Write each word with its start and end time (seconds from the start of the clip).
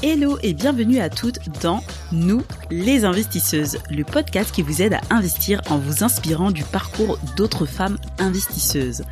Hello 0.00 0.38
et 0.44 0.54
bienvenue 0.54 1.00
à 1.00 1.10
toutes 1.10 1.40
dans 1.60 1.82
Nous, 2.12 2.44
les 2.70 3.04
investisseuses, 3.04 3.78
le 3.90 4.04
podcast 4.04 4.54
qui 4.54 4.62
vous 4.62 4.80
aide 4.80 4.94
à 4.94 5.00
investir 5.10 5.60
en 5.70 5.78
vous 5.78 6.04
inspirant 6.04 6.52
du 6.52 6.62
parcours 6.62 7.18
d'autres 7.36 7.66
femmes 7.66 7.98
investisseuses. 8.20 9.02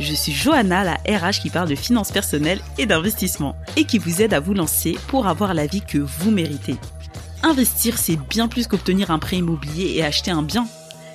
Je 0.00 0.12
suis 0.12 0.32
Johanna, 0.32 0.82
la 0.82 0.94
RH 0.94 1.42
qui 1.42 1.50
parle 1.50 1.68
de 1.68 1.76
finances 1.76 2.10
personnelles 2.10 2.60
et 2.76 2.86
d'investissement 2.86 3.54
et 3.76 3.84
qui 3.84 3.98
vous 3.98 4.20
aide 4.20 4.34
à 4.34 4.40
vous 4.40 4.52
lancer 4.52 4.98
pour 5.06 5.28
avoir 5.28 5.54
la 5.54 5.68
vie 5.68 5.80
que 5.80 5.98
vous 5.98 6.32
méritez. 6.32 6.74
Investir, 7.44 7.96
c'est 7.96 8.16
bien 8.16 8.48
plus 8.48 8.66
qu'obtenir 8.66 9.12
un 9.12 9.20
prêt 9.20 9.36
immobilier 9.36 9.92
et 9.94 10.02
acheter 10.02 10.32
un 10.32 10.42
bien. 10.42 10.66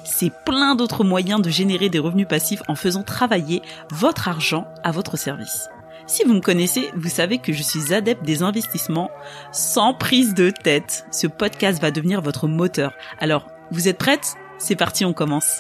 C'est 0.06 0.32
plein 0.46 0.76
d'autres 0.76 1.04
moyens 1.04 1.42
de 1.42 1.50
générer 1.50 1.90
des 1.90 2.00
revenus 2.00 2.30
passifs 2.30 2.64
en 2.70 2.76
faisant 2.76 3.04
travailler 3.04 3.62
votre 3.92 4.30
argent 4.30 4.66
à 4.86 4.94
votre 4.94 5.18
service. 5.18 5.68
Si 6.10 6.24
vous 6.24 6.34
me 6.34 6.40
connaissez, 6.40 6.90
vous 6.96 7.10
savez 7.10 7.38
que 7.38 7.52
je 7.52 7.62
suis 7.62 7.94
adepte 7.94 8.24
des 8.24 8.42
investissements 8.42 9.12
sans 9.52 9.94
prise 9.94 10.34
de 10.34 10.52
tête. 10.52 11.06
Ce 11.12 11.28
podcast 11.28 11.82
va 11.82 11.92
devenir 11.92 12.22
votre 12.22 12.48
moteur. 12.48 12.94
Alors, 13.20 13.50
vous 13.72 13.90
êtes 13.90 13.98
prête? 13.98 14.36
C'est 14.58 14.78
parti, 14.78 15.04
on 15.04 15.12
commence. 15.12 15.60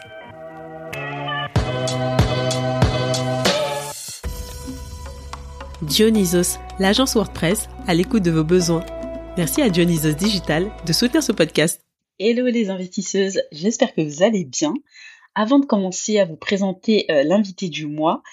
Dionysos, 5.81 6.59
l'agence 6.79 7.16
WordPress, 7.16 7.67
à 7.85 7.94
l'écoute 7.94 8.23
de 8.23 8.31
vos 8.31 8.45
besoins. 8.45 8.85
Merci 9.35 9.61
à 9.61 9.69
Dionysos 9.69 10.16
Digital 10.16 10.72
de 10.85 10.94
soutenir 10.94 11.23
ce 11.23 11.33
podcast. 11.33 11.81
Hello 12.19 12.45
les 12.45 12.69
investisseuses, 12.69 13.41
j'espère 13.52 13.94
que 13.94 14.02
vous 14.02 14.23
allez 14.23 14.45
bien. 14.45 14.73
Avant 15.35 15.59
de 15.59 15.66
commencer 15.66 16.19
à 16.19 16.25
vous 16.25 16.38
présenter 16.38 17.05
euh, 17.11 17.23
l'invité 17.23 17.67
du 17.67 17.85
mois, 17.85 18.23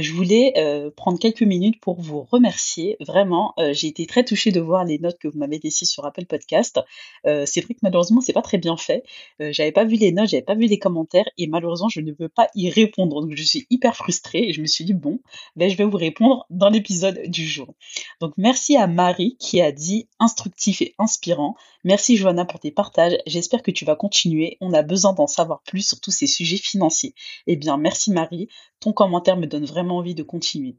je 0.00 0.12
voulais 0.12 0.52
euh, 0.56 0.90
prendre 0.94 1.18
quelques 1.18 1.42
minutes 1.42 1.80
pour 1.80 2.00
vous 2.00 2.22
remercier. 2.30 2.96
Vraiment, 3.00 3.54
euh, 3.58 3.72
j'ai 3.72 3.88
été 3.88 4.06
très 4.06 4.24
touchée 4.24 4.52
de 4.52 4.60
voir 4.60 4.84
les 4.84 4.98
notes 4.98 5.18
que 5.18 5.28
vous 5.28 5.38
m'avez 5.38 5.58
laissées 5.62 5.86
sur 5.86 6.04
Apple 6.04 6.26
Podcast. 6.26 6.80
c'est 7.24 7.60
vrai 7.60 7.74
que 7.74 7.80
malheureusement, 7.82 8.20
c'est 8.20 8.32
pas 8.32 8.42
très 8.42 8.58
bien 8.58 8.76
fait. 8.76 9.02
j'avais 9.38 9.72
pas 9.72 9.84
vu 9.84 9.96
les 9.96 10.12
notes, 10.12 10.28
j'avais 10.28 10.42
pas 10.42 10.54
vu 10.54 10.66
les 10.66 10.78
commentaires 10.78 11.28
et 11.38 11.46
malheureusement, 11.46 11.88
je 11.88 12.00
ne 12.00 12.12
peux 12.12 12.28
pas 12.28 12.48
y 12.54 12.70
répondre. 12.70 13.20
Donc, 13.20 13.34
je 13.34 13.42
suis 13.42 13.66
hyper 13.70 13.96
frustrée 13.96 14.48
et 14.48 14.52
je 14.52 14.60
me 14.60 14.66
suis 14.66 14.84
dit 14.84 14.94
bon, 14.94 15.20
ben, 15.56 15.70
je 15.70 15.76
vais 15.76 15.84
vous 15.84 15.96
répondre 15.96 16.46
dans 16.50 16.68
l'épisode 16.68 17.22
du 17.26 17.46
jour. 17.46 17.74
Donc, 18.20 18.34
merci 18.36 18.76
à 18.76 18.86
Marie 18.86 19.36
qui 19.38 19.60
a 19.60 19.72
dit 19.72 20.08
instructif 20.18 20.82
et 20.82 20.94
inspirant. 20.98 21.56
Merci 21.82 22.16
Johanna 22.16 22.44
pour 22.44 22.60
tes 22.60 22.70
partages. 22.70 23.16
J'espère 23.26 23.62
que 23.62 23.70
tu 23.70 23.84
vas 23.84 23.96
continuer. 23.96 24.58
On 24.60 24.74
a 24.74 24.82
besoin 24.82 25.14
d'en 25.14 25.26
savoir 25.26 25.62
plus 25.62 25.86
sur 25.86 26.00
tous 26.00 26.10
ces 26.10 26.26
sujets 26.26 26.58
financiers. 26.58 27.14
Eh 27.46 27.56
bien, 27.56 27.78
merci 27.78 28.12
Marie. 28.12 28.48
Ton 28.80 28.92
commentaire 28.92 29.36
me 29.36 29.46
donne 29.46 29.64
vraiment 29.64 29.79
envie 29.88 30.14
de 30.14 30.22
continuer. 30.22 30.76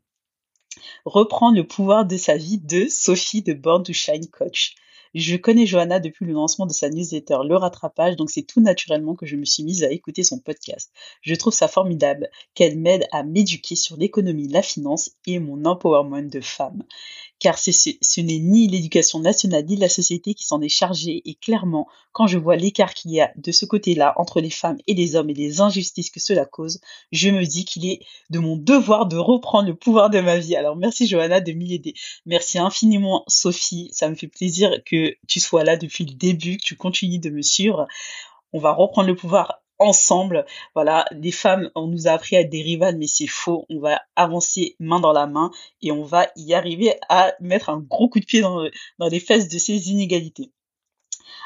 Reprendre 1.06 1.58
le 1.58 1.68
pouvoir 1.68 2.06
de 2.06 2.18
sa 2.18 2.38
vie 2.38 2.60
de 2.60 2.88
Sophie 2.88 3.42
de 3.42 3.54
Born 3.54 3.84
to 3.84 3.94
Shine 3.94 4.28
Coach. 4.28 4.76
Je 5.14 5.36
connais 5.36 5.66
Johanna 5.66 6.00
depuis 6.00 6.26
le 6.26 6.32
lancement 6.32 6.66
de 6.66 6.72
sa 6.72 6.90
newsletter 6.90 7.40
Le 7.46 7.58
Rattrapage, 7.58 8.16
donc 8.16 8.30
c'est 8.30 8.44
tout 8.44 8.62
naturellement 8.62 9.16
que 9.16 9.26
je 9.26 9.36
me 9.36 9.44
suis 9.44 9.64
mise 9.64 9.84
à 9.84 9.92
écouter 9.92 10.24
son 10.24 10.40
podcast. 10.40 10.94
Je 11.22 11.36
trouve 11.36 11.54
ça 11.54 11.68
formidable 11.68 12.30
qu'elle 12.54 12.78
m'aide 12.80 13.06
à 13.12 13.24
m'éduquer 13.24 13.76
sur 13.76 13.98
l'économie, 13.98 14.48
la 14.48 14.62
finance 14.62 15.12
et 15.26 15.40
mon 15.40 15.66
empowerment 15.66 16.30
de 16.30 16.40
femme 16.40 16.84
car 17.42 17.58
ce 17.58 18.22
n'est 18.22 18.38
ni 18.38 18.68
l'éducation 18.68 19.20
nationale 19.20 19.66
ni 19.66 19.76
la 19.76 19.90
société 19.90 20.36
qui 20.36 20.46
s'en 20.46 20.62
est 20.62 20.70
chargée 20.70 21.24
et 21.26 21.34
clairement, 21.34 21.88
quand 22.12 22.28
je 22.28 22.38
vois 22.38 22.56
l'écart 22.56 22.94
qu'il 22.94 23.10
y 23.10 23.20
a 23.20 23.32
de 23.36 23.52
ce 23.52 23.66
côté-là 23.66 24.14
entre 24.18 24.42
les 24.42 24.52
femmes 24.52 24.78
et 24.86 24.94
les 24.94 25.16
hommes 25.16 25.32
et 25.32 25.34
les 25.34 25.60
injustices 25.60 26.12
que 26.12 26.20
cela 26.20 26.46
cause, 26.46 26.80
je 27.12 27.30
me 27.30 27.44
dis 27.44 27.66
qu'il 27.66 27.88
est 27.88 28.06
de 28.30 28.38
mon 28.38 28.58
devoir 28.58 29.08
de 29.08 29.18
reprendre 29.18 29.70
le 29.70 29.76
pouvoir 29.76 30.12
de 30.12 30.20
ma 30.20 30.38
vie. 30.38 30.56
Alors 30.56 30.76
merci 30.76 31.08
Johanna 31.08 31.42
de 31.42 31.52
m'y 31.52 31.74
aider. 31.74 31.96
Merci 32.28 32.60
infiniment 32.60 33.24
Sophie, 33.28 33.90
ça 33.92 34.08
me 34.08 34.14
fait 34.14 34.28
plaisir 34.28 34.78
que 34.86 35.16
tu 35.28 35.40
sois 35.40 35.64
là 35.64 35.78
depuis 35.78 36.06
le 36.06 36.14
début, 36.14 36.58
que 36.58 36.64
tu 36.64 36.76
continues 36.76 37.18
de 37.18 37.32
me 37.32 37.42
suivre. 37.42 37.88
On 38.54 38.60
va 38.60 38.72
reprendre 38.72 39.08
le 39.08 39.16
pouvoir 39.16 39.61
ensemble. 39.82 40.46
Voilà, 40.76 41.06
les 41.12 41.32
femmes, 41.32 41.70
on 41.76 41.88
nous 41.88 42.08
a 42.08 42.12
appris 42.12 42.36
à 42.36 42.42
être 42.42 42.50
des 42.50 42.62
rivales, 42.62 42.98
mais 42.98 43.08
c'est 43.08 43.28
faux. 43.28 43.66
On 43.70 43.80
va 43.80 44.02
avancer 44.16 44.76
main 44.80 45.00
dans 45.00 45.12
la 45.12 45.28
main 45.28 45.52
et 45.82 45.92
on 45.92 46.04
va 46.04 46.28
y 46.36 46.54
arriver 46.54 46.96
à 47.10 47.34
mettre 47.40 47.70
un 47.70 47.80
gros 47.80 48.08
coup 48.08 48.20
de 48.20 48.26
pied 48.26 48.42
dans, 48.42 48.64
dans 49.00 49.08
les 49.08 49.20
fesses 49.20 49.50
de 49.50 49.58
ces 49.58 49.90
inégalités. 49.90 50.52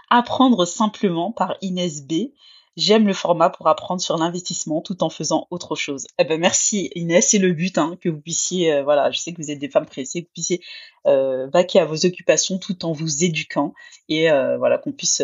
Apprendre 0.10 0.66
simplement 0.66 1.32
par 1.32 1.56
Inès 1.62 2.06
B. 2.06 2.32
J'aime 2.78 3.08
le 3.08 3.14
format 3.14 3.50
pour 3.50 3.70
apprendre 3.70 4.02
sur 4.02 4.18
l'investissement 4.18 4.82
tout 4.82 5.02
en 5.02 5.10
faisant 5.10 5.48
autre 5.50 5.76
chose. 5.76 6.08
Eh 6.20 6.26
ben 6.26 6.38
merci 6.38 6.92
Inès, 6.96 7.30
c'est 7.30 7.38
le 7.38 7.54
but 7.54 7.78
hein, 7.78 7.98
que 8.02 8.10
vous 8.10 8.20
puissiez, 8.20 8.74
euh, 8.74 8.84
voilà, 8.84 9.12
je 9.12 9.20
sais 9.20 9.32
que 9.32 9.42
vous 9.42 9.50
êtes 9.50 9.60
des 9.60 9.70
femmes 9.70 9.86
pressées, 9.86 10.24
que 10.24 10.28
vous 10.28 10.34
puissiez 10.34 10.62
euh, 11.08 11.48
vaquer 11.48 11.80
à 11.80 11.86
vos 11.86 12.06
occupations 12.06 12.58
tout 12.58 12.84
en 12.84 12.92
vous 12.92 13.24
éduquant 13.24 13.74
et 14.10 14.30
euh, 14.30 14.58
voilà 14.58 14.78
qu'on 14.78 14.92
puisse 14.92 15.22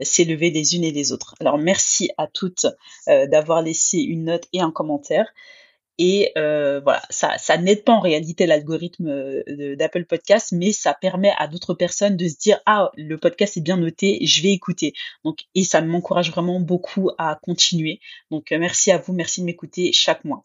s'élever 0.00 0.50
les 0.50 0.76
unes 0.76 0.84
et 0.84 0.92
les 0.92 1.12
autres. 1.12 1.34
Alors 1.40 1.58
merci 1.58 2.10
à 2.16 2.26
toutes 2.26 2.66
d'avoir 3.06 3.60
laissé 3.60 3.98
une 3.98 4.24
note 4.24 4.48
et 4.54 4.60
un 4.60 4.70
commentaire. 4.70 5.26
Et 5.98 6.32
euh, 6.36 6.80
voilà, 6.80 7.02
ça, 7.10 7.38
ça 7.38 7.56
n'aide 7.56 7.84
pas 7.84 7.92
en 7.92 8.00
réalité 8.00 8.46
l'algorithme 8.46 9.08
euh, 9.08 9.76
d'Apple 9.76 10.06
Podcast, 10.06 10.52
mais 10.52 10.72
ça 10.72 10.92
permet 10.92 11.32
à 11.38 11.46
d'autres 11.46 11.74
personnes 11.74 12.16
de 12.16 12.26
se 12.26 12.36
dire 12.36 12.60
ah 12.66 12.90
le 12.96 13.16
podcast 13.16 13.56
est 13.56 13.60
bien 13.60 13.76
noté, 13.76 14.18
je 14.26 14.42
vais 14.42 14.50
écouter. 14.50 14.92
Donc 15.24 15.44
et 15.54 15.62
ça 15.62 15.80
m'encourage 15.82 16.30
vraiment 16.30 16.58
beaucoup 16.58 17.10
à 17.18 17.38
continuer. 17.42 18.00
Donc 18.30 18.50
euh, 18.50 18.58
merci 18.58 18.90
à 18.90 18.98
vous, 18.98 19.12
merci 19.12 19.40
de 19.40 19.46
m'écouter 19.46 19.92
chaque 19.92 20.24
mois. 20.24 20.44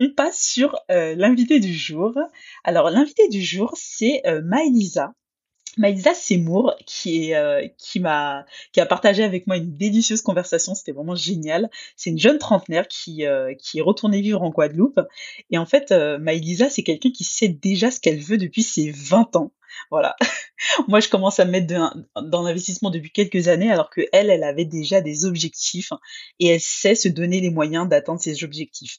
On 0.00 0.10
passe 0.10 0.42
sur 0.42 0.76
l'invité 0.88 1.60
du 1.60 1.72
jour. 1.72 2.18
Alors 2.64 2.90
l'invité 2.90 3.28
du 3.28 3.40
jour 3.40 3.74
c'est 3.76 4.22
Maëlisa. 4.42 5.12
Maïsa 5.78 6.14
Seymour 6.14 6.74
qui 6.86 7.34
euh, 7.34 7.66
qui 7.78 8.00
m'a 8.00 8.44
qui 8.72 8.80
a 8.80 8.86
partagé 8.86 9.22
avec 9.22 9.46
moi 9.46 9.56
une 9.56 9.76
délicieuse 9.76 10.22
conversation, 10.22 10.74
c'était 10.74 10.92
vraiment 10.92 11.14
génial. 11.14 11.70
C'est 11.96 12.10
une 12.10 12.18
jeune 12.18 12.38
trentenaire 12.38 12.88
qui 12.88 13.26
euh, 13.26 13.54
qui 13.54 13.78
est 13.78 13.82
retournée 13.82 14.20
vivre 14.20 14.42
en 14.42 14.50
Guadeloupe 14.50 15.00
et 15.50 15.58
en 15.58 15.66
fait 15.66 15.92
euh, 15.92 16.18
Maïlisa 16.18 16.68
c'est 16.70 16.82
quelqu'un 16.82 17.10
qui 17.10 17.24
sait 17.24 17.48
déjà 17.48 17.90
ce 17.90 18.00
qu'elle 18.00 18.20
veut 18.20 18.38
depuis 18.38 18.62
ses 18.62 18.90
20 18.90 19.36
ans. 19.36 19.52
Voilà. 19.90 20.16
Moi, 20.88 21.00
je 21.00 21.08
commence 21.08 21.40
à 21.40 21.44
me 21.44 21.50
mettre 21.50 21.66
dans 22.14 22.42
l'investissement 22.42 22.90
depuis 22.90 23.10
quelques 23.10 23.48
années, 23.48 23.70
alors 23.70 23.90
que 23.90 24.02
elle, 24.12 24.30
elle 24.30 24.44
avait 24.44 24.64
déjà 24.64 25.00
des 25.00 25.24
objectifs 25.24 25.92
et 26.38 26.48
elle 26.48 26.60
sait 26.60 26.94
se 26.94 27.08
donner 27.08 27.40
les 27.40 27.50
moyens 27.50 27.88
d'atteindre 27.88 28.20
ses 28.20 28.44
objectifs. 28.44 28.98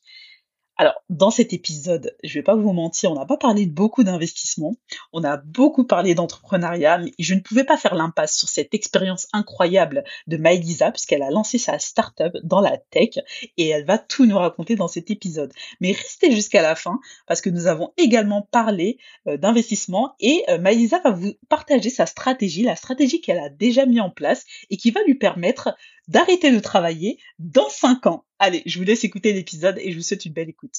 Alors, 0.75 0.95
dans 1.09 1.29
cet 1.29 1.53
épisode, 1.53 2.15
je 2.23 2.33
vais 2.33 2.41
pas 2.41 2.55
vous 2.55 2.73
mentir, 2.73 3.11
on 3.11 3.15
n'a 3.15 3.27
pas 3.27 3.37
parlé 3.37 3.67
de 3.67 3.71
beaucoup 3.71 4.03
d'investissement, 4.03 4.75
on 5.11 5.23
a 5.23 5.37
beaucoup 5.37 5.83
parlé 5.83 6.15
d'entrepreneuriat, 6.15 6.97
mais 6.97 7.11
je 7.19 7.35
ne 7.35 7.41
pouvais 7.41 7.63
pas 7.63 7.77
faire 7.77 7.93
l'impasse 7.93 8.35
sur 8.35 8.49
cette 8.49 8.73
expérience 8.73 9.27
incroyable 9.33 10.03
de 10.25 10.37
Maëlisa, 10.37 10.91
puisqu'elle 10.91 11.21
a 11.21 11.29
lancé 11.29 11.59
sa 11.59 11.77
startup 11.77 12.33
dans 12.43 12.59
la 12.59 12.77
tech, 12.77 13.19
et 13.57 13.69
elle 13.69 13.85
va 13.85 13.99
tout 13.99 14.25
nous 14.25 14.37
raconter 14.37 14.75
dans 14.75 14.87
cet 14.87 15.11
épisode. 15.11 15.53
Mais 15.79 15.91
restez 15.91 16.31
jusqu'à 16.31 16.63
la 16.63 16.73
fin, 16.73 16.99
parce 17.27 17.41
que 17.41 17.51
nous 17.51 17.67
avons 17.67 17.93
également 17.97 18.41
parlé 18.41 18.97
euh, 19.27 19.37
d'investissement, 19.37 20.15
et 20.19 20.43
euh, 20.49 20.57
va 20.57 21.11
vous 21.11 21.33
partager 21.49 21.91
sa 21.91 22.07
stratégie, 22.07 22.63
la 22.63 22.75
stratégie 22.75 23.21
qu'elle 23.21 23.39
a 23.39 23.49
déjà 23.49 23.85
mis 23.85 23.99
en 23.99 24.09
place, 24.09 24.43
et 24.71 24.77
qui 24.77 24.89
va 24.89 25.03
lui 25.03 25.15
permettre 25.15 25.75
d'arrêter 26.07 26.51
de 26.51 26.59
travailler 26.59 27.19
dans 27.39 27.69
5 27.69 28.07
ans. 28.07 28.25
Allez, 28.39 28.63
je 28.65 28.77
vous 28.77 28.85
laisse 28.85 29.03
écouter 29.03 29.33
l'épisode 29.33 29.77
et 29.79 29.91
je 29.91 29.97
vous 29.97 30.03
souhaite 30.03 30.25
une 30.25 30.33
belle 30.33 30.49
écoute. 30.49 30.75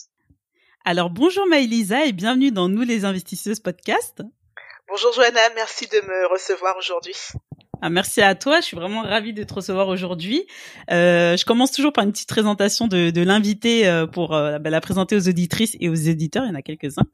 Alors 0.84 1.08
bonjour 1.10 1.46
Maëlisa 1.46 2.04
et 2.04 2.12
bienvenue 2.12 2.50
dans 2.50 2.68
Nous 2.68 2.82
les 2.82 3.04
investisseuses 3.04 3.60
podcast. 3.60 4.22
Bonjour 4.88 5.12
Joanna, 5.14 5.40
merci 5.54 5.86
de 5.86 5.96
me 6.06 6.30
recevoir 6.30 6.76
aujourd'hui. 6.76 7.16
Ah, 7.86 7.90
merci 7.90 8.22
à 8.22 8.34
toi, 8.34 8.62
je 8.62 8.64
suis 8.64 8.78
vraiment 8.78 9.02
ravie 9.02 9.34
de 9.34 9.44
te 9.44 9.52
recevoir 9.52 9.88
aujourd'hui. 9.88 10.46
Euh, 10.90 11.36
je 11.36 11.44
commence 11.44 11.70
toujours 11.70 11.92
par 11.92 12.02
une 12.02 12.12
petite 12.12 12.30
présentation 12.30 12.88
de, 12.88 13.10
de 13.10 13.20
l'invité 13.20 13.86
euh, 13.86 14.06
pour 14.06 14.34
euh, 14.34 14.58
bah, 14.58 14.70
la 14.70 14.80
présenter 14.80 15.14
aux 15.16 15.28
auditrices 15.28 15.76
et 15.80 15.90
aux 15.90 15.94
éditeurs, 15.94 16.44
il 16.46 16.48
y 16.48 16.50
en 16.50 16.54
a 16.54 16.62
quelques-uns. 16.62 17.04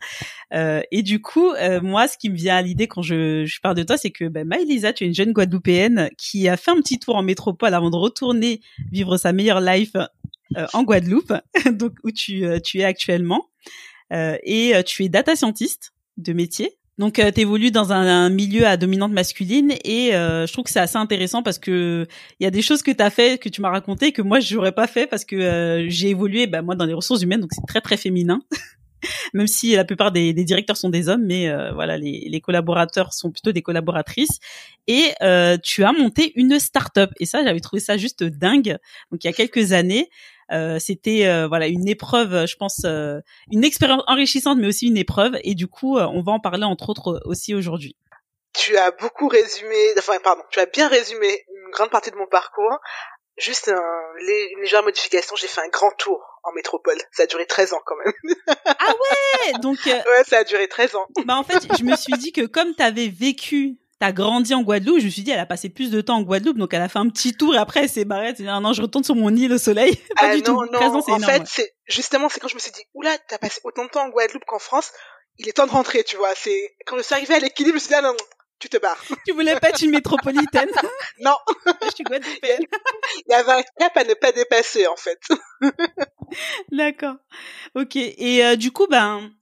Euh, 0.55 0.81
et 0.93 1.03
du 1.03 1.21
coup, 1.21 1.51
euh, 1.51 1.81
moi, 1.81 2.07
ce 2.07 2.17
qui 2.17 2.31
me 2.31 2.37
vient 2.37 2.55
à 2.55 2.63
l'idée 2.63 2.87
quand 2.87 3.03
je, 3.03 3.45
je 3.47 3.61
parle 3.61 3.75
de 3.75 3.83
toi, 3.83 3.97
c'est 3.97 4.13
que 4.13 4.27
bah, 4.27 4.45
Maëlisa, 4.45 4.93
tu 4.93 5.03
es 5.03 5.09
une 5.09 5.15
jeune 5.15 5.33
Guadeloupéenne 5.33 6.09
qui 6.17 6.49
a 6.49 6.57
fait 6.57 6.71
un 6.71 6.77
petit 6.77 7.01
tour 7.01 7.17
en 7.17 7.25
métropole 7.25 7.75
avant 7.75 7.91
de 7.91 7.97
retourner 7.97 8.61
vivre 8.93 9.17
sa 9.17 9.33
meilleure 9.33 9.61
life 9.61 9.97
en 10.73 10.85
Guadeloupe, 10.85 11.33
donc 11.73 11.95
où 12.05 12.13
tu, 12.13 12.45
tu 12.63 12.79
es 12.79 12.85
actuellement. 12.85 13.49
et 14.13 14.75
tu 14.87 15.03
es 15.03 15.09
data 15.09 15.35
scientist 15.35 15.95
de 16.17 16.33
métier 16.33 16.77
Donc, 17.01 17.19
euh, 17.19 17.33
tu 17.35 17.41
évolues 17.41 17.71
dans 17.71 17.95
un, 17.95 18.29
milieu 18.29 18.67
à 18.67 18.77
dominante 18.77 19.11
masculine 19.11 19.73
et 19.85 20.15
euh, 20.15 20.47
je 20.47 20.53
trouve 20.53 20.67
que 20.67 20.71
c'est 20.71 20.81
assez 20.81 20.99
intéressant 20.99 21.43
parce 21.43 21.59
que 21.59 22.07
il 22.39 22.45
y 22.45 22.47
a 22.47 22.51
des 22.51 22.61
choses 22.61 22.83
que 22.83 22.91
tu 22.91 23.03
as 23.03 23.09
fait, 23.09 23.41
que 23.41 23.49
tu 23.49 23.63
m'as 23.63 23.71
raconté, 23.71 24.13
que 24.13 24.21
moi 24.21 24.39
je 24.39 24.55
n'aurais 24.55 24.73
pas 24.73 24.87
fait 24.87 25.07
parce 25.07 25.25
que 25.25 25.35
euh, 25.35 25.89
j'ai 25.89 26.11
évolué, 26.11 26.47
bah, 26.47 26.61
moi 26.61 26.75
dans 26.75 26.85
les 26.85 26.93
ressources 26.93 27.23
humaines, 27.23 27.41
donc 27.41 27.53
c'est 27.55 27.67
très 27.67 27.81
très 27.81 27.97
féminin. 27.97 28.43
Même 29.33 29.47
si 29.47 29.75
la 29.75 29.87
plupart 29.87 30.13
des, 30.13 30.35
directeurs 30.35 30.77
sont 30.77 30.91
des 30.91 31.09
hommes, 31.09 31.25
mais 31.25 31.49
euh, 31.49 31.73
voilà, 31.73 31.97
les, 31.97 32.29
les, 32.29 32.41
collaborateurs 32.43 33.15
sont 33.15 33.31
plutôt 33.31 33.51
des 33.51 33.63
collaboratrices. 33.63 34.39
Et 34.87 35.15
tu 35.63 35.85
as 35.85 35.93
monté 35.93 36.33
une 36.35 36.59
start-up. 36.59 37.11
Et 37.19 37.25
ça, 37.25 37.43
j'avais 37.43 37.61
trouvé 37.61 37.81
ça 37.81 37.97
juste 37.97 38.25
dingue. 38.25 38.77
Donc 39.11 39.25
il 39.25 39.27
y 39.27 39.31
a 39.31 39.33
quelques 39.33 39.73
années, 39.73 40.11
euh, 40.11 40.40
c'était 40.79 41.27
euh, 41.27 41.47
voilà 41.49 41.67
une 41.69 41.89
épreuve, 41.89 42.47
je 42.47 42.57
pense, 42.57 42.83
euh, 42.85 43.21
une 43.51 43.65
expérience 43.65 44.03
enrichissante, 44.07 44.59
mais 44.59 44.67
aussi 44.67 44.87
une 44.89 44.97
épreuve. 44.97 45.39
Et 45.45 45.55
du 45.55 45.67
coup, 45.67 45.99
on 45.99 46.23
va 46.23 46.33
en 46.33 46.41
parler 46.41 46.65
entre 46.65 46.89
autres 46.89 47.21
aussi 47.25 47.55
aujourd'hui. 47.55 47.97
Tu 48.53 48.77
as 48.77 48.91
beaucoup 48.91 49.29
résumé, 49.29 49.77
enfin 49.99 50.19
pardon, 50.23 50.43
tu 50.51 50.59
as 50.59 50.67
bien 50.67 50.89
résumé 50.89 51.29
une 51.29 51.71
grande 51.71 51.91
partie 51.91 52.11
de 52.11 52.17
mon 52.17 52.27
parcours. 52.27 52.79
Juste 53.39 53.69
une 53.69 54.61
légère 54.61 54.83
modification, 54.83 55.35
j'ai 55.37 55.47
fait 55.47 55.63
un 55.63 55.69
grand 55.69 55.93
tour 55.97 56.21
en 56.43 56.53
métropole. 56.53 56.99
Ça 57.13 57.23
a 57.23 57.27
duré 57.27 57.47
13 57.47 57.73
ans 57.73 57.81
quand 57.87 57.95
même. 58.05 58.35
ah 58.67 58.89
ouais 58.89 59.59
Donc 59.61 59.79
Ouais, 59.87 60.25
ça 60.27 60.39
a 60.39 60.45
duré 60.45 60.69
13 60.69 60.97
ans. 60.97 61.07
Bah 61.25 61.37
en 61.37 61.45
fait, 61.45 61.67
je 61.79 61.85
me 61.85 61.97
suis 61.97 62.13
dit 62.15 62.33
que 62.33 62.45
comme 62.47 62.75
tu 62.75 62.83
avais 62.83 63.09
vécu 63.09 63.79
t'as 64.01 64.13
grandi 64.13 64.55
en 64.55 64.63
Guadeloupe. 64.63 64.99
Je 64.99 65.05
me 65.05 65.11
suis 65.11 65.23
dit, 65.23 65.31
elle 65.31 65.39
a 65.39 65.47
passé 65.47 65.69
plus 65.69 65.91
de 65.91 66.01
temps 66.01 66.17
en 66.17 66.23
Guadeloupe, 66.23 66.59
donc 66.59 66.75
elle 66.75 66.83
a 66.83 66.89
fait 66.89 66.99
un 66.99 67.09
petit 67.09 67.35
tour 67.35 67.55
et 67.55 67.59
après 67.59 67.81
elle 67.81 67.89
s'est 67.89 68.05
barrée. 68.05 68.29
Elle 68.29 68.35
dit, 68.35 68.45
non, 68.45 68.73
je 68.73 68.83
retourne 68.83 69.05
sur 69.05 69.15
mon 69.15 69.35
île 69.35 69.53
au 69.53 69.59
soleil. 69.59 69.95
Pas 70.17 70.31
ah, 70.31 70.35
du 70.35 70.43
tout. 70.43 70.53
Non. 70.53 70.97
en 70.97 71.19
fait, 71.21 71.43
c'est 71.47 71.75
justement, 71.87 72.29
c'est 72.29 72.41
quand 72.41 72.49
je 72.49 72.57
me 72.57 72.61
suis 72.61 72.73
dit, 72.73 72.83
oula, 72.95 73.17
t'as 73.29 73.39
passé 73.39 73.61
autant 73.63 73.85
de 73.85 73.91
temps 73.91 74.05
en 74.05 74.09
Guadeloupe 74.09 74.45
qu'en 74.47 74.59
France. 74.59 74.91
Il 75.39 75.49
est 75.49 75.53
temps 75.53 75.67
de 75.67 75.71
rentrer, 75.71 76.05
tu 76.05 76.17
vois. 76.17 76.35
C'est 76.35 76.75
quand 76.87 76.97
je 76.97 77.03
suis 77.03 77.15
arrivée 77.15 77.35
à 77.35 77.39
l'équilibre, 77.39 77.73
je 77.73 77.75
me 77.77 77.79
suis 77.79 77.89
dit, 77.89 77.95
ah 77.95 78.03
non, 78.03 78.13
non 78.13 78.25
tu 78.59 78.69
te 78.69 78.77
barres. 78.77 79.03
Tu 79.27 79.33
voulais 79.33 79.59
pas 79.59 79.71
être 79.71 79.83
une 79.83 79.91
métropolitaine 79.91 80.69
Non. 81.21 81.37
je 81.67 81.91
suis 81.95 82.05
guadeloupéenne. 82.05 82.65
Il 83.27 83.33
y 83.33 83.35
avait 83.35 83.53
un 83.53 83.63
cap 83.79 83.97
à 83.97 84.05
ne 84.05 84.15
pas 84.15 84.33
dépasser, 84.33 84.87
en 84.87 84.97
fait. 84.97 85.19
D'accord. 86.71 87.17
Ok. 87.75 87.97
Et 87.97 88.45
euh, 88.45 88.57
du 88.57 88.71
coup, 88.71 88.87
ben, 88.87 89.33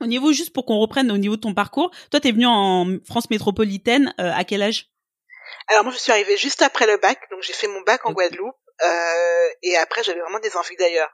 au 0.00 0.06
niveau, 0.06 0.32
juste 0.32 0.52
pour 0.52 0.64
qu'on 0.64 0.78
reprenne 0.78 1.10
au 1.10 1.18
niveau 1.18 1.36
de 1.36 1.40
ton 1.40 1.54
parcours, 1.54 1.90
toi, 2.10 2.20
tu 2.20 2.28
es 2.28 2.32
venu 2.32 2.46
en 2.46 2.98
France 3.06 3.30
métropolitaine 3.30 4.14
euh, 4.20 4.32
à 4.34 4.44
quel 4.44 4.62
âge? 4.62 4.90
Alors 5.68 5.84
moi, 5.84 5.92
je 5.92 5.98
suis 5.98 6.12
arrivée 6.12 6.36
juste 6.36 6.62
après 6.62 6.86
le 6.86 6.96
bac, 6.98 7.18
donc 7.30 7.42
j'ai 7.42 7.52
fait 7.52 7.68
mon 7.68 7.80
bac 7.82 8.04
en 8.06 8.12
Guadeloupe. 8.12 8.56
Euh, 8.80 9.48
et 9.62 9.76
après, 9.76 10.04
j'avais 10.04 10.20
vraiment 10.20 10.38
des 10.38 10.56
envies 10.56 10.76
d'ailleurs. 10.76 11.10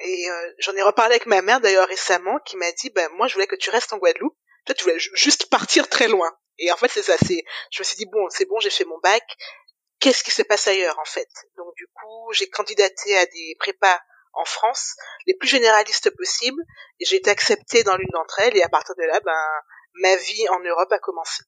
Et 0.00 0.30
euh, 0.30 0.52
j'en 0.58 0.74
ai 0.74 0.82
reparlé 0.82 1.14
avec 1.14 1.26
ma 1.26 1.40
mère 1.40 1.60
d'ailleurs 1.60 1.88
récemment, 1.88 2.38
qui 2.44 2.56
m'a 2.56 2.70
dit, 2.72 2.90
ben 2.90 3.08
moi, 3.16 3.26
je 3.26 3.34
voulais 3.34 3.46
que 3.46 3.56
tu 3.56 3.70
restes 3.70 3.92
en 3.92 3.98
Guadeloupe. 3.98 4.36
Toi, 4.66 4.74
tu 4.74 4.84
voulais 4.84 4.98
juste 4.98 5.48
partir 5.48 5.88
très 5.88 6.08
loin. 6.08 6.30
Et 6.58 6.70
en 6.72 6.76
fait, 6.76 6.90
c'est 6.90 7.02
ça. 7.02 7.16
C'est, 7.18 7.44
je 7.70 7.80
me 7.80 7.84
suis 7.84 7.96
dit 7.96 8.06
bon, 8.06 8.28
c'est 8.30 8.46
bon, 8.46 8.58
j'ai 8.60 8.70
fait 8.70 8.84
mon 8.84 8.98
bac. 8.98 9.22
Qu'est-ce 10.00 10.24
qui 10.24 10.30
se 10.30 10.42
passe 10.42 10.68
ailleurs 10.68 10.98
en 10.98 11.04
fait? 11.04 11.28
Donc 11.56 11.74
du 11.76 11.86
coup, 11.86 12.32
j'ai 12.32 12.48
candidaté 12.48 13.16
à 13.16 13.26
des 13.26 13.56
prépas 13.58 13.98
en 14.36 14.44
France, 14.44 14.94
les 15.26 15.34
plus 15.34 15.48
généralistes 15.48 16.10
possibles. 16.16 16.62
Et 17.00 17.04
j'ai 17.04 17.16
été 17.16 17.30
acceptée 17.30 17.82
dans 17.82 17.96
l'une 17.96 18.08
d'entre 18.12 18.38
elles 18.40 18.56
et 18.56 18.62
à 18.62 18.68
partir 18.68 18.94
de 18.96 19.02
là, 19.02 19.20
ben, 19.24 19.32
ma 20.02 20.16
vie 20.16 20.48
en 20.50 20.60
Europe 20.60 20.92
a 20.92 20.98
commencé. 20.98 21.42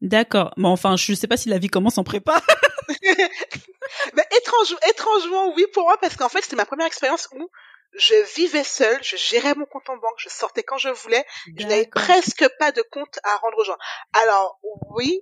D'accord. 0.00 0.52
Bon, 0.56 0.70
enfin, 0.70 0.96
je 0.96 1.14
sais 1.14 1.28
pas 1.28 1.36
si 1.36 1.48
la 1.48 1.58
vie 1.58 1.68
commence 1.68 1.98
en 1.98 2.04
prépa. 2.04 2.40
ben, 2.88 4.24
étrange, 4.36 4.76
étrangement, 4.90 5.52
oui, 5.54 5.64
pour 5.72 5.84
moi, 5.84 5.96
parce 6.00 6.16
qu'en 6.16 6.28
fait, 6.28 6.42
c'était 6.42 6.56
ma 6.56 6.66
première 6.66 6.86
expérience 6.86 7.28
où 7.32 7.48
je 7.94 8.14
vivais 8.34 8.64
seule, 8.64 9.02
je 9.02 9.16
gérais 9.16 9.54
mon 9.54 9.66
compte 9.66 9.88
en 9.90 9.96
banque, 9.96 10.16
je 10.16 10.28
sortais 10.28 10.62
quand 10.62 10.78
je 10.78 10.88
voulais, 10.88 11.24
je 11.58 11.66
n'avais 11.66 11.86
presque 11.86 12.48
pas 12.58 12.72
de 12.72 12.82
compte 12.90 13.18
à 13.22 13.36
rendre 13.36 13.58
aux 13.58 13.64
gens. 13.64 13.76
Alors, 14.14 14.58
oui, 14.90 15.20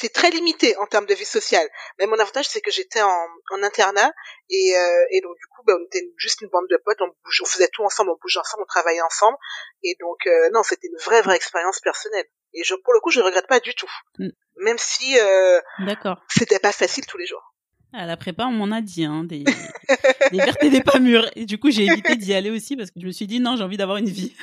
c'est 0.00 0.12
très 0.12 0.30
limité 0.30 0.76
en 0.76 0.86
termes 0.86 1.06
de 1.06 1.14
vie 1.14 1.24
sociale. 1.24 1.68
Mais 1.98 2.06
mon 2.06 2.18
avantage, 2.18 2.48
c'est 2.48 2.60
que 2.60 2.70
j'étais 2.70 3.02
en, 3.02 3.26
en 3.50 3.62
internat 3.62 4.12
et, 4.48 4.76
euh, 4.76 5.04
et 5.10 5.20
donc 5.20 5.36
du 5.36 5.46
coup, 5.46 5.62
ben, 5.66 5.76
on 5.78 5.84
était 5.84 6.08
juste 6.16 6.40
une 6.40 6.48
bande 6.48 6.66
de 6.70 6.76
potes, 6.84 7.00
on, 7.00 7.08
bouge, 7.24 7.42
on 7.42 7.46
faisait 7.46 7.68
tout 7.72 7.82
ensemble, 7.82 8.10
on 8.10 8.18
bougeait 8.22 8.38
ensemble, 8.38 8.62
on 8.62 8.66
travaillait 8.66 9.02
ensemble. 9.02 9.36
Et 9.82 9.96
donc, 10.00 10.18
euh, 10.26 10.50
non, 10.52 10.62
c'était 10.62 10.86
une 10.86 10.98
vraie, 11.04 11.22
vraie 11.22 11.36
expérience 11.36 11.80
personnelle. 11.80 12.26
Et 12.54 12.62
je, 12.62 12.74
pour 12.74 12.94
le 12.94 13.00
coup, 13.00 13.10
je 13.10 13.20
regrette 13.20 13.48
pas 13.48 13.60
du 13.60 13.74
tout. 13.74 13.90
Mm. 14.18 14.28
Même 14.58 14.78
si 14.78 15.18
euh, 15.18 15.60
D'accord. 15.80 16.22
c'était 16.28 16.58
pas 16.58 16.72
facile 16.72 17.04
tous 17.06 17.18
les 17.18 17.26
jours. 17.26 17.54
À 17.92 18.06
la 18.06 18.16
prépa, 18.16 18.44
on 18.44 18.52
m'en 18.52 18.70
a 18.70 18.80
dit, 18.80 19.04
hein, 19.04 19.24
des, 19.24 19.44
des 20.30 20.38
vertes 20.38 20.62
et 20.62 20.70
des 20.70 20.82
pas 20.82 20.98
mûres. 20.98 21.28
Et 21.34 21.46
du 21.46 21.58
coup, 21.58 21.70
j'ai 21.70 21.86
évité 21.86 22.16
d'y 22.16 22.34
aller 22.34 22.50
aussi 22.50 22.76
parce 22.76 22.90
que 22.90 23.00
je 23.00 23.06
me 23.06 23.12
suis 23.12 23.26
dit, 23.26 23.40
non, 23.40 23.56
j'ai 23.56 23.64
envie 23.64 23.78
d'avoir 23.78 23.96
une 23.96 24.08
vie. 24.08 24.36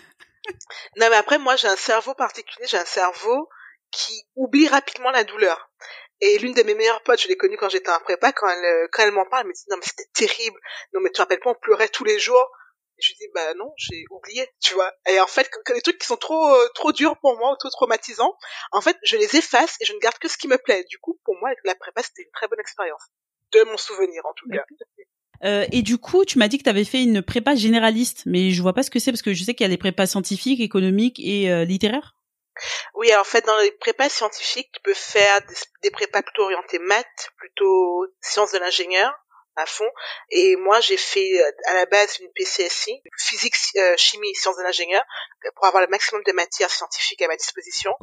non, 0.98 1.08
mais 1.10 1.16
après, 1.16 1.38
moi, 1.38 1.56
j'ai 1.56 1.68
un 1.68 1.76
cerveau 1.76 2.14
particulier, 2.14 2.66
j'ai 2.68 2.78
un 2.78 2.86
cerveau 2.86 3.48
qui 3.96 4.26
oublie 4.36 4.68
rapidement 4.68 5.12
la 5.12 5.24
douleur. 5.24 5.70
Et 6.22 6.38
l'une 6.40 6.54
de 6.54 6.64
mes 6.64 6.76
meilleures 6.76 7.04
potes, 7.04 7.22
je 7.22 7.28
l'ai 7.28 7.36
connue 7.36 7.58
quand 7.58 7.70
j'étais 7.70 7.92
en 7.92 8.00
prépa, 8.00 8.32
quand 8.32 8.48
elle, 8.48 8.64
euh, 8.64 8.88
quand 8.92 9.04
elle 9.04 9.12
m'en 9.12 9.26
parle, 9.26 9.44
elle 9.44 9.50
me 9.50 9.54
dit, 9.54 9.64
non, 9.70 9.78
mais 9.78 9.86
c'était 9.86 10.10
terrible. 10.14 10.60
Non, 10.94 11.02
mais 11.02 11.10
tu 11.10 11.16
te 11.16 11.22
rappelles 11.22 11.40
pas, 11.40 11.52
on 11.52 11.56
pleurait 11.56 11.90
tous 11.90 12.04
les 12.04 12.20
jours. 12.20 12.50
Je 12.98 13.10
lui 13.10 13.16
dis, 13.16 13.28
bah 13.34 13.54
non, 13.56 13.74
j'ai 13.76 14.06
oublié, 14.10 14.48
tu 14.62 14.74
vois. 14.74 14.90
Et 15.10 15.20
en 15.20 15.28
fait, 15.28 15.50
les 15.74 15.82
trucs 15.82 15.98
qui 15.98 16.08
sont 16.08 16.16
trop, 16.16 16.48
euh, 16.56 16.68
trop 16.74 16.94
durs 16.94 17.18
pour 17.20 17.38
moi, 17.38 17.54
trop 17.60 17.70
traumatisants, 17.70 18.38
en 18.72 18.80
fait, 18.80 18.98
je 19.04 19.18
les 19.18 19.36
efface 19.36 19.76
et 19.82 19.86
je 19.86 19.92
ne 19.92 20.00
garde 20.00 20.18
que 20.18 20.30
ce 20.30 20.38
qui 20.38 20.48
me 20.48 20.58
plaît. 20.58 20.86
Du 20.90 20.98
coup, 21.00 21.20
pour 21.26 21.36
moi, 21.42 21.50
la 21.66 21.76
prépa, 21.76 22.02
c'était 22.02 22.22
une 22.22 22.32
très 22.32 22.48
bonne 22.48 22.62
expérience. 22.62 23.04
De 23.52 23.64
mon 23.64 23.76
souvenir, 23.76 24.26
en 24.26 24.34
tout 24.34 24.48
cas. 24.50 24.64
Euh, 25.44 25.66
et 25.72 25.82
du 25.82 25.98
coup, 25.98 26.24
tu 26.24 26.38
m'as 26.40 26.48
dit 26.48 26.58
que 26.58 26.64
tu 26.64 26.70
avais 26.70 26.86
fait 26.86 27.04
une 27.04 27.22
prépa 27.22 27.56
généraliste, 27.56 28.24
mais 28.26 28.52
je 28.52 28.62
vois 28.62 28.74
pas 28.74 28.84
ce 28.84 28.90
que 28.90 29.00
c'est 29.00 29.12
parce 29.12 29.22
que 29.22 29.34
je 29.34 29.44
sais 29.44 29.54
qu'il 29.54 29.66
y 29.66 29.70
a 29.70 29.70
des 29.70 29.78
prépas 29.78 30.08
scientifiques, 30.08 30.62
économiques 30.62 31.20
et 31.20 31.52
euh, 31.52 31.66
littéraires. 31.66 32.15
Oui, 32.94 33.12
alors 33.12 33.22
en 33.22 33.30
fait, 33.30 33.46
dans 33.46 33.58
les 33.58 33.72
prépas 33.72 34.10
scientifiques, 34.10 34.72
tu 34.74 34.82
peux 34.82 34.94
faire 34.94 35.40
des, 35.84 35.92
prépas 35.92 36.22
plutôt 36.22 36.44
orientés 36.44 36.80
maths, 36.80 37.30
plutôt 37.38 38.06
sciences 38.22 38.52
de 38.52 38.58
l'ingénieur 38.58 39.14
à 39.56 39.66
fond. 39.66 39.90
Et 40.30 40.56
moi, 40.58 40.82
j'ai 40.82 40.98
fait 40.98 41.42
euh, 41.42 41.52
à 41.68 41.74
la 41.76 41.86
base 41.86 42.20
une 42.20 42.32
PCSI, 42.34 43.02
physique, 43.18 43.56
euh, 43.78 43.96
chimie, 43.98 44.36
sciences 44.36 44.58
de 44.58 44.64
l'ingénieur, 44.64 45.04
pour 45.56 45.66
avoir 45.66 45.82
le 45.82 45.88
maximum 45.88 46.24
de 46.24 46.32
matières 46.34 46.70
scientifiques 46.70 47.22
à 47.22 47.28
ma 47.28 47.38
disposition, 47.38 47.96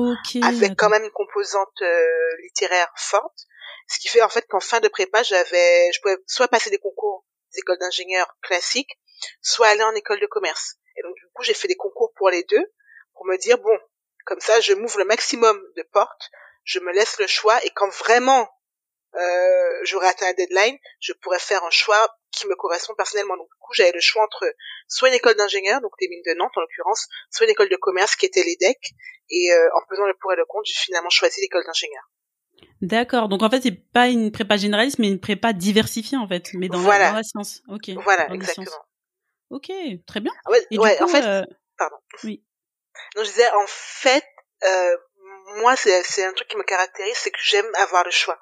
avec 0.42 0.76
quand 0.76 0.88
même 0.88 1.04
une 1.04 1.10
composante 1.10 1.82
euh, 1.82 2.36
littéraire 2.42 2.90
forte. 2.96 3.46
Ce 3.88 3.98
qui 3.98 4.08
fait 4.08 4.22
en 4.22 4.28
fait 4.28 4.46
qu'en 4.48 4.60
fin 4.60 4.80
de 4.80 4.88
prépa, 4.88 5.22
j'avais, 5.22 5.92
je 5.92 6.00
pouvais 6.00 6.16
soit 6.26 6.48
passer 6.48 6.70
des 6.70 6.78
concours 6.78 7.26
des 7.52 7.58
écoles 7.60 7.78
d'ingénieurs 7.78 8.34
classiques, 8.42 8.98
soit 9.40 9.68
aller 9.68 9.82
en 9.82 9.94
école 9.94 10.20
de 10.20 10.26
commerce. 10.26 10.76
Et 10.96 11.02
donc 11.02 11.14
du 11.16 11.26
coup, 11.32 11.42
j'ai 11.42 11.54
fait 11.54 11.68
des 11.68 11.76
concours 11.76 12.12
pour 12.16 12.30
les 12.30 12.44
deux, 12.44 12.72
pour 13.14 13.26
me 13.26 13.36
dire 13.36 13.58
bon, 13.58 13.78
comme 14.24 14.40
ça, 14.40 14.60
je 14.60 14.72
m'ouvre 14.74 14.98
le 14.98 15.04
maximum 15.04 15.60
de 15.76 15.82
portes, 15.92 16.30
je 16.64 16.78
me 16.80 16.92
laisse 16.92 17.18
le 17.18 17.26
choix 17.26 17.62
et 17.64 17.70
quand 17.70 17.90
vraiment 17.90 18.48
euh, 19.14 19.80
j'aurai 19.84 20.08
atteint 20.08 20.28
un 20.28 20.32
deadline, 20.32 20.78
je 21.00 21.12
pourrais 21.12 21.38
faire 21.38 21.62
un 21.64 21.70
choix 21.70 22.08
qui 22.30 22.46
me 22.46 22.54
correspond 22.54 22.94
personnellement. 22.94 23.36
Donc 23.36 23.48
du 23.48 23.58
coup, 23.60 23.72
j'avais 23.74 23.92
le 23.92 24.00
choix 24.00 24.24
entre 24.24 24.46
soit 24.88 25.08
une 25.08 25.14
école 25.14 25.34
d'ingénieur, 25.34 25.80
donc 25.80 25.92
les 26.00 26.08
mines 26.08 26.22
de 26.26 26.34
Nantes 26.34 26.52
en 26.56 26.60
l'occurrence, 26.60 27.08
soit 27.30 27.46
une 27.46 27.52
école 27.52 27.68
de 27.68 27.76
commerce 27.76 28.16
qui 28.16 28.26
était 28.26 28.42
l'EDEC. 28.42 28.78
Et 29.30 29.52
euh, 29.52 29.68
en 29.76 29.80
faisant 29.88 30.06
le 30.06 30.14
pour 30.20 30.32
et 30.32 30.36
le 30.36 30.44
contre, 30.46 30.64
j'ai 30.66 30.74
finalement 30.74 31.10
choisi 31.10 31.40
l'école 31.40 31.64
d'ingénieur. 31.64 32.02
D'accord. 32.80 33.28
Donc 33.28 33.42
en 33.42 33.50
fait, 33.50 33.62
c'est 33.62 33.92
pas 33.92 34.08
une 34.08 34.32
prépa 34.32 34.56
généraliste, 34.56 34.98
mais 34.98 35.08
une 35.08 35.20
prépa 35.20 35.52
diversifiée 35.52 36.18
en 36.18 36.26
fait, 36.26 36.50
mais 36.54 36.68
dans, 36.68 36.80
la, 36.82 37.12
dans 37.12 37.22
science. 37.22 37.62
Ok. 37.68 37.90
Voilà, 38.02 38.32
exactement. 38.32 38.70
Ok, 39.50 39.70
très 40.06 40.20
bien. 40.20 40.32
Ah 40.46 40.50
ouais, 40.50 40.78
ouais 40.78 41.02
en 41.02 41.06
fait, 41.06 41.24
euh, 41.24 41.44
pardon. 41.76 41.96
Oui. 42.24 42.42
Donc 43.14 43.24
je 43.24 43.30
disais, 43.30 43.50
en 43.50 43.66
fait, 43.66 44.24
euh, 44.64 44.96
moi, 45.58 45.76
c'est 45.76 46.24
un 46.24 46.32
truc 46.32 46.48
qui 46.48 46.56
me 46.56 46.62
caractérise, 46.62 47.16
c'est 47.16 47.30
que 47.30 47.40
j'aime 47.42 47.68
avoir 47.76 48.04
le 48.04 48.10
choix. 48.10 48.38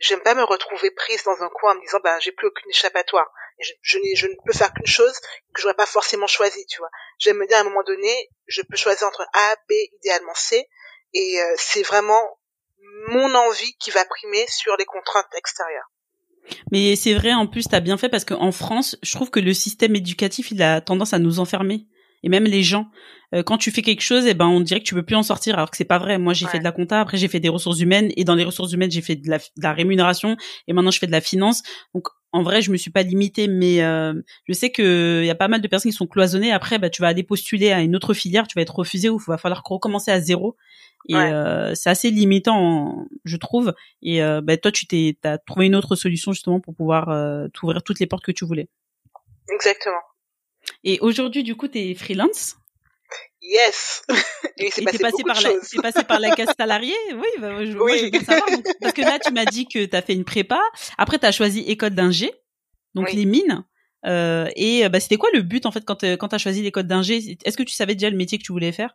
J'aime 0.00 0.20
pas 0.20 0.34
me 0.34 0.42
retrouver 0.42 0.90
prise 0.90 1.22
dans 1.24 1.42
un 1.42 1.48
coin 1.48 1.72
en 1.72 1.74
me 1.76 1.80
disant, 1.80 1.98
ben, 2.02 2.18
j'ai 2.20 2.32
plus 2.32 2.48
aucune 2.48 2.70
échappatoire. 2.70 3.30
je, 3.60 3.72
je, 3.82 3.98
je, 4.14 4.26
ne 4.26 4.34
peux 4.44 4.52
faire 4.52 4.72
qu'une 4.72 4.86
chose 4.86 5.14
que 5.54 5.62
j'aurais 5.62 5.74
pas 5.74 5.86
forcément 5.86 6.26
choisi, 6.26 6.66
tu 6.66 6.78
vois. 6.78 6.90
J'aime 7.18 7.38
me 7.38 7.46
dire 7.46 7.58
à 7.58 7.60
un 7.60 7.64
moment 7.64 7.82
donné, 7.86 8.30
je 8.46 8.62
peux 8.62 8.76
choisir 8.76 9.06
entre 9.06 9.22
A, 9.32 9.56
B, 9.68 9.72
idéalement 10.00 10.34
C, 10.34 10.68
et 11.12 11.40
euh, 11.40 11.54
c'est 11.56 11.82
vraiment 11.82 12.38
mon 13.08 13.34
envie 13.34 13.74
qui 13.78 13.90
va 13.90 14.04
primer 14.04 14.44
sur 14.48 14.76
les 14.76 14.84
contraintes 14.84 15.32
extérieures. 15.36 15.90
Mais 16.72 16.96
c'est 16.96 17.14
vrai, 17.14 17.32
en 17.32 17.46
plus, 17.46 17.68
tu 17.68 17.74
as 17.74 17.80
bien 17.80 17.96
fait 17.96 18.08
parce 18.08 18.24
qu'en 18.24 18.52
France, 18.52 18.96
je 19.02 19.12
trouve 19.12 19.30
que 19.30 19.40
le 19.40 19.54
système 19.54 19.96
éducatif, 19.96 20.50
il 20.50 20.62
a 20.62 20.80
tendance 20.80 21.12
à 21.12 21.18
nous 21.18 21.38
enfermer 21.38 21.86
et 22.22 22.28
même 22.28 22.44
les 22.44 22.62
gens 22.62 22.86
euh, 23.34 23.42
quand 23.42 23.58
tu 23.58 23.70
fais 23.70 23.82
quelque 23.82 24.00
chose 24.00 24.26
et 24.26 24.30
eh 24.30 24.34
ben 24.34 24.46
on 24.46 24.60
dirait 24.60 24.80
que 24.80 24.84
tu 24.84 24.94
peux 24.94 25.02
plus 25.02 25.16
en 25.16 25.22
sortir 25.22 25.54
alors 25.56 25.70
que 25.70 25.76
c'est 25.76 25.84
pas 25.84 25.98
vrai. 25.98 26.18
Moi 26.18 26.32
j'ai 26.32 26.46
fait 26.46 26.58
de 26.58 26.64
la 26.64 26.72
compta 26.72 27.00
après 27.00 27.16
j'ai 27.16 27.28
fait 27.28 27.40
des 27.40 27.48
ressources 27.48 27.80
humaines 27.80 28.12
et 28.16 28.24
dans 28.24 28.34
les 28.34 28.44
ressources 28.44 28.72
humaines 28.72 28.90
j'ai 28.90 29.02
fait 29.02 29.16
de 29.16 29.28
la, 29.28 29.38
de 29.38 29.62
la, 29.62 29.72
rémunération 29.72 30.36
et 30.68 30.72
maintenant 30.72 30.90
je 30.90 30.98
fais 30.98 31.06
de 31.06 31.12
la 31.12 31.20
finance. 31.20 31.62
Donc 31.94 32.08
en 32.32 32.42
vrai 32.42 32.62
je 32.62 32.70
me 32.70 32.76
suis 32.76 32.90
pas 32.90 33.02
limitée 33.02 33.48
mais 33.48 33.82
euh, 33.82 34.14
je 34.46 34.52
sais 34.52 34.70
que 34.70 35.20
il 35.22 35.26
y 35.26 35.30
a 35.30 35.34
pas 35.34 35.48
mal 35.48 35.60
de 35.60 35.68
personnes 35.68 35.90
qui 35.90 35.96
sont 35.96 36.06
cloisonnées. 36.06 36.52
Après 36.52 36.78
bah 36.78 36.90
tu 36.90 37.02
vas 37.02 37.08
aller 37.08 37.24
postuler 37.24 37.72
à 37.72 37.80
une 37.80 37.96
autre 37.96 38.14
filière 38.14 38.46
tu 38.46 38.54
vas 38.54 38.62
être 38.62 38.76
refusé 38.76 39.08
ou 39.08 39.18
il 39.18 39.30
va 39.30 39.38
falloir 39.38 39.62
recommencer 39.64 40.10
à 40.10 40.20
zéro. 40.20 40.56
Et 41.08 41.16
euh, 41.16 41.74
c'est 41.74 41.90
assez 41.90 42.10
limitant 42.10 43.06
je 43.24 43.36
trouve. 43.36 43.74
Et 44.02 44.20
bah, 44.42 44.56
toi 44.56 44.70
tu 44.70 44.86
t'es 44.86 45.16
as 45.24 45.38
trouvé 45.38 45.66
une 45.66 45.74
autre 45.74 45.96
solution 45.96 46.32
justement 46.32 46.60
pour 46.60 46.74
pouvoir 46.74 47.06
t'ouvrir 47.52 47.82
toutes 47.82 47.98
les 47.98 48.06
portes 48.06 48.24
que 48.24 48.32
tu 48.32 48.44
voulais. 48.44 48.68
Exactement. 49.52 50.00
Et 50.82 50.98
aujourd'hui, 51.00 51.42
du 51.42 51.56
coup, 51.56 51.68
tu 51.68 51.78
es 51.78 51.94
freelance? 51.94 52.56
Yes. 53.42 54.02
Et 54.58 54.70
c'est 54.70 54.82
passé, 54.82 54.98
passé 54.98 55.22
par 55.24 55.40
la, 55.40 55.50
passé 55.82 56.04
par 56.04 56.20
la 56.20 56.34
case 56.34 56.54
salariée. 56.58 56.94
Oui, 57.14 57.28
bah, 57.38 57.64
je, 57.64 57.76
oui. 57.76 58.10
Moi, 58.10 58.20
savoir. 58.22 58.48
parce 58.80 58.92
que 58.94 59.02
là, 59.02 59.18
tu 59.18 59.32
m'as 59.32 59.44
dit 59.44 59.66
que 59.66 59.84
tu 59.84 59.96
as 59.96 60.02
fait 60.02 60.14
une 60.14 60.24
prépa. 60.24 60.60
Après, 60.96 61.18
tu 61.18 61.26
as 61.26 61.32
choisi 61.32 61.60
école 61.60 61.90
d'ingé, 61.90 62.32
donc 62.94 63.12
les 63.12 63.26
mines. 63.26 63.64
Euh, 64.06 64.48
et 64.54 64.88
bah, 64.88 65.00
c'était 65.00 65.16
quoi 65.16 65.30
le 65.32 65.40
but 65.40 65.64
en 65.64 65.72
fait 65.72 65.82
quand 65.84 66.04
quand 66.04 66.28
tu 66.28 66.34
as 66.34 66.38
choisi 66.38 66.62
l'école 66.62 66.86
d'ingé? 66.86 67.38
Est-ce 67.44 67.56
que 67.56 67.62
tu 67.62 67.74
savais 67.74 67.94
déjà 67.94 68.10
le 68.10 68.16
métier 68.16 68.38
que 68.38 68.42
tu 68.44 68.52
voulais 68.52 68.72
faire? 68.72 68.94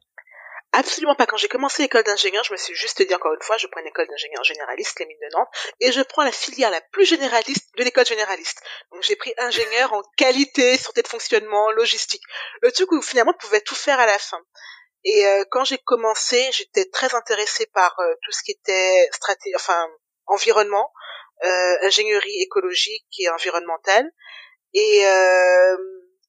Absolument 0.71 1.15
pas. 1.15 1.25
Quand 1.25 1.37
j'ai 1.37 1.47
commencé 1.47 1.81
l'école 1.81 2.03
d'ingénieur, 2.03 2.43
je 2.43 2.51
me 2.51 2.57
suis 2.57 2.75
juste 2.75 3.01
dit 3.01 3.15
encore 3.15 3.33
une 3.33 3.41
fois, 3.41 3.57
je 3.57 3.65
prends 3.67 3.81
une 3.81 3.87
école 3.87 4.07
d'ingénieur 4.07 4.43
généraliste, 4.43 4.99
les 4.99 5.07
mines 5.07 5.17
de 5.19 5.35
Nantes, 5.35 5.47
et 5.79 5.91
je 5.91 6.01
prends 6.01 6.23
la 6.23 6.31
filière 6.31 6.69
la 6.69 6.81
plus 6.91 7.05
généraliste 7.05 7.69
de 7.75 7.83
l'école 7.83 8.05
généraliste. 8.05 8.61
Donc 8.91 9.01
j'ai 9.01 9.15
pris 9.15 9.33
ingénieur 9.37 9.93
en 9.93 10.03
qualité, 10.15 10.77
santé 10.77 11.01
de 11.01 11.07
fonctionnement, 11.07 11.71
logistique. 11.71 12.21
Le 12.61 12.71
truc 12.71 12.91
où 12.91 13.01
finalement 13.01 13.33
tu 13.33 13.47
pouvais 13.47 13.61
tout 13.61 13.75
faire 13.75 13.99
à 13.99 14.05
la 14.05 14.19
fin. 14.19 14.39
Et 15.05 15.25
euh, 15.25 15.43
quand 15.49 15.63
j'ai 15.65 15.79
commencé, 15.79 16.47
j'étais 16.51 16.85
très 16.85 17.15
intéressée 17.15 17.65
par 17.73 17.99
euh, 17.99 18.13
tout 18.23 18.31
ce 18.31 18.43
qui 18.43 18.51
était 18.51 19.09
stratégie, 19.11 19.55
enfin 19.55 19.89
environnement, 20.27 20.91
euh, 21.45 21.77
ingénierie 21.81 22.41
écologique 22.43 23.07
et 23.17 23.29
environnementale. 23.29 24.11
Et 24.75 25.07
euh, 25.07 25.77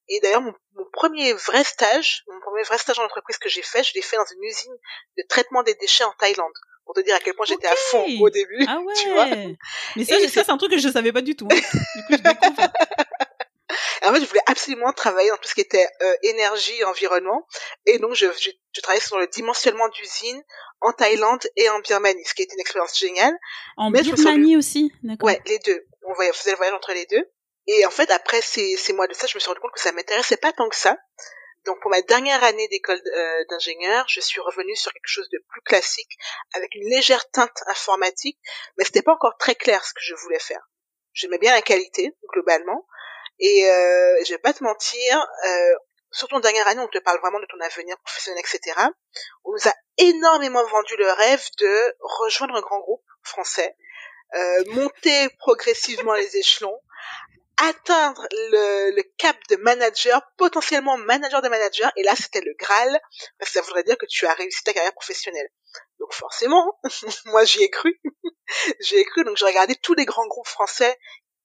et 0.09 0.20
d'ailleurs, 0.20 0.40
mon, 0.40 0.54
premier 0.93 1.33
vrai 1.33 1.65
stage, 1.65 2.25
mon 2.29 2.41
premier 2.41 2.62
vrai 2.62 2.79
stage 2.79 2.99
en 2.99 3.05
entreprise 3.05 3.39
que 3.39 3.49
j'ai 3.49 3.62
fait, 3.62 3.83
je 3.83 3.93
l'ai 3.95 4.03
fait 4.03 4.17
dans 4.17 4.25
une 4.25 4.43
usine 4.43 4.75
de 5.19 5.25
traitement 5.29 5.62
des 5.62 5.75
déchets 5.75 6.05
en 6.05 6.12
Thaïlande. 6.19 6.53
Pour 6.85 6.95
te 6.95 7.00
dire 7.00 7.15
à 7.15 7.21
quel 7.21 7.35
point 7.35 7.47
j'étais 7.47 7.69
à 7.69 7.77
fond 7.77 8.05
au 8.21 8.31
début. 8.31 8.65
Ah 8.67 8.81
ouais. 8.81 8.95
Tu 9.00 9.11
vois 9.11 9.27
Mais 9.97 10.05
ça, 10.05 10.19
ça 10.21 10.29
c'est 10.29 10.50
un 10.50 10.57
truc 10.57 10.73
que 10.73 10.79
je 10.79 10.89
savais 10.89 11.12
pas 11.12 11.23
du 11.23 11.37
tout. 11.37 11.47
Hein. 11.50 11.55
Du 11.55 12.03
coup, 12.03 12.12
je 12.12 12.17
découvre. 12.17 12.62
en 14.03 14.12
fait, 14.12 14.21
je 14.21 14.27
voulais 14.27 14.43
absolument 14.47 14.93
travailler 14.93 15.31
dans 15.31 15.37
tout 15.37 15.49
ce 15.49 15.55
qui 15.55 15.61
était 15.61 15.87
euh, 16.03 16.15
énergie 16.23 16.83
environnement. 16.85 17.47
Et 17.87 17.99
donc, 17.99 18.15
je, 18.15 18.27
je, 18.41 18.50
je 18.73 18.81
travaillais 18.81 19.05
sur 19.05 19.19
le 19.19 19.29
dimensionnement 19.29 19.89
d'usines 19.89 20.43
en 20.81 20.93
Thaïlande 20.93 21.47
et 21.57 21.69
en 21.69 21.79
Birmanie, 21.81 22.25
ce 22.25 22.35
qui 22.35 22.43
était 22.43 22.55
une 22.55 22.61
expérience 22.61 22.99
géniale. 22.99 23.35
En 23.77 23.91
Birmanie 23.91 24.57
aussi, 24.57 24.93
d'accord. 25.03 25.29
Ouais, 25.29 25.41
les 25.47 25.59
deux. 25.61 25.85
On 26.03 26.15
faisait 26.33 26.50
le 26.50 26.57
voyage 26.57 26.75
entre 26.75 26.93
les 26.93 27.07
deux. 27.07 27.25
Et 27.73 27.87
en 27.87 27.91
fait, 27.91 28.11
après 28.11 28.41
ces, 28.41 28.93
mois 28.95 29.07
de 29.07 29.15
ça, 29.15 29.29
je 29.29 29.37
me 29.37 29.39
suis 29.39 29.49
rendu 29.49 29.61
compte 29.61 29.73
que 29.73 29.81
ça 29.81 29.93
m'intéressait 29.93 30.37
pas 30.37 30.53
tant 30.53 30.69
que 30.69 30.75
ça. 30.75 30.97
Donc 31.65 31.81
pour 31.81 31.91
ma 31.93 32.03
dernière 32.03 32.43
année 32.43 32.67
d'école 32.67 33.00
euh, 33.15 33.45
d'ingénieur, 33.49 34.05
je 34.09 34.21
suis 34.21 34.41
revenue 34.41 34.75
sur 34.75 34.93
quelque 34.93 35.07
chose 35.07 35.29
de 35.31 35.39
plus 35.50 35.61
classique, 35.61 36.19
avec 36.55 36.75
une 36.75 36.89
légère 36.89 37.31
teinte 37.31 37.62
informatique, 37.67 38.41
mais 38.77 38.85
c'était 38.85 39.03
pas 39.03 39.12
encore 39.12 39.37
très 39.39 39.55
clair 39.55 39.85
ce 39.85 39.93
que 39.93 40.00
je 40.03 40.15
voulais 40.17 40.41
faire. 40.41 40.69
J'aimais 41.12 41.39
bien 41.39 41.53
la 41.53 41.62
qualité 41.62 42.17
globalement, 42.33 42.89
et 43.39 43.71
euh, 43.71 44.25
je 44.25 44.31
vais 44.31 44.39
pas 44.39 44.53
te 44.53 44.65
mentir, 44.65 45.29
euh, 45.47 45.75
surtout 46.11 46.35
en 46.35 46.41
dernière 46.41 46.67
année, 46.67 46.81
on 46.81 46.89
te 46.89 46.99
parle 46.99 47.21
vraiment 47.21 47.39
de 47.39 47.47
ton 47.47 47.61
avenir 47.61 47.97
professionnel, 48.00 48.43
etc. 48.43 48.81
On 49.45 49.53
nous 49.53 49.69
a 49.69 49.75
énormément 49.99 50.65
vendu 50.65 50.97
le 50.97 51.12
rêve 51.12 51.47
de 51.59 51.97
rejoindre 52.00 52.57
un 52.57 52.62
grand 52.62 52.81
groupe 52.81 53.05
français, 53.23 53.77
euh, 54.35 54.65
monter 54.73 55.29
progressivement 55.39 56.15
les 56.15 56.37
échelons, 56.37 56.81
atteindre 57.61 58.26
le, 58.31 59.02
cap 59.19 59.37
de 59.50 59.57
manager, 59.57 60.23
potentiellement 60.37 60.97
manager 60.97 61.43
de 61.43 61.49
manager, 61.49 61.93
et 61.97 62.02
là 62.02 62.14
c'était 62.17 62.40
le 62.40 62.55
Graal, 62.59 63.00
parce 63.38 63.50
que 63.52 63.59
ça 63.59 63.62
voudrait 63.62 63.85
dire 63.85 63.99
que 63.99 64.07
tu 64.07 64.26
as 64.26 64.35
réussi 64.35 64.62
ta 64.64 64.73
carrière 64.73 64.95
professionnelle. 64.95 65.49
Donc 65.99 66.12
forcément, 66.14 66.79
moi 67.26 67.45
j'y 67.45 67.62
ai 67.62 67.71
cru, 67.71 68.00
j'y 68.81 68.97
ai 68.97 69.05
cru, 69.05 69.25
donc 69.25 69.37
j'ai 69.37 69.45
regardé 69.45 69.75
tous 69.76 69.95
les 69.95 70.05
grands 70.05 70.26
groupes 70.26 70.49
français 70.49 70.99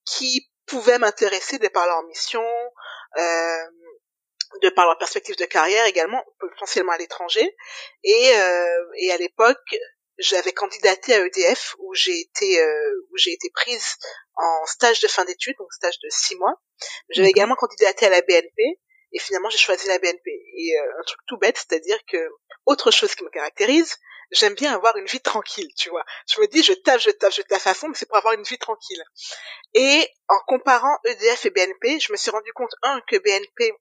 qui 0.04 0.50
pouvaient 0.66 0.98
m'intéresser 0.98 1.58
de 1.58 1.68
par 1.68 1.86
leur 1.86 2.02
mission, 2.04 2.44
euh, 3.18 3.64
de 4.62 4.70
par 4.70 4.86
leur 4.86 4.98
perspective 4.98 5.36
de 5.36 5.44
carrière 5.44 5.84
également, 5.86 6.24
potentiellement 6.38 6.92
à 6.92 6.98
l'étranger, 6.98 7.56
et, 8.04 8.36
euh, 8.36 8.84
et 8.98 9.12
à 9.12 9.18
l'époque 9.18 9.76
j'avais 10.18 10.52
candidaté 10.52 11.14
à 11.14 11.26
EDF 11.26 11.74
où 11.78 11.94
j'ai 11.94 12.18
été 12.18 12.62
euh, 12.62 13.06
où 13.10 13.18
j'ai 13.18 13.32
été 13.32 13.50
prise 13.50 13.96
en 14.36 14.66
stage 14.66 15.00
de 15.00 15.08
fin 15.08 15.24
d'études, 15.24 15.56
donc 15.58 15.72
stage 15.72 15.98
de 16.00 16.08
six 16.10 16.36
mois. 16.36 16.54
J'avais 17.10 17.30
également 17.30 17.54
candidaté 17.54 18.06
à 18.06 18.10
la 18.10 18.20
BNP 18.22 18.80
et 19.12 19.18
finalement 19.18 19.48
j'ai 19.48 19.58
choisi 19.58 19.88
la 19.88 19.98
BNP. 19.98 20.30
Et 20.56 20.78
euh, 20.78 21.00
un 21.00 21.02
truc 21.04 21.20
tout 21.26 21.38
bête, 21.38 21.56
c'est-à-dire 21.56 21.98
que 22.06 22.18
autre 22.66 22.90
chose 22.90 23.14
qui 23.14 23.24
me 23.24 23.30
caractérise, 23.30 23.96
j'aime 24.30 24.54
bien 24.54 24.74
avoir 24.74 24.96
une 24.96 25.06
vie 25.06 25.20
tranquille, 25.20 25.70
tu 25.76 25.88
vois. 25.88 26.04
Je 26.32 26.40
me 26.40 26.46
dis 26.46 26.62
je 26.62 26.72
taffe, 26.72 27.02
je 27.02 27.10
taffe, 27.10 27.34
je 27.34 27.42
taffe 27.42 27.66
à 27.66 27.74
fond, 27.74 27.88
mais 27.88 27.94
c'est 27.94 28.06
pour 28.06 28.16
avoir 28.16 28.34
une 28.34 28.42
vie 28.42 28.58
tranquille. 28.58 29.02
Et 29.74 30.08
en 30.28 30.38
comparant 30.46 30.98
EDF 31.04 31.46
et 31.46 31.50
BNP, 31.50 32.00
je 32.00 32.12
me 32.12 32.16
suis 32.16 32.30
rendu 32.30 32.52
compte 32.52 32.74
un 32.82 33.00
que 33.06 33.16
BNP 33.16 33.72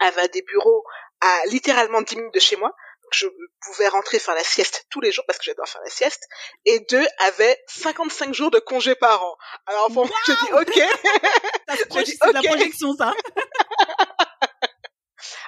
avait 0.00 0.28
des 0.28 0.42
bureaux 0.42 0.84
à 1.20 1.46
littéralement 1.46 2.02
10 2.02 2.16
minutes 2.16 2.34
de 2.34 2.40
chez 2.40 2.56
moi, 2.56 2.74
je 3.12 3.26
pouvais 3.62 3.88
rentrer 3.88 4.18
faire 4.18 4.34
la 4.34 4.44
sieste 4.44 4.86
tous 4.90 5.00
les 5.00 5.12
jours 5.12 5.24
parce 5.26 5.38
que 5.38 5.44
j'adore 5.44 5.68
faire 5.68 5.82
la 5.82 5.90
sieste. 5.90 6.22
Et 6.64 6.80
deux 6.90 7.06
avaient 7.18 7.58
55 7.68 8.34
jours 8.34 8.50
de 8.50 8.58
congé 8.58 8.94
par 8.94 9.22
an. 9.24 9.36
Alors 9.66 9.90
bon, 9.90 10.08
je 10.26 10.32
dis 10.32 10.52
ok. 10.52 10.74
c'est 12.04 12.28
de 12.28 12.32
la 12.32 12.42
projection 12.42 12.96
ça. 12.96 13.12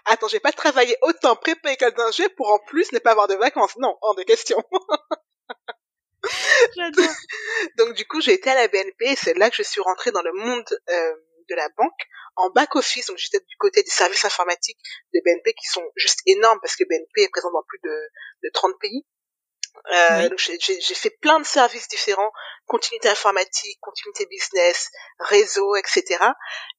Attends, 0.06 0.28
j'ai 0.28 0.40
pas 0.40 0.52
travaillé 0.52 0.96
autant 1.02 1.36
prépa 1.36 1.70
école 1.70 1.92
d'ingé 1.92 2.28
pour 2.30 2.50
en 2.50 2.58
plus 2.58 2.92
ne 2.92 2.98
pas 2.98 3.10
avoir 3.10 3.28
de 3.28 3.34
vacances. 3.34 3.76
Non, 3.76 3.98
hors 4.00 4.14
de 4.14 4.22
question. 4.22 4.62
J'adore. 6.76 7.14
Donc 7.76 7.94
du 7.94 8.06
coup, 8.06 8.20
j'ai 8.20 8.32
été 8.32 8.50
à 8.50 8.54
la 8.54 8.68
BNP 8.68 9.04
et 9.04 9.16
c'est 9.16 9.34
là 9.34 9.50
que 9.50 9.56
je 9.56 9.62
suis 9.62 9.80
rentrée 9.80 10.10
dans 10.10 10.22
le 10.22 10.32
monde 10.32 10.66
euh, 10.88 11.14
de 11.48 11.54
la 11.54 11.68
banque 11.76 12.00
en 12.36 12.50
back 12.50 12.76
office. 12.76 13.06
Donc 13.06 13.18
j'étais 13.18 13.40
du 13.40 13.56
côté 13.58 13.82
des 13.82 13.90
services 13.90 14.24
informatiques 14.24 14.78
de 15.14 15.20
BNP 15.24 15.54
qui 15.54 15.66
sont 15.66 15.84
juste 15.96 16.20
énormes 16.26 16.58
parce 16.60 16.76
que 16.76 16.84
BNP 16.84 17.22
est 17.22 17.30
présent 17.30 17.50
dans 17.52 17.62
plus 17.66 17.80
de, 17.82 17.94
de 18.44 18.50
30 18.52 18.74
pays. 18.80 19.04
Euh, 19.92 20.28
j'ai 20.36 20.94
fait 20.94 21.16
plein 21.20 21.38
de 21.40 21.46
services 21.46 21.88
différents, 21.88 22.30
continuité 22.66 23.08
informatique, 23.08 23.78
continuité 23.80 24.26
business, 24.26 24.90
réseau, 25.18 25.76
etc. 25.76 26.24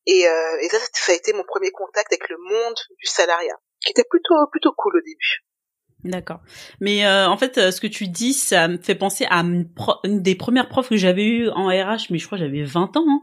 Et, 0.06 0.28
euh, 0.28 0.58
et 0.62 0.70
ça, 0.70 0.78
ça 0.94 1.12
a 1.12 1.16
été 1.16 1.34
mon 1.34 1.44
premier 1.44 1.72
contact 1.72 2.12
avec 2.12 2.28
le 2.30 2.38
monde 2.38 2.76
du 3.00 3.06
salariat, 3.06 3.56
qui 3.82 3.92
était 3.92 4.04
plutôt 4.10 4.36
plutôt 4.52 4.74
cool 4.78 4.98
au 4.98 5.02
début. 5.02 5.44
D'accord. 6.04 6.40
Mais 6.80 7.06
euh, 7.06 7.28
en 7.28 7.38
fait, 7.38 7.72
ce 7.72 7.82
que 7.82 7.88
tu 7.88 8.08
dis, 8.08 8.34
ça 8.34 8.68
me 8.68 8.78
fait 8.78 8.96
penser 8.96 9.26
à 9.30 9.40
une, 9.40 9.70
des 10.06 10.36
premières 10.36 10.70
profs 10.70 10.90
que 10.90 10.98
j'avais 10.98 11.26
eues 11.26 11.50
en 11.50 11.68
RH, 11.68 12.08
mais 12.10 12.20
je 12.20 12.26
crois 12.26 12.38
que 12.38 12.46
j'avais 12.46 12.64
20 12.64 12.96
ans. 12.96 13.06
Hein. 13.08 13.22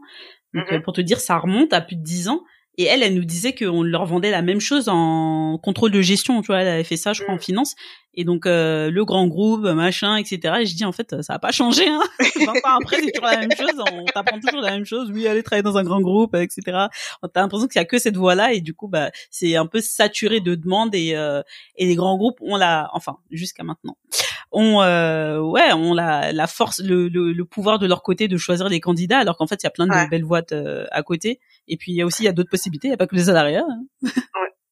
Donc 0.53 0.65
mm-hmm. 0.69 0.81
pour 0.81 0.93
te 0.93 1.01
dire, 1.01 1.19
ça 1.19 1.37
remonte 1.37 1.73
à 1.73 1.81
plus 1.81 1.95
de 1.95 2.03
10 2.03 2.29
ans. 2.29 2.41
Et 2.79 2.83
elle, 2.83 3.01
elle 3.01 3.15
nous 3.15 3.25
disait 3.25 3.55
qu'on 3.55 3.81
leur 3.81 4.05
vendait 4.05 4.29
la 4.29 4.43
même 4.43 4.59
chose 4.59 4.87
en 4.87 5.57
contrôle 5.57 5.89
de 5.89 6.01
gestion, 6.01 6.41
tu 6.41 6.47
vois, 6.47 6.61
elle 6.61 6.67
avait 6.67 6.83
fait 6.83 6.95
ça, 6.95 7.11
je 7.11 7.23
crois, 7.23 7.33
en 7.33 7.37
mm. 7.37 7.41
finance. 7.41 7.75
Et 8.13 8.23
donc 8.23 8.45
euh, 8.45 8.91
le 8.91 9.03
grand 9.03 9.27
groupe, 9.27 9.61
machin, 9.61 10.15
etc. 10.15 10.57
Et 10.61 10.65
je 10.67 10.75
dis 10.75 10.85
en 10.85 10.91
fait, 10.91 11.21
ça 11.23 11.33
a 11.33 11.39
pas 11.39 11.51
changé. 11.51 11.87
Hein. 11.87 12.01
20 12.35 12.47
ans 12.47 12.77
après, 12.79 12.97
c'est 12.97 13.11
toujours 13.11 13.29
la 13.29 13.39
même 13.39 13.51
chose. 13.51 13.83
On 13.91 14.05
t'apprend 14.05 14.39
toujours 14.39 14.61
la 14.61 14.71
même 14.71 14.85
chose. 14.85 15.11
Oui, 15.11 15.27
aller 15.27 15.41
travailler 15.41 15.63
dans 15.63 15.77
un 15.77 15.83
grand 15.83 16.01
groupe, 16.01 16.35
etc. 16.35 16.61
T'as 17.33 17.41
l'impression 17.41 17.67
qu'il 17.67 17.79
y 17.79 17.81
a 17.81 17.85
que 17.85 17.97
cette 17.97 18.17
voie-là, 18.17 18.53
et 18.53 18.61
du 18.61 18.75
coup, 18.75 18.87
bah, 18.87 19.09
c'est 19.31 19.55
un 19.55 19.65
peu 19.65 19.81
saturé 19.81 20.39
de 20.39 20.53
demandes 20.53 20.93
et 20.93 21.15
euh, 21.15 21.41
et 21.77 21.85
les 21.87 21.95
grands 21.95 22.17
groupes 22.17 22.37
ont 22.41 22.57
la, 22.57 22.89
enfin, 22.93 23.17
jusqu'à 23.31 23.63
maintenant, 23.63 23.97
ont 24.51 24.81
euh, 24.81 25.39
ouais, 25.39 25.73
ont 25.73 25.93
la 25.93 26.31
la 26.31 26.47
force, 26.47 26.79
le, 26.79 27.07
le, 27.07 27.33
le 27.33 27.45
pouvoir 27.45 27.79
de 27.79 27.87
leur 27.87 28.03
côté 28.03 28.27
de 28.27 28.37
choisir 28.37 28.69
les 28.69 28.79
candidats, 28.79 29.19
alors 29.19 29.37
qu'en 29.37 29.47
fait, 29.47 29.61
il 29.61 29.65
y 29.65 29.67
a 29.67 29.71
plein 29.71 29.87
de 29.87 30.09
belles 30.09 30.25
voies 30.25 30.41
euh, 30.51 30.85
à 30.91 31.03
côté. 31.03 31.39
Et 31.67 31.77
puis 31.77 31.91
il 31.91 31.95
y 31.95 32.01
a 32.01 32.05
aussi 32.05 32.23
il 32.23 32.25
y 32.25 32.29
a 32.29 32.33
d'autres 32.33 32.49
possibilités, 32.49 32.87
il 32.87 32.91
n'y 32.91 32.95
a 32.95 32.97
pas 32.97 33.07
que 33.07 33.15
les 33.15 33.25
salariés. 33.25 33.57
Hein. 33.57 33.85
Ouais. 34.03 34.11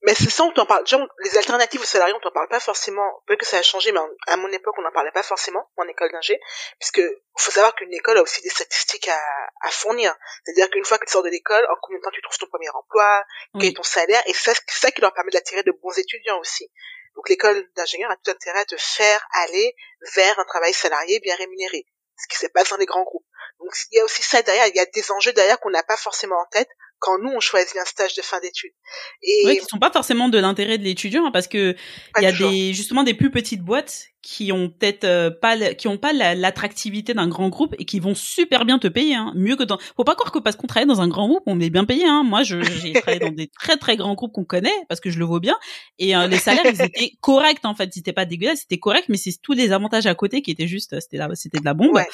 Mais 0.05 0.13
c'est 0.13 0.29
ça, 0.29 0.44
on 0.44 0.51
t'en 0.51 0.67
parle. 0.67 0.86
Genre, 0.86 1.01
les 1.24 1.36
alternatives 1.36 1.82
aux 1.82 1.86
salariés, 1.86 2.13
on 2.13 2.20
t'en 2.20 2.29
parle 2.29 2.48
pas 2.48 2.60
forcément. 2.60 3.01
Peut-être 3.25 3.39
que 3.39 3.46
ça 3.48 3.58
a 3.58 3.63
changé, 3.63 3.91
mais 3.91 4.00
à 4.27 4.38
mon 4.38 4.50
époque, 4.50 4.75
on 4.77 4.84
n'en 4.84 4.91
parlait 4.91 5.12
pas 5.12 5.24
forcément 5.24 5.67
en 5.77 5.88
école 5.88 6.12
d'ingé, 6.12 6.39
puisque 6.79 7.01
faut 7.36 7.51
savoir 7.51 7.74
qu'une 7.74 7.91
école 7.91 8.20
a 8.20 8.22
aussi 8.22 8.44
des 8.44 8.50
statistiques 8.50 9.08
à, 9.08 9.20
à 9.62 9.72
fournir. 9.72 10.15
C'est-à-dire 10.44 10.70
qu'une 10.70 10.86
fois 10.86 11.00
que 11.00 11.05
tu 11.05 11.12
sors 11.12 11.24
de 11.24 11.29
l'école, 11.29 11.65
en 11.72 11.75
combien 11.82 11.98
de 11.98 12.03
temps 12.03 12.12
tu 12.13 12.22
trouves 12.22 12.38
ton 12.38 12.46
premier 12.46 12.70
emploi, 12.70 13.24
quel 13.60 13.70
est 13.72 13.75
ton 13.75 13.82
salaire, 13.82 14.22
et 14.27 14.34
c'est 14.34 14.53
ça 14.67 14.91
qui 14.91 15.01
leur 15.01 15.12
permet 15.12 15.32
d'attirer 15.32 15.63
de 15.63 15.74
bons 15.82 15.98
étudiants 15.98 16.38
aussi. 16.38 16.70
Donc 17.15 17.29
l'école 17.29 17.67
d'ingénieur 17.75 18.12
a 18.12 18.17
tout 18.17 18.31
intérêt 18.31 18.60
à 18.60 18.65
te 18.65 18.77
faire 18.77 19.27
aller 19.34 19.75
vers 20.15 20.39
un 20.39 20.45
travail 20.45 20.74
salarié 20.74 21.19
bien 21.19 21.36
rémunéré, 21.36 21.86
ce 22.17 22.27
qui 22.27 22.38
se 22.38 22.48
passe 22.48 22.69
dans 22.69 22.77
les 22.77 22.86
grands 22.86 23.03
groupes. 23.03 23.25
Donc 23.60 23.72
il 23.91 23.98
y 23.98 24.00
a 24.00 24.03
aussi 24.03 24.22
ça 24.22 24.41
derrière, 24.41 24.67
il 24.67 24.75
y 24.75 24.79
a 24.79 24.86
des 24.86 25.12
enjeux 25.12 25.34
derrière 25.34 25.60
qu'on 25.60 25.69
n'a 25.69 25.84
pas 25.84 25.98
forcément 25.98 26.39
en 26.39 26.45
tête 26.48 26.69
quand 27.00 27.20
nous 27.20 27.32
on 27.36 27.40
choisit 27.40 27.75
un 27.78 27.86
stage 27.86 28.16
de 28.16 28.22
fin 28.22 28.40
d'études. 28.40 28.74
Et 29.22 29.44
oui, 29.46 29.58
qui 29.58 29.66
sont 29.66 29.80
pas 29.80 29.92
forcément 29.92 30.30
de 30.30 30.38
l'intérêt 30.38 30.78
de 30.78 30.84
l'étudiant 30.84 31.25
hein, 31.25 31.32
parce 31.32 31.48
que 31.48 31.75
il 32.18 32.24
y 32.24 32.25
a 32.25 32.32
des 32.32 32.74
justement 32.74 33.04
des 33.04 33.14
plus 33.14 33.32
petites 33.32 33.62
boîtes 33.62 34.08
qui 34.22 34.52
ont 34.52 34.70
peut-être 34.70 35.04
euh, 35.04 35.30
pas 35.30 35.56
qui 35.75 35.88
ont 35.88 36.00
pas 36.00 36.12
l'attractivité 36.12 37.14
d'un 37.14 37.28
grand 37.28 37.50
groupe 37.50 37.75
et 37.78 37.86
qui 37.86 38.00
vont 38.00 38.16
super 38.16 38.66
bien 38.66 38.80
te 38.80 38.88
payer 38.88 39.14
hein, 39.14 39.32
mieux 39.36 39.56
que 39.56 39.64
dans 39.64 39.78
faut 39.96 40.04
pas 40.04 40.16
croire 40.16 40.32
que 40.32 40.40
parce 40.40 40.56
qu'on 40.56 40.66
travaille 40.66 40.88
dans 40.88 41.02
un 41.02 41.08
grand 41.08 41.28
groupe 41.28 41.44
on 41.46 41.60
est 41.60 41.70
bien 41.70 41.86
payé 41.86 42.06
hein. 42.06 42.24
Moi 42.24 42.42
j'ai 42.42 42.60
travaillé 42.94 43.20
dans 43.20 43.32
des 43.32 43.48
très 43.48 43.78
très 43.78 43.98
grands 43.98 44.16
groupes 44.16 44.34
qu'on 44.34 44.46
connaît 44.46 44.74
parce 44.90 45.00
que 45.00 45.12
je 45.12 45.20
le 45.20 45.25
vois 45.25 45.40
bien 45.40 45.58
et 46.00 46.16
euh, 46.16 46.25
les 46.28 46.40
salaires 46.40 46.66
ils 46.66 46.82
étaient 46.82 47.12
corrects 47.22 47.64
en 47.66 47.75
fait, 47.75 47.96
ils 47.96 48.00
étaient 48.00 48.14
pas 48.14 48.25
dégueulasses, 48.25 48.62
c'était 48.62 48.80
correct 48.80 49.06
mais 49.10 49.18
c'est 49.18 49.34
tous 49.42 49.54
les 49.54 49.72
avantages 49.72 50.08
à 50.08 50.16
côté 50.16 50.42
qui 50.42 50.50
étaient 50.50 50.68
juste 50.68 51.00
c'était 51.00 51.18
là 51.18 51.30
c'était 51.36 51.60
de 51.60 51.66
la 51.66 51.75
bombe. 51.75 51.94
Ouais. 51.94 52.08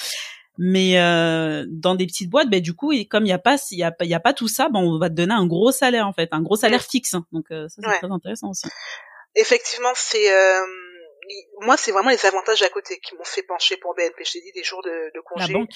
Mais 0.57 0.99
euh, 0.99 1.65
dans 1.69 1.95
des 1.95 2.05
petites 2.05 2.29
boîtes, 2.29 2.49
ben 2.49 2.61
du 2.61 2.73
coup, 2.73 2.91
et 2.91 3.05
comme 3.05 3.25
il 3.25 3.29
y 3.29 3.33
a 3.33 3.39
pas, 3.39 3.55
il 3.71 3.79
y 3.79 3.83
a, 3.83 3.95
y 4.01 4.13
a 4.13 4.19
pas 4.19 4.33
tout 4.33 4.47
ça, 4.47 4.69
ben 4.69 4.79
on 4.79 4.99
va 4.99 5.09
te 5.09 5.15
donner 5.15 5.33
un 5.33 5.47
gros 5.47 5.71
salaire 5.71 6.07
en 6.07 6.13
fait, 6.13 6.29
un 6.31 6.41
gros 6.41 6.55
salaire 6.57 6.83
fixe. 6.83 7.15
Donc 7.31 7.45
euh, 7.51 7.67
ça 7.69 7.81
c'est 7.83 7.99
très 7.99 8.11
intéressant 8.11 8.49
aussi. 8.49 8.67
Effectivement, 9.35 9.93
c'est 9.95 10.31
euh, 10.31 10.65
moi, 11.61 11.77
c'est 11.77 11.91
vraiment 11.91 12.09
les 12.09 12.25
avantages 12.25 12.61
à 12.63 12.69
côté 12.69 12.99
qui 12.99 13.15
m'ont 13.15 13.23
fait 13.23 13.43
pencher 13.43 13.77
pour 13.77 13.95
BNP. 13.95 14.23
Je 14.25 14.31
t'ai 14.33 14.41
dit 14.41 14.51
des 14.51 14.63
jours 14.63 14.81
de, 14.83 15.11
de 15.13 15.21
congé. 15.21 15.47
La 15.47 15.59
banque. 15.59 15.69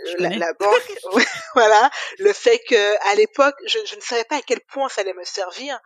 Euh, 0.00 0.14
la, 0.18 0.28
la, 0.30 0.52
banque, 0.58 0.92
voilà. 1.54 1.90
Le 2.18 2.32
fait 2.32 2.58
que 2.68 3.12
à 3.12 3.14
l'époque, 3.14 3.54
je, 3.66 3.78
je, 3.86 3.94
ne 3.94 4.00
savais 4.00 4.24
pas 4.24 4.36
à 4.36 4.42
quel 4.42 4.60
point 4.60 4.88
ça 4.88 5.02
allait 5.02 5.14
me 5.14 5.22
servir, 5.24 5.78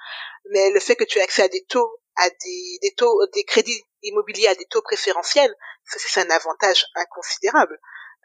mais 0.51 0.71
le 0.71 0.81
fait 0.81 0.97
que 0.97 1.05
tu 1.05 1.19
aies 1.19 1.23
accès 1.23 1.43
à 1.43 1.49
des 1.49 1.65
taux, 1.65 1.91
à 2.17 2.29
des, 2.31 2.79
des 2.83 2.95
taux, 2.97 3.21
des 3.35 3.45
crédits 3.45 3.83
immobiliers 4.03 4.49
à 4.49 4.55
des 4.55 4.65
taux 4.65 4.81
préférentiels, 4.81 5.55
ça 5.85 5.99
c'est 5.99 6.21
un 6.21 6.31
avantage 6.31 6.87
inconsidérable, 6.95 7.79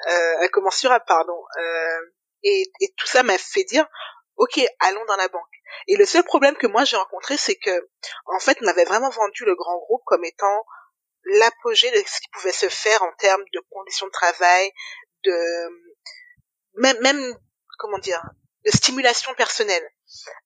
euh, 0.09 0.37
incommensurable, 0.41 1.05
pardon. 1.07 1.37
Euh, 1.57 1.99
et, 2.43 2.71
et 2.81 2.93
tout 2.97 3.07
ça 3.07 3.23
m'a 3.23 3.37
fait 3.37 3.63
dire, 3.63 3.87
ok, 4.35 4.59
allons 4.79 5.05
dans 5.05 5.15
la 5.15 5.27
banque. 5.27 5.43
Et 5.87 5.95
le 5.95 6.05
seul 6.05 6.23
problème 6.23 6.55
que 6.55 6.67
moi 6.67 6.83
j'ai 6.83 6.97
rencontré, 6.97 7.37
c'est 7.37 7.55
que, 7.55 7.89
en 8.25 8.39
fait, 8.39 8.57
on 8.61 8.67
avait 8.67 8.85
vraiment 8.85 9.09
vendu 9.09 9.45
le 9.45 9.55
grand 9.55 9.77
groupe 9.77 10.03
comme 10.05 10.25
étant 10.25 10.65
l'apogée 11.25 11.89
de 11.91 11.97
ce 11.97 12.19
qui 12.19 12.29
pouvait 12.33 12.51
se 12.51 12.67
faire 12.69 13.01
en 13.01 13.11
termes 13.17 13.43
de 13.53 13.59
conditions 13.69 14.07
de 14.07 14.11
travail, 14.11 14.71
de 15.23 15.69
même, 16.75 16.99
même 16.99 17.37
comment 17.77 17.97
dire, 17.99 18.21
de 18.65 18.71
stimulation 18.71 19.33
personnelle. 19.35 19.87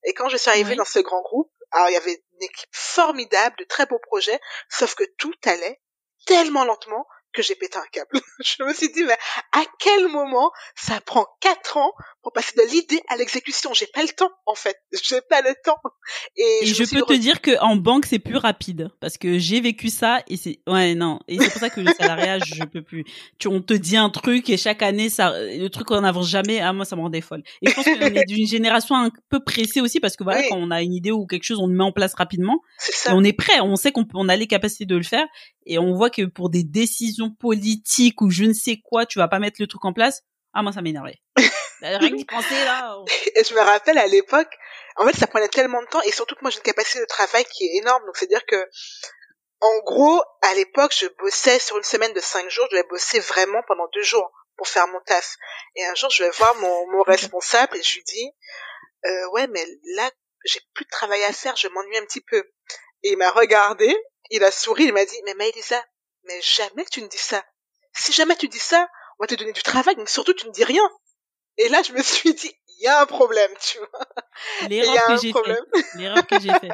Et 0.04 0.14
quand 0.14 0.30
je 0.30 0.38
suis 0.38 0.50
arrivée 0.50 0.76
dans 0.76 0.86
ce 0.86 1.00
grand 1.00 1.22
groupe, 1.22 1.52
alors 1.72 1.90
il 1.90 1.94
y 1.94 1.98
avait 1.98 2.14
une 2.14 2.44
équipe 2.44 2.70
formidable, 2.72 3.56
de 3.60 3.64
très 3.66 3.86
beaux 3.86 4.00
projets, 4.00 4.40
sauf 4.70 4.96
que 4.96 5.04
tout 5.18 5.34
allait 5.46 5.82
tellement 6.26 6.64
lentement 6.64 7.06
que 7.34 7.42
j'ai 7.42 7.56
pété 7.56 7.78
un 7.78 7.86
câble. 7.92 8.10
je 8.44 8.64
me 8.64 8.74
suis 8.74 8.92
dit, 8.92 9.04
mais 9.04 9.18
à 9.54 9.64
quel 9.80 10.08
moment 10.08 10.52
ça 10.76 11.00
prend 11.02 11.26
quatre 11.40 11.78
ans 11.78 11.92
pour 12.22 12.34
passer 12.34 12.54
de 12.58 12.72
l'idée 12.72 13.02
à 13.08 13.18
l'exécution? 13.18 13.74
J'ai 13.74 13.88
pas 13.88 14.02
le 14.02 14.10
temps, 14.10 14.32
en 14.46 14.56
fait. 14.56 14.78
J'ai 15.04 15.22
pas 15.22 15.42
le 15.42 15.54
temps. 15.64 15.78
Et, 16.36 16.66
je, 16.66 16.84
peux 16.84 17.02
te 17.02 17.14
dire 17.14 17.42
que 17.42 17.60
en 17.60 17.76
banque 17.76 18.06
c'est 18.06 18.20
plus 18.20 18.38
rapide 18.38 18.90
parce 19.00 19.18
que 19.18 19.38
j'ai 19.38 19.60
vécu 19.60 19.90
ça 19.90 20.22
et 20.28 20.38
c'est 20.38 20.60
ouais 20.68 20.96
non 20.96 21.20
et 21.28 21.38
c'est 21.38 21.50
pour 21.50 21.60
ça 21.60 21.70
que 21.70 21.82
le 21.82 21.92
salariat 21.94 22.40
je 22.46 22.64
peux 22.64 22.82
plus. 22.82 23.04
Tu 23.40 23.48
on 23.48 23.62
te 23.62 23.74
dit 23.74 23.98
un 23.98 24.10
truc 24.10 24.50
et 24.50 24.58
chaque 24.58 24.82
année 24.82 25.10
ça 25.10 25.34
le 25.38 25.68
truc 25.68 25.92
on 25.92 26.02
n'avance 26.02 26.30
jamais. 26.30 26.60
Ah 26.60 26.74
moi 26.74 26.86
ça 26.86 26.96
me 26.96 27.02
rendait 27.02 27.22
folle. 27.22 27.44
Et 27.62 27.70
je 27.70 27.76
pense 27.76 27.86
qu'on 27.86 27.92
est 27.92 28.26
d'une 28.26 28.48
génération 28.48 28.96
un 28.96 29.12
peu 29.30 29.44
pressée 29.44 29.82
aussi 29.82 30.00
parce 30.00 30.16
que 30.16 30.24
voilà 30.24 30.44
quand 30.48 30.58
on 30.58 30.72
a 30.72 30.82
une 30.82 30.94
idée 30.94 31.12
ou 31.12 31.26
quelque 31.26 31.44
chose 31.44 31.60
on 31.60 31.68
le 31.68 31.74
met 31.74 31.84
en 31.84 31.92
place 31.92 32.14
rapidement. 32.14 32.62
Ça. 32.78 33.12
Et 33.12 33.14
on 33.14 33.24
est 33.24 33.34
prêt, 33.34 33.60
on 33.62 33.76
sait 33.76 33.92
qu'on 33.92 34.30
a 34.30 34.36
les 34.36 34.48
capacités 34.48 34.86
de 34.86 34.96
le 34.96 35.04
faire 35.04 35.28
et 35.66 35.78
on 35.80 35.94
voit 35.94 36.10
que 36.10 36.24
pour 36.24 36.50
des 36.50 36.64
décisions 36.64 37.17
politiques 37.40 38.22
ou 38.22 38.30
je 38.30 38.44
ne 38.44 38.54
sais 38.54 38.80
quoi, 38.84 39.06
tu 39.06 39.20
vas 39.20 39.28
pas 39.28 39.40
mettre 39.40 39.58
le 39.60 39.68
truc 39.68 39.84
en 39.86 39.94
place. 39.94 40.22
Ah 40.54 40.64
moi 40.64 40.72
ça 40.72 40.82
m'énervait. 40.82 41.20
Rien 41.82 42.10
d'y 42.10 42.26
penser 42.26 42.64
là. 42.66 42.98
Et 43.36 43.44
je 43.44 43.54
me 43.54 43.60
rappelle 43.60 43.98
à 43.98 44.08
l'époque, 44.08 44.52
en 44.96 45.06
fait 45.06 45.16
ça 45.16 45.28
prenait 45.28 45.48
tellement 45.48 45.82
de 45.82 45.88
temps 45.88 46.02
et 46.02 46.12
surtout 46.12 46.36
que 46.36 46.42
moi 46.42 46.50
j'ai 46.50 46.58
une 46.58 46.64
capacité 46.64 47.00
de 47.00 47.06
travail 47.06 47.46
qui 47.46 47.66
est 47.66 47.78
énorme, 47.78 48.04
donc 48.06 48.18
c'est 48.18 48.26
à 48.26 48.30
dire 48.30 48.46
que 48.46 48.70
en 49.62 49.80
gros 49.86 50.22
à 50.42 50.54
l'époque 50.56 50.94
je 50.98 51.08
bossais 51.20 51.60
sur 51.60 51.78
une 51.78 51.84
semaine 51.84 52.14
de 52.14 52.20
cinq 52.20 52.50
jours, 52.50 52.66
je 52.72 52.78
devais 52.78 52.88
bosser 52.90 53.20
vraiment 53.20 53.62
pendant 53.68 53.88
deux 53.94 54.04
jours 54.04 54.32
pour 54.56 54.68
faire 54.68 54.88
mon 54.88 55.00
taf. 55.06 55.36
Et 55.76 55.86
un 55.86 55.96
jour 55.96 56.10
je 56.10 56.24
vais 56.24 56.32
voir 56.32 56.56
mon, 56.56 56.92
mon 56.92 57.04
responsable 57.04 57.78
et 57.78 57.84
je 57.84 57.96
lui 57.96 58.04
dis 58.04 58.32
euh, 59.06 59.30
ouais 59.32 59.48
mais 59.48 59.66
là 59.96 60.10
j'ai 60.46 60.60
plus 60.74 60.86
de 60.86 60.90
travail 60.90 61.24
à 61.26 61.34
faire, 61.34 61.56
je 61.56 61.68
m'ennuie 61.68 61.98
un 61.98 62.06
petit 62.06 62.22
peu. 62.22 62.44
Et 63.04 63.12
il 63.12 63.18
m'a 63.18 63.30
regardé 63.32 63.96
il 64.30 64.44
a 64.44 64.52
souri, 64.52 64.86
il 64.86 64.94
m'a 64.94 65.06
dit, 65.06 65.22
mais 65.26 65.34
Maëlisa, 65.34 65.84
mais 66.28 66.40
jamais 66.42 66.86
tu 66.92 67.02
ne 67.02 67.08
dis 67.08 67.18
ça. 67.18 67.44
Si 67.94 68.12
jamais 68.14 68.36
tu 68.36 68.48
dis 68.48 68.60
ça, 68.60 68.88
on 69.20 69.24
va 69.24 69.28
te 69.28 69.36
donner 69.36 69.54
du 69.54 69.64
travail, 69.64 69.96
mais 69.98 70.06
surtout 70.06 70.34
tu 70.34 70.48
ne 70.48 70.52
dis 70.52 70.64
rien. 70.64 70.84
Et 71.58 71.70
là, 71.70 71.82
je 71.82 71.92
me 71.94 72.04
suis 72.04 72.34
dit, 72.34 72.52
il 72.68 72.84
y 72.84 72.88
a 72.88 73.02
un 73.02 73.06
problème, 73.06 73.52
tu 73.60 73.80
vois. 73.80 74.68
L'erreur 74.70 75.08
que 75.08 75.18
j'ai 75.18 75.34
fait. 75.34 75.98
L'erreur 75.98 76.28
que 76.28 76.40
j'ai 76.40 76.54
fait. 76.54 76.70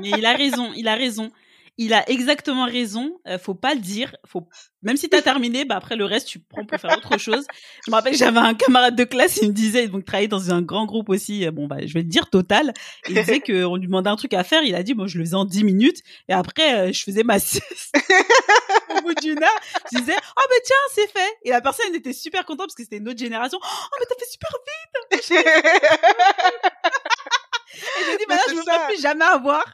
Mais 0.00 0.10
il 0.10 0.26
a 0.26 0.32
raison, 0.34 0.72
il 0.74 0.88
a 0.88 0.96
raison 0.96 1.30
il 1.76 1.92
a 1.92 2.08
exactement 2.08 2.66
raison. 2.66 3.18
Euh, 3.26 3.38
faut 3.38 3.54
pas 3.54 3.74
le 3.74 3.80
dire. 3.80 4.14
Faut 4.26 4.48
même 4.82 4.96
si 4.96 5.08
t'as 5.08 5.22
terminé, 5.22 5.64
bah 5.64 5.76
après 5.76 5.96
le 5.96 6.04
reste 6.04 6.28
tu 6.28 6.38
prends 6.38 6.64
pour 6.64 6.78
faire 6.78 6.96
autre 6.96 7.18
chose. 7.18 7.44
Je 7.84 7.90
me 7.90 7.96
rappelle 7.96 8.14
j'avais 8.14 8.38
un 8.38 8.54
camarade 8.54 8.96
de 8.96 9.04
classe, 9.04 9.38
il 9.42 9.48
me 9.48 9.52
disait 9.52 9.88
donc 9.88 10.04
travaillait 10.04 10.28
dans 10.28 10.52
un 10.52 10.62
grand 10.62 10.86
groupe 10.86 11.08
aussi. 11.08 11.46
Euh, 11.46 11.50
bon 11.50 11.66
bah 11.66 11.78
je 11.84 11.92
vais 11.94 12.02
le 12.02 12.08
dire 12.08 12.30
total. 12.30 12.72
il 13.08 13.14
disait 13.14 13.40
qu'on 13.46 13.76
lui 13.76 13.86
demandait 13.86 14.10
un 14.10 14.16
truc 14.16 14.34
à 14.34 14.44
faire, 14.44 14.62
il 14.62 14.74
a 14.74 14.82
dit 14.82 14.94
bon 14.94 15.06
je 15.06 15.18
le 15.18 15.24
faisais 15.24 15.36
en 15.36 15.44
10 15.44 15.64
minutes 15.64 16.02
et 16.28 16.32
après 16.32 16.74
euh, 16.74 16.92
je 16.92 17.02
faisais 17.02 17.24
ma 17.24 17.38
sieste. 17.38 17.94
Au 18.96 19.02
bout 19.02 19.14
d'une 19.14 19.42
heure, 19.42 19.60
je 19.92 19.98
disais 19.98 20.16
oh 20.16 20.42
mais 20.50 20.60
tiens 20.64 20.76
c'est 20.94 21.10
fait. 21.10 21.38
Et 21.42 21.50
la 21.50 21.60
personne 21.60 21.94
était 21.94 22.12
super 22.12 22.44
contente 22.44 22.66
parce 22.66 22.74
que 22.74 22.82
c'était 22.82 22.98
une 22.98 23.08
autre 23.08 23.18
génération. 23.18 23.58
Oh 23.62 23.96
mais 23.98 24.06
t'as 24.08 24.16
fait 24.16 24.30
super 24.30 24.50
vite. 24.50 24.64
Et 27.74 28.02
je 28.12 28.18
dis, 28.18 28.24
bah 28.28 28.36
là, 28.36 28.42
je 28.48 28.54
ne 28.54 28.58
veux 28.58 28.86
plus 28.88 29.02
jamais 29.02 29.24
avoir. 29.24 29.64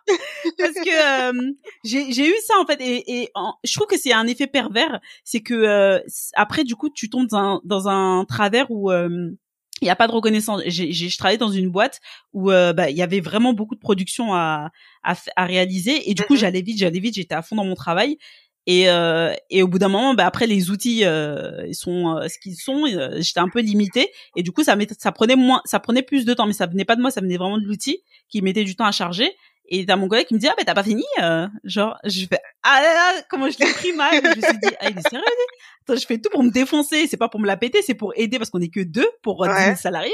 Parce 0.59 0.75
que 0.75 1.31
euh, 1.31 1.53
j'ai 1.85 2.29
eu 2.29 2.35
ça, 2.45 2.55
en 2.61 2.67
fait. 2.67 2.81
Et, 2.81 3.23
et 3.23 3.33
je 3.65 3.75
trouve 3.75 3.87
que 3.87 3.99
c'est 3.99 4.13
un 4.13 4.27
effet 4.27 4.47
pervers. 4.47 5.01
C'est 5.25 5.41
que 5.41 5.55
euh, 5.55 6.01
après, 6.35 6.65
du 6.65 6.77
coup, 6.77 6.91
tu 6.91 7.11
tombes 7.11 7.29
dans 7.29 7.39
un, 7.39 7.61
dans 7.65 7.89
un 7.89 8.25
travers 8.25 8.71
où... 8.71 8.91
Euh, 8.91 9.31
il 9.83 9.87
n'y 9.87 9.91
a 9.91 9.97
pas 9.97 10.09
de 10.09 10.13
reconnaissance. 10.13 10.61
J'ai, 10.67 10.93
je 10.93 11.17
travaillais 11.17 11.39
dans 11.39 11.51
une 11.51 11.71
boîte 11.71 12.01
où 12.35 12.51
bah, 12.51 12.91
il 12.91 12.97
y 12.99 13.01
avait 13.01 13.21
vraiment 13.21 13.55
beaucoup 13.55 13.75
de 13.75 13.81
production 13.81 14.35
à, 14.35 14.73
à, 15.03 15.47
réaliser 15.47 16.11
et 16.11 16.13
du 16.13 16.23
coup 16.23 16.35
mm-hmm. 16.35 16.39
j'allais 16.39 16.61
vite, 16.61 16.79
j'allais 16.79 17.01
vite, 17.01 17.15
j'étais 17.15 17.35
à 17.35 17.41
fond 17.41 17.57
dans 17.57 17.65
mon 17.65 17.75
travail 17.75 18.19
et, 18.67 18.91
euh, 18.91 19.33
et 19.49 19.63
au 19.63 19.69
bout 19.69 19.79
d'un 19.79 19.89
moment, 19.89 20.15
bah 20.15 20.27
après 20.27 20.47
les 20.47 20.71
outils 20.71 21.05
euh, 21.05 21.67
ils 21.67 21.75
sont 21.75 22.17
euh, 22.17 22.29
ce 22.29 22.39
qu'ils 22.39 22.57
sont. 22.57 22.85
Euh, 22.87 23.17
j'étais 23.21 23.41
un 23.41 23.49
peu 23.49 23.61
limitée 23.61 24.11
et 24.37 24.43
du 24.43 24.53
coup 24.53 24.63
ça 24.63 24.77
ça 24.99 25.13
prenait 25.13 25.37
moins, 25.37 25.63
ça 25.65 25.81
prenait 25.81 26.03
plus 26.03 26.25
de 26.25 26.35
temps, 26.35 26.47
mais 26.47 26.53
ça 26.53 26.67
venait 26.67 26.85
pas 26.85 26.97
de 26.97 27.01
moi, 27.01 27.11
ça 27.11 27.21
venait 27.21 27.39
vraiment 27.39 27.59
de 27.59 27.65
l'outil 27.65 28.03
qui 28.29 28.43
mettait 28.43 28.65
du 28.65 28.77
temps 28.77 28.85
à 28.85 28.93
charger. 28.93 29.33
Et 29.73 29.87
t'as 29.87 29.97
mon 29.97 30.09
collègue 30.09 30.27
qui 30.27 30.35
me 30.35 30.39
dit 30.41 30.49
ah 30.49 30.55
mais 30.59 30.65
t'as 30.65 30.75
pas 30.75 30.83
fini 30.83 31.05
euh, 31.23 31.47
genre 31.63 31.97
je 32.05 32.27
fais 32.27 32.41
ah 32.65 32.81
là 32.83 32.93
là 32.93 33.23
comment 33.31 33.49
je 33.49 33.59
l'ai 33.59 33.73
pris 33.73 33.93
mal. 33.93 34.15
Je 34.15 34.29
me 34.29 34.43
suis 34.43 34.59
dit 34.59 34.75
ah 34.81 34.91
il 34.91 34.99
est 34.99 35.09
sérieux 35.09 35.25
Attends, 35.83 35.99
je 35.99 36.07
fais 36.07 36.19
tout 36.19 36.29
pour 36.31 36.43
me 36.43 36.51
défoncer. 36.51 37.07
C'est 37.07 37.17
pas 37.17 37.29
pour 37.29 37.41
me 37.41 37.47
la 37.47 37.57
péter 37.57 37.81
c'est 37.83 37.95
pour 37.95 38.13
aider 38.17 38.39
parce 38.39 38.51
qu'on 38.51 38.61
est 38.61 38.73
que 38.73 38.81
deux 38.81 39.09
pour 39.23 39.41
ouais. 39.41 39.75
10 39.75 39.81
salariés. 39.81 40.13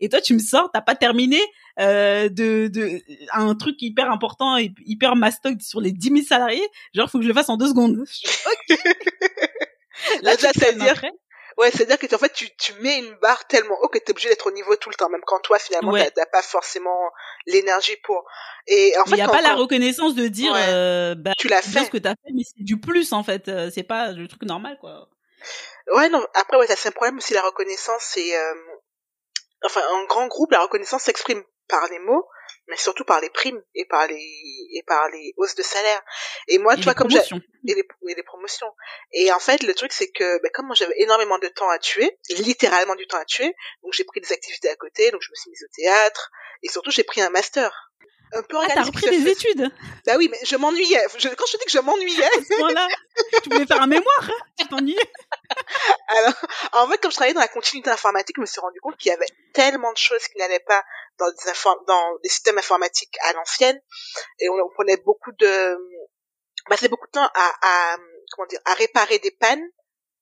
Et 0.00 0.08
toi 0.08 0.20
tu 0.20 0.34
me 0.34 0.38
sors 0.38 0.70
t'as 0.72 0.82
pas 0.82 0.94
terminé 0.94 1.40
euh, 1.80 2.28
de 2.28 2.68
de 2.68 3.00
un 3.32 3.54
truc 3.54 3.80
hyper 3.80 4.10
important 4.10 4.58
et 4.58 4.74
hyper 4.84 5.16
mastoc 5.16 5.62
sur 5.62 5.80
les 5.80 5.92
10 5.92 6.08
000 6.08 6.20
salariés. 6.26 6.68
Genre 6.94 7.10
faut 7.10 7.18
que 7.18 7.24
je 7.24 7.28
le 7.28 7.34
fasse 7.34 7.48
en 7.48 7.56
deux 7.56 7.68
secondes. 7.68 7.98
Ok. 7.98 8.78
Là, 10.22 10.34
là 10.40 10.52
tu 10.52 10.64
à 10.64 10.72
dire 10.72 11.02
Ouais, 11.58 11.72
c'est-à-dire 11.72 11.98
que 11.98 12.14
en 12.14 12.18
fait 12.18 12.32
tu, 12.32 12.48
tu 12.56 12.72
mets 12.74 12.98
une 12.98 13.14
barre 13.16 13.44
tellement 13.48 13.74
haut 13.82 13.88
que 13.88 13.98
tu 13.98 14.04
es 14.04 14.10
obligé 14.12 14.28
d'être 14.28 14.46
au 14.46 14.52
niveau 14.52 14.76
tout 14.76 14.90
le 14.90 14.94
temps, 14.94 15.08
même 15.08 15.22
quand 15.26 15.40
toi 15.40 15.58
finalement 15.58 15.92
tu 15.92 16.10
t'as 16.14 16.26
pas 16.26 16.40
forcément 16.40 17.10
l'énergie 17.46 17.96
pour. 18.04 18.24
Et 18.68 18.96
en 18.96 19.04
fait, 19.04 19.10
il 19.10 19.14
n'y 19.16 19.22
a 19.22 19.28
pas 19.28 19.42
la 19.42 19.56
reconnaissance 19.56 20.14
de 20.14 20.28
dire 20.28 20.52
euh, 20.54 21.16
bah, 21.16 21.32
tu 21.36 21.48
l'as 21.48 21.60
fait, 21.60 21.86
ce 21.86 21.90
que 21.90 21.98
t'as 21.98 22.10
fait, 22.10 22.30
mais 22.32 22.44
c'est 22.44 22.62
du 22.62 22.78
plus 22.78 23.12
en 23.12 23.24
fait, 23.24 23.48
euh, 23.48 23.70
c'est 23.74 23.82
pas 23.82 24.12
le 24.12 24.28
truc 24.28 24.42
normal 24.42 24.78
quoi. 24.80 25.08
Ouais, 25.94 26.08
non. 26.08 26.24
Après, 26.34 26.58
ouais, 26.58 26.66
c'est 26.68 26.90
un 26.90 26.92
problème 26.92 27.16
aussi 27.16 27.34
la 27.34 27.42
reconnaissance. 27.42 28.02
C'est 28.02 28.36
euh... 28.36 28.54
enfin 29.64 29.80
en 29.90 30.04
grand 30.04 30.28
groupe, 30.28 30.52
la 30.52 30.60
reconnaissance 30.60 31.02
s'exprime 31.02 31.42
par 31.68 31.88
les 31.88 31.98
mots, 31.98 32.28
mais 32.68 32.76
surtout 32.76 33.04
par 33.04 33.20
les 33.20 33.30
primes 33.30 33.62
et 33.74 33.84
par 33.86 34.06
les 34.06 34.68
et 34.72 34.82
par 34.86 35.08
les 35.08 35.34
hausses 35.36 35.54
de 35.54 35.62
salaire. 35.62 36.02
Et 36.48 36.58
moi, 36.58 36.76
tu 36.76 36.82
vois, 36.82 36.94
comme 36.94 37.10
j'ai 37.10 37.18
et 37.18 37.74
les, 37.74 37.84
et 38.08 38.14
les 38.14 38.22
promotions. 38.22 38.70
Et 39.12 39.32
en 39.32 39.38
fait, 39.38 39.62
le 39.62 39.74
truc 39.74 39.92
c'est 39.92 40.10
que 40.10 40.40
ben, 40.42 40.50
comme 40.52 40.66
moi 40.66 40.74
j'avais 40.74 40.94
énormément 40.98 41.38
de 41.38 41.48
temps 41.48 41.68
à 41.68 41.78
tuer, 41.78 42.18
littéralement 42.30 42.94
du 42.94 43.06
temps 43.06 43.18
à 43.18 43.24
tuer, 43.24 43.54
donc 43.82 43.92
j'ai 43.92 44.04
pris 44.04 44.20
des 44.20 44.32
activités 44.32 44.68
à 44.68 44.76
côté, 44.76 45.10
donc 45.10 45.22
je 45.22 45.30
me 45.30 45.34
suis 45.34 45.50
mise 45.50 45.64
au 45.64 45.72
théâtre 45.74 46.30
et 46.62 46.68
surtout 46.68 46.90
j'ai 46.90 47.04
pris 47.04 47.20
un 47.20 47.30
master 47.30 47.90
un 48.32 48.42
peu 48.42 48.56
ah, 48.58 48.66
t'as 48.74 48.82
repris 48.82 49.10
des 49.10 49.30
études 49.30 49.70
Bah 50.06 50.14
oui, 50.16 50.28
mais 50.30 50.38
je 50.44 50.56
m'ennuyais. 50.56 51.02
quand 51.12 51.18
je 51.18 51.52
te 51.52 51.58
dis 51.58 51.64
que 51.64 51.70
je 51.70 51.78
m'ennuyais... 51.78 52.30
voilà. 52.58 52.88
Tu 53.42 53.50
voulais 53.50 53.66
faire 53.66 53.82
un 53.82 53.86
mémoire, 53.86 54.22
hein 54.22 54.46
tu 54.58 54.66
t'ennuyais 54.68 55.12
Alors, 56.08 56.34
en 56.72 56.88
fait, 56.88 56.98
comme 56.98 57.10
je 57.10 57.16
travaillais 57.16 57.34
dans 57.34 57.40
la 57.40 57.48
continuité 57.48 57.90
informatique, 57.90 58.36
je 58.36 58.40
me 58.42 58.46
suis 58.46 58.60
rendu 58.60 58.80
compte 58.80 58.96
qu'il 58.96 59.10
y 59.10 59.14
avait 59.14 59.26
tellement 59.54 59.92
de 59.92 59.98
choses 59.98 60.26
qui 60.28 60.38
n'allaient 60.38 60.60
pas 60.60 60.84
dans 61.18 61.28
des, 61.30 61.52
dans 61.86 62.18
des 62.22 62.28
systèmes 62.28 62.58
informatiques 62.58 63.16
à 63.22 63.32
l'ancienne. 63.32 63.80
Et 64.40 64.48
on, 64.48 64.54
on, 64.54 64.70
prenait 64.74 64.96
beaucoup 64.98 65.32
de... 65.38 65.76
Bah, 66.68 66.76
c'est 66.78 66.88
beaucoup 66.88 67.06
de 67.06 67.12
temps 67.12 67.30
à, 67.34 67.54
à, 67.62 67.96
comment 68.32 68.46
dire, 68.46 68.60
à 68.64 68.74
réparer 68.74 69.18
des 69.18 69.30
pannes 69.30 69.64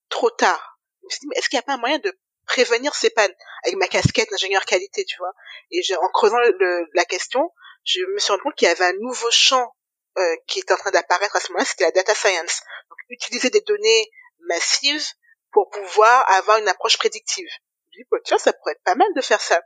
trop 0.08 0.30
tard. 0.30 0.78
Je 1.02 1.06
me 1.06 1.10
suis 1.10 1.20
dit, 1.20 1.26
mais 1.28 1.36
est-ce 1.38 1.48
qu'il 1.48 1.56
n'y 1.56 1.60
a 1.60 1.66
pas 1.66 1.74
un 1.74 1.78
moyen 1.78 1.98
de 1.98 2.16
prévenir 2.46 2.94
ces 2.94 3.10
pannes? 3.10 3.34
Avec 3.64 3.76
ma 3.76 3.88
casquette 3.88 4.30
d'ingénieur 4.30 4.64
qualité, 4.64 5.04
tu 5.04 5.16
vois. 5.18 5.32
Et 5.70 5.80
en 6.00 6.08
creusant 6.08 6.38
le, 6.38 6.86
la 6.94 7.04
question, 7.04 7.52
je 7.86 8.00
me 8.12 8.18
suis 8.18 8.32
rendu 8.32 8.42
compte 8.42 8.54
qu'il 8.56 8.68
y 8.68 8.70
avait 8.70 8.84
un 8.84 8.98
nouveau 9.00 9.30
champ 9.30 9.72
euh, 10.18 10.36
qui 10.46 10.58
était 10.58 10.72
en 10.72 10.76
train 10.76 10.90
d'apparaître 10.90 11.36
à 11.36 11.40
ce 11.40 11.52
moment-là, 11.52 11.64
c'était 11.64 11.84
la 11.84 11.92
data 11.92 12.14
science. 12.14 12.62
Donc, 12.90 12.98
utiliser 13.10 13.48
des 13.50 13.60
données 13.60 14.10
massives 14.48 15.06
pour 15.52 15.70
pouvoir 15.70 16.28
avoir 16.32 16.58
une 16.58 16.68
approche 16.68 16.98
prédictive. 16.98 17.46
Je 17.92 18.00
dis, 18.00 18.06
bah, 18.10 18.18
tiens, 18.24 18.38
ça 18.38 18.52
pourrait 18.52 18.72
être 18.72 18.82
pas 18.82 18.96
mal 18.96 19.08
de 19.14 19.20
faire 19.20 19.40
ça. 19.40 19.60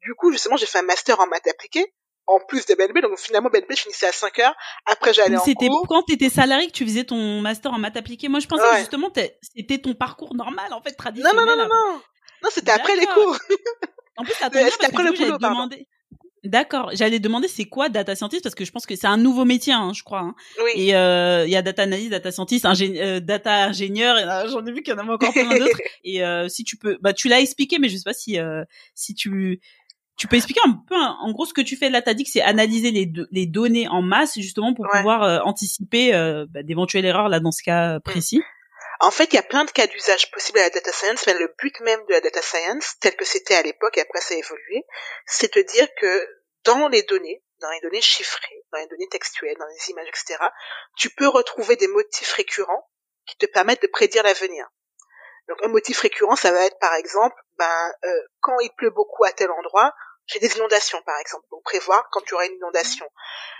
Du 0.00 0.14
coup, 0.14 0.32
justement, 0.32 0.56
j'ai 0.56 0.66
fait 0.66 0.78
un 0.78 0.82
master 0.82 1.20
en 1.20 1.26
maths 1.26 1.46
appliquées, 1.48 1.92
en 2.26 2.40
plus 2.40 2.64
de 2.66 2.74
BNB. 2.74 3.02
Donc, 3.02 3.18
finalement, 3.18 3.50
BNB, 3.50 3.66
je 3.70 3.82
finissais 3.82 4.06
à 4.06 4.12
5 4.12 4.38
heures. 4.38 4.54
Après, 4.86 5.12
j'allais 5.12 5.36
en 5.36 5.44
C'était 5.44 5.68
quand 5.88 6.02
t'étais 6.02 6.30
salarié 6.30 6.68
que 6.68 6.72
tu 6.72 6.86
faisais 6.86 7.04
ton 7.04 7.40
master 7.40 7.72
en 7.72 7.78
maths 7.78 7.96
appliquées? 7.96 8.28
Moi, 8.28 8.40
je 8.40 8.46
pensais 8.46 8.64
que 8.70 8.78
justement, 8.78 9.12
c'était 9.42 9.78
ton 9.78 9.94
parcours 9.94 10.34
normal, 10.34 10.72
en 10.72 10.80
fait, 10.80 10.92
traditionnel. 10.92 11.36
Non, 11.36 11.44
non, 11.44 11.56
non, 11.56 11.68
non. 11.68 12.00
Non, 12.42 12.50
c'était 12.50 12.70
après 12.70 12.96
les 12.96 13.06
cours. 13.06 13.36
en 14.16 14.24
plus, 14.24 14.34
ça 14.38 14.50
tombe 14.50 14.62
bien 14.62 14.64
parce 14.64 14.76
que 14.76 14.86
après 14.86 15.02
le 15.02 15.12
boulot, 15.12 15.38
demandé... 15.38 15.88
D'accord. 16.46 16.90
J'allais 16.94 17.18
demander 17.18 17.48
c'est 17.48 17.64
quoi 17.64 17.88
data 17.88 18.14
scientist? 18.14 18.42
Parce 18.42 18.54
que 18.54 18.64
je 18.64 18.72
pense 18.72 18.86
que 18.86 18.96
c'est 18.96 19.06
un 19.06 19.16
nouveau 19.16 19.44
métier, 19.44 19.72
hein, 19.72 19.92
je 19.94 20.02
crois. 20.02 20.20
Hein. 20.20 20.34
Oui. 20.62 20.70
Et 20.74 20.94
euh, 20.94 21.44
il 21.46 21.50
y 21.50 21.56
a 21.56 21.62
data 21.62 21.82
analyst, 21.82 22.10
data 22.10 22.30
scientist, 22.30 22.64
euh, 22.64 23.20
data 23.20 23.64
ingénieur. 23.64 24.16
J'en 24.48 24.64
ai 24.64 24.72
vu 24.72 24.82
qu'il 24.82 24.94
y 24.94 24.96
en 24.96 25.00
a 25.00 25.12
encore 25.12 25.32
plein 25.32 25.48
d'autres. 25.58 25.80
et 26.04 26.24
euh, 26.24 26.48
si 26.48 26.64
tu 26.64 26.76
peux, 26.76 26.98
bah 27.00 27.12
tu 27.12 27.28
l'as 27.28 27.40
expliqué, 27.40 27.78
mais 27.78 27.88
je 27.88 27.96
sais 27.96 28.04
pas 28.04 28.14
si 28.14 28.38
si 28.94 29.14
tu 29.14 29.60
tu 30.16 30.28
peux 30.28 30.36
expliquer 30.36 30.60
un 30.64 30.72
peu, 30.88 30.96
en 30.96 31.30
gros, 31.32 31.44
ce 31.44 31.52
que 31.52 31.60
tu 31.60 31.76
fais 31.76 31.90
là. 31.90 32.00
T'as 32.00 32.14
dit 32.14 32.24
que 32.24 32.30
c'est 32.30 32.40
analyser 32.40 32.90
les, 32.90 33.12
les 33.30 33.46
données 33.46 33.86
en 33.86 34.00
masse 34.00 34.34
justement 34.36 34.72
pour 34.72 34.86
pouvoir 34.90 35.46
anticiper 35.46 36.12
bah, 36.50 36.62
d'éventuelles 36.62 37.04
erreurs 37.04 37.28
là 37.28 37.40
dans 37.40 37.52
ce 37.52 37.62
cas 37.62 38.00
précis. 38.00 38.40
En 39.00 39.10
fait, 39.10 39.32
il 39.32 39.36
y 39.36 39.38
a 39.38 39.42
plein 39.42 39.64
de 39.64 39.70
cas 39.70 39.86
d'usage 39.86 40.30
possibles 40.30 40.58
à 40.58 40.62
la 40.62 40.70
data 40.70 40.92
science, 40.92 41.26
mais 41.26 41.34
le 41.34 41.54
but 41.58 41.78
même 41.80 42.04
de 42.06 42.12
la 42.12 42.20
data 42.20 42.40
science, 42.40 42.94
tel 43.00 43.16
que 43.16 43.24
c'était 43.24 43.54
à 43.54 43.62
l'époque 43.62 43.98
et 43.98 44.00
après 44.00 44.20
ça 44.20 44.34
a 44.34 44.38
évolué, 44.38 44.84
c'est 45.26 45.52
de 45.54 45.62
dire 45.62 45.88
que 46.00 46.28
dans 46.64 46.88
les 46.88 47.02
données, 47.02 47.42
dans 47.60 47.70
les 47.70 47.80
données 47.80 48.00
chiffrées, 48.00 48.64
dans 48.72 48.78
les 48.78 48.86
données 48.86 49.08
textuelles, 49.08 49.56
dans 49.58 49.66
les 49.66 49.90
images, 49.90 50.08
etc., 50.08 50.38
tu 50.96 51.10
peux 51.10 51.28
retrouver 51.28 51.76
des 51.76 51.88
motifs 51.88 52.32
récurrents 52.32 52.90
qui 53.26 53.36
te 53.36 53.46
permettent 53.46 53.82
de 53.82 53.86
prédire 53.88 54.22
l'avenir. 54.22 54.66
Donc 55.48 55.58
un 55.62 55.68
motif 55.68 56.00
récurrent, 56.00 56.36
ça 56.36 56.50
va 56.50 56.64
être 56.64 56.78
par 56.78 56.94
exemple, 56.94 57.36
ben 57.56 57.92
euh, 58.04 58.22
quand 58.40 58.58
il 58.60 58.70
pleut 58.76 58.90
beaucoup 58.90 59.24
à 59.24 59.32
tel 59.32 59.50
endroit, 59.50 59.94
j'ai 60.26 60.40
des 60.40 60.56
inondations 60.56 61.00
par 61.02 61.18
exemple. 61.18 61.44
Donc 61.50 61.62
prévoir 61.62 62.08
quand 62.10 62.20
tu 62.22 62.34
auras 62.34 62.46
une 62.46 62.54
inondation. 62.54 63.06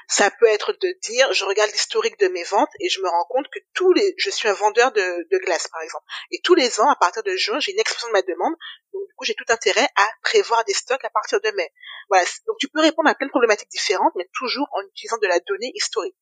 Ça 0.09 0.31
peut 0.31 0.47
être 0.47 0.73
de 0.73 0.99
dire, 1.03 1.33
je 1.33 1.45
regarde 1.45 1.71
l'historique 1.73 2.19
de 2.21 2.29
mes 2.29 2.45
ventes 2.45 2.71
et 2.81 2.89
je 2.89 3.01
me 3.01 3.09
rends 3.09 3.25
compte 3.29 3.49
que 3.53 3.59
tous 3.75 3.93
les, 3.93 4.15
je 4.19 4.31
suis 4.31 4.49
un 4.49 4.53
vendeur 4.53 4.93
de, 4.93 5.27
de 5.31 5.39
glace 5.39 5.67
par 5.69 5.81
exemple. 5.83 6.05
Et 6.31 6.41
tous 6.43 6.55
les 6.55 6.81
ans, 6.81 6.89
à 6.89 6.97
partir 6.97 7.23
de 7.25 7.35
juin, 7.35 7.59
j'ai 7.59 7.73
une 7.73 7.81
explosion 7.81 8.09
de 8.09 8.13
ma 8.13 8.23
demande. 8.23 8.55
Donc 8.93 9.07
du 9.07 9.15
coup, 9.15 9.25
j'ai 9.25 9.35
tout 9.35 9.45
intérêt 9.49 9.89
à 9.97 10.09
prévoir 10.23 10.65
des 10.65 10.75
stocks 10.75 11.05
à 11.05 11.11
partir 11.11 11.41
de 11.41 11.51
mai. 11.51 11.73
Voilà. 12.09 12.25
Donc 12.47 12.57
tu 12.61 12.69
peux 12.69 12.81
répondre 12.81 13.09
à 13.09 13.15
plein 13.15 13.27
de 13.27 13.33
problématiques 13.33 13.71
différentes, 13.71 14.13
mais 14.17 14.29
toujours 14.33 14.69
en 14.73 14.83
utilisant 14.83 15.19
de 15.19 15.27
la 15.27 15.41
donnée 15.41 15.73
historique. 15.75 16.17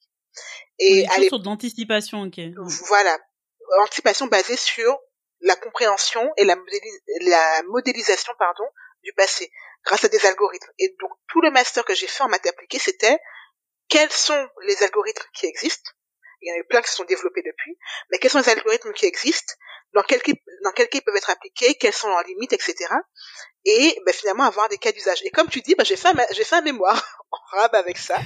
Et 0.79 1.07
oui, 1.19 1.29
sur 1.29 1.39
de 1.39 1.45
l'anticipation, 1.45 2.23
ok. 2.23 2.41
Voilà. 2.89 3.19
Anticipation 3.83 4.27
basée 4.27 4.57
sur 4.57 4.99
la 5.41 5.57
compréhension 5.57 6.31
et 6.37 6.45
la, 6.45 6.57
la 7.21 7.63
modélisation, 7.65 8.33
pardon, 8.39 8.65
du 9.03 9.13
passé 9.13 9.51
grâce 9.85 10.05
à 10.05 10.09
des 10.09 10.25
algorithmes. 10.27 10.73
Et 10.79 10.95
donc 11.01 11.11
tout 11.29 11.41
le 11.41 11.51
master 11.51 11.85
que 11.85 11.95
j'ai 11.95 12.07
fait 12.07 12.23
en 12.23 12.29
maths 12.29 12.47
appliquées, 12.47 12.79
c'était 12.79 13.19
quels 13.89 14.11
sont 14.11 14.49
les 14.67 14.83
algorithmes 14.83 15.29
qui 15.35 15.47
existent. 15.47 15.91
Il 16.41 16.49
y 16.49 16.53
en 16.53 16.57
a 16.57 16.59
eu 16.59 16.65
plein 16.65 16.83
qui 16.83 16.91
se 16.91 16.97
sont 16.97 17.05
développés 17.05 17.43
depuis, 17.43 17.79
mais 18.11 18.19
quels 18.19 18.31
sont 18.31 18.39
les 18.39 18.49
algorithmes 18.51 18.93
qui 18.93 19.07
existent, 19.07 19.55
dans 19.95 20.03
quel 20.03 20.21
cas, 20.21 20.33
dans 20.63 20.73
quel 20.73 20.89
cas 20.89 20.99
ils 20.99 21.03
peuvent 21.03 21.17
être 21.17 21.31
appliqués, 21.31 21.75
quelles 21.77 21.95
sont 21.95 22.09
leurs 22.09 22.23
limites, 22.25 22.53
etc. 22.53 22.75
Et 23.65 23.99
ben, 24.05 24.13
finalement 24.13 24.45
avoir 24.45 24.69
des 24.69 24.77
cas 24.77 24.93
d'usage. 24.93 25.23
Et 25.25 25.31
comme 25.31 25.49
tu 25.49 25.63
dis, 25.63 25.75
ben, 25.75 25.85
j'ai 25.85 25.97
fait, 25.97 26.09
un, 26.09 26.15
j'ai 26.33 26.45
fait 26.45 26.57
un 26.57 26.63
mémoire 26.63 27.27
en 27.31 27.39
rab 27.57 27.75
avec 27.75 27.97
ça 27.97 28.19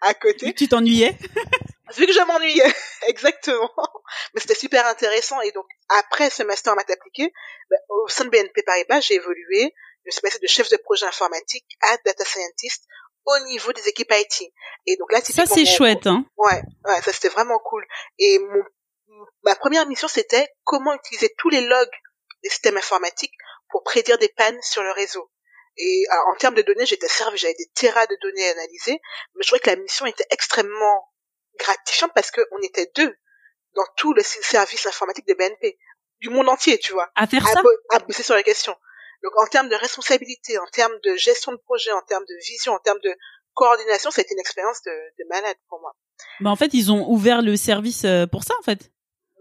à 0.00 0.14
côté. 0.14 0.54
Tu 0.54 0.68
t'ennuyais? 0.68 1.16
Vu 1.96 2.06
que 2.06 2.12
je 2.12 2.20
m'ennuyais, 2.20 2.74
exactement. 3.08 3.72
Mais 4.34 4.40
c'était 4.40 4.54
super 4.54 4.86
intéressant. 4.86 5.40
Et 5.42 5.52
donc 5.52 5.66
après 5.88 6.30
ce 6.30 6.42
master 6.42 6.72
en 6.72 6.76
maths 6.76 6.90
appliquées, 6.90 7.32
ben, 7.70 7.78
au 7.88 8.08
sein 8.08 8.24
de 8.24 8.30
BNP 8.30 8.62
Paribas, 8.62 9.00
j'ai 9.00 9.14
évolué 9.14 9.74
je 10.06 10.12
suis 10.12 10.20
passée 10.20 10.38
de 10.38 10.46
chef 10.46 10.70
de 10.70 10.76
projet 10.76 11.06
informatique 11.06 11.66
à 11.82 11.96
data 12.04 12.24
scientist 12.24 12.84
au 13.24 13.38
niveau 13.46 13.72
des 13.72 13.88
équipes 13.88 14.12
IT. 14.12 14.52
Et 14.86 14.96
donc 14.96 15.10
là, 15.12 15.20
ça 15.20 15.46
c'est 15.46 15.66
chouette, 15.66 16.06
hein. 16.06 16.24
Ouais, 16.36 16.62
ouais, 16.84 17.02
ça 17.02 17.12
c'était 17.12 17.28
vraiment 17.28 17.58
cool. 17.58 17.84
Et 18.18 18.38
mon, 18.38 18.62
ma 19.42 19.56
première 19.56 19.86
mission 19.86 20.08
c'était 20.08 20.48
comment 20.64 20.94
utiliser 20.94 21.34
tous 21.38 21.48
les 21.48 21.60
logs 21.60 21.90
des 22.42 22.50
systèmes 22.50 22.76
informatiques 22.76 23.34
pour 23.70 23.82
prédire 23.82 24.18
des 24.18 24.28
pannes 24.28 24.60
sur 24.62 24.82
le 24.82 24.92
réseau. 24.92 25.30
Et 25.78 26.04
en 26.28 26.34
termes 26.36 26.54
de 26.54 26.62
données, 26.62 26.86
j'étais 26.86 27.08
servi, 27.08 27.36
j'avais 27.36 27.54
des 27.54 27.68
terras 27.74 28.06
de 28.06 28.16
données 28.22 28.48
à 28.48 28.52
analyser, 28.52 28.98
mais 29.34 29.42
je 29.42 29.48
trouvais 29.48 29.60
que 29.60 29.70
la 29.70 29.76
mission 29.76 30.06
était 30.06 30.24
extrêmement 30.30 31.12
gratifiante 31.58 32.12
parce 32.14 32.30
qu'on 32.30 32.62
était 32.62 32.90
deux 32.94 33.14
dans 33.74 33.84
tout 33.96 34.14
le 34.14 34.22
service 34.22 34.86
informatique 34.86 35.26
de 35.26 35.34
BNP, 35.34 35.78
du 36.20 36.30
monde 36.30 36.48
entier, 36.48 36.78
tu 36.78 36.92
vois. 36.92 37.10
À 37.14 37.26
faire 37.26 37.46
ça? 37.46 37.60
À 37.90 37.98
bosser 37.98 38.22
sur 38.22 38.34
la 38.34 38.42
question. 38.42 38.74
Donc 39.22 39.32
en 39.36 39.46
termes 39.46 39.68
de 39.68 39.74
responsabilité, 39.76 40.58
en 40.58 40.66
termes 40.72 40.98
de 41.04 41.16
gestion 41.16 41.52
de 41.52 41.58
projet, 41.58 41.92
en 41.92 42.02
termes 42.02 42.24
de 42.24 42.34
vision, 42.46 42.72
en 42.72 42.78
termes 42.78 43.00
de 43.02 43.14
coordination, 43.54 44.10
ça 44.10 44.20
a 44.20 44.22
été 44.22 44.34
une 44.34 44.40
expérience 44.40 44.82
de, 44.82 44.90
de 44.90 45.28
malade 45.28 45.56
pour 45.68 45.80
moi. 45.80 45.92
Bah 46.40 46.50
en 46.50 46.56
fait, 46.56 46.72
ils 46.74 46.92
ont 46.92 47.08
ouvert 47.08 47.42
le 47.42 47.56
service 47.56 48.04
euh, 48.04 48.26
pour 48.26 48.44
ça 48.44 48.54
en 48.58 48.62
fait. 48.62 48.90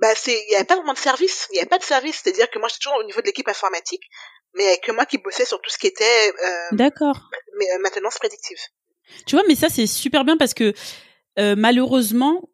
Bah 0.01 0.13
c'est, 0.15 0.37
il 0.47 0.51
y 0.51 0.55
avait 0.55 0.65
pas 0.65 0.75
vraiment 0.75 0.93
de 0.93 0.97
service, 0.97 1.47
il 1.51 1.55
y 1.55 1.59
avait 1.59 1.69
pas 1.69 1.77
de 1.77 1.83
service, 1.83 2.21
c'est-à-dire 2.21 2.49
que 2.49 2.59
moi 2.59 2.67
j'étais 2.67 2.83
toujours 2.83 2.99
au 2.99 3.03
niveau 3.03 3.21
de 3.21 3.25
l'équipe 3.25 3.47
informatique, 3.47 4.03
mais 4.53 4.77
que 4.83 4.91
moi 4.91 5.05
qui 5.05 5.17
bossais 5.17 5.45
sur 5.45 5.61
tout 5.61 5.69
ce 5.69 5.77
qui 5.77 5.87
était. 5.87 6.29
Euh, 6.29 6.75
D'accord. 6.75 7.29
Mais 7.57 7.65
euh, 7.71 7.79
maintenance 7.79 8.17
prédictive. 8.17 8.57
Tu 9.25 9.35
vois, 9.35 9.45
mais 9.47 9.55
ça 9.55 9.69
c'est 9.69 9.87
super 9.87 10.25
bien 10.25 10.37
parce 10.37 10.53
que 10.53 10.73
euh, 11.37 11.55
malheureusement, 11.57 12.49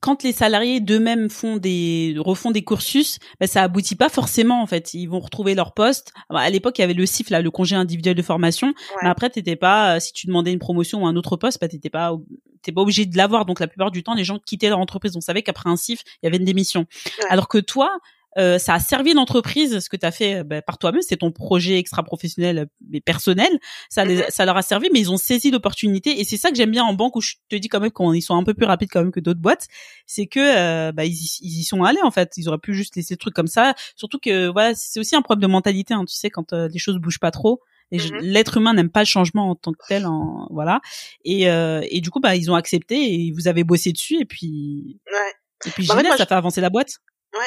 quand 0.00 0.22
les 0.22 0.32
salariés 0.32 0.80
d'eux-mêmes 0.80 1.28
font 1.28 1.56
des 1.56 2.14
refont 2.18 2.50
des 2.50 2.62
cursus, 2.62 3.18
bah, 3.40 3.46
ça 3.46 3.62
aboutit 3.62 3.96
pas 3.96 4.08
forcément 4.08 4.62
en 4.62 4.66
fait. 4.66 4.94
Ils 4.94 5.06
vont 5.06 5.20
retrouver 5.20 5.54
leur 5.54 5.72
poste. 5.72 6.12
à 6.30 6.50
l'époque, 6.50 6.78
il 6.78 6.82
y 6.82 6.84
avait 6.84 6.94
le 6.94 7.06
CIF 7.06 7.30
là, 7.30 7.42
le 7.42 7.50
congé 7.50 7.76
individuel 7.76 8.14
de 8.14 8.22
formation. 8.22 8.74
Mais 9.02 9.08
après, 9.08 9.30
t'étais 9.30 9.56
pas 9.56 9.96
euh, 9.96 10.00
si 10.00 10.12
tu 10.12 10.26
demandais 10.26 10.52
une 10.52 10.58
promotion 10.58 11.02
ou 11.02 11.06
un 11.06 11.16
autre 11.16 11.36
poste, 11.36 11.60
bah 11.60 11.68
t'étais 11.68 11.90
pas 11.90 12.16
t'es 12.62 12.72
pas 12.72 12.80
obligé 12.80 13.06
de 13.06 13.16
l'avoir. 13.16 13.44
Donc 13.46 13.60
la 13.60 13.66
plupart 13.66 13.90
du 13.90 14.02
temps, 14.02 14.14
les 14.14 14.24
gens 14.24 14.38
quittaient 14.38 14.68
leur 14.68 14.78
entreprise. 14.78 15.16
On 15.16 15.20
savait 15.20 15.42
qu'après 15.42 15.70
un 15.70 15.76
CIF, 15.76 16.02
il 16.22 16.26
y 16.26 16.28
avait 16.28 16.38
une 16.38 16.44
démission. 16.44 16.86
Alors 17.30 17.48
que 17.48 17.58
toi, 17.58 17.98
euh, 18.38 18.58
ça 18.58 18.74
a 18.74 18.80
servi 18.80 19.14
l'entreprise, 19.14 19.80
ce 19.80 19.88
que 19.88 19.96
tu 19.96 20.06
as 20.06 20.12
fait 20.12 20.44
bah, 20.44 20.62
par 20.62 20.78
toi-même, 20.78 21.02
c'est 21.02 21.16
ton 21.16 21.32
projet 21.32 21.78
extra-professionnel 21.78 22.68
mais 22.88 23.00
personnel, 23.00 23.58
ça, 23.88 24.04
les, 24.04 24.18
mm-hmm. 24.18 24.30
ça 24.30 24.44
leur 24.44 24.56
a 24.56 24.62
servi, 24.62 24.88
mais 24.92 25.00
ils 25.00 25.10
ont 25.10 25.16
saisi 25.16 25.50
l'opportunité 25.50 26.20
et 26.20 26.24
c'est 26.24 26.36
ça 26.36 26.50
que 26.50 26.56
j'aime 26.56 26.70
bien 26.70 26.84
en 26.84 26.94
banque 26.94 27.16
où 27.16 27.20
je 27.20 27.34
te 27.48 27.56
dis 27.56 27.68
quand 27.68 27.80
même 27.80 27.90
qu'ils 27.90 28.22
sont 28.22 28.36
un 28.36 28.44
peu 28.44 28.54
plus 28.54 28.66
rapides 28.66 28.90
quand 28.92 29.02
même 29.02 29.12
que 29.12 29.20
d'autres 29.20 29.40
boîtes, 29.40 29.66
c'est 30.06 30.26
que 30.26 30.38
euh, 30.38 30.92
bah, 30.92 31.04
ils, 31.04 31.12
y, 31.12 31.64
sont 31.64 31.82
allés 31.82 32.02
en 32.02 32.10
fait, 32.10 32.34
ils 32.36 32.48
auraient 32.48 32.58
pu 32.58 32.74
juste 32.74 32.96
laisser 32.96 33.14
le 33.14 33.18
truc 33.18 33.34
comme 33.34 33.48
ça, 33.48 33.74
surtout 33.96 34.18
que 34.18 34.48
voilà 34.48 34.74
c'est 34.74 35.00
aussi 35.00 35.16
un 35.16 35.22
problème 35.22 35.42
de 35.48 35.52
mentalité, 35.52 35.94
hein, 35.94 36.04
tu 36.06 36.14
sais 36.14 36.30
quand 36.30 36.52
euh, 36.52 36.68
les 36.68 36.78
choses 36.78 36.98
bougent 36.98 37.20
pas 37.20 37.30
trop. 37.30 37.60
Mm-hmm. 37.90 38.18
L'être 38.20 38.58
humain 38.58 38.74
n'aime 38.74 38.90
pas 38.90 39.00
le 39.00 39.06
changement 39.06 39.50
en 39.50 39.54
tant 39.54 39.72
que 39.72 39.78
tel, 39.88 40.06
en, 40.06 40.46
voilà. 40.50 40.80
Et, 41.24 41.44
et 41.44 42.00
du 42.02 42.10
coup, 42.10 42.20
bah, 42.20 42.36
ils 42.36 42.50
ont 42.50 42.54
accepté 42.54 43.14
et 43.14 43.32
vous 43.32 43.48
avez 43.48 43.64
bossé 43.64 43.92
dessus 43.92 44.20
et 44.20 44.26
puis, 44.26 45.00
ouais. 45.10 45.32
et 45.64 45.70
puis 45.70 45.86
bah, 45.86 45.96
génial, 45.96 46.18
ça 46.18 46.26
fait 46.26 46.34
avancer 46.34 46.60
la 46.60 46.68
boîte. 46.68 46.98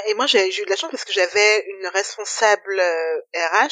Et 0.07 0.13
moi 0.13 0.25
j'ai 0.25 0.47
eu 0.47 0.65
de 0.65 0.69
la 0.69 0.75
chance 0.75 0.91
parce 0.91 1.05
que 1.05 1.13
j'avais 1.13 1.65
une 1.67 1.87
responsable 1.87 2.79
RH 2.79 2.81
euh, 3.35 3.67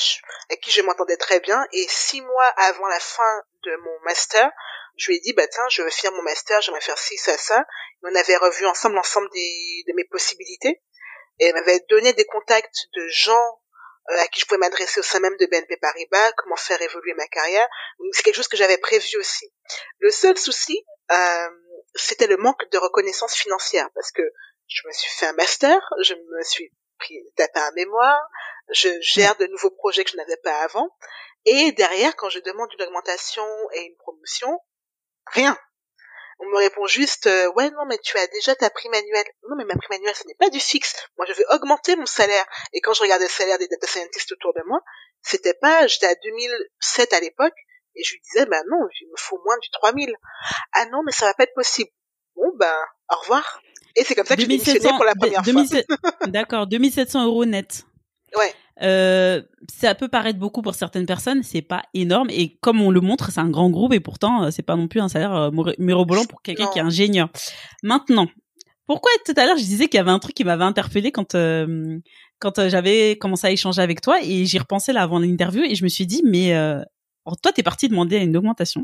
avec 0.50 0.62
qui 0.62 0.72
je 0.72 0.82
m'entendais 0.82 1.18
très 1.18 1.40
bien 1.40 1.66
et 1.72 1.86
six 1.88 2.22
mois 2.22 2.48
avant 2.58 2.88
la 2.88 3.00
fin 3.00 3.44
de 3.64 3.76
mon 3.78 4.00
master, 4.06 4.50
je 4.98 5.08
lui 5.08 5.18
ai 5.18 5.20
dit 5.20 5.34
bah 5.34 5.48
tiens 5.48 5.68
je 5.70 5.82
veux 5.82 5.90
finir 5.90 6.14
mon 6.14 6.24
master, 6.24 6.62
j'aimerais 6.62 6.82
faire 6.82 6.98
ci 6.98 7.18
ça 7.18 7.38
ça. 7.38 7.66
on 8.04 8.16
avait 8.16 8.38
revu 8.38 8.66
ensemble 8.66 8.96
l'ensemble 8.96 9.30
de 9.30 9.94
mes 9.96 10.06
possibilités 10.06 10.82
et 11.40 11.46
elle 11.46 11.54
m'avait 11.54 11.80
donné 11.90 12.14
des 12.14 12.26
contacts 12.26 12.88
de 12.96 13.08
gens 13.08 13.60
euh, 14.12 14.20
à 14.20 14.28
qui 14.28 14.42
je 14.42 14.46
pouvais 14.46 14.58
m'adresser 14.58 15.00
au 15.00 15.04
sein 15.04 15.20
même 15.20 15.38
de 15.38 15.46
BNP 15.46 15.78
Paribas, 15.78 16.32
comment 16.34 16.56
faire 16.56 16.82
évoluer 16.82 17.14
ma 17.14 17.28
carrière. 17.28 17.68
C'est 18.12 18.24
quelque 18.24 18.36
chose 18.36 18.48
que 18.48 18.58
j'avais 18.58 18.78
prévu 18.78 19.18
aussi. 19.18 19.54
Le 20.00 20.10
seul 20.10 20.38
souci, 20.38 20.84
euh, 21.12 21.50
c'était 21.94 22.28
le 22.28 22.38
manque 22.38 22.68
de 22.72 22.78
reconnaissance 22.78 23.36
financière 23.36 23.90
parce 23.94 24.12
que 24.12 24.24
je 24.70 24.88
me 24.88 24.94
suis 24.94 25.10
fait 25.10 25.26
un 25.26 25.34
master, 25.34 25.78
je 26.02 26.14
me 26.14 26.44
suis 26.44 26.72
pris 27.00 27.20
tapé 27.36 27.60
un 27.60 27.72
mémoire, 27.72 28.22
je 28.72 28.90
gère 29.02 29.36
de 29.38 29.48
nouveaux 29.48 29.72
projets 29.72 30.04
que 30.04 30.12
je 30.12 30.18
n'avais 30.18 30.38
pas 30.38 30.62
avant, 30.62 30.90
et 31.46 31.72
derrière, 31.72 32.16
quand 32.16 32.30
je 32.30 32.40
demande 32.40 32.72
une 32.74 32.86
augmentation 32.86 33.46
et 33.74 33.82
une 33.82 33.96
promotion, 33.98 34.60
rien. 35.28 35.58
On 36.42 36.46
me 36.50 36.58
répond 36.58 36.86
juste, 36.86 37.28
euh, 37.28 37.52
ouais, 37.54 37.70
non, 37.72 37.86
mais 37.88 37.98
tu 37.98 38.18
as 38.18 38.28
déjà 38.28 38.56
ta 38.56 38.70
prime 38.70 38.94
annuelle. 38.94 39.26
Non, 39.50 39.58
mais 39.58 39.66
ma 39.66 39.76
prime 39.76 39.98
annuelle, 39.98 40.16
ce 40.16 40.26
n'est 40.26 40.36
pas 40.36 40.50
du 40.50 40.60
fixe. 40.60 40.96
Moi, 41.18 41.26
je 41.28 41.34
veux 41.34 41.46
augmenter 41.50 41.98
mon 41.98 42.06
salaire. 42.06 42.46
Et 42.72 42.80
quand 42.80 42.94
je 42.94 43.02
regardais 43.02 43.26
le 43.26 43.30
salaire 43.30 43.58
des 43.58 43.68
data 43.68 43.88
scientists 43.88 44.32
autour 44.32 44.54
de 44.54 44.62
moi, 44.66 44.80
c'était 45.22 45.54
pas, 45.54 45.88
j'étais 45.88 46.06
à 46.06 46.16
2007 46.16 47.12
à 47.12 47.20
l'époque, 47.20 47.56
et 47.96 48.04
je 48.04 48.14
lui 48.14 48.22
disais, 48.22 48.46
bah 48.46 48.62
non, 48.70 48.88
il 49.02 49.08
me 49.08 49.18
faut 49.18 49.42
moins 49.44 49.58
du 49.58 49.70
3000. 49.70 50.16
Ah 50.74 50.86
non, 50.86 51.02
mais 51.06 51.12
ça 51.12 51.26
va 51.26 51.34
pas 51.34 51.44
être 51.44 51.54
possible. 51.54 51.92
Bon, 52.36 52.52
ben, 52.56 52.78
au 53.10 53.20
revoir. 53.20 53.62
Et 53.96 54.04
c'est 54.04 54.16
comme 54.16 54.26
ça 54.26 54.36
que 54.36 54.42
j'ai 54.42 54.58
pour 54.58 55.06
la 55.06 55.16
première 55.16 55.44
fois. 55.44 55.64
D'accord, 56.28 56.68
2700 56.68 57.26
euros 57.26 57.46
net. 57.46 57.86
Ouais. 58.38 58.54
Euh, 58.82 59.42
ça 59.70 59.94
peut 59.94 60.08
paraître 60.08 60.40
beaucoup 60.40 60.62
pour 60.62 60.74
certaines 60.74 61.06
personnes, 61.06 61.44
c'est 61.44 61.62
pas 61.62 61.82
énorme 61.94 62.30
et 62.30 62.58
comme 62.62 62.82
on 62.82 62.92
le 62.92 63.02
montre, 63.02 63.30
c'est 63.30 63.42
un 63.42 63.50
grand 63.50 63.70
groupe 63.70 63.92
et 63.92 64.00
pourtant 64.00 64.44
euh, 64.44 64.52
c'est 64.52 64.64
pas 64.64 64.78
non 64.78 64.88
plus 64.88 65.02
un 65.02 65.10
salaire 65.10 65.36
euh, 65.36 65.50
mirobolant 65.80 66.24
pour 66.24 66.42
quelqu'un 66.42 66.68
qui 66.68 66.80
est 66.80 66.84
ingénieur. 66.84 67.28
Maintenant, 67.84 68.30
pourquoi 68.90 69.12
tout 69.26 69.34
à 69.36 69.46
l'heure 69.46 69.58
je 69.58 69.64
disais 69.64 69.88
qu'il 69.88 69.98
y 69.98 70.02
avait 70.02 70.12
un 70.12 70.20
truc 70.20 70.34
qui 70.34 70.46
m'avait 70.46 70.64
interpellé 70.64 71.12
quand 71.12 71.36
euh, 71.36 72.00
quand 72.40 72.70
j'avais 72.70 73.18
commencé 73.18 73.48
à 73.48 73.52
échanger 73.52 73.82
avec 73.82 74.00
toi 74.00 74.20
et 74.24 74.46
j'y 74.46 74.58
repensais 74.58 74.94
là 74.94 75.02
avant 75.02 75.20
l'interview 75.20 75.64
et 75.64 75.76
je 75.76 75.84
me 75.84 75.90
suis 75.90 76.08
dit 76.08 76.24
mais 76.26 76.56
euh, 76.56 76.82
toi 77.44 77.52
t'es 77.52 77.64
parti 77.64 77.90
demander 77.90 78.18
une 78.18 78.36
augmentation 78.38 78.82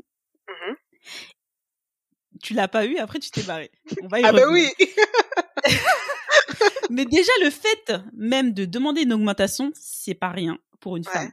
mm-hmm 0.47 0.75
tu 2.41 2.53
l'as 2.53 2.67
pas 2.67 2.85
eu, 2.85 2.97
après 2.97 3.19
tu 3.19 3.31
t'es 3.31 3.43
barré. 3.43 3.71
On 4.03 4.07
va 4.07 4.19
y 4.19 4.23
ah 4.23 4.31
bah 4.31 4.49
oui. 4.49 4.67
Mais 6.89 7.05
déjà 7.05 7.31
le 7.43 7.49
fait 7.49 7.93
même 8.15 8.53
de 8.53 8.65
demander 8.65 9.01
une 9.01 9.13
augmentation, 9.13 9.71
c'est 9.75 10.13
pas 10.13 10.29
rien 10.29 10.57
pour 10.79 10.97
une 10.97 11.03
femme. 11.03 11.31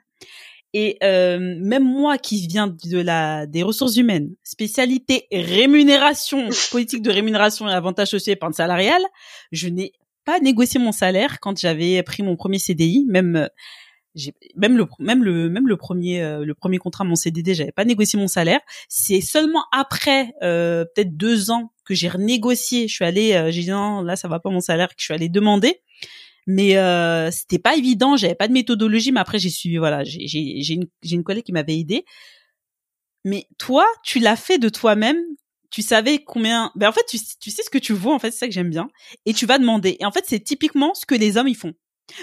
Et 0.75 0.97
euh, 1.03 1.39
même 1.39 1.85
moi 1.85 2.17
qui 2.17 2.47
viens 2.47 2.67
de 2.67 2.99
la 2.99 3.47
des 3.47 3.63
ressources 3.63 3.97
humaines, 3.97 4.35
spécialité 4.43 5.27
rémunération, 5.31 6.49
politique 6.71 7.03
de 7.03 7.11
rémunération 7.11 7.69
et 7.69 7.73
avantages 7.73 8.09
sociaux 8.09 8.31
et 8.31 8.35
épargne 8.35 8.55
salariale, 8.55 9.03
je 9.51 9.69
n'ai 9.69 9.93
pas 10.25 10.41
négocié 10.41 10.81
mon 10.81 10.93
salaire 10.93 11.41
quand 11.41 11.59
j'avais 11.59 12.03
pris 12.03 12.23
mon 12.23 12.37
premier 12.37 12.59
CDI, 12.59 13.05
même 13.07 13.37
j'ai 13.37 13.49
même 14.57 14.77
le 14.77 14.87
même 14.99 15.25
le 15.25 15.49
même 15.49 15.67
le 15.67 15.77
premier 15.77 16.23
euh, 16.23 16.45
le 16.45 16.55
premier 16.55 16.79
contrat 16.79 17.05
mon 17.05 17.15
CDD 17.15 17.55
j'avais 17.55 17.73
pas 17.73 17.85
négocié 17.85 18.19
mon 18.19 18.29
salaire. 18.29 18.61
C'est 18.89 19.21
seulement 19.21 19.65
après 19.73 20.35
euh, 20.43 20.85
peut-être 20.85 21.17
deux 21.17 21.51
ans 21.51 21.73
que 21.85 21.95
j'ai 21.95 22.09
renégocié. 22.09 22.89
Je 22.89 22.95
suis 22.95 23.05
allée 23.05 23.33
euh, 23.35 23.51
j'ai 23.51 23.63
dit 23.63 23.71
non 23.71 24.03
là 24.03 24.17
ça 24.17 24.29
va 24.29 24.41
pas 24.41 24.51
mon 24.51 24.61
salaire 24.61 24.89
que 24.89 24.95
je 24.99 25.05
suis 25.05 25.15
allée 25.15 25.29
demander. 25.29 25.81
Mais 26.47 26.77
euh, 26.77 27.31
c'était 27.31 27.59
pas 27.59 27.77
évident. 27.77 28.17
J'avais 28.17 28.35
pas 28.35 28.49
de 28.49 28.53
méthodologie 28.53 29.13
mais 29.13 29.21
après 29.21 29.39
j'ai 29.39 29.51
su 29.51 29.79
voilà 29.79 30.05
j'ai 30.05 30.27
j'ai 30.27 30.75
une 30.75 30.87
j'ai 31.03 31.17
une 31.17 31.25
collègue 31.25 31.45
qui 31.45 31.53
m'avait 31.53 31.79
aidé. 31.79 32.05
Mais 33.25 33.47
toi 33.59 33.87
tu 34.05 34.19
l'as 34.19 34.37
fait 34.37 34.59
de 34.59 34.69
toi-même. 34.69 35.19
Tu 35.71 35.81
savais 35.81 36.19
combien 36.23 36.71
ben 36.75 36.89
en 36.89 36.93
fait 36.93 37.05
tu, 37.09 37.19
tu 37.41 37.51
sais 37.51 37.63
ce 37.63 37.71
que 37.71 37.79
tu 37.79 37.95
vaux 37.95 38.13
en 38.13 38.19
fait 38.19 38.31
c'est 38.31 38.41
ça 38.41 38.47
que 38.47 38.53
j'aime 38.53 38.71
bien. 38.71 38.89
Et 39.25 39.33
tu 39.33 39.47
vas 39.47 39.59
demander. 39.59 39.97
Et 40.01 40.05
en 40.05 40.13
fait 40.13 40.25
c'est 40.27 40.41
typiquement 40.41 40.93
ce 40.93 41.07
que 41.07 41.15
les 41.15 41.39
hommes 41.39 41.49
ils 41.49 41.57
font 41.57 41.73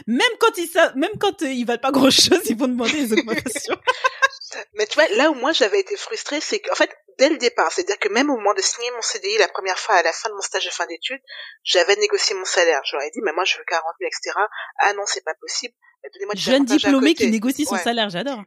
même 0.07 0.31
quand 0.39 0.57
ils 0.57 0.67
savent, 0.67 0.95
même 0.95 1.17
quand 1.19 1.41
euh, 1.41 1.51
ils 1.51 1.65
valent 1.65 1.79
pas 1.79 1.91
grand 1.91 2.09
chose, 2.09 2.41
ils 2.45 2.57
vont 2.57 2.67
demander 2.67 2.93
les 2.93 3.13
augmentations. 3.13 3.77
Mais 4.73 4.87
tu 4.87 4.95
vois, 4.95 5.07
là 5.09 5.29
où 5.29 5.35
moi 5.35 5.51
j'avais 5.51 5.79
été 5.79 5.95
frustrée, 5.95 6.41
c'est 6.41 6.59
qu'en 6.59 6.75
fait, 6.75 6.89
dès 7.19 7.29
le 7.29 7.37
départ, 7.37 7.71
c'est-à-dire 7.71 7.99
que 7.99 8.09
même 8.09 8.29
au 8.29 8.37
moment 8.37 8.53
de 8.53 8.61
signer 8.61 8.89
mon 8.91 9.01
CDI 9.01 9.37
la 9.37 9.47
première 9.47 9.77
fois 9.77 9.95
à 9.95 10.03
la 10.03 10.11
fin 10.11 10.29
de 10.29 10.33
mon 10.33 10.41
stage 10.41 10.65
de 10.65 10.71
fin 10.71 10.85
d'études, 10.87 11.21
j'avais 11.63 11.95
négocié 11.97 12.35
mon 12.35 12.45
salaire. 12.45 12.81
Je 12.85 12.95
leur 12.95 13.05
ai 13.05 13.11
dit, 13.11 13.19
mais 13.23 13.33
moi 13.33 13.43
je 13.43 13.57
veux 13.57 13.63
40 13.67 13.83
000, 13.99 14.07
etc. 14.07 14.37
Ah 14.79 14.93
non, 14.93 15.03
c'est 15.05 15.23
pas 15.23 15.35
possible. 15.39 15.73
Donnez-moi 16.13 16.33
Jeune 16.35 16.65
diplômé 16.65 17.13
qui 17.13 17.29
négocie 17.29 17.65
son 17.65 17.77
salaire, 17.77 18.09
j'adore. 18.09 18.43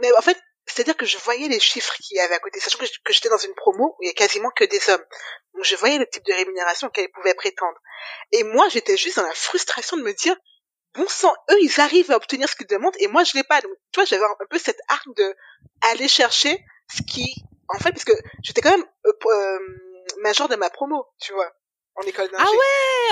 Mais 0.00 0.12
en 0.16 0.22
fait, 0.22 0.38
c'est-à-dire 0.68 0.96
que 0.96 1.06
je 1.06 1.18
voyais 1.18 1.48
les 1.48 1.60
chiffres 1.60 1.94
qu'il 1.96 2.16
y 2.16 2.20
avait 2.20 2.34
à 2.34 2.38
côté, 2.38 2.60
sachant 2.60 2.78
que 2.78 3.12
j'étais 3.12 3.28
dans 3.28 3.38
une 3.38 3.54
promo 3.54 3.96
où 3.98 4.02
il 4.02 4.06
y 4.06 4.10
a 4.10 4.14
quasiment 4.14 4.50
que 4.50 4.64
des 4.64 4.90
hommes. 4.90 5.04
Donc 5.54 5.64
je 5.64 5.76
voyais 5.76 5.98
le 5.98 6.06
type 6.06 6.24
de 6.24 6.32
rémunération 6.32 6.88
qu'elles 6.90 7.10
pouvaient 7.10 7.34
prétendre. 7.34 7.78
Et 8.32 8.44
moi, 8.44 8.68
j'étais 8.68 8.96
juste 8.96 9.16
dans 9.16 9.26
la 9.26 9.34
frustration 9.34 9.96
de 9.96 10.02
me 10.02 10.12
dire, 10.12 10.36
bon 10.94 11.06
sang, 11.08 11.34
eux, 11.50 11.58
ils 11.60 11.80
arrivent 11.80 12.10
à 12.10 12.16
obtenir 12.16 12.48
ce 12.48 12.56
qu'ils 12.56 12.66
demandent 12.66 12.96
et 12.98 13.08
moi, 13.08 13.24
je 13.24 13.34
l'ai 13.34 13.44
pas. 13.44 13.60
Donc, 13.60 13.72
tu 13.92 14.00
vois, 14.00 14.04
j'avais 14.04 14.24
un 14.24 14.46
peu 14.48 14.58
cette 14.58 14.80
arme 14.88 15.14
de 15.14 15.36
aller 15.82 16.08
chercher 16.08 16.64
ce 16.94 17.02
qui, 17.02 17.34
en 17.68 17.78
fait, 17.78 17.92
parce 17.92 18.04
que 18.04 18.14
j'étais 18.42 18.60
quand 18.60 18.70
même 18.70 18.86
euh, 19.06 19.12
euh, 19.26 19.58
major 20.22 20.48
de 20.48 20.56
ma 20.56 20.70
promo, 20.70 21.06
tu 21.20 21.32
vois 21.32 21.52
en 21.98 22.06
école 22.06 22.30
d'ingé. 22.30 22.44
Ah 22.46 22.50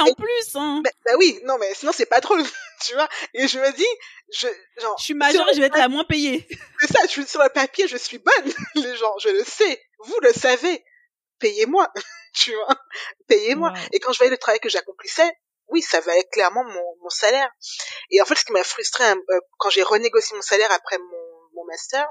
ouais, 0.04 0.10
en 0.10 0.14
plus. 0.14 0.54
Hein. 0.54 0.80
Bah, 0.84 0.90
bah, 1.04 1.12
oui, 1.18 1.40
non 1.44 1.58
mais 1.58 1.72
sinon 1.74 1.92
c'est 1.92 2.06
pas 2.06 2.20
drôle, 2.20 2.42
tu 2.84 2.94
vois. 2.94 3.08
Et 3.34 3.48
je 3.48 3.58
me 3.58 3.72
dis, 3.72 3.86
je 4.32 4.48
genre. 4.80 4.96
Je 4.98 5.04
suis 5.04 5.14
majeure 5.14 5.46
je 5.54 5.60
vais 5.60 5.66
être 5.66 5.78
la 5.78 5.88
moins 5.88 6.04
payée. 6.04 6.46
C'est 6.80 6.92
ça, 6.92 7.00
je 7.04 7.10
suis 7.10 7.26
sur 7.26 7.42
le 7.42 7.48
papier, 7.48 7.88
je 7.88 7.96
suis 7.96 8.18
bonne, 8.18 8.52
les 8.74 8.96
gens, 8.96 9.16
je 9.18 9.28
le 9.28 9.44
sais, 9.44 9.82
vous 10.00 10.18
le 10.22 10.32
savez. 10.32 10.84
Payez-moi, 11.38 11.92
tu 12.34 12.54
vois, 12.54 12.76
payez-moi. 13.28 13.72
Et 13.92 14.00
quand 14.00 14.12
je 14.12 14.18
voyais 14.18 14.30
le 14.30 14.38
travail 14.38 14.60
que 14.60 14.70
j'accomplissais, 14.70 15.30
oui, 15.68 15.82
ça 15.82 16.00
valait 16.00 16.24
clairement 16.32 16.64
mon, 16.64 16.96
mon 17.02 17.10
salaire. 17.10 17.50
Et 18.10 18.22
en 18.22 18.24
fait, 18.24 18.36
ce 18.36 18.44
qui 18.44 18.52
m'a 18.52 18.62
frustré 18.62 19.04
euh, 19.04 19.40
quand 19.58 19.68
j'ai 19.68 19.82
renégocié 19.82 20.34
mon 20.34 20.42
salaire 20.42 20.70
après 20.72 20.96
mon, 20.96 21.50
mon 21.54 21.64
master, 21.66 22.06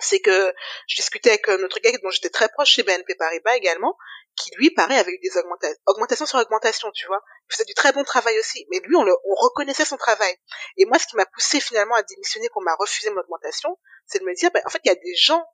c'est 0.00 0.20
que 0.20 0.52
je 0.86 0.96
discutais 0.96 1.30
avec 1.30 1.48
euh, 1.48 1.58
notre 1.58 1.80
gars 1.80 1.90
dont 2.02 2.10
j'étais 2.10 2.30
très 2.30 2.48
proche 2.48 2.70
chez 2.70 2.82
BNP 2.82 3.14
Paribas 3.16 3.56
également, 3.56 3.96
qui 4.38 4.50
lui, 4.56 4.72
avait 4.76 5.12
eu 5.12 5.18
des 5.18 5.36
augmentations, 5.36 5.76
augmentations 5.86 6.26
sur 6.26 6.38
augmentation, 6.38 6.90
tu 6.92 7.06
vois. 7.06 7.22
Il 7.48 7.54
faisait 7.54 7.64
du 7.64 7.74
très 7.74 7.92
bon 7.92 8.04
travail 8.04 8.38
aussi, 8.38 8.66
mais 8.70 8.80
lui, 8.80 8.96
on, 8.96 9.04
le, 9.04 9.12
on 9.24 9.34
reconnaissait 9.34 9.84
son 9.84 9.96
travail. 9.96 10.34
Et 10.76 10.84
moi, 10.84 10.98
ce 10.98 11.06
qui 11.06 11.16
m'a 11.16 11.26
poussé 11.26 11.60
finalement 11.60 11.94
à 11.94 12.02
démissionner, 12.02 12.48
qu'on 12.48 12.62
m'a 12.62 12.74
refusé 12.74 13.10
mon 13.10 13.20
augmentation, 13.20 13.78
c'est 14.06 14.20
de 14.20 14.24
me 14.24 14.34
dire, 14.34 14.50
ben, 14.52 14.62
en 14.66 14.70
fait, 14.70 14.80
il 14.84 14.88
y 14.88 14.92
a 14.92 14.94
des 14.94 15.14
gens 15.16 15.44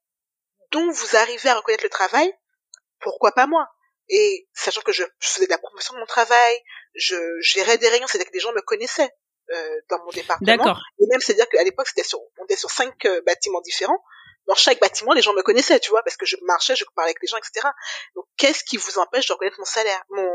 dont 0.70 0.90
vous 0.90 1.16
arrivez 1.16 1.48
à 1.48 1.54
reconnaître 1.54 1.84
le 1.84 1.90
travail, 1.90 2.32
pourquoi 3.00 3.32
pas 3.32 3.46
moi? 3.46 3.68
Et 4.08 4.48
sachant 4.52 4.82
que 4.82 4.92
je, 4.92 5.04
faisais 5.20 5.46
de 5.46 5.50
la 5.50 5.58
promotion 5.58 5.94
de 5.94 6.00
mon 6.00 6.06
travail, 6.06 6.62
je 6.94 7.16
gérais 7.40 7.78
des 7.78 7.88
réunions, 7.88 8.06
c'est-à-dire 8.06 8.28
que 8.28 8.32
des 8.32 8.40
gens 8.40 8.52
me 8.52 8.62
connaissaient. 8.62 9.10
Euh, 9.50 9.80
dans 9.90 9.98
mon 10.02 10.10
département. 10.10 10.46
D'accord. 10.46 10.80
Et 10.98 11.04
même, 11.10 11.20
c'est-à-dire 11.20 11.46
qu'à 11.50 11.62
l'époque, 11.64 11.86
c'était 11.86 12.02
sur, 12.02 12.18
on 12.38 12.44
était 12.44 12.56
sur 12.56 12.70
cinq 12.70 13.04
euh, 13.04 13.20
bâtiments 13.26 13.60
différents 13.60 14.02
dans 14.46 14.54
chaque 14.54 14.80
bâtiment, 14.80 15.12
les 15.12 15.22
gens 15.22 15.32
me 15.32 15.42
connaissaient, 15.42 15.80
tu 15.80 15.90
vois, 15.90 16.02
parce 16.02 16.16
que 16.16 16.26
je 16.26 16.36
marchais, 16.42 16.76
je 16.76 16.84
parlais 16.94 17.10
avec 17.10 17.22
les 17.22 17.28
gens, 17.28 17.38
etc. 17.38 17.66
Donc, 18.14 18.26
qu'est-ce 18.36 18.62
qui 18.64 18.76
vous 18.76 18.98
empêche 18.98 19.26
de 19.26 19.32
reconnaître 19.32 19.58
mon 19.58 19.64
salaire, 19.64 20.02
mon, 20.10 20.30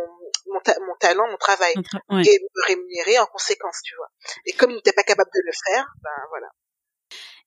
mon, 0.47 0.59
mon 0.87 0.95
talent, 0.99 1.27
mon 1.29 1.37
travail, 1.37 1.73
et 1.75 2.39
me 2.39 2.67
rémunérer 2.67 3.19
en 3.19 3.25
conséquence, 3.27 3.81
tu 3.83 3.95
vois? 3.95 4.09
Et 4.45 4.53
comme 4.53 4.71
il 4.71 4.75
n'était 4.75 4.93
pas 4.93 5.03
capable 5.03 5.29
de 5.33 5.41
le 5.45 5.51
faire, 5.67 5.85
ben 6.01 6.09
voilà. 6.29 6.47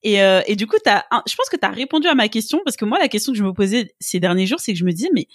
Et, 0.04 0.22
euh, 0.22 0.42
et 0.46 0.56
du 0.56 0.66
coup, 0.66 0.76
as, 0.86 1.04
je 1.26 1.36
pense 1.36 1.48
que 1.48 1.56
tu 1.56 1.66
as 1.66 1.70
répondu 1.70 2.08
à 2.08 2.14
ma 2.14 2.28
question, 2.28 2.60
parce 2.64 2.76
que 2.76 2.84
moi, 2.84 2.98
la 2.98 3.08
question 3.08 3.32
que 3.32 3.38
je 3.38 3.44
me 3.44 3.52
posais 3.52 3.94
ces 4.00 4.20
derniers 4.20 4.46
jours, 4.46 4.60
c'est 4.60 4.72
que 4.72 4.78
je 4.78 4.84
me 4.84 4.92
disais, 4.92 5.10
mais 5.12 5.26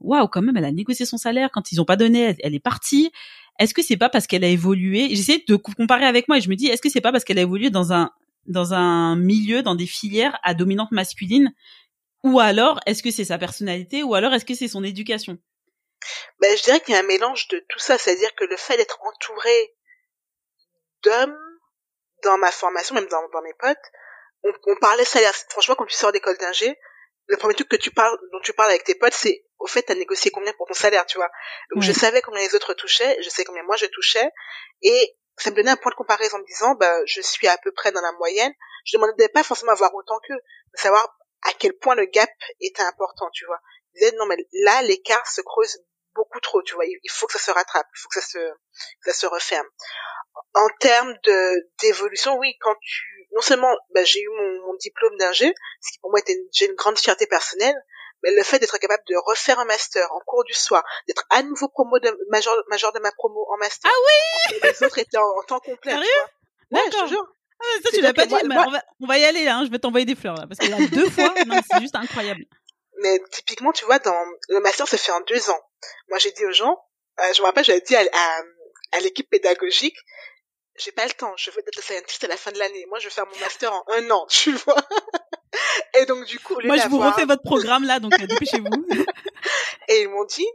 waouh, 0.00 0.28
quand 0.28 0.42
même, 0.42 0.56
elle 0.56 0.64
a 0.64 0.72
négocié 0.72 1.06
son 1.06 1.18
salaire, 1.18 1.50
quand 1.52 1.72
ils 1.72 1.80
ont 1.80 1.84
pas 1.84 1.96
donné, 1.96 2.20
elle, 2.22 2.36
elle 2.40 2.54
est 2.54 2.60
partie. 2.60 3.12
Est-ce 3.58 3.74
que 3.74 3.82
c'est 3.82 3.98
pas 3.98 4.08
parce 4.08 4.26
qu'elle 4.26 4.44
a 4.44 4.48
évolué? 4.48 5.14
J'essaie 5.14 5.44
de 5.46 5.56
comparer 5.56 6.06
avec 6.06 6.28
moi 6.28 6.38
et 6.38 6.40
je 6.40 6.48
me 6.48 6.56
dis, 6.56 6.68
est-ce 6.68 6.80
que 6.80 6.88
c'est 6.88 7.02
pas 7.02 7.12
parce 7.12 7.24
qu'elle 7.24 7.38
a 7.38 7.42
évolué 7.42 7.68
dans 7.68 7.92
un 7.92 8.10
dans 8.46 8.74
un 8.74 9.16
milieu, 9.16 9.62
dans 9.62 9.74
des 9.74 9.86
filières 9.86 10.38
à 10.42 10.54
dominante 10.54 10.92
masculine? 10.92 11.54
Ou 12.22 12.40
alors, 12.40 12.80
est-ce 12.86 13.02
que 13.02 13.10
c'est 13.10 13.24
sa 13.24 13.38
personnalité? 13.38 14.02
Ou 14.02 14.14
alors, 14.14 14.32
est-ce 14.34 14.44
que 14.44 14.54
c'est 14.54 14.68
son 14.68 14.84
éducation? 14.84 15.38
Ben, 16.40 16.56
Je 16.56 16.62
dirais 16.62 16.80
qu'il 16.80 16.94
y 16.94 16.96
a 16.96 17.00
un 17.00 17.06
mélange 17.06 17.48
de 17.48 17.64
tout 17.68 17.78
ça. 17.78 17.98
C'est-à-dire 17.98 18.34
que 18.34 18.44
le 18.44 18.56
fait 18.56 18.76
d'être 18.76 18.98
entouré 19.02 19.74
d'hommes 21.02 21.38
dans 22.24 22.36
ma 22.38 22.50
formation, 22.50 22.94
même 22.94 23.08
dans, 23.08 23.42
mes 23.42 23.54
potes, 23.54 23.78
on, 24.44 24.52
on 24.66 24.76
parlait 24.76 25.04
salaire. 25.04 25.34
Franchement, 25.48 25.74
quand 25.76 25.86
tu 25.86 25.96
sors 25.96 26.12
d'école 26.12 26.36
d'ingé, 26.36 26.78
le 27.26 27.36
premier 27.36 27.54
truc 27.54 27.68
que 27.68 27.76
tu 27.76 27.90
parles, 27.90 28.18
dont 28.32 28.40
tu 28.42 28.52
parles 28.52 28.70
avec 28.70 28.84
tes 28.84 28.94
potes, 28.94 29.14
c'est 29.14 29.44
au 29.60 29.66
fait, 29.66 29.82
t'as 29.82 29.94
négocié 29.94 30.30
combien 30.30 30.52
pour 30.54 30.66
ton 30.66 30.74
salaire, 30.74 31.06
tu 31.06 31.18
vois? 31.18 31.30
Donc 31.72 31.82
je 31.82 31.92
savais 31.92 32.22
combien 32.22 32.40
les 32.40 32.54
autres 32.54 32.74
touchaient, 32.74 33.16
je 33.22 33.28
sais 33.28 33.44
combien 33.44 33.62
moi 33.62 33.76
je 33.76 33.86
touchais, 33.86 34.28
et 34.82 35.16
ça 35.42 35.50
me 35.50 35.56
donnait 35.56 35.70
un 35.70 35.76
point 35.76 35.90
de 35.90 35.96
comparaison 35.96 36.36
en 36.36 36.40
me 36.40 36.46
disant, 36.46 36.74
bah, 36.74 37.04
je 37.06 37.20
suis 37.20 37.48
à 37.48 37.56
peu 37.58 37.72
près 37.72 37.92
dans 37.92 38.00
la 38.00 38.12
moyenne. 38.12 38.52
Je 38.84 38.96
ne 38.96 39.02
demandais 39.02 39.28
pas 39.28 39.42
forcément 39.42 39.72
à 39.72 39.74
voir 39.74 39.94
autant 39.94 40.18
qu'eux, 40.20 40.34
mais 40.72 40.80
savoir 40.80 41.16
à 41.42 41.52
quel 41.58 41.72
point 41.74 41.94
le 41.94 42.06
gap 42.06 42.30
était 42.60 42.82
important, 42.82 43.28
tu 43.32 43.46
vois. 43.46 43.60
Je 43.94 44.00
disais, 44.00 44.16
non, 44.16 44.26
mais 44.26 44.36
là, 44.52 44.82
l'écart 44.82 45.26
se 45.26 45.40
creuse 45.40 45.78
beaucoup 46.14 46.40
trop, 46.40 46.62
tu 46.62 46.74
vois. 46.74 46.84
Il 46.86 47.10
faut 47.10 47.26
que 47.26 47.32
ça 47.32 47.38
se 47.38 47.50
rattrape, 47.50 47.86
il 47.94 48.00
faut 48.00 48.08
que 48.08 48.20
ça 48.20 48.26
se, 48.26 48.38
que 48.38 49.12
ça 49.12 49.12
se 49.12 49.26
referme. 49.26 49.66
En 50.54 50.68
termes 50.80 51.14
de 51.24 51.68
d'évolution, 51.82 52.36
oui, 52.38 52.56
quand 52.60 52.74
tu, 52.80 53.28
non 53.32 53.40
seulement, 53.40 53.74
bah, 53.90 54.04
j'ai 54.04 54.20
eu 54.20 54.28
mon, 54.28 54.66
mon 54.66 54.74
diplôme 54.74 55.16
d'ingé, 55.16 55.52
ce 55.80 55.92
qui 55.92 55.98
pour 56.00 56.10
moi 56.10 56.20
était 56.20 56.36
j'ai 56.52 56.66
une 56.66 56.74
grande 56.74 56.98
fierté 56.98 57.26
personnelle, 57.26 57.76
mais 58.22 58.30
le 58.32 58.42
fait 58.42 58.58
d'être 58.58 58.78
capable 58.78 59.02
de 59.08 59.16
refaire 59.26 59.58
un 59.58 59.64
master 59.64 60.10
en 60.12 60.20
cours 60.20 60.44
du 60.44 60.54
soir, 60.54 60.84
d'être 61.06 61.24
à 61.30 61.42
nouveau 61.42 61.68
promo 61.68 61.98
de 61.98 62.10
major, 62.30 62.54
major 62.68 62.92
de 62.92 63.00
ma 63.00 63.12
promo 63.12 63.46
en 63.50 63.56
master. 63.58 63.90
Ah 63.92 63.98
oui 64.52 64.60
Les 64.62 64.86
autres 64.86 64.98
étaient 64.98 65.16
en, 65.16 65.42
temps 65.46 65.60
complet. 65.60 65.92
Sérieux? 65.92 66.08
Ouais, 66.70 66.80
je 66.86 66.98
te 66.98 67.08
jure. 67.08 67.26
Ah, 67.62 67.64
ça, 67.84 67.90
tu 67.92 68.00
l'as 68.00 68.14
pas 68.14 68.26
dit, 68.26 68.34
mais 68.46 68.56
on, 68.56 68.70
va, 68.70 68.82
on 69.00 69.06
va 69.06 69.18
y 69.18 69.24
aller 69.24 69.44
là, 69.44 69.58
hein, 69.58 69.64
je 69.66 69.70
vais 69.70 69.78
t'envoyer 69.78 70.06
des 70.06 70.14
fleurs 70.14 70.34
là, 70.34 70.46
parce 70.46 70.58
qu'il 70.58 70.70
y 70.70 70.72
a 70.72 70.88
deux 70.88 71.10
fois, 71.10 71.34
c'est 71.70 71.80
juste 71.80 71.96
incroyable. 71.96 72.44
Mais 73.02 73.20
typiquement, 73.30 73.72
tu 73.72 73.84
vois, 73.84 73.98
dans 73.98 74.16
le 74.48 74.60
master 74.60 74.88
se 74.88 74.96
fait 74.96 75.12
en 75.12 75.20
deux 75.22 75.50
ans. 75.50 75.60
Moi, 76.08 76.18
j'ai 76.18 76.32
dit 76.32 76.44
aux 76.46 76.52
gens, 76.52 76.82
euh, 77.20 77.32
je 77.34 77.40
me 77.40 77.46
rappelle, 77.46 77.64
j'avais 77.64 77.80
dit 77.80 77.96
à, 77.96 78.00
à, 78.00 78.42
à 78.92 79.00
l'équipe 79.00 79.28
pédagogique, 79.28 79.96
j'ai 80.76 80.92
pas 80.92 81.04
le 81.04 81.12
temps, 81.12 81.32
je 81.36 81.50
veux 81.50 81.60
être 81.66 81.82
scientist 81.82 82.24
à 82.24 82.28
la 82.28 82.36
fin 82.36 82.52
de 82.52 82.58
l'année. 82.58 82.86
Moi, 82.88 82.98
je 82.98 83.04
veux 83.04 83.10
faire 83.10 83.26
mon 83.26 83.38
master 83.38 83.72
en 83.72 83.84
un 83.88 84.10
an, 84.10 84.26
tu 84.28 84.52
vois. 84.52 84.76
Et 86.00 86.06
donc, 86.06 86.24
du 86.24 86.38
coup, 86.38 86.56
moi, 86.64 86.76
je 86.76 86.88
vous 86.88 86.98
refais 86.98 87.24
votre 87.24 87.42
programme 87.42 87.84
là, 87.84 88.00
donc 88.00 88.12
euh, 88.20 88.26
dépêchez-vous. 88.26 88.68
et 89.88 90.02
ils 90.02 90.08
m'ont 90.08 90.24
dit, 90.24 90.46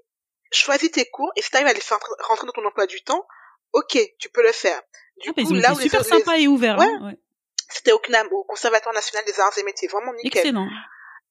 choisis 0.52 0.92
tes 0.92 1.06
cours 1.06 1.32
et 1.36 1.42
si 1.42 1.52
t'arrives 1.52 1.68
à 1.68 1.74
les 1.74 1.82
faire 1.82 2.00
rentrer 2.28 2.48
dans 2.48 2.54
ton 2.54 2.66
emploi 2.66 2.88
du 2.88 3.02
temps, 3.02 3.26
ok, 3.74 3.98
tu 4.20 4.30
peux 4.30 4.44
le 4.44 4.52
faire. 4.52 4.82
Du 5.22 5.30
ah, 5.30 5.42
coup, 5.42 5.54
là 5.54 5.74
où 5.74 5.80
super 5.80 6.06
sympa 6.06 6.38
et 6.38 6.48
ouvert. 6.48 6.80
Hein, 6.80 7.00
ouais. 7.08 7.20
C'était 7.70 7.92
au 7.92 8.00
CNAM, 8.00 8.28
au 8.32 8.44
Conservatoire 8.44 8.94
national 8.94 9.26
des 9.26 9.40
arts 9.40 9.58
et 9.58 9.64
métiers, 9.64 9.88
vraiment 9.88 10.14
nickel. 10.14 10.40
Excellent. 10.40 10.68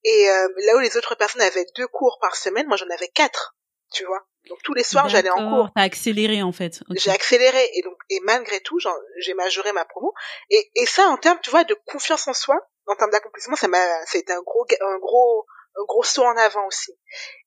Et 0.05 0.29
euh, 0.29 0.48
là 0.66 0.77
où 0.77 0.81
les 0.81 0.96
autres 0.96 1.14
personnes 1.14 1.42
avaient 1.42 1.66
deux 1.77 1.87
cours 1.87 2.18
par 2.20 2.37
semaine, 2.37 2.66
moi 2.66 2.77
j'en 2.77 2.88
avais 2.90 3.09
quatre, 3.09 3.57
tu 3.92 4.05
vois. 4.05 4.27
Donc 4.48 4.59
tous 4.62 4.74
les 4.74 4.83
soirs 4.83 5.09
j'allais 5.09 5.31
en 5.31 5.48
cours. 5.48 5.70
T'as 5.74 5.83
accéléré 5.83 6.42
en 6.42 6.53
fait. 6.53 6.83
J'ai 6.90 7.11
accéléré 7.11 7.70
et 7.74 7.83
donc 7.83 7.96
et 8.11 8.20
malgré 8.24 8.61
tout 8.61 8.79
j'ai 9.18 9.33
majoré 9.33 9.72
ma 9.72 9.87
promo 9.87 10.12
et 10.50 10.70
et 10.74 10.85
ça 10.85 11.09
en 11.09 11.16
termes 11.16 11.38
tu 11.42 11.50
vois 11.50 11.64
de 11.64 11.74
confiance 11.87 12.29
en 12.29 12.35
soi, 12.35 12.57
en 12.87 12.97
termes 12.97 13.11
d'accomplissement, 13.11 13.57
ça 13.57 13.68
m'a, 13.68 13.79
ça 14.07 14.16
a 14.16 14.18
été 14.18 14.33
un 14.33 14.42
gros, 14.42 14.66
un 14.81 14.99
gros, 14.99 15.47
un 15.77 15.85
gros 15.85 16.03
saut 16.03 16.25
en 16.25 16.37
avant 16.37 16.66
aussi. 16.66 16.92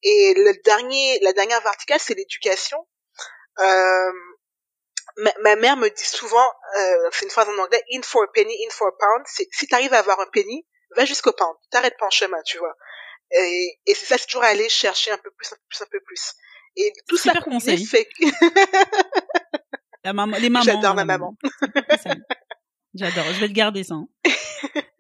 Et 0.04 0.34
le 0.36 0.54
dernier, 0.64 1.20
la 1.22 1.34
dernière 1.34 1.62
verticale, 1.62 2.00
c'est 2.00 2.16
l'éducation. 2.16 2.88
Euh, 3.60 4.12
ma, 5.18 5.32
ma, 5.42 5.56
mère 5.56 5.78
me 5.78 5.90
dit 5.90 6.06
souvent, 6.06 6.48
euh, 6.80 7.10
c'est 7.12 7.26
une 7.26 7.32
phrase 7.32 7.50
en 7.50 7.58
anglais, 7.58 7.84
in 7.94 8.02
for 8.02 8.24
a 8.24 8.28
penny, 8.34 8.54
in 8.66 8.70
for 8.72 8.88
a 8.88 8.92
pound. 8.92 9.26
C'est, 9.28 9.48
si 9.52 9.68
t'arrives 9.68 9.94
à 9.94 10.00
avoir 10.00 10.20
un 10.20 10.28
penny, 10.28 10.66
va 10.96 11.06
jusqu'au 11.06 11.34
pound. 11.34 11.56
T'arrêtes 11.72 11.98
pas 11.98 12.08
en 12.08 12.12
chemin, 12.12 12.42
tu 12.46 12.58
vois. 12.58 12.76
Et, 13.32 13.80
et 13.86 13.94
c'est 13.94 14.06
ça, 14.06 14.18
c'est 14.18 14.28
toujours 14.28 14.44
aller 14.44 14.70
chercher 14.70 15.12
un 15.12 15.18
peu 15.18 15.32
plus, 15.32 15.52
un 15.52 15.56
peu 15.56 15.62
plus, 15.70 15.82
un 15.82 15.88
peu 15.92 16.00
plus. 16.02 16.34
Et 16.78 16.94
tout 17.08 17.18
ça 17.18 17.34
conseil. 17.42 17.86
fait. 17.86 18.08
La 20.04 20.14
maman, 20.14 20.38
les 20.38 20.50
mamans. 20.50 20.64
J'adore 20.64 20.94
ma 20.96 21.06
maman. 21.06 21.36
J'adore, 22.94 23.26
je 23.26 23.40
vais 23.42 23.48
le 23.48 23.54
garder 23.54 23.84
ça. 23.84 23.96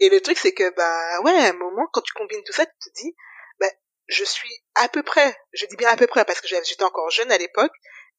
Et 0.00 0.08
le 0.08 0.20
truc, 0.20 0.38
c'est 0.38 0.52
que, 0.52 0.68
bah, 0.70 1.20
ouais, 1.22 1.32
à 1.32 1.50
un 1.50 1.52
moment, 1.52 1.86
quand 1.92 2.00
tu 2.02 2.12
combines 2.12 2.42
tout 2.44 2.52
ça, 2.52 2.66
tu 2.66 2.72
te 2.90 2.94
dis, 2.94 3.16
bah, 3.58 3.70
je 4.08 4.24
suis 4.24 4.52
à 4.74 4.88
peu 4.88 5.02
près, 5.02 5.36
je 5.52 5.66
dis 5.66 5.76
bien 5.76 5.88
à 5.88 5.96
peu 5.96 6.06
près 6.06 6.24
parce 6.24 6.40
que 6.40 6.48
j'étais 6.48 6.82
encore 6.84 7.10
jeune 7.10 7.30
à 7.32 7.38
l'époque, 7.38 7.72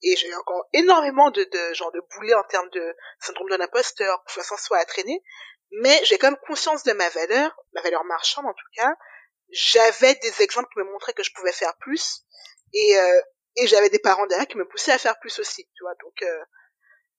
et 0.04 0.16
j'ai 0.16 0.34
encore 0.36 0.68
énormément 0.74 1.30
de, 1.32 1.44
de 1.44 1.74
genre 1.74 1.92
de 1.92 2.02
boulets 2.16 2.34
en 2.34 2.44
termes 2.44 2.70
de 2.70 2.96
syndrome 3.20 3.50
de 3.50 3.56
l'imposteur, 3.56 4.24
confiance 4.24 4.52
en 4.52 4.58
soi 4.58 4.78
à 4.80 4.86
traîner, 4.86 5.24
mais 5.72 6.00
j'ai 6.06 6.18
quand 6.18 6.32
même 6.32 6.40
conscience 6.48 6.84
de 6.84 6.94
ma 6.94 7.08
valeur, 7.10 7.56
ma 7.74 7.82
valeur 7.82 8.04
marchande 8.06 8.46
en 8.46 8.54
tout 8.54 8.68
cas. 8.76 8.94
J'avais 9.52 10.16
des 10.16 10.42
exemples 10.42 10.70
qui 10.74 10.80
me 10.80 10.86
montraient 10.86 11.14
que 11.14 11.24
je 11.24 11.32
pouvais 11.34 11.52
faire 11.52 11.76
plus, 11.80 12.24
et, 12.74 12.98
euh, 12.98 13.22
et 13.58 13.68
j'avais 13.68 13.90
des 13.90 14.00
parents 14.00 14.26
derrière 14.28 14.48
qui 14.48 14.58
me 14.58 14.68
poussaient 14.68 14.92
à 14.92 14.98
faire 14.98 15.20
plus 15.20 15.38
aussi, 15.40 15.66
tu 15.76 15.84
vois. 15.84 15.94
Donc 16.02 16.22
euh, 16.24 16.44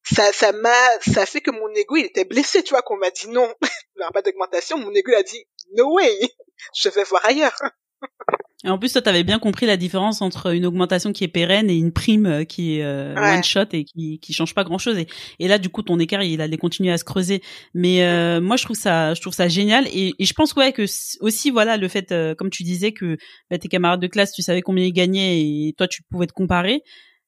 ça, 0.04 0.32
ça 0.32 0.52
m'a, 0.52 1.00
ça 1.00 1.26
fait 1.26 1.40
que 1.40 1.50
mon 1.50 1.68
ego 1.74 1.96
il 1.96 2.06
était 2.06 2.24
blessé, 2.24 2.62
tu 2.62 2.70
vois, 2.70 2.82
qu'on 2.82 2.96
m'a 2.96 3.10
dit 3.10 3.28
non, 3.28 3.52
il 3.62 3.68
n'y 3.98 4.02
aura 4.02 4.12
pas 4.12 4.22
d'augmentation. 4.22 4.78
Mon 4.78 4.92
ego 4.92 5.12
a 5.16 5.22
dit 5.22 5.44
no 5.76 5.94
way, 5.94 6.18
je 6.76 6.88
vais 6.88 7.04
voir 7.04 7.24
ailleurs. 7.24 7.56
Et 8.64 8.68
en 8.68 8.78
plus, 8.78 8.92
toi, 8.92 9.02
t'avais 9.02 9.24
bien 9.24 9.40
compris 9.40 9.66
la 9.66 9.76
différence 9.76 10.22
entre 10.22 10.54
une 10.54 10.66
augmentation 10.66 11.12
qui 11.12 11.24
est 11.24 11.28
pérenne 11.28 11.68
et 11.68 11.74
une 11.74 11.92
prime 11.92 12.26
euh, 12.26 12.44
qui 12.44 12.78
est 12.78 12.84
euh, 12.84 13.14
one 13.16 13.42
shot 13.42 13.66
et 13.72 13.84
qui 13.84 14.20
qui 14.20 14.32
change 14.32 14.54
pas 14.54 14.62
grand 14.62 14.78
chose. 14.78 14.98
Et, 14.98 15.08
et 15.40 15.48
là, 15.48 15.58
du 15.58 15.68
coup, 15.68 15.82
ton 15.82 15.98
écart, 15.98 16.22
il 16.22 16.40
allait 16.40 16.58
continuer 16.58 16.92
à 16.92 16.98
se 16.98 17.02
creuser. 17.02 17.42
Mais 17.74 18.04
euh, 18.04 18.40
moi, 18.40 18.56
je 18.56 18.64
trouve 18.64 18.76
ça, 18.76 19.14
je 19.14 19.20
trouve 19.20 19.34
ça 19.34 19.48
génial. 19.48 19.88
Et, 19.88 20.14
et 20.16 20.24
je 20.24 20.32
pense 20.32 20.54
ouais 20.54 20.72
que 20.72 20.84
aussi, 21.20 21.50
voilà, 21.50 21.76
le 21.76 21.88
fait, 21.88 22.14
comme 22.38 22.50
tu 22.50 22.62
disais, 22.62 22.92
que 22.92 23.16
bah, 23.50 23.58
tes 23.58 23.68
camarades 23.68 24.00
de 24.00 24.06
classe, 24.06 24.32
tu 24.32 24.42
savais 24.42 24.62
combien 24.62 24.84
ils 24.84 24.92
gagnaient 24.92 25.40
et 25.40 25.74
toi, 25.76 25.88
tu 25.88 26.02
pouvais 26.04 26.28
te 26.28 26.32
comparer 26.32 26.82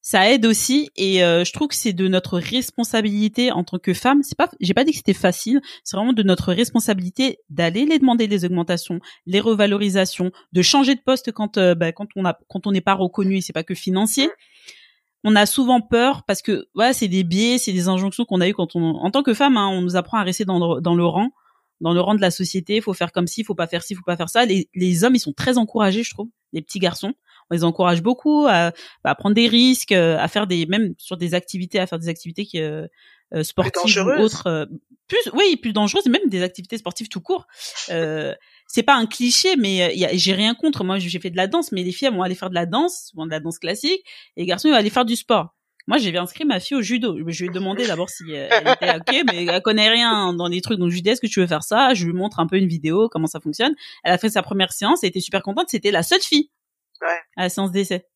ça 0.04 0.30
aide 0.30 0.44
aussi. 0.44 0.90
Et 0.96 1.24
euh, 1.24 1.44
je 1.44 1.52
trouve 1.54 1.68
que 1.68 1.74
c'est 1.74 1.94
de 1.94 2.06
notre 2.08 2.38
responsabilité 2.38 3.50
en 3.50 3.64
tant 3.64 3.78
que 3.78 3.94
femme. 3.94 4.22
C'est 4.22 4.36
pas 4.36 4.50
j'ai 4.60 4.74
pas 4.74 4.84
dit 4.84 4.90
que 4.90 4.98
c'était 4.98 5.14
facile. 5.14 5.62
C'est 5.82 5.96
vraiment 5.96 6.12
de 6.12 6.22
notre 6.22 6.52
responsabilité 6.52 7.38
d'aller 7.48 7.86
les 7.86 7.98
demander 7.98 8.26
les 8.26 8.44
augmentations 8.44 9.00
les 9.26 9.40
revalorisations 9.40 10.30
de 10.52 10.62
changer 10.62 10.94
de 10.94 11.00
poste 11.00 11.32
quand 11.32 11.56
euh, 11.56 11.74
bah, 11.74 11.90
quand 11.92 12.06
on 12.16 12.26
a 12.26 12.38
quand 12.48 12.66
on 12.66 12.72
n'est 12.72 12.82
pas 12.82 12.92
reconnu 12.92 13.38
et 13.38 13.40
c'est 13.40 13.54
pas 13.54 13.64
que 13.64 13.74
financier. 13.74 14.28
On 15.24 15.34
a 15.36 15.46
souvent 15.46 15.80
peur 15.80 16.22
parce 16.24 16.42
que 16.42 16.66
voilà 16.74 16.92
c'est 16.92 17.08
des 17.08 17.24
biais 17.24 17.56
c'est 17.56 17.72
des 17.72 17.88
injonctions 17.88 18.26
qu'on 18.26 18.42
a 18.42 18.48
eu 18.48 18.52
quand 18.52 18.76
on 18.76 18.96
en 18.96 19.10
tant 19.10 19.22
que 19.22 19.32
femme 19.32 19.56
hein, 19.56 19.68
on 19.72 19.80
nous 19.80 19.96
apprend 19.96 20.18
à 20.18 20.22
rester 20.22 20.44
dans 20.44 20.74
le, 20.76 20.82
dans 20.82 20.94
le 20.94 21.06
rang 21.06 21.30
dans 21.80 21.94
le 21.94 22.00
rang 22.00 22.14
de 22.14 22.20
la 22.20 22.30
société, 22.30 22.80
faut 22.80 22.92
faire 22.92 23.10
comme 23.10 23.26
ci, 23.26 23.42
faut 23.42 23.54
pas 23.54 23.66
faire 23.66 23.82
ci, 23.82 23.94
faut 23.94 24.04
pas 24.04 24.16
faire 24.16 24.28
ça. 24.28 24.46
Les, 24.46 24.70
les 24.74 25.04
hommes, 25.04 25.16
ils 25.16 25.20
sont 25.20 25.32
très 25.32 25.58
encouragés, 25.58 26.02
je 26.02 26.14
trouve, 26.14 26.28
les 26.52 26.62
petits 26.62 26.78
garçons 26.78 27.14
on 27.50 27.54
les 27.54 27.64
encourage 27.64 28.02
beaucoup 28.02 28.46
à, 28.48 28.72
à, 29.04 29.14
prendre 29.14 29.34
des 29.34 29.48
risques, 29.48 29.92
euh, 29.92 30.16
à 30.18 30.28
faire 30.28 30.46
des 30.46 30.66
même 30.66 30.94
sur 30.98 31.16
des 31.16 31.34
activités, 31.34 31.78
à 31.78 31.86
faire 31.86 31.98
des 31.98 32.08
activités 32.08 32.44
qui 32.44 32.60
euh, 32.60 32.86
euh 33.34 33.42
sportives 33.42 34.02
ou 34.02 34.22
autres, 34.22 34.46
euh, 34.46 34.66
plus 35.08 35.30
oui 35.34 35.56
plus 35.56 35.72
dangereuses, 35.72 36.06
même 36.06 36.28
des 36.28 36.42
activités 36.42 36.78
sportives 36.78 37.08
tout 37.08 37.20
court. 37.20 37.46
Euh, 37.90 38.34
c'est 38.66 38.82
pas 38.82 38.94
un 38.94 39.06
cliché, 39.06 39.56
mais 39.56 39.94
j'ai 40.14 40.32
rien 40.32 40.54
contre. 40.54 40.84
Moi, 40.84 40.98
j'ai 40.98 41.20
fait 41.20 41.30
de 41.30 41.36
la 41.36 41.46
danse, 41.46 41.70
mais 41.72 41.82
les 41.82 41.92
filles 41.92 42.08
elles 42.08 42.14
vont 42.14 42.22
aller 42.22 42.34
faire 42.34 42.50
de 42.50 42.54
la 42.54 42.66
danse, 42.66 43.08
souvent 43.10 43.26
de 43.26 43.30
la 43.30 43.40
danse 43.40 43.58
classique, 43.58 44.00
et 44.36 44.40
les 44.40 44.46
garçons 44.46 44.68
ils 44.68 44.72
vont 44.72 44.78
aller 44.78 44.90
faire 44.90 45.04
du 45.04 45.16
sport. 45.16 45.54
Moi, 45.86 45.98
j'ai 45.98 46.16
inscrit 46.16 46.46
ma 46.46 46.60
fille 46.60 46.78
au 46.78 46.82
judo. 46.82 47.14
Je 47.26 47.42
lui 47.42 47.50
ai 47.50 47.52
demandé 47.52 47.86
d'abord 47.86 48.08
si 48.08 48.24
elle 48.32 48.68
était 48.68 48.96
ok, 48.96 49.24
mais 49.26 49.44
elle 49.44 49.60
connaît 49.60 49.90
rien 49.90 50.32
dans 50.32 50.48
les 50.48 50.62
trucs. 50.62 50.78
Donc, 50.78 50.88
je 50.88 50.94
lui 50.94 51.00
ai 51.00 51.02
dit, 51.02 51.10
est-ce 51.10 51.20
que 51.20 51.26
tu 51.26 51.40
veux 51.40 51.46
faire 51.46 51.62
ça? 51.62 51.92
Je 51.92 52.06
lui 52.06 52.14
montre 52.14 52.40
un 52.40 52.46
peu 52.46 52.56
une 52.56 52.68
vidéo, 52.68 53.10
comment 53.10 53.26
ça 53.26 53.38
fonctionne. 53.38 53.74
Elle 54.02 54.12
a 54.12 54.18
fait 54.18 54.30
sa 54.30 54.42
première 54.42 54.72
séance, 54.72 55.00
elle 55.02 55.10
était 55.10 55.20
super 55.20 55.42
contente. 55.42 55.66
C'était 55.68 55.90
la 55.90 56.02
seule 56.02 56.22
fille 56.22 56.48
à 57.36 57.42
la 57.42 57.48
séance 57.48 57.72
d'essai. 57.72 58.06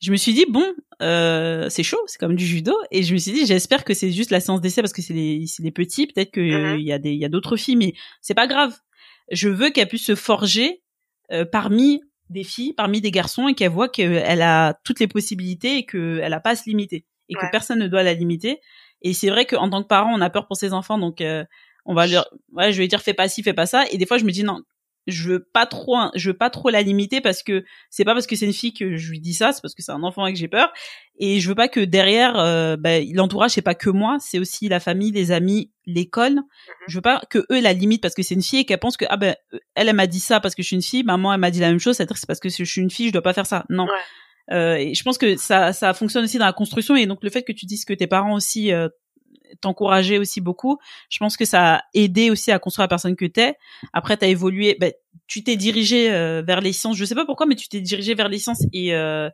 Je 0.00 0.12
me 0.12 0.16
suis 0.16 0.32
dit 0.32 0.46
bon, 0.48 0.64
euh, 1.02 1.68
c'est 1.70 1.82
chaud, 1.82 2.00
c'est 2.06 2.18
comme 2.18 2.36
du 2.36 2.46
judo, 2.46 2.74
et 2.92 3.02
je 3.02 3.12
me 3.12 3.18
suis 3.18 3.32
dit 3.32 3.46
j'espère 3.46 3.84
que 3.84 3.94
c'est 3.94 4.12
juste 4.12 4.30
la 4.30 4.40
séance 4.40 4.60
d'essai 4.60 4.80
parce 4.80 4.92
que 4.92 5.02
c'est 5.02 5.14
les, 5.14 5.44
les 5.58 5.70
petits, 5.72 6.06
peut-être 6.06 6.30
qu'il 6.30 6.42
mm-hmm. 6.42 6.80
y 6.80 6.92
a 6.92 6.98
des, 6.98 7.10
il 7.10 7.18
y 7.18 7.24
a 7.24 7.28
d'autres 7.28 7.56
filles, 7.56 7.76
mais 7.76 7.94
c'est 8.20 8.34
pas 8.34 8.46
grave. 8.46 8.76
Je 9.32 9.48
veux 9.48 9.70
qu'elle 9.70 9.88
puisse 9.88 10.06
se 10.06 10.14
forger 10.14 10.82
euh, 11.32 11.44
parmi 11.44 12.00
des 12.30 12.44
filles, 12.44 12.74
parmi 12.74 13.00
des 13.00 13.10
garçons, 13.10 13.48
et 13.48 13.54
qu'elle 13.54 13.70
voit 13.70 13.88
qu'elle 13.88 14.42
a 14.42 14.78
toutes 14.84 15.00
les 15.00 15.08
possibilités 15.08 15.78
et 15.78 15.86
qu'elle 15.86 16.32
a 16.32 16.40
pas 16.40 16.50
à 16.50 16.56
se 16.56 16.68
limiter, 16.68 17.06
et 17.28 17.34
que 17.34 17.50
personne 17.50 17.78
ne 17.78 17.88
doit 17.88 18.02
la 18.02 18.14
limiter. 18.14 18.60
Et 19.02 19.14
c'est 19.14 19.30
vrai 19.30 19.46
qu'en 19.46 19.68
tant 19.68 19.82
que 19.82 19.88
parent, 19.88 20.12
on 20.14 20.20
a 20.20 20.30
peur 20.30 20.46
pour 20.46 20.56
ses 20.56 20.72
enfants, 20.72 20.98
donc 20.98 21.20
euh, 21.20 21.44
on 21.84 21.94
va 21.94 22.06
leur, 22.06 22.28
ouais, 22.52 22.72
je 22.72 22.78
vais 22.78 22.88
dire 22.88 23.00
fais 23.00 23.14
pas 23.14 23.28
ci, 23.28 23.42
fais 23.42 23.54
pas 23.54 23.66
ça. 23.66 23.84
Et 23.90 23.98
des 23.98 24.06
fois, 24.06 24.18
je 24.18 24.24
me 24.24 24.30
dis 24.30 24.44
non, 24.44 24.60
je 25.08 25.30
veux 25.30 25.40
pas 25.40 25.66
trop 25.66 25.96
je 26.14 26.30
veux 26.30 26.36
pas 26.36 26.50
trop 26.50 26.68
la 26.68 26.82
limiter 26.82 27.20
parce 27.20 27.42
que 27.42 27.64
c'est 27.90 28.04
pas 28.04 28.12
parce 28.12 28.26
que 28.26 28.36
c'est 28.36 28.46
une 28.46 28.52
fille 28.52 28.74
que 28.74 28.96
je 28.96 29.10
lui 29.10 29.20
dis 29.20 29.32
ça 29.32 29.52
c'est 29.52 29.62
parce 29.62 29.74
que 29.74 29.82
c'est 29.82 29.92
un 29.92 30.02
enfant 30.02 30.26
et 30.26 30.32
que 30.32 30.38
j'ai 30.38 30.48
peur. 30.48 30.72
Et 31.18 31.40
je 31.40 31.48
veux 31.48 31.54
pas 31.54 31.66
que 31.66 31.80
derrière 31.80 32.38
euh, 32.38 32.76
bah, 32.76 33.00
l'entourage 33.14 33.52
c'est 33.52 33.62
pas 33.62 33.74
que 33.74 33.90
moi 33.90 34.18
c'est 34.20 34.38
aussi 34.38 34.68
la 34.68 34.80
famille 34.80 35.10
les 35.10 35.32
amis 35.32 35.72
l'école. 35.86 36.34
Mhm. 36.34 36.42
je 36.88 36.94
veux 36.96 37.02
pas 37.02 37.22
que 37.30 37.38
eux 37.50 37.60
la 37.60 37.72
limitent 37.72 38.02
parce 38.02 38.14
que 38.14 38.22
c'est 38.22 38.34
une 38.34 38.42
fille 38.42 38.60
et 38.60 38.64
qu'elle 38.64 38.78
pense 38.78 38.96
que 38.96 39.06
ah 39.08 39.16
ben 39.16 39.34
elle 39.74 39.88
elle 39.88 39.96
m'a 39.96 40.06
dit 40.06 40.20
ça 40.20 40.40
parce 40.40 40.54
que 40.54 40.62
je 40.62 40.68
suis 40.68 40.76
une 40.76 40.82
fille 40.82 41.04
maman 41.04 41.32
elle 41.32 41.40
m'a 41.40 41.50
dit 41.50 41.60
la 41.60 41.70
même 41.70 41.80
chose 41.80 41.96
c'est 41.96 42.02
à 42.02 42.06
dire 42.06 42.16
c'est 42.18 42.26
parce 42.26 42.40
que 42.40 42.50
je 42.50 42.64
suis 42.64 42.80
une 42.80 42.90
fille 42.90 43.08
je 43.08 43.12
dois 43.12 43.22
pas 43.22 43.32
faire 43.32 43.46
ça. 43.46 43.64
Non. 43.70 43.86
Euh, 44.50 44.76
et 44.76 44.94
je 44.94 45.02
pense 45.02 45.18
que 45.18 45.36
ça 45.36 45.72
ça 45.72 45.92
fonctionne 45.94 46.24
aussi 46.24 46.38
dans 46.38 46.46
la 46.46 46.52
construction 46.52 46.96
et 46.96 47.06
donc 47.06 47.22
le 47.22 47.30
fait 47.30 47.42
que 47.42 47.52
tu 47.52 47.66
dises 47.66 47.84
que 47.84 47.92
tes 47.92 48.06
parents 48.06 48.34
aussi 48.34 48.72
euh, 48.72 48.88
t'encourager 49.60 50.18
aussi 50.18 50.40
beaucoup. 50.40 50.78
Je 51.08 51.18
pense 51.18 51.36
que 51.36 51.44
ça 51.44 51.76
a 51.76 51.82
aidé 51.94 52.30
aussi 52.30 52.50
à 52.50 52.58
construire 52.58 52.84
la 52.84 52.88
personne 52.88 53.16
que 53.16 53.24
t'es. 53.24 53.54
Après, 53.92 54.16
t'as 54.16 54.28
évolué, 54.28 54.76
ben, 54.80 54.92
tu 55.26 55.44
t'es 55.44 55.56
dirigé 55.56 56.10
euh, 56.10 56.42
vers 56.42 56.60
les 56.60 56.72
sciences. 56.72 56.96
Je 56.96 57.04
sais 57.04 57.14
pas 57.14 57.24
pourquoi, 57.24 57.46
mais 57.46 57.54
tu 57.54 57.68
t'es 57.68 57.80
dirigé 57.80 58.14
vers 58.14 58.28
les 58.28 58.38
sciences 58.38 58.62
et 58.72 58.94
euh, 58.94 59.30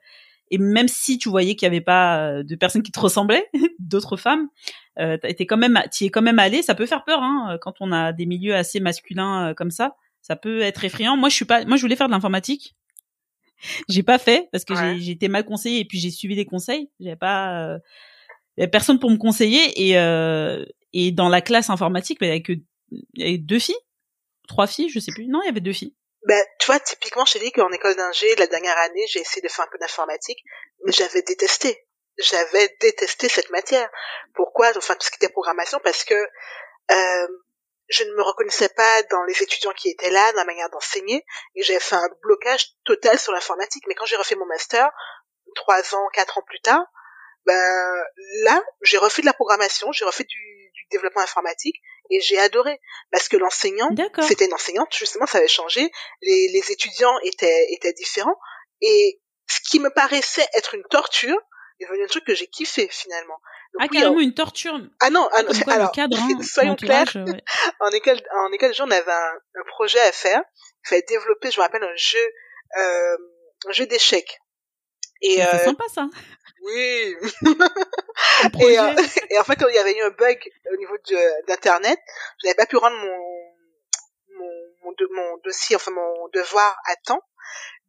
et 0.50 0.58
même 0.58 0.88
si 0.88 1.18
tu 1.18 1.28
voyais 1.28 1.54
qu'il 1.54 1.66
y 1.66 1.70
avait 1.70 1.80
pas 1.80 2.18
euh, 2.18 2.42
de 2.42 2.54
personnes 2.54 2.82
qui 2.82 2.92
te 2.92 3.00
ressemblaient, 3.00 3.48
d'autres 3.78 4.16
femmes, 4.16 4.48
euh, 4.98 5.16
t'es 5.16 5.46
quand 5.46 5.56
même, 5.56 5.80
t'y 5.90 6.06
es 6.06 6.10
quand 6.10 6.22
même 6.22 6.38
allé. 6.38 6.62
Ça 6.62 6.74
peut 6.74 6.86
faire 6.86 7.04
peur 7.04 7.22
hein, 7.22 7.58
quand 7.60 7.74
on 7.80 7.92
a 7.92 8.12
des 8.12 8.26
milieux 8.26 8.54
assez 8.54 8.80
masculins 8.80 9.54
comme 9.56 9.70
ça. 9.70 9.96
Ça 10.20 10.36
peut 10.36 10.60
être 10.60 10.84
effrayant. 10.84 11.16
Moi, 11.16 11.28
je 11.28 11.34
suis 11.34 11.44
pas, 11.44 11.64
moi, 11.64 11.76
je 11.76 11.82
voulais 11.82 11.96
faire 11.96 12.08
de 12.08 12.12
l'informatique. 12.12 12.76
j'ai 13.88 14.02
pas 14.02 14.18
fait 14.18 14.48
parce 14.52 14.64
que 14.64 14.74
j'ai 14.74 15.12
été 15.12 15.28
mal 15.28 15.44
conseillée 15.44 15.80
et 15.80 15.84
puis 15.84 15.98
j'ai 15.98 16.10
suivi 16.10 16.36
des 16.36 16.44
conseils. 16.44 16.90
J'avais 17.00 17.16
pas 17.16 17.78
il 18.56 18.64
y 18.64 18.68
personne 18.68 18.98
pour 18.98 19.10
me 19.10 19.16
conseiller 19.16 19.88
et 19.88 19.98
euh, 19.98 20.64
et 20.92 21.10
dans 21.10 21.28
la 21.28 21.40
classe 21.40 21.70
informatique, 21.70 22.18
il 22.20 22.28
y 22.28 22.30
avait 22.30 22.42
que 22.42 22.52
deux 23.38 23.58
filles, 23.58 23.80
trois 24.48 24.66
filles, 24.66 24.88
je 24.88 25.00
sais 25.00 25.12
plus. 25.12 25.26
Non, 25.26 25.40
il 25.42 25.46
y 25.46 25.50
avait 25.50 25.60
deux 25.60 25.72
filles. 25.72 25.94
Ben, 26.26 26.42
tu 26.58 26.66
vois, 26.66 26.80
typiquement, 26.80 27.24
je 27.24 27.34
t'ai 27.34 27.40
dit 27.40 27.52
qu'en 27.52 27.70
école 27.70 27.96
d'ingé, 27.96 28.34
la 28.36 28.46
dernière 28.46 28.78
année, 28.78 29.04
j'ai 29.08 29.20
essayé 29.20 29.42
de 29.42 29.48
faire 29.48 29.64
un 29.64 29.68
peu 29.70 29.78
d'informatique, 29.78 30.38
mais 30.84 30.92
j'avais 30.92 31.22
détesté. 31.22 31.86
J'avais 32.16 32.74
détesté 32.80 33.28
cette 33.28 33.50
matière. 33.50 33.90
Pourquoi? 34.34 34.70
Enfin, 34.76 34.94
tout 34.94 35.04
ce 35.04 35.10
qui 35.10 35.16
était 35.16 35.32
programmation, 35.32 35.80
parce 35.82 36.04
que 36.04 36.14
euh, 36.14 37.28
je 37.88 38.04
ne 38.04 38.14
me 38.14 38.22
reconnaissais 38.22 38.70
pas 38.70 39.02
dans 39.10 39.24
les 39.24 39.42
étudiants 39.42 39.72
qui 39.72 39.90
étaient 39.90 40.10
là, 40.10 40.32
dans 40.32 40.38
la 40.38 40.44
manière 40.44 40.70
d'enseigner, 40.70 41.26
et 41.56 41.62
j'avais 41.62 41.80
fait 41.80 41.96
un 41.96 42.08
blocage 42.22 42.68
total 42.84 43.18
sur 43.18 43.32
l'informatique. 43.32 43.84
Mais 43.88 43.94
quand 43.94 44.06
j'ai 44.06 44.16
refait 44.16 44.36
mon 44.36 44.46
master, 44.46 44.88
trois 45.56 45.94
ans, 45.94 46.08
quatre 46.14 46.38
ans 46.38 46.44
plus 46.46 46.60
tard, 46.60 46.86
ben 47.46 48.04
là, 48.42 48.62
j'ai 48.82 48.98
refait 48.98 49.22
de 49.22 49.26
la 49.26 49.32
programmation, 49.32 49.92
j'ai 49.92 50.04
refait 50.04 50.24
du, 50.24 50.38
du, 50.74 50.84
développement 50.90 51.22
informatique 51.22 51.76
et 52.10 52.20
j'ai 52.20 52.38
adoré 52.38 52.78
parce 53.10 53.28
que 53.28 53.36
l'enseignant, 53.36 53.90
c'était 54.20 54.44
une 54.44 54.54
enseignante 54.54 54.94
justement, 54.94 55.26
ça 55.26 55.38
avait 55.38 55.48
changé, 55.48 55.90
les, 56.22 56.48
les 56.48 56.72
étudiants 56.72 57.18
étaient 57.22 57.72
étaient 57.72 57.92
différents 57.94 58.36
et 58.80 59.20
ce 59.48 59.60
qui 59.70 59.80
me 59.80 59.90
paraissait 59.90 60.46
être 60.54 60.74
une 60.74 60.84
torture 60.84 61.38
est 61.80 61.84
devenu 61.84 62.04
un 62.04 62.08
truc 62.08 62.24
que 62.24 62.34
j'ai 62.34 62.46
kiffé 62.46 62.88
finalement. 62.90 63.40
Donc, 63.72 63.82
ah, 63.82 63.88
carrément 63.88 64.20
une 64.20 64.34
torture. 64.34 64.78
Ah 65.00 65.10
non, 65.10 65.28
ah, 65.32 65.42
alors, 65.66 65.92
cadre, 65.92 66.16
hein, 66.20 66.42
soyons 66.42 66.76
clairs. 66.76 67.12
en 67.80 67.90
école, 67.90 68.20
en 68.32 68.52
école 68.52 68.70
de 68.70 68.74
jour, 68.74 68.86
on 68.88 68.90
avait 68.90 69.10
un, 69.10 69.34
un, 69.56 69.64
projet 69.68 70.00
à 70.00 70.12
faire. 70.12 70.42
Il 70.84 70.88
fallait 70.88 71.04
développer, 71.08 71.50
je 71.50 71.58
me 71.58 71.62
rappelle, 71.62 71.82
un 71.82 71.96
jeu, 71.96 72.24
euh, 72.78 73.16
un 73.66 73.72
jeu 73.72 73.86
d'échecs. 73.86 74.40
Et 75.22 75.36
c'est 75.36 75.54
euh, 75.54 75.64
sympa 75.64 75.84
ça. 75.92 76.08
Oui. 76.62 77.16
et, 78.60 78.78
euh, 78.78 78.94
et, 79.30 79.38
en 79.38 79.44
fait, 79.44 79.56
quand 79.56 79.68
il 79.68 79.74
y 79.74 79.78
avait 79.78 79.96
eu 79.96 80.02
un 80.02 80.10
bug 80.10 80.38
au 80.72 80.76
niveau 80.76 80.96
d'internet, 81.46 81.98
je 82.40 82.46
n'avais 82.46 82.56
pas 82.56 82.66
pu 82.66 82.76
rendre 82.76 82.96
mon 82.96 83.34
mon, 84.36 84.50
mon, 84.82 84.94
mon, 85.10 85.36
dossier, 85.44 85.76
enfin 85.76 85.92
mon 85.92 86.28
devoir 86.32 86.76
à 86.86 86.96
temps. 86.96 87.22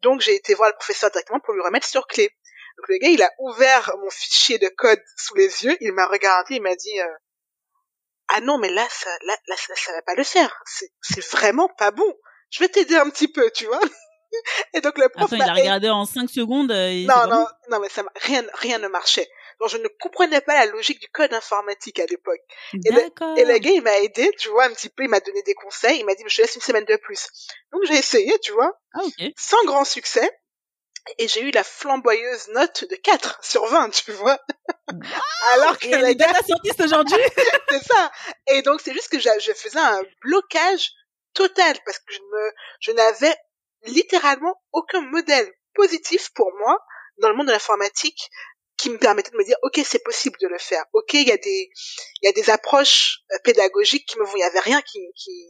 Donc 0.01 0.21
j'ai 0.21 0.35
été 0.35 0.53
voir 0.53 0.69
le 0.69 0.75
professeur 0.75 1.09
directement 1.09 1.39
pour 1.39 1.53
lui 1.53 1.61
remettre 1.61 1.87
sur 1.87 2.05
clé. 2.07 2.29
Donc 2.77 2.87
le 2.89 2.97
gars, 2.97 3.09
il 3.09 3.23
a 3.23 3.31
ouvert 3.39 3.95
mon 4.01 4.09
fichier 4.09 4.59
de 4.59 4.67
code 4.67 5.01
sous 5.17 5.35
les 5.35 5.63
yeux, 5.63 5.75
il 5.81 5.91
m'a 5.93 6.05
regardé, 6.05 6.55
il 6.55 6.61
m'a 6.61 6.75
dit 6.75 7.01
euh, 7.01 7.13
ah 8.27 8.41
non 8.41 8.57
mais 8.57 8.69
là 8.69 8.85
ça 8.89 9.09
là, 9.25 9.35
là 9.47 9.55
ça, 9.57 9.73
ça 9.75 9.93
va 9.93 10.01
pas 10.01 10.15
le 10.15 10.23
faire, 10.23 10.63
c'est 11.01 11.25
vraiment 11.31 11.69
pas 11.69 11.91
bon. 11.91 12.15
Je 12.51 12.59
vais 12.59 12.69
t'aider 12.69 12.95
un 12.95 13.09
petit 13.09 13.27
peu, 13.27 13.49
tu 13.51 13.65
vois. 13.65 13.81
Et 14.73 14.81
donc 14.81 14.97
le 14.97 15.09
prof 15.09 15.31
Attends, 15.31 15.43
il 15.43 15.49
a 15.49 15.53
regardé 15.53 15.89
en 15.89 16.05
5 16.05 16.29
secondes. 16.29 16.71
Euh, 16.71 17.05
non, 17.05 17.27
non, 17.27 17.45
non, 17.69 17.79
mais 17.79 17.89
ça, 17.89 18.03
rien, 18.15 18.43
rien 18.53 18.79
ne 18.79 18.87
marchait. 18.87 19.29
Donc 19.59 19.69
je 19.69 19.77
ne 19.77 19.87
comprenais 19.99 20.41
pas 20.41 20.53
la 20.53 20.65
logique 20.71 20.99
du 20.99 21.07
code 21.07 21.33
informatique 21.33 21.99
à 21.99 22.05
l'époque. 22.05 22.41
Et 22.73 22.91
le, 22.91 23.01
et 23.37 23.45
le 23.45 23.57
gars, 23.57 23.71
il 23.71 23.81
m'a 23.81 23.97
aidé, 23.99 24.29
tu 24.37 24.49
vois, 24.49 24.65
un 24.65 24.73
petit 24.73 24.89
peu, 24.89 25.03
il 25.03 25.09
m'a 25.09 25.19
donné 25.21 25.41
des 25.43 25.53
conseils, 25.53 25.99
il 25.99 26.05
m'a 26.05 26.15
dit, 26.15 26.23
je 26.27 26.35
te 26.35 26.41
laisse 26.41 26.55
une 26.55 26.61
semaine 26.61 26.85
de 26.85 26.95
plus. 26.97 27.27
Donc 27.71 27.83
j'ai 27.85 27.95
essayé, 27.95 28.37
tu 28.39 28.51
vois, 28.51 28.77
ah, 28.93 29.01
sans 29.37 29.63
grand 29.65 29.85
succès. 29.85 30.29
et 31.17 31.27
j'ai 31.27 31.41
eu 31.41 31.51
la 31.51 31.63
flamboyeuse 31.63 32.49
note 32.49 32.85
de 32.89 32.95
4 32.95 33.39
sur 33.43 33.65
20, 33.65 33.89
tu 33.91 34.11
vois. 34.11 34.39
Alors 35.53 35.77
que 35.77 35.87
les 35.87 36.15
data 36.15 36.41
scientists 36.43 36.81
aujourd'hui? 36.81 37.15
c'est 37.69 37.83
ça. 37.83 38.11
Et 38.47 38.61
donc, 38.61 38.81
c'est 38.81 38.93
juste 38.93 39.09
que 39.09 39.19
je 39.19 39.53
faisais 39.53 39.79
un 39.79 40.01
blocage 40.21 40.91
total 41.33 41.77
parce 41.85 41.99
que 41.99 42.13
je 42.13 42.19
me, 42.19 42.51
je 42.79 42.91
n'avais 42.91 43.35
littéralement 43.87 44.61
aucun 44.71 45.01
modèle 45.01 45.51
positif 45.73 46.31
pour 46.33 46.51
moi 46.57 46.79
dans 47.17 47.29
le 47.29 47.35
monde 47.35 47.47
de 47.47 47.51
l'informatique 47.51 48.29
qui 48.77 48.89
me 48.89 48.97
permettait 48.97 49.31
de 49.31 49.37
me 49.37 49.43
dire 49.43 49.57
ok 49.63 49.79
c'est 49.85 50.03
possible 50.03 50.37
de 50.41 50.47
le 50.47 50.57
faire. 50.57 50.83
Ok 50.93 51.13
il 51.13 51.27
y 51.27 51.31
a 51.31 51.37
des 51.37 51.69
il 52.21 52.25
y 52.25 52.27
a 52.27 52.33
des 52.33 52.49
approches 52.49 53.19
euh, 53.31 53.37
pédagogiques 53.43 54.07
qui 54.07 54.19
me 54.19 54.25
vont 54.25 54.35
il 54.35 54.41
y 54.41 54.43
avait 54.43 54.59
rien 54.59 54.81
qui 54.81 54.99
qui 55.15 55.49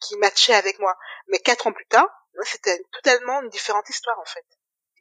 qui 0.00 0.16
matchait 0.16 0.54
avec 0.54 0.78
moi. 0.78 0.96
Mais 1.28 1.38
quatre 1.38 1.66
ans 1.66 1.72
plus 1.72 1.86
tard 1.86 2.08
c'était 2.44 2.82
totalement 2.92 3.42
une 3.42 3.48
différente 3.48 3.88
histoire 3.88 4.18
en 4.18 4.24
fait 4.24 4.44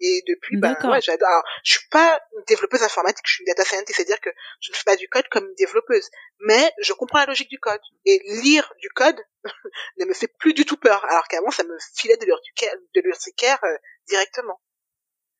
et 0.01 0.23
depuis, 0.27 0.57
bah, 0.57 0.77
ouais, 0.85 1.01
j'adore. 1.01 1.43
je 1.63 1.73
suis 1.73 1.87
pas 1.89 2.19
une 2.37 2.43
développeuse 2.47 2.83
informatique, 2.83 3.25
je 3.25 3.33
suis 3.33 3.43
une 3.43 3.47
data 3.53 3.63
scientist, 3.63 3.97
c'est-à-dire 3.97 4.21
que 4.21 4.29
je 4.61 4.71
ne 4.71 4.75
fais 4.75 4.83
pas 4.85 4.95
du 4.95 5.09
code 5.09 5.27
comme 5.29 5.45
une 5.45 5.55
développeuse. 5.55 6.09
Mais 6.39 6.71
je 6.81 6.93
comprends 6.93 7.19
la 7.19 7.25
logique 7.25 7.49
du 7.49 7.59
code. 7.59 7.81
Et 8.05 8.21
lire 8.41 8.71
du 8.79 8.89
code 8.89 9.17
ne 9.99 10.05
me 10.05 10.13
fait 10.13 10.31
plus 10.39 10.53
du 10.53 10.65
tout 10.65 10.77
peur. 10.77 11.03
Alors 11.05 11.27
qu'avant, 11.27 11.51
ça 11.51 11.63
me 11.63 11.75
filait 11.95 12.17
de 12.17 12.25
l'urticaire, 12.25 12.73
de 12.95 13.01
l'urticaire 13.01 13.59
euh, 13.63 13.75
directement. 14.07 14.61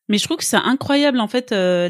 Mais 0.09 0.17
je 0.17 0.25
trouve 0.25 0.37
que 0.37 0.43
c'est 0.43 0.57
incroyable, 0.57 1.19
en 1.19 1.27
fait, 1.27 1.51
euh, 1.51 1.89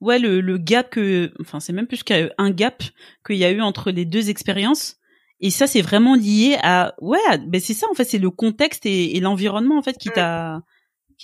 ouais, 0.00 0.18
le, 0.18 0.40
le 0.40 0.58
gap 0.58 0.90
que, 0.90 1.32
enfin, 1.40 1.58
c'est 1.60 1.72
même 1.72 1.86
plus 1.86 2.02
qu'un 2.02 2.50
gap 2.50 2.82
qu'il 3.26 3.36
y 3.36 3.44
a 3.44 3.50
eu 3.50 3.60
entre 3.60 3.90
les 3.90 4.04
deux 4.04 4.30
expériences. 4.30 4.98
Et 5.40 5.50
ça, 5.50 5.66
c'est 5.66 5.82
vraiment 5.82 6.14
lié 6.14 6.58
à, 6.62 6.94
ouais, 7.00 7.18
ben 7.46 7.60
c'est 7.60 7.74
ça, 7.74 7.86
en 7.90 7.94
fait, 7.94 8.04
c'est 8.04 8.18
le 8.18 8.30
contexte 8.30 8.86
et, 8.86 9.16
et 9.16 9.20
l'environnement, 9.20 9.78
en 9.78 9.82
fait, 9.82 9.98
qui 9.98 10.10
mm. 10.10 10.12
t'a, 10.12 10.62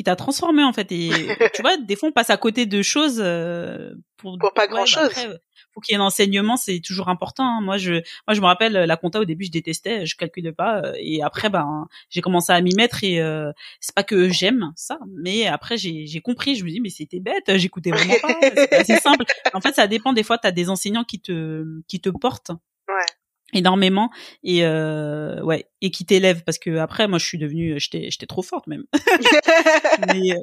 qui 0.01 0.05
t'a 0.05 0.17
transformé 0.17 0.65
en 0.65 0.73
fait. 0.73 0.91
Et 0.93 1.11
tu 1.55 1.61
vois 1.61 1.77
des 1.77 1.95
fois 1.95 2.09
on 2.09 2.13
passe 2.13 2.31
à 2.31 2.39
côté 2.39 2.65
de 2.65 2.81
choses 2.81 3.21
euh, 3.23 3.93
pour, 4.17 4.39
pour 4.39 4.55
pas 4.55 4.67
grand 4.67 4.87
chose 4.87 5.13
bah 5.15 5.35
faut 5.75 5.81
qu'il 5.81 5.93
y 5.93 5.99
ait 5.99 6.01
un 6.01 6.05
enseignement 6.05 6.57
c'est 6.57 6.81
toujours 6.81 7.11
important 7.11 7.45
hein. 7.45 7.61
moi 7.61 7.77
je 7.77 7.93
moi 8.27 8.35
je 8.35 8.41
me 8.41 8.47
rappelle 8.47 8.73
la 8.73 8.97
compta 8.97 9.21
au 9.21 9.27
début 9.27 9.45
je 9.45 9.51
détestais 9.51 10.07
je 10.07 10.17
calculais 10.17 10.53
pas 10.53 10.81
euh, 10.81 10.93
et 10.99 11.23
après 11.23 11.51
ben 11.51 11.87
j'ai 12.09 12.23
commencé 12.23 12.51
à 12.51 12.61
m'y 12.63 12.75
mettre 12.75 13.05
et 13.05 13.21
euh, 13.21 13.53
c'est 13.79 13.95
pas 13.95 14.03
que 14.03 14.31
j'aime 14.31 14.73
ça 14.75 14.99
mais 15.23 15.47
après 15.47 15.77
j'ai 15.77 16.07
j'ai 16.07 16.21
compris 16.21 16.57
je 16.57 16.65
me 16.65 16.71
dis 16.71 16.81
mais 16.81 16.89
c'était 16.89 17.21
bête 17.21 17.57
j'écoutais 17.57 17.91
vraiment 17.91 18.19
pas 18.23 18.35
c'est 18.41 18.73
assez 18.73 18.97
simple. 18.97 19.25
En 19.53 19.61
fait 19.61 19.75
ça 19.75 19.87
dépend 19.87 20.15
des 20.15 20.23
fois 20.23 20.39
tu 20.39 20.47
as 20.47 20.53
des 20.53 20.71
enseignants 20.71 21.05
qui 21.05 21.21
te 21.21 21.65
qui 21.87 22.01
te 22.01 22.09
portent. 22.09 22.53
Ouais 22.89 23.07
énormément 23.53 24.11
et 24.43 24.65
euh, 24.65 25.43
ouais 25.43 25.69
et 25.81 25.91
qui 25.91 26.05
t'élève 26.05 26.43
parce 26.45 26.59
que 26.59 26.77
après 26.77 27.09
moi 27.09 27.19
je 27.19 27.27
suis 27.27 27.39
devenue 27.39 27.79
j'étais 27.79 28.11
j'étais 28.11 28.27
trop 28.27 28.43
forte 28.43 28.67
même. 28.67 28.85
Mais 30.15 30.37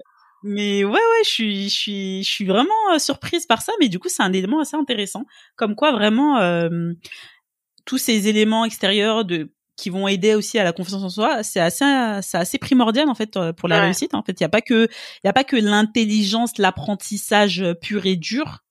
mais 0.43 0.83
ouais 0.83 0.91
ouais 0.91 1.23
je 1.23 1.29
suis 1.29 1.69
je 1.69 1.75
suis 1.75 2.23
je 2.23 2.29
suis 2.29 2.45
vraiment 2.45 2.69
euh, 2.93 2.99
surprise 2.99 3.45
par 3.47 3.61
ça 3.61 3.73
mais 3.79 3.89
du 3.89 3.97
coup 3.99 4.07
c'est 4.07 4.23
un 4.23 4.33
élément 4.33 4.59
assez 4.59 4.75
intéressant. 4.75 5.25
Comme 5.55 5.75
quoi 5.75 5.91
vraiment 5.91 6.37
euh, 6.37 6.93
tous 7.85 7.97
ces 7.97 8.27
éléments 8.27 8.65
extérieurs 8.65 9.25
de 9.25 9.51
qui 9.77 9.91
vont 9.91 10.07
aider 10.07 10.33
aussi 10.33 10.57
à 10.57 10.63
la 10.63 10.73
confiance 10.73 11.03
en 11.03 11.09
soi, 11.09 11.43
c'est 11.43 11.59
assez, 11.59 11.85
c'est 12.23 12.37
assez 12.37 12.57
primordial 12.57 13.09
en 13.09 13.13
fait 13.13 13.37
euh, 13.37 13.53
pour 13.53 13.69
la 13.69 13.79
réussite. 13.79 14.15
En 14.15 14.23
fait, 14.23 14.31
il 14.39 14.41
y 14.41 14.43
a 14.43 14.49
pas 14.49 14.61
que, 14.61 14.87
il 14.87 15.27
y 15.27 15.29
a 15.29 15.33
pas 15.33 15.43
que 15.43 15.55
l'intelligence, 15.55 16.57
l'apprentissage 16.57 17.63
pur 17.79 18.07
et 18.07 18.15
dur 18.15 18.63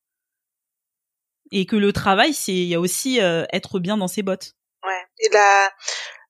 et 1.52 1.66
que 1.66 1.76
le 1.76 1.92
travail 1.92 2.32
c'est 2.32 2.52
il 2.52 2.68
y 2.68 2.74
a 2.74 2.80
aussi 2.80 3.20
euh, 3.20 3.44
être 3.52 3.78
bien 3.78 3.96
dans 3.96 4.08
ses 4.08 4.22
bottes. 4.22 4.52
Ouais. 4.84 5.04
Et 5.18 5.28
la 5.30 5.70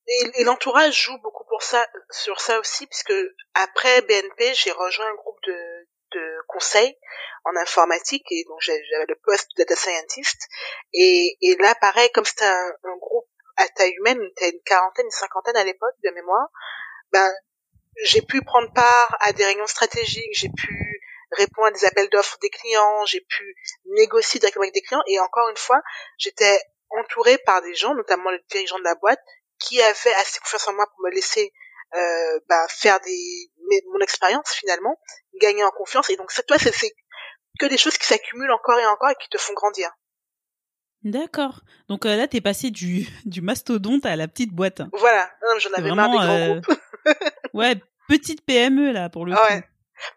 et, 0.08 0.44
l'entourage 0.44 1.04
joue 1.04 1.18
beaucoup 1.18 1.44
pour 1.48 1.62
ça 1.62 1.84
sur 2.10 2.40
ça 2.40 2.58
aussi 2.60 2.86
puisque 2.86 3.14
après 3.54 4.02
BNP 4.02 4.54
j'ai 4.54 4.72
rejoint 4.72 5.06
un 5.06 5.14
groupe 5.14 5.38
de 5.46 5.88
de 6.12 6.38
conseil 6.46 6.96
en 7.44 7.56
informatique 7.56 8.24
et 8.30 8.44
donc 8.48 8.58
j'avais 8.60 9.06
le 9.08 9.18
poste 9.24 9.50
de 9.56 9.64
data 9.64 9.74
scientist 9.74 10.48
et, 10.92 11.36
et 11.40 11.56
là 11.56 11.74
pareil 11.80 12.08
comme 12.14 12.24
c'était 12.24 12.44
un, 12.44 12.72
un, 12.84 12.96
groupe 12.98 13.26
à 13.56 13.66
taille 13.68 13.94
humaine 13.98 14.22
était 14.30 14.50
une 14.50 14.62
quarantaine 14.64 15.06
une 15.06 15.10
cinquantaine 15.10 15.56
à 15.56 15.64
l'époque 15.64 15.94
de 16.04 16.10
mémoire 16.10 16.48
ben 17.12 17.32
j'ai 18.04 18.22
pu 18.22 18.42
prendre 18.42 18.72
part 18.72 19.16
à 19.20 19.32
des 19.32 19.44
réunions 19.44 19.66
stratégiques 19.66 20.30
j'ai 20.32 20.50
pu 20.56 20.85
répondre 21.36 21.68
à 21.68 21.70
des 21.70 21.84
appels 21.84 22.08
d'offres 22.10 22.38
des 22.40 22.50
clients, 22.50 23.04
j'ai 23.06 23.20
pu 23.20 23.56
négocier 23.86 24.40
directement 24.40 24.64
avec 24.64 24.74
des 24.74 24.82
clients 24.82 25.02
et 25.06 25.20
encore 25.20 25.48
une 25.48 25.56
fois, 25.56 25.80
j'étais 26.18 26.58
entourée 26.90 27.38
par 27.38 27.62
des 27.62 27.74
gens, 27.74 27.94
notamment 27.94 28.30
le 28.30 28.40
dirigeant 28.50 28.78
de 28.78 28.84
la 28.84 28.94
boîte, 28.94 29.20
qui 29.58 29.80
avaient 29.82 30.14
assez 30.14 30.38
confiance 30.40 30.68
en 30.68 30.74
moi 30.74 30.86
pour 30.86 31.04
me 31.04 31.10
laisser 31.10 31.52
euh, 31.94 32.40
bah, 32.48 32.66
faire 32.68 33.00
des 33.00 33.50
mon 33.92 34.00
expérience 34.00 34.52
finalement, 34.52 34.98
gagner 35.40 35.64
en 35.64 35.70
confiance 35.70 36.10
et 36.10 36.16
donc 36.16 36.30
toi 36.46 36.58
c'est 36.58 36.92
que 37.58 37.66
des 37.66 37.78
choses 37.78 37.96
qui 37.98 38.06
s'accumulent 38.06 38.52
encore 38.52 38.78
et 38.78 38.86
encore 38.86 39.10
et 39.10 39.14
qui 39.20 39.28
te 39.28 39.38
font 39.38 39.54
grandir. 39.54 39.90
D'accord. 41.02 41.60
Donc 41.88 42.04
euh, 42.04 42.16
là, 42.16 42.26
t'es 42.26 42.40
passé 42.40 42.70
du, 42.70 43.06
du 43.24 43.40
mastodonte 43.40 44.04
à 44.04 44.16
la 44.16 44.28
petite 44.28 44.52
boîte. 44.52 44.82
Voilà. 44.92 45.30
J'en 45.58 45.72
avais 45.72 45.92
marre 45.92 46.10
des 46.10 46.16
grands 46.16 46.28
euh, 46.28 46.60
groupes. 46.60 46.80
ouais, 47.54 47.80
petite 48.08 48.44
PME 48.44 48.92
là 48.92 49.08
pour 49.08 49.24
le 49.24 49.34
coup. 49.34 49.40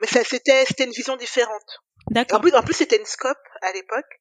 Mais 0.01 0.07
ça, 0.07 0.23
c'était, 0.23 0.65
c'était 0.65 0.85
une 0.85 0.91
vision 0.91 1.15
différente. 1.15 1.81
D'accord. 2.11 2.39
En 2.39 2.41
plus, 2.41 2.53
en 2.53 2.61
plus, 2.63 2.73
c'était 2.73 2.97
une 2.97 3.05
scope 3.05 3.37
à 3.61 3.71
l'époque. 3.73 4.19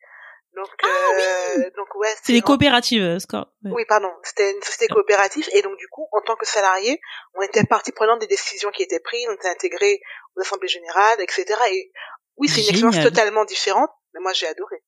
Donc, 0.56 0.68
ah, 0.82 0.86
euh, 0.86 1.58
oui 1.58 1.64
donc 1.76 1.94
ouais. 1.94 2.08
C'est 2.22 2.32
des 2.32 2.40
coopératives, 2.40 3.02
euh, 3.02 3.18
Scope. 3.18 3.48
Oui, 3.64 3.84
pardon. 3.86 4.10
C'était 4.24 4.52
une 4.52 4.62
société 4.62 4.88
coopérative 4.88 5.48
et 5.52 5.62
donc 5.62 5.76
du 5.76 5.86
coup, 5.88 6.08
en 6.12 6.20
tant 6.22 6.36
que 6.36 6.46
salarié, 6.46 7.00
on 7.34 7.42
était 7.42 7.64
partie 7.64 7.92
prenante 7.92 8.20
des 8.20 8.26
décisions 8.26 8.70
qui 8.70 8.82
étaient 8.82 8.98
prises, 8.98 9.26
on 9.30 9.34
était 9.34 9.50
intégré 9.50 10.00
aux 10.34 10.40
assemblées 10.40 10.68
générales, 10.68 11.20
etc. 11.20 11.44
Et 11.70 11.92
oui, 12.38 12.48
c'est 12.48 12.62
une 12.62 12.70
expérience 12.70 13.00
totalement 13.04 13.44
différente, 13.44 13.90
mais 14.14 14.20
moi 14.20 14.32
j'ai 14.32 14.46
adoré. 14.46 14.82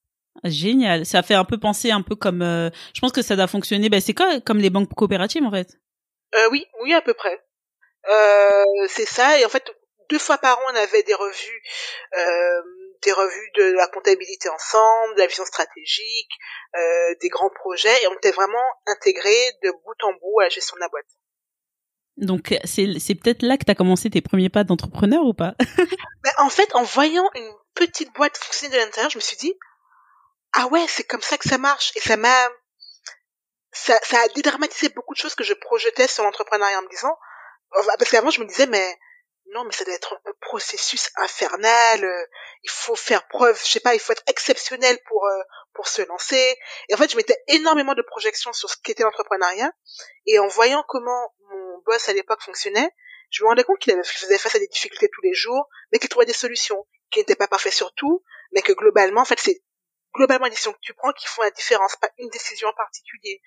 Génial. 0.44 1.04
Ça 1.04 1.22
fait 1.22 1.34
un 1.34 1.44
peu 1.44 1.58
penser 1.58 1.90
un 1.90 2.02
peu 2.02 2.16
comme. 2.16 2.42
Euh, 2.42 2.70
je 2.94 3.00
pense 3.00 3.12
que 3.12 3.22
ça 3.22 3.36
doit 3.36 3.46
fonctionner. 3.46 3.88
Ben 3.88 4.00
c'est 4.00 4.14
quoi 4.14 4.40
comme 4.40 4.58
les 4.58 4.70
banques 4.70 4.92
coopératives 4.94 5.44
en 5.44 5.50
fait? 5.50 5.68
Euh, 6.36 6.48
oui, 6.50 6.66
oui 6.82 6.94
à 6.94 7.02
peu 7.02 7.14
près. 7.14 7.38
Euh, 8.08 8.64
c'est 8.88 9.06
ça. 9.06 9.38
Et 9.38 9.44
en 9.44 9.48
fait, 9.48 9.70
deux 10.10 10.18
fois 10.18 10.38
par 10.38 10.58
an, 10.58 10.62
on 10.72 10.76
avait 10.76 11.02
des 11.04 11.14
revues, 11.14 11.62
euh, 12.16 12.62
des 13.02 13.12
revues 13.12 13.50
de 13.56 13.72
la 13.72 13.86
comptabilité 13.88 14.48
ensemble, 14.48 15.14
de 15.14 15.20
la 15.20 15.26
vision 15.26 15.44
stratégique, 15.44 16.30
euh, 16.74 17.14
des 17.22 17.28
grands 17.28 17.50
projets, 17.50 18.02
et 18.02 18.08
on 18.08 18.14
était 18.14 18.32
vraiment 18.32 18.58
intégrés 18.86 19.52
de 19.62 19.70
bout 19.70 20.02
en 20.04 20.12
bout 20.14 20.40
à 20.40 20.44
la 20.44 20.48
gestion 20.50 20.76
de 20.76 20.80
la 20.80 20.88
boîte. 20.88 21.06
Donc 22.16 22.54
c'est 22.64 22.98
c'est 22.98 23.14
peut-être 23.14 23.42
là 23.42 23.56
que 23.56 23.64
tu 23.64 23.70
as 23.70 23.74
commencé 23.74 24.10
tes 24.10 24.20
premiers 24.20 24.50
pas 24.50 24.64
d'entrepreneur 24.64 25.24
ou 25.24 25.32
pas? 25.32 25.54
Ben, 26.22 26.32
En 26.36 26.50
fait, 26.50 26.74
en 26.74 26.82
voyant 26.82 27.26
une 27.34 27.50
petite 27.74 28.12
boîte 28.12 28.36
fonctionner 28.36 28.74
de 28.74 28.78
l'intérieur, 28.78 29.10
je 29.10 29.16
me 29.16 29.22
suis 29.22 29.38
dit 29.38 29.54
ah 30.52 30.66
ouais, 30.66 30.84
c'est 30.86 31.04
comme 31.04 31.22
ça 31.22 31.38
que 31.38 31.48
ça 31.48 31.56
marche 31.56 31.92
et 31.96 32.00
ça 32.00 32.18
m'a 32.18 32.48
ça, 33.72 33.98
ça 34.02 34.18
a 34.18 34.28
dédramatisé 34.34 34.90
beaucoup 34.90 35.14
de 35.14 35.18
choses 35.18 35.34
que 35.34 35.44
je 35.44 35.54
projetais 35.54 36.08
sur 36.08 36.24
l'entrepreneuriat 36.24 36.78
en 36.78 36.82
me 36.82 36.90
disant 36.90 37.16
parce 37.98 38.10
qu'avant 38.10 38.30
je 38.30 38.40
me 38.40 38.46
disais 38.46 38.66
mais 38.66 38.98
non 39.52 39.64
mais 39.64 39.72
ça 39.72 39.84
doit 39.84 39.94
être 39.94 40.20
un 40.26 40.32
processus 40.40 41.10
infernal 41.16 42.04
euh, 42.04 42.24
il 42.62 42.70
faut 42.70 42.96
faire 42.96 43.26
preuve 43.28 43.58
je 43.64 43.70
sais 43.70 43.80
pas 43.80 43.94
il 43.94 44.00
faut 44.00 44.12
être 44.12 44.22
exceptionnel 44.26 44.98
pour 45.06 45.26
euh, 45.26 45.42
pour 45.74 45.88
se 45.88 46.02
lancer 46.02 46.58
et 46.88 46.94
en 46.94 46.96
fait 46.96 47.10
je 47.10 47.16
mettais 47.16 47.36
énormément 47.48 47.94
de 47.94 48.02
projections 48.02 48.52
sur 48.52 48.68
ce 48.70 48.76
qu'était 48.82 49.02
l'entrepreneuriat 49.02 49.72
et 50.26 50.38
en 50.38 50.46
voyant 50.48 50.84
comment 50.88 51.34
mon 51.50 51.82
boss 51.86 52.08
à 52.08 52.12
l'époque 52.12 52.42
fonctionnait 52.42 52.90
je 53.30 53.44
me 53.44 53.48
rendais 53.48 53.64
compte 53.64 53.78
qu'il 53.78 53.94
faisait 54.04 54.38
face 54.38 54.54
à 54.54 54.58
des 54.58 54.68
difficultés 54.68 55.08
tous 55.12 55.22
les 55.22 55.34
jours 55.34 55.68
mais 55.92 55.98
qu'il 55.98 56.08
trouvait 56.08 56.26
des 56.26 56.32
solutions 56.32 56.86
qui 57.10 57.18
n'étaient 57.18 57.36
pas 57.36 57.48
parfaits 57.48 57.72
sur 57.72 57.92
tout 57.94 58.22
mais 58.52 58.62
que 58.62 58.72
globalement 58.72 59.22
en 59.22 59.26
fait 59.26 59.40
c'est 59.40 59.62
globalement 60.14 60.46
les 60.46 60.50
décisions 60.50 60.72
que 60.72 60.80
tu 60.80 60.94
prends 60.94 61.12
qui 61.12 61.26
font 61.26 61.42
la 61.42 61.50
différence, 61.50 61.96
pas 61.96 62.10
une 62.18 62.28
décision 62.30 62.68
en 62.68 62.72
particulier. 62.74 63.40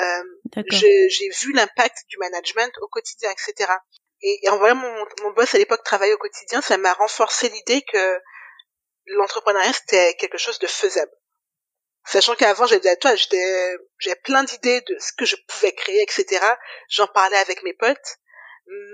Euh, 0.00 0.24
j'ai 0.68 1.28
vu 1.40 1.52
l'impact 1.52 2.04
du 2.08 2.18
management 2.18 2.72
au 2.82 2.88
quotidien, 2.88 3.30
etc. 3.30 3.72
Et, 4.22 4.48
en 4.50 4.58
voyant 4.58 4.74
mon, 4.74 5.04
mon 5.22 5.30
boss 5.32 5.54
à 5.54 5.58
l'époque 5.58 5.82
travailler 5.84 6.12
au 6.14 6.18
quotidien, 6.18 6.60
ça 6.60 6.76
m'a 6.76 6.92
renforcé 6.92 7.48
l'idée 7.48 7.82
que 7.82 8.20
l'entrepreneuriat 9.06 9.72
c'était 9.72 10.14
quelque 10.14 10.38
chose 10.38 10.58
de 10.58 10.66
faisable. 10.66 11.12
Sachant 12.06 12.34
qu'avant, 12.34 12.66
j'étais 12.66 12.96
toi, 12.96 13.14
j'étais, 13.14 13.76
j'avais 13.98 14.16
plein 14.24 14.42
d'idées 14.42 14.80
de 14.80 14.96
ce 14.98 15.12
que 15.12 15.24
je 15.24 15.36
pouvais 15.46 15.72
créer, 15.72 16.02
etc. 16.02 16.44
J'en 16.88 17.06
parlais 17.06 17.36
avec 17.36 17.62
mes 17.62 17.74
potes, 17.74 18.16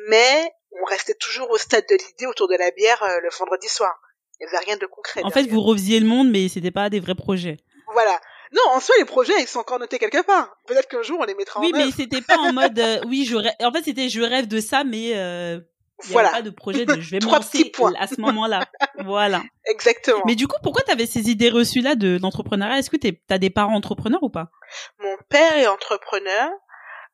mais 0.09 0.53
on 0.73 0.85
restait 0.85 1.15
toujours 1.15 1.51
au 1.51 1.57
stade 1.57 1.87
de 1.89 1.95
l'idée 1.95 2.27
autour 2.27 2.49
de 2.49 2.57
la 2.57 2.71
bière 2.73 3.03
euh, 3.03 3.21
le 3.21 3.29
vendredi 3.39 3.69
soir. 3.69 3.95
Il 4.39 4.47
n'y 4.47 4.55
avait 4.55 4.65
rien 4.65 4.77
de 4.77 4.87
concret. 4.87 5.23
En 5.25 5.31
fait, 5.31 5.45
vous 5.45 5.63
revisiez 5.63 6.01
le 6.01 6.07
monde, 6.07 6.31
mais 6.31 6.49
c'était 6.49 6.71
pas 6.71 6.91
des 6.91 7.01
vrais 7.01 7.15
projets. 7.15 7.57
Voilà. 7.93 8.21
Non, 8.53 8.63
en 8.73 8.81
soi, 8.81 8.95
les 8.99 9.05
projets, 9.05 9.33
ils 9.41 9.47
sont 9.47 9.61
encore 9.61 9.79
notés 9.79 9.99
quelque 9.99 10.25
part. 10.25 10.57
Peut-être 10.67 10.89
qu'un 10.89 11.03
jour, 11.03 11.19
on 11.21 11.25
les 11.25 11.35
mettra 11.35 11.61
oui, 11.61 11.71
en 11.73 11.77
Oui, 11.77 11.85
mais 11.87 11.93
c'était 11.93 12.23
pas 12.23 12.39
en 12.39 12.53
mode, 12.53 12.79
euh, 12.79 13.01
oui, 13.07 13.25
je 13.25 13.37
rêve... 13.37 13.55
En 13.61 13.73
fait, 13.73 13.83
c'était 13.83 14.09
je 14.09 14.21
rêve 14.21 14.47
de 14.47 14.61
ça, 14.61 14.85
mais 14.85 15.13
euh, 15.17 15.61
il 16.05 16.13
voilà. 16.13 16.31
pas 16.31 16.43
de 16.43 16.51
projet 16.51 16.85
de 16.85 17.01
je 17.01 17.11
vais 17.11 17.19
me 17.25 17.31
lancer 17.31 17.73
à 17.99 18.07
ce 18.07 18.21
moment-là. 18.21 18.67
voilà. 19.05 19.43
Exactement. 19.65 20.23
Mais 20.27 20.35
du 20.35 20.47
coup, 20.47 20.57
pourquoi 20.63 20.83
tu 20.83 20.93
avais 20.93 21.07
ces 21.07 21.31
idées 21.31 21.51
reçues-là 21.51 21.95
de 21.95 22.19
l'entrepreneuriat 22.21 22.79
Est-ce 22.79 22.91
que 22.91 22.97
tu 22.97 23.13
as 23.29 23.39
des 23.39 23.51
parents 23.51 23.75
entrepreneurs 23.75 24.23
ou 24.23 24.31
pas? 24.31 24.51
Mon 24.99 25.17
père 25.29 25.57
est 25.57 25.67
entrepreneur. 25.67 26.51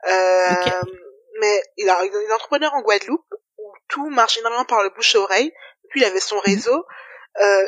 Euh, 0.05 0.55
mais 1.41 1.63
il, 1.77 1.89
a, 1.89 2.05
il 2.05 2.13
est 2.13 2.33
entrepreneur 2.33 2.75
en 2.75 2.83
Guadeloupe 2.83 3.25
où 3.59 3.73
tout 3.89 4.11
marche 4.11 4.39
énormément 4.39 4.65
par 4.65 4.83
le 4.83 4.91
bouche-oreille 4.91 5.53
vécu, 5.93 5.99
il 5.99 6.05
avait 6.05 6.21
son 6.21 6.39
réseau. 6.41 6.85
Euh, 7.41 7.67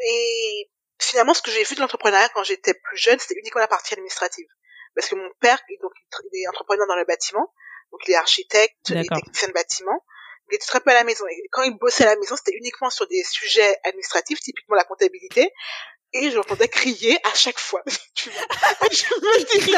et 0.00 0.70
finalement, 1.10 1.34
ce 1.34 1.42
que 1.42 1.50
j'ai 1.50 1.64
vu 1.64 1.74
de 1.74 1.80
l'entrepreneuriat 1.80 2.28
quand 2.30 2.44
j'étais 2.44 2.74
plus 2.74 2.96
jeune, 2.96 3.18
c'était 3.18 3.38
uniquement 3.38 3.60
la 3.60 3.68
partie 3.68 3.94
administrative. 3.94 4.46
Parce 4.94 5.08
que 5.08 5.14
mon 5.14 5.28
père, 5.40 5.60
donc, 5.82 5.92
il 6.32 6.42
est 6.42 6.48
entrepreneur 6.48 6.86
dans 6.86 6.96
le 6.96 7.04
bâtiment, 7.04 7.52
donc 7.90 8.00
il 8.06 8.12
est 8.12 8.16
architecte, 8.16 8.76
il 8.90 8.98
est 8.98 9.08
technicien 9.08 9.48
de 9.48 9.52
bâtiment. 9.52 10.04
Il 10.50 10.56
était 10.56 10.66
très 10.66 10.80
peu 10.80 10.90
à 10.90 10.94
la 10.94 11.04
maison. 11.04 11.26
Et 11.26 11.48
quand 11.50 11.62
il 11.62 11.76
bossait 11.78 12.04
à 12.04 12.08
la 12.08 12.16
maison, 12.16 12.36
c'était 12.36 12.56
uniquement 12.56 12.90
sur 12.90 13.06
des 13.08 13.22
sujets 13.24 13.76
administratifs, 13.84 14.40
typiquement 14.40 14.76
la 14.76 14.84
comptabilité 14.84 15.50
et 16.14 16.30
j'entendais 16.30 16.68
crier 16.68 17.18
à 17.24 17.34
chaque 17.34 17.58
fois. 17.58 17.82
je 17.86 19.04
me 19.14 19.58
disais, 19.58 19.76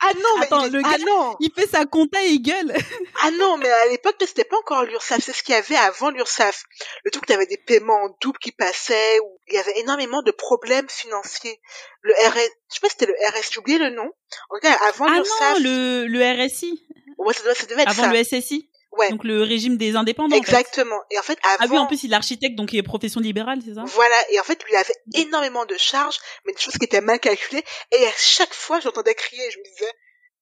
ah 0.00 0.12
non, 0.14 0.38
mais 0.38 0.46
Attends, 0.46 0.66
le 0.66 0.80
ah 0.84 0.90
gars, 0.96 1.04
non, 1.06 1.36
il 1.40 1.52
fait 1.54 1.66
sa 1.66 1.84
compta 1.84 2.22
et 2.24 2.28
il 2.28 2.40
gueule. 2.40 2.74
ah 3.22 3.30
non, 3.32 3.56
mais 3.58 3.70
à 3.70 3.86
l'époque 3.88 4.16
c'était 4.20 4.44
pas 4.44 4.56
encore 4.58 4.84
l'URSSAF, 4.84 5.22
c'est 5.22 5.32
ce 5.32 5.42
qu'il 5.42 5.54
y 5.54 5.58
avait 5.58 5.76
avant 5.76 6.10
l'URSSAF. 6.10 6.64
Le 7.04 7.10
truc, 7.10 7.30
avait 7.30 7.46
des 7.46 7.58
paiements 7.58 8.02
en 8.04 8.16
double 8.20 8.38
qui 8.38 8.52
passaient, 8.52 9.20
où 9.20 9.38
il 9.48 9.54
y 9.54 9.58
avait 9.58 9.78
énormément 9.80 10.22
de 10.22 10.30
problèmes 10.30 10.88
financiers. 10.88 11.60
Le 12.00 12.12
RS, 12.14 12.34
je 12.70 12.74
sais 12.74 12.80
pas 12.80 12.88
si 12.88 12.96
c'était 12.98 13.06
le 13.06 13.14
RS, 13.28 13.50
j'ai 13.52 13.58
oublié 13.60 13.78
le 13.78 13.90
nom. 13.90 14.04
En 14.50 14.56
tout 14.56 14.60
cas, 14.62 14.72
avant 14.88 15.06
Ah 15.08 15.16
l'URSSAF, 15.16 15.58
non, 15.58 15.64
le, 15.64 16.06
le 16.06 16.46
RSI, 16.46 16.86
ouais, 17.18 17.34
ça, 17.34 17.42
doit- 17.42 17.54
ça 17.54 17.66
devait 17.66 17.82
être 17.82 17.90
avant 17.90 18.04
ça. 18.04 18.12
le 18.12 18.24
SSI, 18.24 18.70
Ouais, 18.98 19.10
donc 19.10 19.24
le 19.24 19.42
régime 19.42 19.76
des 19.76 19.96
indépendants. 19.96 20.36
en 20.36 20.42
fait. 20.42 20.50
exactement. 20.50 21.00
Et 21.10 21.18
en 21.18 21.22
fait, 21.22 21.38
avant, 21.42 21.56
Ah 21.60 21.66
oui, 21.70 21.78
en 21.78 21.86
plus, 21.86 22.04
il 22.04 22.12
est 22.12 22.16
architecte, 22.16 22.56
donc 22.56 22.72
il 22.72 22.78
est 22.78 22.82
profession 22.82 23.20
libérale, 23.20 23.58
c'est 23.64 23.74
ça? 23.74 23.82
Voilà, 23.84 24.16
et 24.30 24.40
en 24.40 24.44
fait, 24.44 24.62
lui 24.64 24.72
il 24.72 24.76
avait 24.76 24.94
énormément 25.14 25.64
de 25.66 25.76
charges, 25.76 26.18
mais 26.44 26.52
des 26.52 26.60
choses 26.60 26.78
qui 26.78 26.84
étaient 26.84 27.00
mal 27.00 27.20
calculées, 27.20 27.64
et 27.92 28.06
à 28.06 28.12
chaque 28.16 28.54
fois, 28.54 28.80
j'entendais 28.80 29.14
crier, 29.14 29.50
je 29.50 29.58
me 29.58 29.64
disais, 29.64 29.92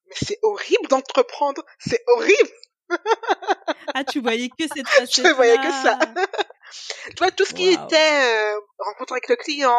mais 0.08 0.14
c'est 0.26 0.38
horrible 0.42 0.88
d'entreprendre, 0.88 1.62
c'est 1.78 2.02
horrible, 2.08 2.50
Ah, 3.94 4.04
tu 4.04 4.20
voyais 4.20 4.48
que 4.48 4.64
cette 4.74 4.88
facette 4.88 5.26
je 5.26 5.32
voyais 5.34 5.56
que 5.56 5.70
ça. 5.70 5.98
tu 7.08 7.16
vois, 7.18 7.30
tout 7.30 7.44
ce 7.44 7.54
qui 7.54 7.68
était 7.68 7.96
euh, 7.96 8.60
rencontre 8.78 9.12
avec 9.12 9.28
le 9.28 9.36
client, 9.36 9.76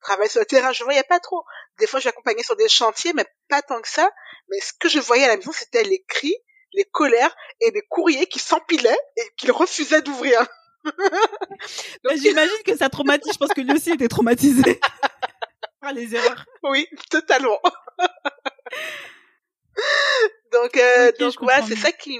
travail 0.00 0.28
sur 0.28 0.40
le 0.40 0.46
terrain, 0.46 0.72
je 0.72 0.84
voyais 0.84 1.02
pas 1.04 1.20
trop. 1.20 1.42
Des 1.78 1.86
fois, 1.86 2.00
je 2.00 2.06
l'accompagnais 2.06 2.42
sur 2.42 2.56
des 2.56 2.68
chantiers, 2.68 3.12
mais 3.14 3.24
pas 3.48 3.62
tant 3.62 3.80
que 3.80 3.88
ça, 3.88 4.08
mais 4.50 4.60
ce 4.60 4.72
que 4.78 4.88
je 4.88 5.00
voyais 5.00 5.24
à 5.24 5.28
la 5.28 5.36
maison, 5.36 5.52
c'était 5.52 5.82
les 5.82 6.02
cris, 6.08 6.36
les 6.76 6.84
colères, 6.84 7.34
et 7.60 7.70
les 7.72 7.82
courriers 7.82 8.26
qui 8.26 8.38
s'empilaient, 8.38 8.98
et 9.16 9.22
qu'il 9.36 9.50
refusait 9.50 10.02
d'ouvrir. 10.02 10.46
Donc, 12.04 12.16
J'imagine 12.16 12.62
que 12.64 12.76
ça 12.76 12.88
traumatise, 12.88 13.32
je 13.32 13.38
pense 13.38 13.52
que 13.52 13.60
lui 13.60 13.72
aussi 13.72 13.90
était 13.90 14.08
traumatisé. 14.08 14.80
Par 15.80 15.92
les 15.92 16.14
erreurs. 16.14 16.46
Oui, 16.62 16.86
totalement. 17.10 17.60
donc, 20.52 20.76
euh, 20.76 21.12
donc 21.18 21.34
c'est 21.68 21.76
ça 21.76 21.92
qui, 21.92 22.18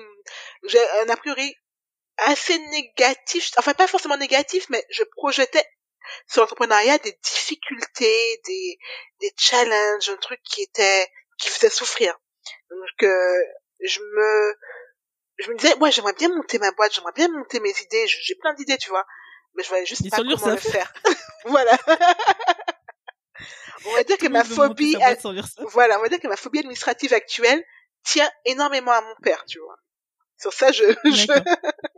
j'ai 0.65 0.91
un 1.01 1.09
a 1.09 1.17
priori 1.17 1.55
assez 2.19 2.59
négatif, 2.59 3.51
enfin 3.59 3.75
pas 3.75 3.87
forcément 3.87 4.17
négatif, 4.17 4.67
mais 4.69 4.85
je 4.91 5.03
projetais 5.05 5.65
sur 6.29 6.43
l'entrepreneuriat 6.43 6.99
des 6.99 7.19
difficultés, 7.25 8.41
des, 8.47 8.79
des 9.21 9.33
challenges, 9.37 10.09
un 10.09 10.17
truc 10.17 10.41
qui 10.45 10.63
était, 10.63 11.09
qui 11.39 11.49
faisait 11.49 11.71
souffrir. 11.71 12.17
Donc, 12.71 13.03
euh, 13.03 13.43
je 13.81 14.01
me, 14.01 14.55
je 15.39 15.51
me 15.51 15.57
disais, 15.57 15.75
ouais, 15.79 15.91
j'aimerais 15.93 16.15
bien 16.15 16.29
monter 16.29 16.59
ma 16.59 16.71
boîte, 16.73 16.95
j'aimerais 16.95 17.13
bien 17.15 17.29
monter 17.29 17.61
mes 17.61 17.71
idées, 17.71 18.07
j'ai 18.07 18.35
plein 18.37 18.55
d'idées, 18.55 18.79
tu 18.79 18.89
vois, 18.91 19.07
mais 19.55 19.63
je 19.63 19.69
voyais 19.69 19.87
juste 19.87 20.03
Mais 20.05 20.11
pas 20.11 20.19
comment 20.19 20.31
le 20.31 20.37
l'URSSAF. 20.53 20.63
faire. 20.73 20.93
voilà. 21.45 21.77
On 23.87 23.95
va 23.95 24.03
dire 24.05 24.17
que 24.17 24.27
Tout 24.27 24.33
le 24.33 24.39
ma 24.39 24.45
phobie 24.45 24.93
ça. 24.93 25.63
voilà, 25.73 25.99
on 25.99 26.03
va 26.03 26.09
dire 26.09 26.19
que 26.21 26.27
ma 26.29 26.37
phobie 26.37 26.59
administrative 26.59 27.13
actuelle 27.13 27.63
tient 28.05 28.29
énormément 28.45 28.93
à 28.93 29.01
mon 29.01 29.15
père, 29.23 29.45
tu 29.47 29.59
vois. 29.61 29.77
Sur 30.41 30.53
ça, 30.53 30.73
je, 30.73 30.85
je. 31.05 31.27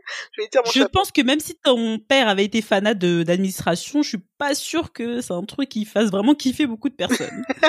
je 0.36 0.42
vais 0.42 0.48
dire 0.48 0.62
mon 0.64 0.70
Je 0.70 0.78
chapeau. 0.80 0.90
pense 0.92 1.12
que 1.12 1.22
même 1.22 1.40
si 1.40 1.56
ton 1.58 1.98
père 1.98 2.28
avait 2.28 2.44
été 2.44 2.62
fanat 2.62 2.94
d'administration, 2.94 4.02
je 4.02 4.08
suis 4.10 4.24
pas 4.38 4.54
sûre 4.54 4.92
que 4.92 5.20
c'est 5.20 5.32
un 5.32 5.44
truc 5.44 5.68
qui 5.68 5.84
fasse 5.84 6.10
vraiment 6.10 6.34
kiffer 6.34 6.66
beaucoup 6.66 6.88
de 6.88 6.94
personnes. 6.94 7.44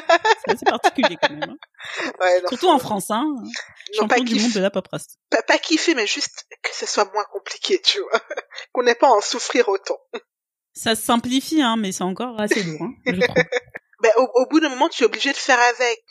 c'est 0.45 0.53
assez 0.53 0.65
particulier 0.65 1.17
quand 1.21 1.29
même. 1.31 1.49
hein. 1.51 1.57
Ouais, 2.19 2.41
non, 2.41 2.49
Surtout 2.49 2.69
en 2.69 2.79
France, 2.79 3.09
hein. 3.11 3.25
non, 3.99 4.07
pas, 4.07 4.19
du 4.19 4.35
kiff- 4.35 4.41
monde 4.41 4.51
de 4.53 4.59
la 4.59 4.69
paperasse. 4.71 5.17
pas, 5.29 5.41
pas 5.43 5.57
kiffer, 5.57 5.95
mais 5.95 6.07
juste 6.07 6.45
que 6.61 6.69
ce 6.75 6.85
soit 6.85 7.05
moins 7.13 7.25
compliqué, 7.31 7.81
tu 7.81 7.99
vois. 7.99 8.19
Qu'on 8.73 8.83
n'ait 8.83 8.95
pas 8.95 9.07
à 9.07 9.11
en 9.11 9.21
souffrir 9.21 9.69
autant. 9.69 9.99
Ça 10.73 10.95
se 10.95 11.01
simplifie, 11.01 11.61
hein, 11.61 11.75
mais 11.77 11.91
c'est 11.91 12.03
encore 12.03 12.39
assez 12.39 12.63
lourd, 12.63 12.81
hein, 12.83 12.93
je 13.05 13.19
trouve. 13.19 13.43
Ben, 14.01 14.11
au, 14.17 14.27
au 14.35 14.45
bout 14.47 14.59
d'un 14.61 14.69
moment, 14.69 14.87
tu 14.87 15.03
es 15.03 15.05
obligé 15.05 15.31
de 15.31 15.37
faire 15.37 15.59
avec. 15.59 16.03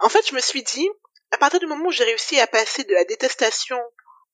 En 0.00 0.08
fait, 0.08 0.26
je 0.26 0.34
me 0.34 0.40
suis 0.40 0.62
dit, 0.62 0.88
à 1.30 1.36
partir 1.36 1.60
du 1.60 1.66
moment 1.66 1.86
où 1.86 1.90
j'ai 1.90 2.04
réussi 2.04 2.40
à 2.40 2.46
passer 2.46 2.84
de 2.84 2.94
la 2.94 3.04
détestation 3.04 3.76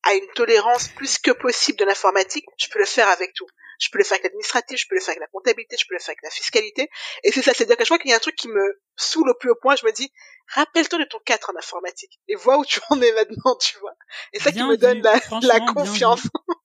à 0.04 0.14
une 0.14 0.26
tolérance 0.34 0.88
plus 0.88 1.18
que 1.18 1.30
possible 1.30 1.78
de 1.78 1.84
l'informatique, 1.84 2.44
je 2.58 2.68
peux 2.68 2.78
le 2.78 2.86
faire 2.86 3.08
avec 3.08 3.34
tout. 3.34 3.46
Je 3.78 3.88
peux 3.90 3.98
le 3.98 4.04
faire 4.04 4.16
avec 4.16 4.24
l'administratif, 4.24 4.78
je 4.78 4.86
peux 4.88 4.94
le 4.94 5.00
faire 5.00 5.12
avec 5.12 5.20
la 5.20 5.26
comptabilité, 5.28 5.76
je 5.80 5.86
peux 5.88 5.94
le 5.94 6.00
faire 6.00 6.10
avec 6.10 6.22
la 6.22 6.30
fiscalité. 6.30 6.90
Et 7.24 7.32
c'est 7.32 7.40
ça, 7.40 7.52
c'est-à-dire 7.54 7.78
que 7.78 7.84
je 7.84 7.88
vois 7.88 7.98
qu'il 7.98 8.10
y 8.10 8.12
a 8.12 8.16
un 8.16 8.20
truc 8.20 8.36
qui 8.36 8.48
me 8.48 8.80
saoule 8.96 9.30
au 9.30 9.34
plus 9.34 9.50
haut 9.50 9.58
point, 9.60 9.74
je 9.76 9.86
me 9.86 9.92
dis, 9.92 10.12
rappelle-toi 10.54 10.98
de 10.98 11.04
ton 11.04 11.18
4 11.24 11.50
en 11.50 11.58
informatique 11.58 12.20
et 12.28 12.34
vois 12.34 12.58
où 12.58 12.64
tu 12.64 12.80
en 12.90 13.00
es 13.00 13.12
maintenant, 13.12 13.56
tu 13.58 13.78
vois. 13.78 13.94
Et 14.34 14.38
ça 14.38 14.52
qui 14.52 14.62
me 14.62 14.76
donne 14.76 15.00
la, 15.00 15.18
la 15.42 15.60
confiance. 15.60 16.22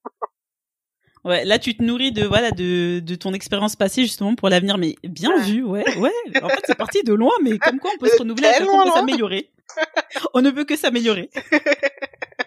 Ouais, 1.25 1.43
là 1.43 1.57
tu 1.57 1.75
te 1.75 1.81
nourris 1.81 2.11
de 2.11 2.23
voilà 2.23 2.51
de, 2.51 2.99
de 2.99 3.15
ton 3.15 3.33
expérience 3.33 3.75
passée 3.75 4.03
justement 4.03 4.35
pour 4.35 4.47
l'avenir, 4.47 4.77
mais 4.77 4.95
bien 5.03 5.35
vu, 5.39 5.63
ouais, 5.63 5.83
ouais. 5.97 6.13
En 6.43 6.49
fait 6.49 6.61
c'est 6.67 6.77
parti 6.77 7.01
de 7.01 7.15
loin, 7.15 7.33
mais 7.41 7.57
comme 7.57 7.79
quoi 7.79 7.89
on 7.95 7.97
peut 7.97 8.09
se 8.13 8.17
renouveler, 8.17 8.47
chaque 8.55 8.65
fois, 8.65 8.81
on 8.81 8.83
peut 8.83 8.91
s'améliorer. 8.91 9.49
on 10.35 10.41
ne 10.43 10.51
peut 10.51 10.65
que 10.65 10.75
s'améliorer. 10.75 11.31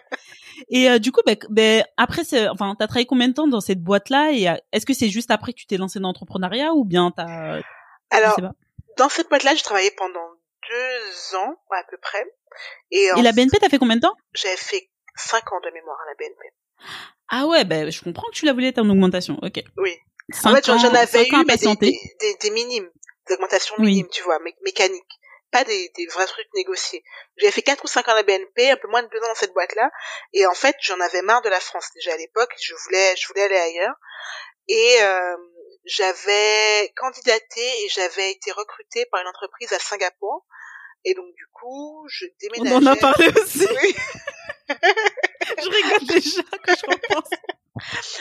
Et 0.69 0.89
euh, 0.89 0.99
du 0.99 1.11
coup, 1.11 1.21
ben, 1.25 1.37
ben, 1.49 1.83
après, 1.97 2.23
enfin, 2.49 2.75
t'as 2.77 2.87
travaillé 2.87 3.05
combien 3.05 3.27
de 3.29 3.33
temps 3.33 3.47
dans 3.47 3.61
cette 3.61 3.81
boîte-là 3.81 4.31
Et 4.31 4.49
euh, 4.49 4.55
est-ce 4.71 4.85
que 4.85 4.93
c'est 4.93 5.09
juste 5.09 5.31
après 5.31 5.53
que 5.53 5.57
tu 5.57 5.65
t'es 5.67 5.77
lancé 5.77 5.99
dans 5.99 6.09
l'entrepreneuriat 6.09 6.73
ou 6.73 6.83
bien 6.85 7.11
t'as, 7.15 7.57
je 7.59 7.63
Alors, 8.11 8.35
sais 8.35 8.41
pas. 8.41 8.51
dans 8.97 9.09
cette 9.09 9.29
boîte-là, 9.29 9.55
j'ai 9.55 9.63
travaillé 9.63 9.91
pendant 9.91 10.27
deux 10.69 11.37
ans, 11.37 11.55
à 11.71 11.83
peu 11.89 11.97
près. 12.01 12.23
Et, 12.91 13.07
Et 13.17 13.21
la 13.21 13.31
BNP, 13.31 13.57
t'as 13.59 13.69
fait 13.69 13.77
combien 13.79 13.95
de 13.95 14.01
temps? 14.01 14.15
J'avais 14.33 14.57
fait 14.57 14.89
cinq 15.15 15.51
ans 15.53 15.59
de 15.63 15.71
mémoire 15.73 15.97
à 16.05 16.09
la 16.09 16.15
BNP. 16.15 16.41
Ah 17.29 17.45
ouais, 17.47 17.63
ben, 17.63 17.89
je 17.91 18.01
comprends 18.01 18.27
que 18.29 18.35
tu 18.35 18.45
la 18.45 18.53
voulais 18.53 18.73
ton 18.73 18.89
augmentation. 18.89 19.37
Ok. 19.41 19.61
Oui. 19.77 19.95
Cinq 20.31 20.51
en 20.51 20.55
fait, 20.55 20.65
j'en 20.65 20.93
avais 20.93 21.27
eu, 21.27 21.31
mais 21.47 21.57
des, 21.57 22.51
minimes, 22.51 22.89
des 23.27 23.33
augmentations 23.35 23.75
Oui. 23.79 23.85
minimes, 23.87 24.07
tu 24.11 24.23
vois, 24.23 24.37
mé- 24.39 24.55
mécaniques. 24.63 25.19
Pas 25.51 25.63
des, 25.63 25.91
des 25.95 26.05
vrais 26.07 26.27
trucs 26.27 26.47
négociés. 26.53 27.03
J'avais 27.37 27.51
fait 27.51 27.61
quatre 27.61 27.83
ou 27.83 27.87
cinq 27.87 28.07
ans 28.07 28.11
à 28.11 28.15
la 28.15 28.23
BNP, 28.23 28.69
un 28.69 28.77
peu 28.77 28.87
moins 28.87 29.01
de 29.01 29.07
deux 29.09 29.19
ans 29.19 29.27
dans 29.29 29.35
cette 29.35 29.53
boîte-là. 29.53 29.89
Et 30.33 30.45
en 30.45 30.53
fait, 30.53 30.75
j'en 30.81 30.99
avais 30.99 31.21
marre 31.21 31.41
de 31.41 31.49
la 31.49 31.59
France 31.59 31.89
déjà 31.95 32.13
à 32.13 32.17
l'époque. 32.17 32.53
Je 32.61 32.75
voulais, 32.75 33.15
je 33.15 33.27
voulais 33.27 33.43
aller 33.43 33.57
ailleurs. 33.57 33.95
Et 34.67 34.97
euh, 35.01 35.35
j'avais 35.85 36.93
candidaté 36.95 37.61
et 37.83 37.89
j'avais 37.89 38.31
été 38.31 38.51
recrutée 38.51 39.05
par 39.11 39.21
une 39.21 39.27
entreprise 39.27 39.73
à 39.73 39.79
Singapour. 39.79 40.45
Et 41.05 41.13
donc, 41.13 41.33
du 41.33 41.47
coup, 41.53 42.05
je 42.09 42.25
On 42.25 42.29
déménageais. 42.39 42.75
en 42.75 42.85
a 42.85 42.95
parlé 42.95 43.29
aussi. 43.29 43.67
Oui. 43.81 43.95
je 44.69 45.69
rigole 45.69 46.07
déjà 46.07 46.41
quand 46.63 46.75
je 46.75 46.85
repense. 46.85 47.29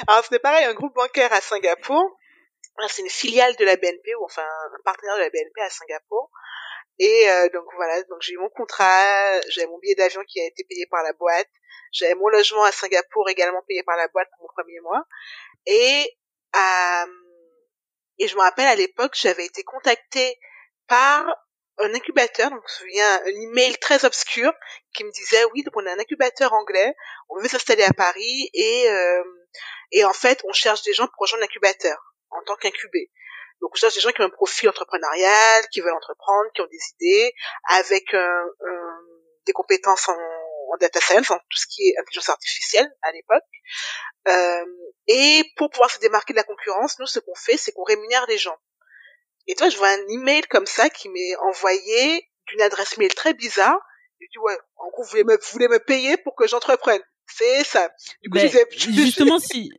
Alors 0.07 0.25
c'était 0.25 0.39
pareil, 0.39 0.65
un 0.65 0.75
groupe 0.75 0.95
bancaire 0.95 1.33
à 1.33 1.41
Singapour. 1.41 2.17
C'est 2.89 3.03
une 3.03 3.11
filiale 3.11 3.57
de 3.57 3.65
la 3.65 3.77
BNP 3.77 4.15
ou 4.21 4.25
enfin 4.25 4.43
un 4.43 4.83
partenaire 4.85 5.17
de 5.17 5.23
la 5.23 5.31
BNP 5.31 5.61
à 5.61 5.69
Singapour. 5.69 6.31
Et 6.99 7.31
euh, 7.31 7.49
donc 7.51 7.65
voilà, 7.77 8.03
donc 8.05 8.21
j'ai 8.23 8.33
eu 8.33 8.39
mon 8.39 8.49
contrat, 8.51 9.41
j'avais 9.51 9.69
mon 9.69 9.79
billet 9.79 9.95
d'avion 9.95 10.23
qui 10.27 10.41
a 10.41 10.47
été 10.47 10.65
payé 10.65 10.87
par 10.87 11.03
la 11.03 11.13
boîte, 11.13 11.49
j'avais 11.93 12.15
mon 12.15 12.29
logement 12.29 12.65
à 12.65 12.73
Singapour 12.73 13.29
également 13.29 13.63
payé 13.69 13.83
par 13.85 13.97
la 13.97 14.09
boîte 14.09 14.29
pour 14.37 14.49
mon 14.49 14.63
premier 14.63 14.81
mois. 14.81 15.05
Et 15.67 16.17
euh, 16.57 17.13
et 18.19 18.27
je 18.27 18.35
me 18.35 18.41
rappelle 18.41 18.67
à 18.67 18.75
l'époque, 18.75 19.13
j'avais 19.15 19.47
été 19.47 19.63
contactée 19.63 20.39
par 20.89 21.25
un 21.79 21.95
incubateur, 21.95 22.51
donc 22.51 22.63
je 22.67 22.85
me 22.85 22.91
souviens 22.91 23.23
un 23.23 23.43
email 23.43 23.77
très 23.79 24.05
obscur 24.05 24.53
qui 24.93 25.05
me 25.05 25.13
disait 25.13 25.45
oui, 25.55 25.63
donc 25.63 25.77
on 25.77 25.87
a 25.87 25.93
un 25.93 25.99
incubateur 26.01 26.53
anglais, 26.53 26.95
on 27.29 27.41
veut 27.41 27.49
s'installer 27.49 27.85
à 27.85 27.93
Paris 27.93 28.51
et 28.53 28.91
euh, 28.91 29.23
et 29.93 30.05
en 30.05 30.13
fait, 30.13 30.43
on 30.45 30.53
cherche 30.53 30.83
des 30.83 30.93
gens 30.93 31.07
pour 31.07 31.21
rejoindre 31.21 31.43
l'incubateur 31.43 31.97
en 32.31 32.43
tant 32.43 32.57
qu'incubé. 32.57 33.11
Donc, 33.61 33.71
on 33.73 33.77
cherche 33.77 33.95
des 33.95 34.01
gens 34.01 34.11
qui 34.11 34.21
ont 34.23 34.27
un 34.27 34.31
profil 34.31 34.69
entrepreneurial, 34.69 35.65
qui 35.73 35.81
veulent 35.81 35.95
entreprendre, 35.95 36.51
qui 36.55 36.61
ont 36.63 36.67
des 36.71 36.79
idées, 37.01 37.33
avec 37.71 38.13
un- 38.15 38.47
un- 38.67 39.01
des 39.47 39.53
compétences 39.53 40.09
en, 40.09 40.13
en 40.15 40.77
data 40.81 41.01
science, 41.01 41.31
en 41.31 41.39
tout 41.39 41.57
ce 41.59 41.67
qui 41.69 41.89
est 41.89 41.95
intelligence 41.99 42.29
artificielle 42.29 42.89
à 43.03 43.13
l'époque. 43.13 43.43
Euh, 44.29 44.65
et 45.07 45.43
pour 45.57 45.71
pouvoir 45.71 45.91
se 45.91 45.99
démarquer 45.99 46.33
de 46.35 46.39
la 46.39 46.45
concurrence, 46.45 46.99
nous, 46.99 47.07
ce 47.07 47.19
qu'on 47.19 47.35
fait, 47.35 47.57
c'est 47.57 47.73
qu'on 47.73 47.85
rémunère 47.85 48.27
les 48.29 48.39
gens. 48.39 48.57
Et 49.47 49.55
toi, 49.55 49.69
je 49.71 49.77
vois 49.79 49.89
un 49.89 50.09
email 50.09 50.43
comme 50.43 50.67
ça 50.67 50.91
qui 50.91 51.09
m'est 51.09 51.37
envoyé 51.37 52.29
d'une 52.49 52.61
adresse 52.61 52.99
mail 52.99 53.15
très 53.15 53.33
bizarre. 53.35 53.79
Je 54.21 54.27
dis, 54.31 54.39
ouais, 54.39 54.59
en 54.77 54.89
gros, 54.91 55.03
vous 55.05 55.09
voulez 55.11 55.25
me, 55.25 55.37
vous 55.37 55.49
voulez 55.53 55.69
me 55.69 55.79
payer 55.79 56.17
pour 56.19 56.35
que 56.37 56.47
j'entreprenne. 56.47 57.01
C'est 57.27 57.65
ça. 57.65 57.89
Du 58.23 58.29
coup, 58.31 58.37
Ben, 58.39 58.43
je 58.43 58.47
disais- 58.89 59.03
justement, 59.05 59.39
si 59.39 59.71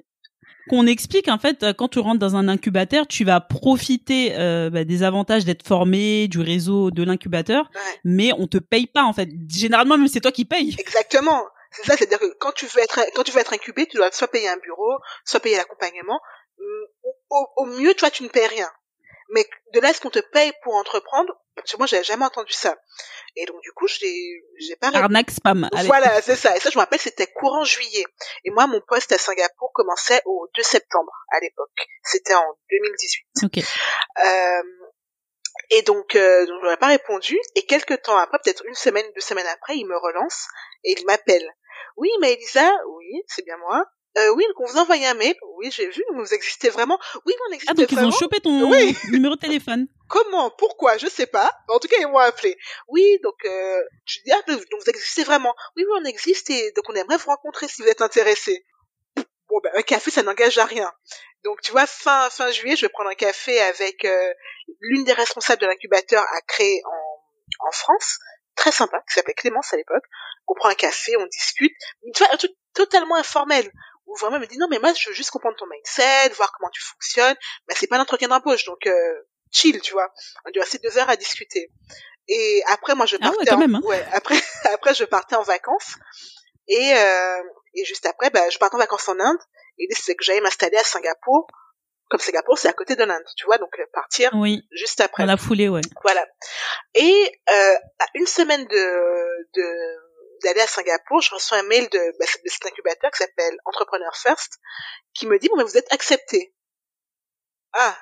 qu'on 0.70 0.86
explique 0.88 1.28
en 1.28 1.38
fait 1.39 1.64
euh, 1.64 1.74
quand 1.74 1.88
tu 1.88 1.99
rentres 1.99 2.20
dans 2.20 2.36
un 2.36 2.47
incubateur, 2.47 3.07
tu 3.07 3.24
vas 3.26 3.39
profiter 3.39 4.34
euh, 4.38 4.70
bah, 4.70 4.84
des 4.84 5.03
avantages 5.03 5.45
d'être 5.45 5.66
formé, 5.68 6.28
du 6.28 6.39
réseau 6.41 6.91
de 6.91 7.03
l'incubateur, 7.03 7.70
Ouais. 7.74 7.99
mais 8.03 8.32
on 8.38 8.47
te 8.47 8.57
paye 8.57 8.88
pas 8.88 9.03
en 9.03 9.14
fait. 9.14 9.30
Généralement, 9.49 9.97
même 9.97 10.07
c'est 10.07 10.22
toi 10.22 10.32
qui 10.32 10.45
payes. 10.45 10.76
Exactement. 10.80 11.41
C'est 11.72 11.86
ça, 11.86 11.95
c'est-à-dire 11.97 12.20
que 12.20 12.36
quand 12.39 12.51
tu 12.51 12.66
veux 12.66 12.82
être 12.82 12.99
quand 13.16 13.24
tu 13.24 13.32
veux 13.32 13.39
être 13.39 13.53
incubé, 13.53 13.86
tu 13.86 13.97
dois 13.97 14.12
soit 14.12 14.28
payer 14.28 14.49
un 14.49 14.57
bureau, 14.57 14.97
soit 15.24 15.39
payer 15.39 15.57
l'accompagnement. 15.57 16.20
Au, 17.30 17.47
au, 17.57 17.66
mieux, 17.66 17.93
toi, 17.93 18.10
tu 18.10 18.24
ne 18.24 18.28
payes 18.28 18.47
rien. 18.47 18.68
Mais 19.34 19.45
de 19.74 19.80
là, 19.80 19.91
est-ce 19.91 20.01
qu'on 20.01 20.10
te 20.10 20.20
paye 20.34 20.51
pour 20.64 20.74
entreprendre 20.76 21.32
Parce 21.62 21.72
que 21.72 21.78
moi, 21.78 21.88
j'avais 21.88 22.03
jamais 22.03 22.26
entendu 22.26 22.53
ça. 22.53 22.78
Et 23.36 23.45
donc, 23.45 23.62
du 23.62 23.72
coup, 23.72 23.88
j'ai, 23.88 24.43
j'ai 24.60 24.76
pas... 24.76 24.89
Arnaque 24.93 25.32
spam. 25.32 25.70
Voilà, 25.86 26.22
c'est 26.22 26.36
ça. 26.36 26.55
Et 26.55 26.60
ça, 26.60 26.70
je 26.70 26.78
me 26.78 26.82
rappelle, 26.82 26.99
c'était 26.99 27.28
courant 27.28 27.64
juillet. 27.64 28.05
Et 28.43 28.51
moi, 28.51 28.68
mon 28.68 28.82
poste 28.88 29.12
à 29.12 29.18
Singapour 29.18 29.72
commençait 29.74 30.22
au 30.26 30.49
2 30.55 30.64
septembre, 30.64 31.12
à 31.32 31.39
l'époque. 31.39 31.88
C'était 32.03 32.36
en 32.36 32.45
2018. 32.70 33.26
Ok. 33.45 33.57
Euh, 33.57 34.62
et 35.70 35.82
donc, 35.84 36.16
euh, 36.16 36.45
donc 36.45 36.62
je 36.64 36.70
n'ai 36.70 36.78
pas 36.78 36.88
répondu. 36.88 37.39
Et 37.55 37.66
quelques 37.66 38.01
temps 38.01 38.18
après, 38.18 38.39
peut-être 38.43 38.66
une 38.66 38.76
semaine, 38.76 39.05
deux 39.14 39.22
semaines 39.22 39.47
après, 39.47 39.78
il 39.78 39.86
me 39.86 39.97
relance 39.97 40.47
et 40.84 40.95
il 40.97 41.05
m'appelle. 41.05 41.47
Oui, 41.97 42.10
mais 42.22 42.34
Elisa, 42.34 42.72
oui, 42.97 43.24
c'est 43.28 43.45
bien 43.45 43.57
moi. 43.57 43.86
Euh, 44.18 44.34
oui, 44.36 44.43
donc 44.47 44.60
on 44.60 44.66
vous 44.66 44.78
envoie 44.80 44.95
un 44.95 45.14
mail. 45.14 45.36
Oui, 45.57 45.70
j'ai 45.72 45.88
vu, 45.89 46.03
vous 46.16 46.34
existez 46.34 46.70
vraiment. 46.70 46.97
Oui, 47.26 47.34
on 47.47 47.53
existe. 47.53 47.72
Ah, 47.72 47.74
donc 47.74 47.91
ils 47.91 47.99
ont 47.99 48.12
chopé 48.12 48.39
ton 48.39 48.51
numéro 49.12 49.36
de 49.36 49.39
téléphone. 49.39 49.88
Comment? 50.07 50.49
Pourquoi? 50.49 50.97
Je 50.97 51.07
sais 51.07 51.28
pas. 51.28 51.51
En 51.68 51.80
tout 51.80 51.88
cas, 51.88 51.97
ils 51.99 52.07
m'ont 52.07 52.18
appelé. 52.18 52.57
Oui, 52.88 53.20
donc 53.24 53.36
euh, 53.45 53.82
je 54.05 54.20
dis, 54.26 54.32
ah, 54.32 54.41
donc 54.47 54.62
vous 54.80 54.89
existez 54.89 55.24
vraiment. 55.24 55.53
Oui, 55.76 55.84
oui, 55.88 55.99
on 56.01 56.05
existe 56.05 56.49
et 56.49 56.72
donc 56.76 56.86
on 56.89 56.95
aimerait 56.95 57.18
vous 57.18 57.30
rencontrer 57.30 57.68
si 57.68 57.82
vous 57.82 57.88
êtes 57.88 58.01
intéressé. 58.01 58.66
Bon, 59.16 59.60
ben, 59.64 59.72
un 59.76 59.82
café, 59.82 60.12
ça 60.12 60.24
n'engage 60.24 60.57
à 60.57 60.66
rien. 60.66 60.91
Donc, 61.43 61.62
tu 61.62 61.72
vois, 61.72 61.88
fin, 61.88 62.30
fin 62.30 62.51
juillet, 62.51 62.76
je 62.76 62.86
vais 62.86 62.89
prendre 62.89 63.10
un 63.10 63.16
café 63.16 63.60
avec 63.62 64.05
euh, 64.05 64.34
l'une 64.82 65.03
des 65.05 65.14
responsables 65.14 65.62
de 65.62 65.68
l'incubateur 65.68 66.22
à 66.22 66.41
créer 66.41 66.82
en, 66.86 67.68
en 67.68 67.72
France, 67.72 68.20
très 68.55 68.72
sympa, 68.72 68.99
qui 69.07 69.14
s'appelait 69.14 69.34
Clémence 69.34 69.74
à 69.74 69.78
l'époque. 69.78 70.03
On 70.47 70.53
prend 70.55 70.70
un 70.70 70.76
café, 70.76 71.16
on 71.18 71.26
discute. 71.28 71.74
Tu 72.14 72.24
vois, 72.24 72.34
un 72.34 72.38
truc 72.38 72.51
totalement 72.74 73.16
informel 73.16 73.72
où 74.10 74.16
vraiment 74.18 74.39
me 74.39 74.45
dit 74.47 74.57
non 74.57 74.68
mais 74.70 74.80
moi 74.80 74.93
je 74.93 75.10
veux 75.10 75.16
juste 75.16 75.32
comprendre 75.32 75.55
ton 75.57 75.66
mindset, 75.68 76.30
voir 76.36 76.51
comment 76.51 76.70
tu 76.72 76.82
fonctionnes, 76.82 77.36
mais 77.68 77.76
c'est 77.76 77.88
pas 77.88 77.97
un 77.97 78.01
entretien 78.01 78.28
d'embauche 78.28 78.66
donc 78.66 78.86
euh, 78.88 79.22
chill 79.51 79.80
tu 79.82 79.93
vois. 79.93 80.12
On 80.45 80.51
doit 80.51 80.64
rester 80.64 80.80
deux 80.80 80.97
heures 80.97 81.10
à 81.10 81.16
discuter. 81.16 81.72
Et 82.28 82.62
après 82.68 82.95
moi 82.95 83.05
je 83.05 83.18
ah 83.22 83.30
partais 83.32 83.51
ouais, 83.51 83.57
même, 83.57 83.76
hein. 83.76 83.82
ouais, 83.84 84.05
après 84.12 84.39
après 84.74 84.93
je 84.93 85.05
partais 85.05 85.36
en 85.36 85.43
vacances 85.43 85.95
et 86.68 86.93
euh, 86.93 87.41
et 87.76 87.86
juste 87.86 88.05
après 88.05 88.30
bah 88.30 88.49
je 88.49 88.57
partais 88.57 88.76
en 88.76 88.80
vacances 88.80 89.07
en 89.07 89.20
Inde 89.20 89.39
et 89.78 89.84
l'idée 89.84 89.95
c'est 89.95 90.16
que 90.16 90.24
j'allais 90.24 90.41
m'installer 90.41 90.78
à 90.78 90.84
Singapour 90.84 91.47
comme 92.10 92.20
Singapour 92.20 92.57
c'est 92.57 92.68
à 92.68 92.74
côté 92.74 92.95
de 92.95 93.03
l'Inde 93.03 93.24
tu 93.38 93.45
vois 93.45 93.57
donc 93.60 93.72
euh, 93.80 93.86
partir 93.93 94.32
oui, 94.34 94.64
juste 94.72 95.01
après. 95.01 95.24
Dans 95.24 95.28
la 95.28 95.38
foulée 95.38 95.70
ouais. 95.70 95.82
Voilà. 96.03 96.26
Et 96.95 97.41
euh, 97.49 97.76
à 97.99 98.05
une 98.16 98.26
semaine 98.26 98.66
de 98.66 99.47
de 99.55 100.09
d'aller 100.44 100.62
à 100.62 100.68
Singapour, 100.68 101.22
je 101.22 101.34
reçois 101.34 101.58
un 101.58 101.64
mail 101.64 101.88
de, 101.90 102.18
bah, 102.20 102.26
de 102.44 102.50
cet 102.50 102.66
incubateur 102.66 103.12
qui 103.12 103.20
s'appelle 103.20 103.58
Entrepreneur 103.66 104.16
First, 104.16 104.60
qui 105.14 105.28
me 105.28 105.38
dit 105.40 105.48
bon 105.50 105.58
mais 105.58 105.64
vous 105.64 105.78
êtes 105.78 105.92
accepté. 105.92 106.54
Ah, 107.74 107.98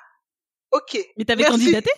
ok. 0.70 0.98
Mais 1.16 1.24
t'avais 1.24 1.44
candidaté? 1.44 1.90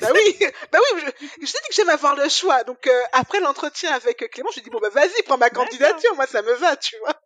Bah 0.00 0.08
oui, 0.12 0.36
bah 0.72 0.78
oui, 0.94 1.00
je, 1.00 1.46
je 1.46 1.52
t'ai 1.52 1.58
dit 1.62 1.68
que 1.68 1.74
j'aime 1.74 1.88
avoir 1.90 2.16
le 2.16 2.28
choix. 2.28 2.64
Donc 2.64 2.86
euh, 2.86 3.02
après 3.12 3.40
l'entretien 3.40 3.92
avec 3.92 4.18
Clément, 4.30 4.50
je 4.50 4.56
lui 4.56 4.62
dis 4.62 4.70
bon 4.70 4.80
bah 4.80 4.90
vas-y, 4.90 5.22
prends 5.24 5.38
ma 5.38 5.50
candidature, 5.50 6.14
moi 6.16 6.26
ça 6.26 6.42
me 6.42 6.52
va, 6.54 6.76
tu 6.76 6.96
vois. 6.98 7.20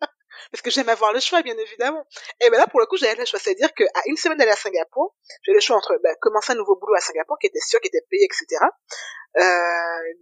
Parce 0.51 0.62
que 0.62 0.70
j'aime 0.70 0.88
avoir 0.88 1.12
le 1.12 1.20
choix, 1.20 1.43
bien 1.43 1.57
évidemment. 1.57 2.05
Et 2.41 2.51
ben 2.51 2.59
là, 2.59 2.66
pour 2.66 2.80
le 2.80 2.86
coup, 2.86 2.97
j'avais 2.97 3.14
le 3.14 3.24
choix. 3.24 3.38
C'est-à-dire 3.38 3.72
qu'à 3.74 4.03
une 4.07 4.16
semaine 4.16 4.38
d'aller 4.38 4.51
à 4.51 4.57
Singapour, 4.57 5.14
j'ai 5.45 5.53
le 5.53 5.61
choix 5.61 5.76
entre 5.76 5.99
bah, 6.03 6.14
commencer 6.20 6.53
un 6.53 6.57
nouveau 6.57 6.76
boulot 6.76 6.95
à 6.95 7.01
Singapour, 7.01 7.38
qui 7.38 7.47
était 7.47 7.61
sûr, 7.61 7.80
qui 7.80 7.88
était 7.88 8.05
payé, 8.11 8.24
etc. 8.24 8.64
Euh, 9.36 9.41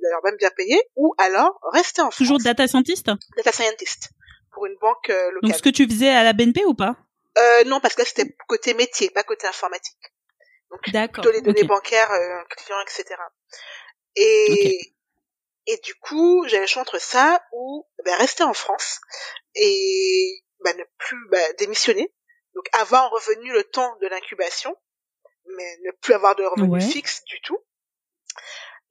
d'ailleurs 0.03 0.21
même 0.25 0.37
bien 0.37 0.51
payé, 0.51 0.81
ou 0.97 1.15
alors 1.19 1.59
rester 1.73 2.03
en 2.03 2.11
France. 2.11 2.17
Toujours 2.17 2.39
data 2.39 2.67
scientist? 2.67 3.11
Data 3.37 3.53
scientist. 3.53 4.11
Pour 4.53 4.67
une 4.67 4.77
banque 4.81 5.11
euh, 5.11 5.31
locale. 5.31 5.51
Donc 5.51 5.57
ce 5.57 5.63
que 5.63 5.71
tu 5.71 5.87
faisais 5.89 6.11
à 6.11 6.25
la 6.25 6.33
BNP 6.33 6.65
ou 6.67 6.75
pas? 6.75 6.97
Euh, 7.39 7.65
Non, 7.65 7.81
parce 7.81 7.95
que 7.95 8.03
là, 8.03 8.07
c'était 8.07 8.35
côté 8.49 8.75
métier, 8.75 9.11
pas 9.11 9.23
côté 9.23 9.47
informatique. 9.47 9.99
Donc 10.71 10.81
plutôt 10.83 11.31
les 11.31 11.41
données 11.41 11.61
okay. 11.61 11.67
bancaires, 11.67 12.11
euh, 12.11 12.43
clients, 12.57 12.81
etc. 12.83 13.15
Et... 14.17 14.47
Okay. 14.51 14.95
Et 15.71 15.77
du 15.85 15.95
coup, 15.97 16.45
j'avais 16.49 16.63
le 16.63 16.67
choix 16.67 16.83
entre 16.83 16.99
ça 17.01 17.43
ou 17.53 17.87
ben, 18.05 18.15
rester 18.17 18.43
en 18.43 18.55
France 18.55 19.01
et 19.55 20.43
ben, 20.65 20.77
ne 20.77 20.85
plus 20.99 21.29
ben, 21.31 21.55
démissionner. 21.59 22.13
Donc 22.55 22.65
avoir 22.73 23.05
un 23.05 23.09
revenu 23.09 23.53
le 23.53 23.63
temps 23.65 23.95
de 24.01 24.07
l'incubation, 24.09 24.75
mais 25.57 25.77
ne 25.85 25.91
plus 26.01 26.15
avoir 26.15 26.35
de 26.37 26.45
revenu 26.45 26.71
Ouais. 26.73 26.81
fixe 26.81 27.23
du 27.25 27.41
tout. 27.43 27.59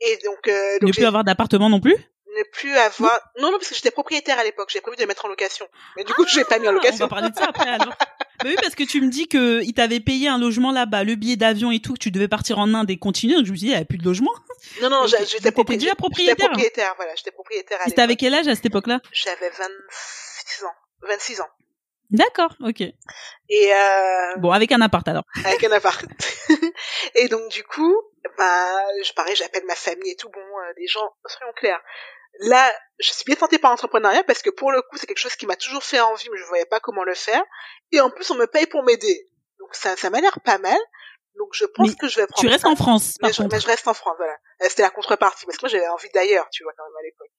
Et 0.01 0.17
donc, 0.23 0.47
euh, 0.47 0.73
donc 0.80 0.89
Ne 0.89 0.93
plus 0.93 1.05
avoir 1.05 1.23
d'appartement 1.23 1.69
non 1.69 1.80
plus? 1.82 1.95
Ne 1.95 2.43
plus 2.51 2.78
avoir... 2.78 3.11
Non, 3.39 3.51
non, 3.51 3.57
parce 3.57 3.69
que 3.69 3.75
j'étais 3.75 3.89
propriétaire 3.89 4.38
à 4.38 4.43
l'époque. 4.43 4.69
J'ai 4.71 4.80
prévu 4.82 4.95
de 4.97 5.01
le 5.01 5.07
mettre 5.07 5.25
en 5.25 5.30
location. 5.30 5.67
Mais 5.95 6.03
du 6.03 6.13
coup, 6.13 6.25
je 6.28 6.38
l'ai 6.38 6.45
pas 6.45 6.59
mis 6.59 6.67
en 6.67 6.69
Ah, 6.69 6.73
On 6.73 6.75
location. 6.75 7.05
va 7.05 7.09
parler 7.09 7.30
de 7.32 7.36
ça 7.36 7.45
après 7.45 7.67
alors. 7.69 7.93
bah 8.43 8.45
oui, 8.49 8.55
parce 8.61 8.75
que 8.75 8.83
tu 8.83 9.01
me 9.01 9.09
dis 9.09 9.27
que 9.27 9.61
il 9.63 9.73
t'avait 9.73 9.99
payé 9.99 10.27
un 10.27 10.38
logement 10.38 10.71
là-bas, 10.71 11.03
le 11.03 11.15
billet 11.15 11.35
d'avion 11.35 11.71
et 11.71 11.79
tout, 11.79 11.93
que 11.93 11.99
tu 11.99 12.11
devais 12.11 12.27
partir 12.27 12.59
en 12.59 12.73
Inde 12.73 12.89
et 12.91 12.97
continuer. 12.97 13.35
Donc 13.35 13.45
je 13.45 13.51
me 13.51 13.57
dis, 13.57 13.65
il 13.65 13.69
n'y 13.69 13.75
avait 13.75 13.85
plus 13.85 13.97
de 13.97 14.05
logement. 14.05 14.31
Non, 14.81 14.89
non, 14.89 15.05
j'étais 15.07 15.49
propri- 15.51 15.75
déjà 15.77 15.88
J'étais 15.89 15.95
propriétaire. 15.95 16.35
propriétaire, 16.49 16.93
voilà. 16.97 17.15
J'étais 17.15 17.31
propriétaire 17.31 17.79
à 17.81 17.88
Et 17.88 17.91
t'avais 17.91 18.15
quel 18.15 18.33
âge 18.33 18.47
à 18.47 18.55
cette 18.55 18.65
époque-là? 18.65 18.99
J'avais 19.11 19.49
26 19.49 20.63
ans. 20.65 20.73
26 21.07 21.41
ans. 21.41 21.47
D'accord, 22.09 22.55
ok. 22.61 22.81
Et 22.81 22.93
euh, 23.73 24.35
Bon, 24.38 24.51
avec 24.51 24.71
un 24.71 24.79
appart 24.81 25.05
alors. 25.07 25.23
avec 25.43 25.63
un 25.65 25.71
appart. 25.71 26.05
et 27.15 27.27
donc 27.27 27.49
du 27.51 27.63
coup, 27.63 27.95
bah, 28.38 28.77
je 29.03 29.11
pareil, 29.13 29.35
j'appelle 29.35 29.65
ma 29.67 29.75
famille 29.75 30.11
et 30.11 30.15
tout. 30.15 30.29
Bon, 30.29 30.39
euh, 30.39 30.73
les 30.77 30.88
gens, 30.88 31.09
soyons 31.25 31.51
clairs. 31.57 31.81
Là, 32.41 32.71
je 32.99 33.09
suis 33.11 33.23
bien 33.25 33.35
tentée 33.35 33.57
par 33.57 33.71
l'entrepreneuriat 33.71 34.23
parce 34.23 34.41
que 34.43 34.51
pour 34.51 34.71
le 34.71 34.81
coup, 34.83 34.95
c'est 34.97 35.07
quelque 35.07 35.17
chose 35.19 35.35
qui 35.35 35.47
m'a 35.47 35.55
toujours 35.55 35.83
fait 35.83 35.99
envie, 35.99 36.27
mais 36.31 36.38
je 36.38 36.43
voyais 36.45 36.65
pas 36.65 36.79
comment 36.79 37.03
le 37.03 37.15
faire. 37.15 37.41
Et 37.91 37.99
en 38.01 38.09
plus, 38.09 38.29
on 38.31 38.35
me 38.35 38.45
paye 38.47 38.67
pour 38.67 38.83
m'aider. 38.83 39.29
Donc 39.59 39.73
ça, 39.75 39.95
ça 39.95 40.09
m'a 40.09 40.21
l'air 40.21 40.39
pas 40.41 40.57
mal. 40.57 40.77
Donc 41.38 41.49
je 41.53 41.65
pense 41.65 41.89
Mais 41.89 41.95
que 41.95 42.07
je 42.07 42.15
vais 42.19 42.25
prendre. 42.27 42.39
Tu 42.41 42.47
restes 42.47 42.63
ça. 42.63 42.69
en 42.69 42.75
France, 42.75 43.17
par 43.19 43.27
mais 43.29 43.33
je, 43.33 43.41
contre. 43.43 43.53
mais 43.55 43.61
je 43.61 43.67
reste 43.67 43.88
en 43.88 43.93
France, 43.93 44.15
voilà. 44.17 44.33
Euh, 44.61 44.65
C'était 44.69 44.81
la 44.81 44.89
contrepartie, 44.89 45.45
parce 45.45 45.57
que 45.57 45.65
moi 45.65 45.69
j'avais 45.69 45.88
envie 45.88 46.09
d'ailleurs, 46.13 46.49
tu 46.51 46.63
vois, 46.63 46.73
quand 46.75 46.83
même 46.83 46.97
à 46.99 47.03
l'époque. 47.03 47.29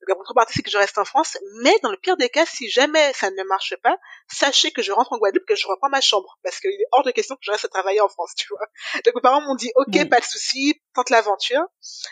Donc 0.00 0.08
la 0.08 0.14
contrepartie, 0.14 0.52
c'est 0.54 0.62
que 0.62 0.70
je 0.70 0.78
reste 0.78 0.98
en 0.98 1.04
France, 1.04 1.36
mais 1.62 1.76
dans 1.82 1.90
le 1.90 1.96
pire 1.96 2.16
des 2.16 2.28
cas, 2.28 2.46
si 2.46 2.68
jamais 2.70 3.12
ça 3.12 3.30
ne 3.30 3.42
marche 3.44 3.74
pas, 3.82 3.96
sachez 4.30 4.70
que 4.70 4.82
je 4.82 4.92
rentre 4.92 5.12
en 5.12 5.18
Guadeloupe, 5.18 5.46
que 5.48 5.56
je 5.56 5.66
reprends 5.66 5.88
ma 5.88 6.00
chambre, 6.00 6.38
parce 6.44 6.60
qu'il 6.60 6.70
est 6.70 6.86
hors 6.92 7.02
de 7.02 7.10
question 7.10 7.34
que 7.34 7.40
je 7.42 7.50
reste 7.50 7.64
à 7.64 7.68
travailler 7.68 8.00
en 8.00 8.08
France, 8.08 8.34
tu 8.36 8.46
vois. 8.50 8.66
Donc 9.04 9.14
mes 9.16 9.20
parents 9.20 9.40
m'ont 9.40 9.56
dit, 9.56 9.72
ok, 9.74 10.08
pas 10.08 10.20
de 10.20 10.24
souci, 10.24 10.80
tente 10.94 11.10
l'aventure. 11.10 11.62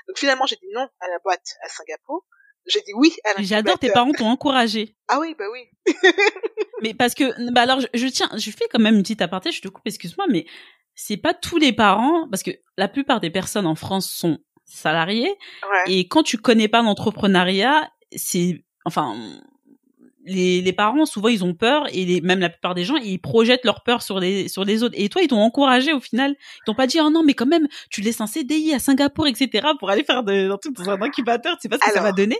Donc 0.08 0.18
finalement, 0.18 0.46
j'ai 0.46 0.56
dit 0.56 0.68
non 0.72 0.88
à 0.98 1.08
la 1.08 1.18
boîte 1.20 1.46
à 1.62 1.68
Singapour. 1.68 2.24
J'ai 2.66 2.80
dit 2.80 2.92
oui 2.94 3.14
à 3.24 3.28
l'incubateur. 3.30 3.46
J'adore, 3.58 3.78
tes 3.78 3.90
parents 3.90 4.12
t'ont 4.12 4.26
encouragé. 4.30 4.96
Ah 5.06 5.20
oui, 5.20 5.36
bah 5.38 5.46
oui. 5.52 5.68
Mais 6.82 6.94
parce 6.94 7.14
que, 7.14 7.50
bah 7.52 7.62
alors, 7.62 7.80
je, 7.80 7.86
je 7.94 8.06
tiens, 8.08 8.28
je 8.36 8.50
fais 8.50 8.64
quand 8.70 8.78
même 8.80 8.96
une 8.96 9.02
petite 9.02 9.22
aparté, 9.22 9.52
je 9.52 9.60
te 9.62 9.68
coupe, 9.68 9.86
excuse-moi, 9.86 10.26
mais 10.28 10.46
c'est 10.94 11.16
pas 11.16 11.34
tous 11.34 11.56
les 11.58 11.72
parents, 11.72 12.28
parce 12.28 12.42
que 12.42 12.50
la 12.76 12.88
plupart 12.88 13.20
des 13.20 13.30
personnes 13.30 13.66
en 13.66 13.74
France 13.74 14.10
sont 14.10 14.38
salariées, 14.64 15.34
Ouais. 15.70 15.92
et 15.92 16.08
quand 16.08 16.22
tu 16.22 16.38
connais 16.38 16.68
pas 16.68 16.82
l'entrepreneuriat, 16.82 17.90
c'est, 18.14 18.64
enfin, 18.84 19.14
les, 20.24 20.60
les 20.62 20.72
parents, 20.72 21.04
souvent, 21.04 21.28
ils 21.28 21.42
ont 21.44 21.54
peur, 21.54 21.86
et 21.92 22.04
les, 22.04 22.20
même 22.20 22.38
la 22.38 22.48
plupart 22.48 22.74
des 22.74 22.84
gens, 22.84 22.94
ils 22.96 23.18
projettent 23.18 23.64
leur 23.64 23.82
peur 23.82 24.02
sur 24.02 24.20
les, 24.20 24.46
sur 24.48 24.64
les 24.64 24.82
autres. 24.84 24.94
Et 24.96 25.08
toi, 25.08 25.20
ils 25.20 25.26
t'ont 25.28 25.40
encouragé 25.40 25.92
au 25.92 25.98
final. 26.00 26.36
Ils 26.38 26.64
t'ont 26.66 26.74
pas 26.76 26.86
dit, 26.86 26.98
oh 27.00 27.10
non, 27.10 27.24
mais 27.24 27.34
quand 27.34 27.46
même, 27.46 27.66
tu 27.90 28.02
laisses 28.02 28.20
un 28.20 28.28
CDI 28.28 28.72
à 28.72 28.78
Singapour, 28.78 29.26
etc., 29.26 29.66
pour 29.80 29.90
aller 29.90 30.04
faire 30.04 30.22
de, 30.22 30.46
dans 30.48 30.58
tout, 30.58 30.70
dans 30.72 30.90
un 30.90 31.02
incubateur, 31.02 31.56
tu 31.56 31.62
sais 31.62 31.68
pas 31.68 31.76
ce 31.76 31.88
que 31.88 31.94
ça 31.94 32.02
va 32.02 32.12
donner. 32.12 32.36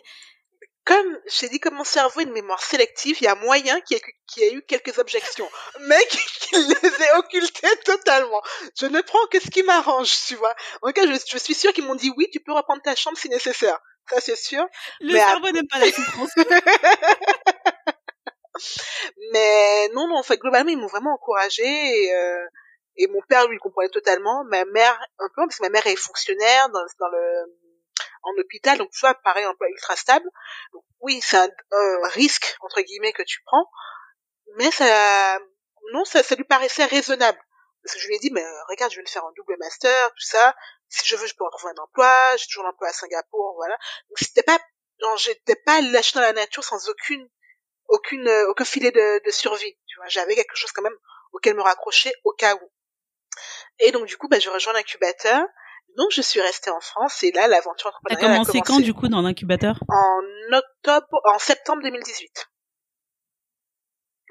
Comme 0.84 1.18
j'ai 1.26 1.48
dit 1.48 1.60
comme 1.60 1.74
mon 1.74 1.84
cerveau 1.84 2.20
a 2.20 2.22
une 2.24 2.32
mémoire 2.32 2.62
sélective, 2.62 3.16
il 3.20 3.24
y 3.24 3.28
a 3.28 3.34
moyen 3.36 3.80
qu'il 3.82 3.96
y, 3.96 4.00
ait- 4.00 4.14
qu'il 4.26 4.42
y 4.42 4.46
ait 4.46 4.54
eu 4.54 4.62
quelques 4.62 4.98
objections, 4.98 5.48
mais 5.80 5.98
qu'il 6.40 6.66
les 6.68 7.02
ait 7.04 7.12
occultées 7.16 7.76
totalement. 7.84 8.42
Je 8.80 8.86
ne 8.86 9.00
prends 9.00 9.26
que 9.30 9.40
ce 9.40 9.50
qui 9.50 9.62
m'arrange, 9.62 10.12
tu 10.26 10.34
vois. 10.36 10.54
En 10.82 10.88
tout 10.88 10.94
cas, 10.94 11.06
je, 11.06 11.18
je 11.30 11.38
suis 11.38 11.54
sûre 11.54 11.72
qu'ils 11.72 11.84
m'ont 11.86 11.94
dit 11.94 12.12
oui, 12.16 12.28
tu 12.32 12.40
peux 12.40 12.52
reprendre 12.52 12.82
ta 12.82 12.96
chambre 12.96 13.16
si 13.18 13.28
nécessaire. 13.28 13.78
Ça, 14.10 14.20
c'est 14.20 14.36
sûr. 14.36 14.64
Le 15.00 15.12
Mais 15.12 15.20
cerveau 15.20 15.50
n'aime 15.50 15.68
pas 15.68 15.78
la 15.78 15.86
souffrance. 15.92 16.30
Mais 19.32 19.88
non, 19.94 20.08
non, 20.08 20.16
en 20.18 20.22
fait, 20.22 20.38
globalement, 20.38 20.70
ils 20.70 20.78
m'ont 20.78 20.86
vraiment 20.86 21.14
encouragé 21.14 21.64
et, 21.64 22.14
euh, 22.14 22.46
et 22.96 23.06
mon 23.08 23.20
père, 23.28 23.48
lui, 23.48 23.56
il 23.56 23.60
comprenait 23.60 23.88
totalement. 23.88 24.44
Ma 24.44 24.64
mère, 24.66 24.98
un 25.18 25.28
peu, 25.34 25.42
parce 25.46 25.56
que 25.56 25.62
ma 25.62 25.70
mère 25.70 25.86
est 25.86 25.96
fonctionnaire 25.96 26.68
dans, 26.70 26.84
dans 26.98 27.08
le, 27.08 27.20
en 28.22 28.32
hôpital, 28.40 28.78
donc 28.78 28.90
tu 28.90 29.00
vois, 29.00 29.14
pareil, 29.14 29.46
emploi 29.46 29.68
ultra 29.68 29.96
stable. 29.96 30.28
Oui, 31.00 31.20
c'est 31.22 31.36
un, 31.36 31.48
un 31.72 32.08
risque, 32.08 32.56
entre 32.60 32.80
guillemets, 32.80 33.12
que 33.12 33.22
tu 33.22 33.40
prends. 33.44 33.68
Mais 34.56 34.70
ça, 34.70 35.38
non, 35.92 36.04
ça, 36.04 36.22
ça 36.22 36.34
lui 36.34 36.44
paraissait 36.44 36.84
raisonnable. 36.84 37.38
Parce 37.82 37.94
que 37.96 38.00
je 38.00 38.06
lui 38.06 38.14
ai 38.14 38.18
dit, 38.20 38.30
mais 38.30 38.44
euh, 38.44 38.64
regarde, 38.68 38.92
je 38.92 38.96
vais 38.96 39.02
le 39.04 39.10
faire 39.10 39.24
en 39.24 39.32
double 39.32 39.56
master, 39.58 40.10
tout 40.10 40.24
ça. 40.24 40.54
Si 40.88 41.06
je 41.06 41.16
veux, 41.16 41.26
je 41.26 41.34
peux 41.34 41.44
retrouver 41.44 41.72
un 41.76 41.82
emploi. 41.82 42.36
J'ai 42.36 42.46
toujours 42.46 42.64
l'emploi 42.64 42.88
à 42.88 42.92
Singapour, 42.92 43.54
voilà. 43.56 43.76
Donc 44.08 44.18
c'était 44.18 44.42
pas, 44.42 44.58
non, 45.00 45.16
j'étais 45.16 45.56
pas 45.56 45.80
lâché 45.80 46.12
dans 46.14 46.20
la 46.20 46.32
nature 46.32 46.62
sans 46.62 46.88
aucune, 46.88 47.28
aucune, 47.88 48.28
euh, 48.28 48.50
aucun 48.50 48.64
filet 48.64 48.92
de, 48.92 49.24
de 49.24 49.30
survie. 49.30 49.76
Tu 49.86 49.96
vois, 49.96 50.06
j'avais 50.08 50.36
quelque 50.36 50.54
chose 50.54 50.70
quand 50.72 50.82
même 50.82 50.96
auquel 51.32 51.56
me 51.56 51.62
raccrocher 51.62 52.12
au 52.24 52.32
cas 52.32 52.54
où. 52.54 52.72
Et 53.80 53.90
donc 53.90 54.06
du 54.06 54.16
coup, 54.16 54.28
bah, 54.28 54.38
je 54.38 54.50
rejoins 54.50 54.74
l'incubateur. 54.74 55.44
Donc 55.96 56.08
je 56.10 56.22
suis 56.22 56.40
restée 56.40 56.70
en 56.70 56.80
France 56.80 57.22
et 57.22 57.32
là 57.32 57.48
l'aventure 57.48 57.88
entrepreneuriale 57.88 58.30
a 58.30 58.44
commencé. 58.44 58.60
quand 58.60 58.80
du 58.80 58.94
coup 58.94 59.08
dans 59.08 59.22
l'incubateur? 59.22 59.78
En 59.88 60.56
octobre, 60.56 61.20
en 61.24 61.38
septembre 61.38 61.82
2018 61.82 62.48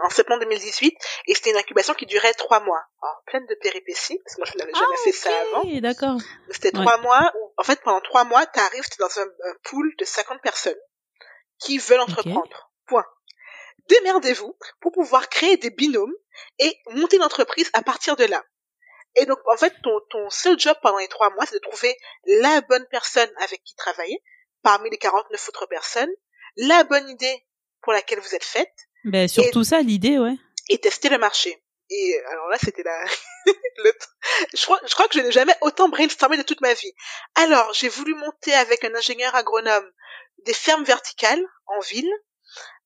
en 0.04 0.10
septembre 0.10 0.42
2018 0.42 0.98
et 1.28 1.36
c'était 1.36 1.52
une 1.52 1.58
incubation 1.58 1.94
qui 1.94 2.06
durait 2.06 2.34
trois 2.34 2.60
mois, 2.60 2.82
alors, 3.02 3.22
pleine 3.28 3.46
de 3.46 3.56
péripéties 3.62 4.20
parce 4.24 4.36
que 4.36 4.42
moi 4.42 4.48
je 4.52 4.58
n'avais 4.58 4.74
jamais 4.74 4.96
ah, 4.98 5.04
fait 5.04 5.12
ça 5.12 5.30
avant. 5.42 5.80
D'accord. 5.80 6.18
C'était 6.50 6.72
trois 6.72 6.98
mois 6.98 7.32
où 7.40 7.54
en 7.58 7.64
fait 7.64 7.82
pendant 7.84 8.02
trois 8.02 8.24
mois 8.24 8.46
tu 8.48 8.60
arrives 8.60 8.84
dans 9.00 9.20
un, 9.20 9.28
pool 9.64 9.94
de 9.98 10.06
50 10.06 10.42
personnes 10.42 10.80
qui 11.60 11.78
veulent 11.78 12.02
entreprendre. 12.02 12.72
Point. 12.88 13.06
Démerdez-vous 13.88 14.58
pour 14.80 14.92
pouvoir 14.92 15.30
créer 15.30 15.58
des 15.58 15.70
binômes 15.70 16.14
et 16.60 16.78
monter 16.92 17.18
une 17.18 17.24
entreprise 17.24 17.70
à 17.74 17.82
partir 17.82 18.16
de 18.16 18.26
là. 18.26 18.44
Et 19.16 19.26
donc, 19.26 19.40
en 19.52 19.58
fait, 19.58 19.74
ton, 19.84 20.00
ton 20.10 20.30
seul 20.30 20.60
job 20.60 20.76
pendant 20.82 20.98
les 20.98 21.08
trois 21.08 21.30
mois, 21.32 21.46
c'est 21.46 21.56
de 21.56 21.60
trouver 21.60 21.98
la 22.26 22.62
bonne 22.62 22.86
personne 22.90 23.30
avec 23.38 23.64
qui 23.64 23.76
travailler, 23.76 24.24
parmi 24.64 24.90
les 24.90 24.98
49 24.98 25.50
autres 25.50 25.66
personnes, 25.66 26.10
la 26.56 26.84
bonne 26.84 27.10
idée 27.10 27.46
pour 27.82 27.94
laquelle 27.94 28.20
vous 28.20 28.36
êtes 28.36 28.44
faite. 28.44 28.74
Ben, 29.04 29.28
surtout 29.28 29.64
ça, 29.64 29.82
l'idée, 29.82 30.18
ouais. 30.18 30.36
Et 30.70 30.78
tester 30.78 31.10
le 31.10 31.18
marché. 31.18 31.62
Et 31.90 32.20
alors 32.32 32.48
là, 32.48 32.58
c'était 32.64 32.84
la... 32.84 33.06
le... 33.84 33.94
je, 34.56 34.64
crois, 34.64 34.80
je 34.88 34.94
crois 34.94 35.08
que 35.08 35.16
je 35.16 35.24
n'ai 35.24 35.32
jamais 35.32 35.56
autant 35.62 35.90
brainstormé 35.90 36.38
de 36.38 36.44
toute 36.44 36.62
ma 36.62 36.74
vie. 36.74 36.94
Alors, 37.36 37.74
j'ai 37.74 37.90
voulu 37.90 38.16
monter 38.16 38.54
avec 38.54 38.84
un 38.86 38.96
ingénieur 38.96 39.36
agronome 39.36 39.90
des 40.46 40.54
fermes 40.54 40.86
verticales 40.86 41.44
en 41.68 41.80
ville 41.82 42.10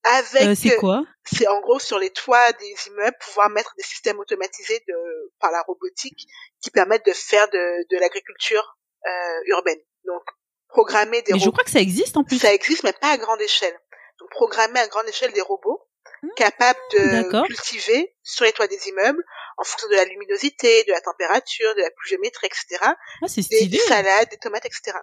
avec 0.05 0.43
euh, 0.43 0.55
c'est 0.55 0.77
quoi? 0.77 1.03
C'est 1.23 1.47
en 1.47 1.59
gros 1.61 1.79
sur 1.79 1.97
les 1.97 2.11
toits 2.11 2.51
des 2.53 2.75
immeubles 2.87 3.17
pouvoir 3.19 3.49
mettre 3.49 3.73
des 3.77 3.83
systèmes 3.83 4.19
automatisés 4.19 4.83
de 4.87 4.93
par 5.39 5.51
la 5.51 5.61
robotique 5.63 6.27
qui 6.61 6.69
permettent 6.69 7.05
de 7.05 7.13
faire 7.13 7.49
de, 7.49 7.87
de 7.89 7.99
l'agriculture 7.99 8.77
euh, 9.07 9.39
urbaine. 9.47 9.79
Donc 10.05 10.21
programmer 10.67 11.21
des 11.23 11.33
Mais 11.33 11.39
je 11.39 11.49
crois 11.49 11.63
que 11.63 11.71
ça 11.71 11.79
existe 11.79 12.17
en 12.17 12.23
plus. 12.23 12.37
Ça 12.37 12.53
existe 12.53 12.83
mais 12.83 12.93
pas 12.93 13.11
à 13.11 13.17
grande 13.17 13.41
échelle. 13.41 13.77
Donc 14.19 14.29
programmer 14.29 14.79
à 14.79 14.87
grande 14.87 15.07
échelle 15.07 15.33
des 15.33 15.41
robots 15.41 15.81
mmh. 16.21 16.27
capables 16.35 16.79
de 16.91 17.45
cultiver 17.47 18.15
sur 18.21 18.45
les 18.45 18.51
toits 18.51 18.67
des 18.67 18.87
immeubles 18.87 19.23
en 19.57 19.63
fonction 19.63 19.89
de 19.89 19.95
la 19.95 20.05
luminosité, 20.05 20.83
de 20.83 20.91
la 20.91 21.01
température, 21.01 21.73
de 21.75 21.81
la 21.81 21.89
pluviométrie, 21.91 22.47
etc. 22.47 22.83
Ah, 22.83 23.25
des, 23.35 23.67
des 23.67 23.77
salades, 23.77 24.29
des 24.29 24.37
tomates, 24.37 24.65
etc 24.65 24.99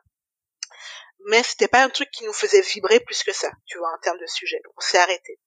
mais 1.26 1.42
c'était 1.42 1.68
pas 1.68 1.82
un 1.82 1.88
truc 1.88 2.10
qui 2.10 2.24
nous 2.24 2.32
faisait 2.32 2.60
vibrer 2.60 3.00
plus 3.00 3.22
que 3.22 3.32
ça, 3.32 3.50
tu 3.66 3.78
vois, 3.78 3.88
en 3.88 3.98
termes 4.00 4.18
de 4.18 4.26
sujet. 4.26 4.60
Donc 4.64 4.74
on 4.76 4.80
s'est 4.80 4.98
arrêté. 4.98 5.38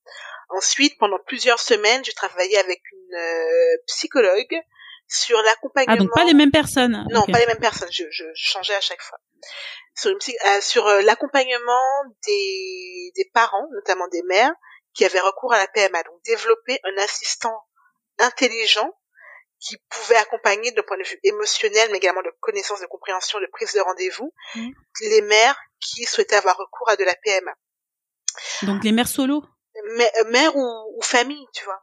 Ensuite, 0.49 0.97
pendant 0.99 1.19
plusieurs 1.25 1.59
semaines, 1.59 2.03
j'ai 2.03 2.13
travaillé 2.13 2.57
avec 2.57 2.81
une 2.91 3.15
euh, 3.17 3.77
psychologue 3.87 4.55
sur 5.07 5.41
l'accompagnement. 5.43 5.95
Ah 5.95 5.97
donc 5.97 6.13
pas 6.13 6.23
les 6.23 6.33
mêmes 6.33 6.51
personnes. 6.51 7.05
Non, 7.11 7.25
pas 7.25 7.39
les 7.39 7.47
mêmes 7.47 7.59
personnes. 7.59 7.91
Je, 7.91 8.05
je, 8.09 8.23
changeais 8.35 8.75
à 8.75 8.81
chaque 8.81 9.01
fois. 9.01 9.19
Sur, 9.95 10.11
une 10.11 10.17
euh, 10.17 10.61
sur 10.61 10.87
euh, 10.87 11.01
l'accompagnement 11.01 12.03
des, 12.25 13.11
des 13.15 13.29
parents, 13.33 13.67
notamment 13.73 14.07
des 14.09 14.23
mères, 14.23 14.53
qui 14.93 15.05
avaient 15.05 15.19
recours 15.19 15.53
à 15.53 15.57
la 15.57 15.67
PMA. 15.67 16.03
Donc 16.03 16.21
développer 16.25 16.79
un 16.83 17.03
assistant 17.03 17.57
intelligent 18.19 18.93
qui 19.65 19.77
pouvait 19.89 20.17
accompagner 20.17 20.71
d'un 20.71 20.83
point 20.83 20.97
de 20.97 21.03
vue 21.03 21.19
émotionnel, 21.23 21.89
mais 21.91 21.97
également 21.97 22.21
de 22.21 22.31
connaissance, 22.39 22.81
de 22.81 22.85
compréhension, 22.85 23.39
de 23.39 23.47
prise 23.51 23.73
de 23.73 23.79
rendez-vous, 23.79 24.31
mmh. 24.55 24.69
les 25.01 25.21
mères 25.21 25.57
qui 25.79 26.03
souhaitaient 26.03 26.35
avoir 26.35 26.57
recours 26.57 26.89
à 26.89 26.95
de 26.95 27.03
la 27.03 27.15
PMA. 27.15 27.53
Donc 28.63 28.83
les 28.83 28.91
mères 28.91 29.07
solo? 29.07 29.43
Euh, 29.77 30.23
Mères 30.29 30.55
ou, 30.55 30.97
ou 30.97 31.01
famille, 31.01 31.45
tu 31.53 31.65
vois. 31.65 31.81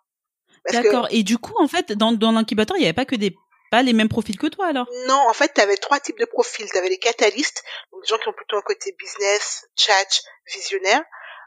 D'accord. 0.71 1.09
Et 1.11 1.23
du 1.23 1.39
coup, 1.39 1.55
en 1.59 1.67
fait, 1.67 1.93
dans, 1.93 2.13
dans 2.13 2.33
l'incubateur, 2.33 2.77
il 2.77 2.81
n'y 2.81 2.87
avait 2.87 2.93
pas 2.93 3.05
que 3.05 3.17
des 3.17 3.35
pas 3.71 3.83
les 3.83 3.95
mêmes 3.95 4.11
profils 4.11 4.39
que 4.39 4.49
toi 4.49 4.67
alors? 4.67 4.87
Non, 5.07 5.19
en 5.29 5.33
fait, 5.33 5.55
tu 5.55 5.61
avais 5.63 5.79
trois 5.79 5.99
types 5.99 6.19
de 6.19 6.27
profils. 6.27 6.69
Tu 6.71 6.77
avais 6.77 6.91
les 6.91 6.99
catalystes, 6.99 7.65
donc 7.91 8.03
des 8.03 8.09
gens 8.09 8.19
qui 8.19 8.29
ont 8.29 8.35
plutôt 8.35 8.59
un 8.59 8.63
côté 8.63 8.95
business, 8.99 9.67
chat, 9.77 10.21
visionnaire, 10.55 11.03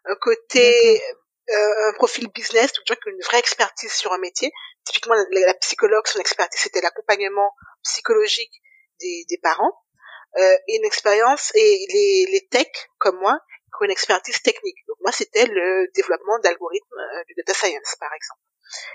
un 0.06 0.16
côté 0.16 1.00
euh, 1.50 1.90
un 1.90 1.94
profil 1.94 2.28
business, 2.30 2.74
donc 2.74 2.86
qui 2.86 3.08
ont 3.08 3.12
une 3.12 3.24
vraie 3.24 3.40
expertise 3.40 3.94
sur 3.94 4.12
un 4.14 4.18
métier, 4.18 4.52
typiquement 4.84 5.16
la, 5.32 5.54
psychologue, 5.56 6.08
son 6.08 6.20
expertise 6.20 6.60
c'était 6.60 6.82
l'accompagnement 6.82 7.52
psychologique 7.84 8.62
des, 9.00 9.26
des 9.30 9.38
parents, 9.38 9.74
euh, 10.38 10.58
et 10.68 10.78
une 10.78 10.86
expérience, 10.86 11.52
et 11.56 11.86
les, 11.90 12.26
les 12.32 12.48
techs 12.48 12.90
comme 12.98 13.20
moi, 13.20 13.40
qui 13.70 13.84
ont 13.84 13.86
une 13.86 13.92
expertise 13.92 14.42
technique. 14.42 14.78
Donc 14.88 14.98
moi 15.02 15.12
c'était 15.12 15.46
le 15.46 15.88
développement 15.94 16.40
d'algorithmes 16.40 16.98
euh, 16.98 17.24
du 17.28 17.36
data 17.36 17.54
science 17.54 17.96
par 18.00 18.12
exemple. 18.14 18.42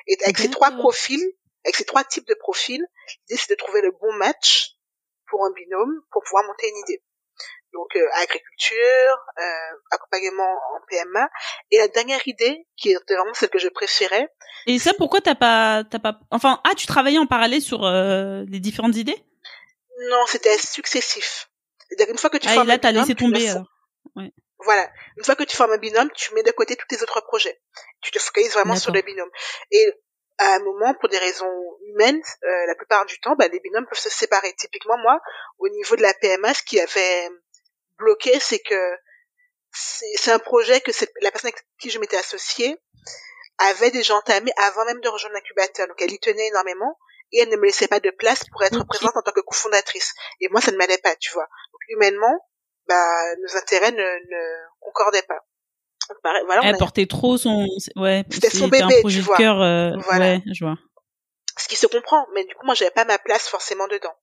Et 0.06 0.18
avec 0.24 0.38
ces 0.38 0.50
trois 0.50 0.72
profils, 0.72 1.24
avec 1.64 1.76
ces 1.76 1.84
trois 1.84 2.04
types 2.04 2.26
de 2.26 2.34
profils, 2.34 2.84
l'idée 3.28 3.40
c'est 3.40 3.50
de 3.50 3.56
trouver 3.56 3.80
le 3.80 3.92
bon 3.92 4.12
match 4.14 4.76
pour 5.28 5.44
un 5.44 5.52
binôme 5.52 6.02
pour 6.10 6.22
pouvoir 6.24 6.44
monter 6.44 6.68
une 6.68 6.78
idée. 6.78 7.02
Donc 7.72 7.88
euh, 7.96 8.06
agriculture, 8.14 9.16
euh, 9.38 9.76
accompagnement 9.90 10.52
en 10.74 10.80
PMA. 10.88 11.28
Et 11.70 11.78
la 11.78 11.88
dernière 11.88 12.26
idée, 12.26 12.66
qui 12.76 12.90
était 12.90 13.14
vraiment 13.14 13.34
celle 13.34 13.50
que 13.50 13.58
je 13.58 13.68
préférais. 13.68 14.28
Et 14.66 14.78
ça, 14.78 14.92
pourquoi 14.94 15.20
t'as 15.20 15.34
pas, 15.34 15.84
t'as 15.88 15.98
pas, 15.98 16.18
enfin, 16.30 16.60
ah, 16.64 16.74
tu 16.76 16.86
travaillais 16.86 17.18
en 17.18 17.26
parallèle 17.26 17.62
sur 17.62 17.84
euh, 17.84 18.44
les 18.48 18.60
différentes 18.60 18.96
idées? 18.96 19.16
Non, 20.08 20.24
c'était 20.26 20.58
successif. 20.58 21.48
C'est-à-dire 21.88 22.12
une 22.12 22.18
fois 22.18 22.30
que 22.30 22.38
tu 22.38 22.48
ah, 22.48 22.54
formes 22.54 22.68
là, 22.68 22.78
t'as 22.78 22.92
laissé 22.92 23.14
tomber. 23.14 23.52
Ouais. 24.16 24.32
Voilà. 24.64 24.88
Une 25.16 25.24
fois 25.24 25.34
que 25.34 25.44
tu 25.44 25.56
formes 25.56 25.72
un 25.72 25.78
binôme, 25.78 26.10
tu 26.14 26.34
mets 26.34 26.42
de 26.42 26.50
côté 26.50 26.76
tous 26.76 26.86
tes 26.86 27.02
autres 27.02 27.20
projets. 27.22 27.60
Tu 28.02 28.10
te 28.10 28.18
focalises 28.18 28.52
vraiment 28.52 28.76
sur 28.76 28.92
le 28.92 29.02
binôme. 29.02 29.30
Et 29.70 29.92
à 30.38 30.54
un 30.54 30.58
moment, 30.60 30.94
pour 30.94 31.08
des 31.08 31.18
raisons 31.18 31.52
humaines, 31.88 32.20
euh, 32.44 32.66
la 32.66 32.74
plupart 32.74 33.04
du 33.06 33.18
temps, 33.20 33.36
bah, 33.36 33.48
les 33.48 33.60
binômes 33.60 33.86
peuvent 33.86 33.98
se 33.98 34.10
séparer. 34.10 34.52
Typiquement, 34.54 34.96
moi, 34.98 35.20
au 35.58 35.68
niveau 35.68 35.96
de 35.96 36.02
la 36.02 36.14
PMA, 36.14 36.54
ce 36.54 36.62
qui 36.62 36.80
avait 36.80 37.28
bloqué, 38.00 38.38
c'est 38.40 38.58
que 38.58 38.96
c'est 39.72 40.32
un 40.32 40.38
projet 40.38 40.80
que 40.80 40.90
la 41.22 41.30
personne 41.30 41.48
avec 41.48 41.64
qui 41.80 41.90
je 41.90 41.98
m'étais 41.98 42.16
associée 42.16 42.76
avait 43.58 43.90
déjà 43.90 44.14
entamé 44.14 44.50
avant 44.56 44.84
même 44.84 45.00
de 45.00 45.08
rejoindre 45.08 45.34
l'incubateur. 45.34 45.86
Donc 45.86 46.00
elle 46.00 46.12
y 46.12 46.18
tenait 46.18 46.48
énormément 46.48 46.98
et 47.32 47.40
elle 47.40 47.48
ne 47.50 47.56
me 47.56 47.66
laissait 47.66 47.88
pas 47.88 48.00
de 48.00 48.10
place 48.10 48.42
pour 48.50 48.62
être 48.64 48.84
présente 48.86 49.16
en 49.16 49.22
tant 49.22 49.32
que 49.32 49.40
cofondatrice. 49.40 50.12
Et 50.40 50.48
moi, 50.48 50.60
ça 50.60 50.72
ne 50.72 50.76
m'allait 50.76 50.98
pas, 50.98 51.14
tu 51.16 51.32
vois. 51.32 51.44
Donc 51.44 51.80
humainement, 51.88 52.48
bah, 52.88 53.36
nos 53.42 53.56
intérêts 53.56 53.92
ne, 53.92 53.98
ne 53.98 54.68
concordaient 54.80 55.22
pas. 55.22 55.38
voilà, 56.24 56.62
elle 56.64 56.76
portait 56.76 57.06
trop 57.06 57.36
son, 57.36 57.66
ouais, 57.96 58.24
c'était 58.30 58.50
son 58.50 58.66
bébé, 58.66 58.82
un 58.82 59.00
projet 59.00 59.20
tu 59.20 59.26
vois. 59.26 59.36
De 59.36 59.42
cœur, 59.42 59.62
euh, 59.62 59.92
voilà. 60.06 60.24
Ouais, 60.24 60.42
je 60.52 60.64
vois 60.64 60.76
ce 61.60 61.68
qui 61.68 61.76
se 61.76 61.86
comprend, 61.86 62.26
mais 62.32 62.44
du 62.44 62.54
coup 62.54 62.66
moi 62.66 62.74
j'avais 62.74 62.90
pas 62.90 63.04
ma 63.04 63.18
place 63.18 63.48
forcément 63.48 63.86
dedans. 63.88 64.14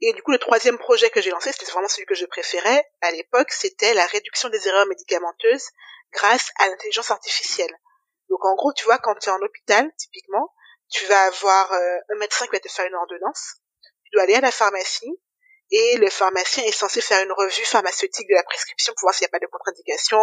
Et 0.00 0.12
du 0.12 0.22
coup 0.22 0.32
le 0.32 0.38
troisième 0.38 0.78
projet 0.78 1.10
que 1.10 1.20
j'ai 1.20 1.30
lancé, 1.30 1.52
c'était 1.52 1.70
vraiment 1.70 1.88
celui 1.88 2.06
que 2.06 2.14
je 2.14 2.26
préférais 2.26 2.88
à 3.00 3.10
l'époque, 3.10 3.50
c'était 3.50 3.94
la 3.94 4.06
réduction 4.06 4.48
des 4.48 4.68
erreurs 4.68 4.86
médicamenteuses 4.86 5.70
grâce 6.12 6.50
à 6.58 6.68
l'intelligence 6.68 7.10
artificielle. 7.10 7.74
Donc 8.28 8.44
en 8.44 8.54
gros, 8.54 8.72
tu 8.72 8.84
vois, 8.84 8.98
quand 8.98 9.14
tu 9.16 9.28
es 9.28 9.32
en 9.32 9.40
hôpital, 9.40 9.90
typiquement, 9.96 10.52
tu 10.88 11.04
vas 11.06 11.22
avoir 11.24 11.72
euh, 11.72 11.98
un 12.10 12.18
médecin 12.18 12.46
qui 12.46 12.52
va 12.52 12.60
te 12.60 12.68
faire 12.68 12.86
une 12.86 12.94
ordonnance, 12.94 13.56
tu 14.04 14.10
dois 14.12 14.22
aller 14.22 14.34
à 14.34 14.40
la 14.40 14.50
pharmacie, 14.50 15.20
et 15.70 15.96
le 15.96 16.10
pharmacien 16.10 16.64
est 16.64 16.72
censé 16.72 17.00
faire 17.00 17.22
une 17.24 17.32
revue 17.32 17.64
pharmaceutique 17.64 18.28
de 18.28 18.34
la 18.34 18.44
prescription 18.44 18.92
pour 18.94 19.06
voir 19.06 19.14
s'il 19.14 19.24
n'y 19.24 19.30
a 19.30 19.30
pas 19.30 19.40
de 19.40 19.46
contre-indication, 19.46 20.20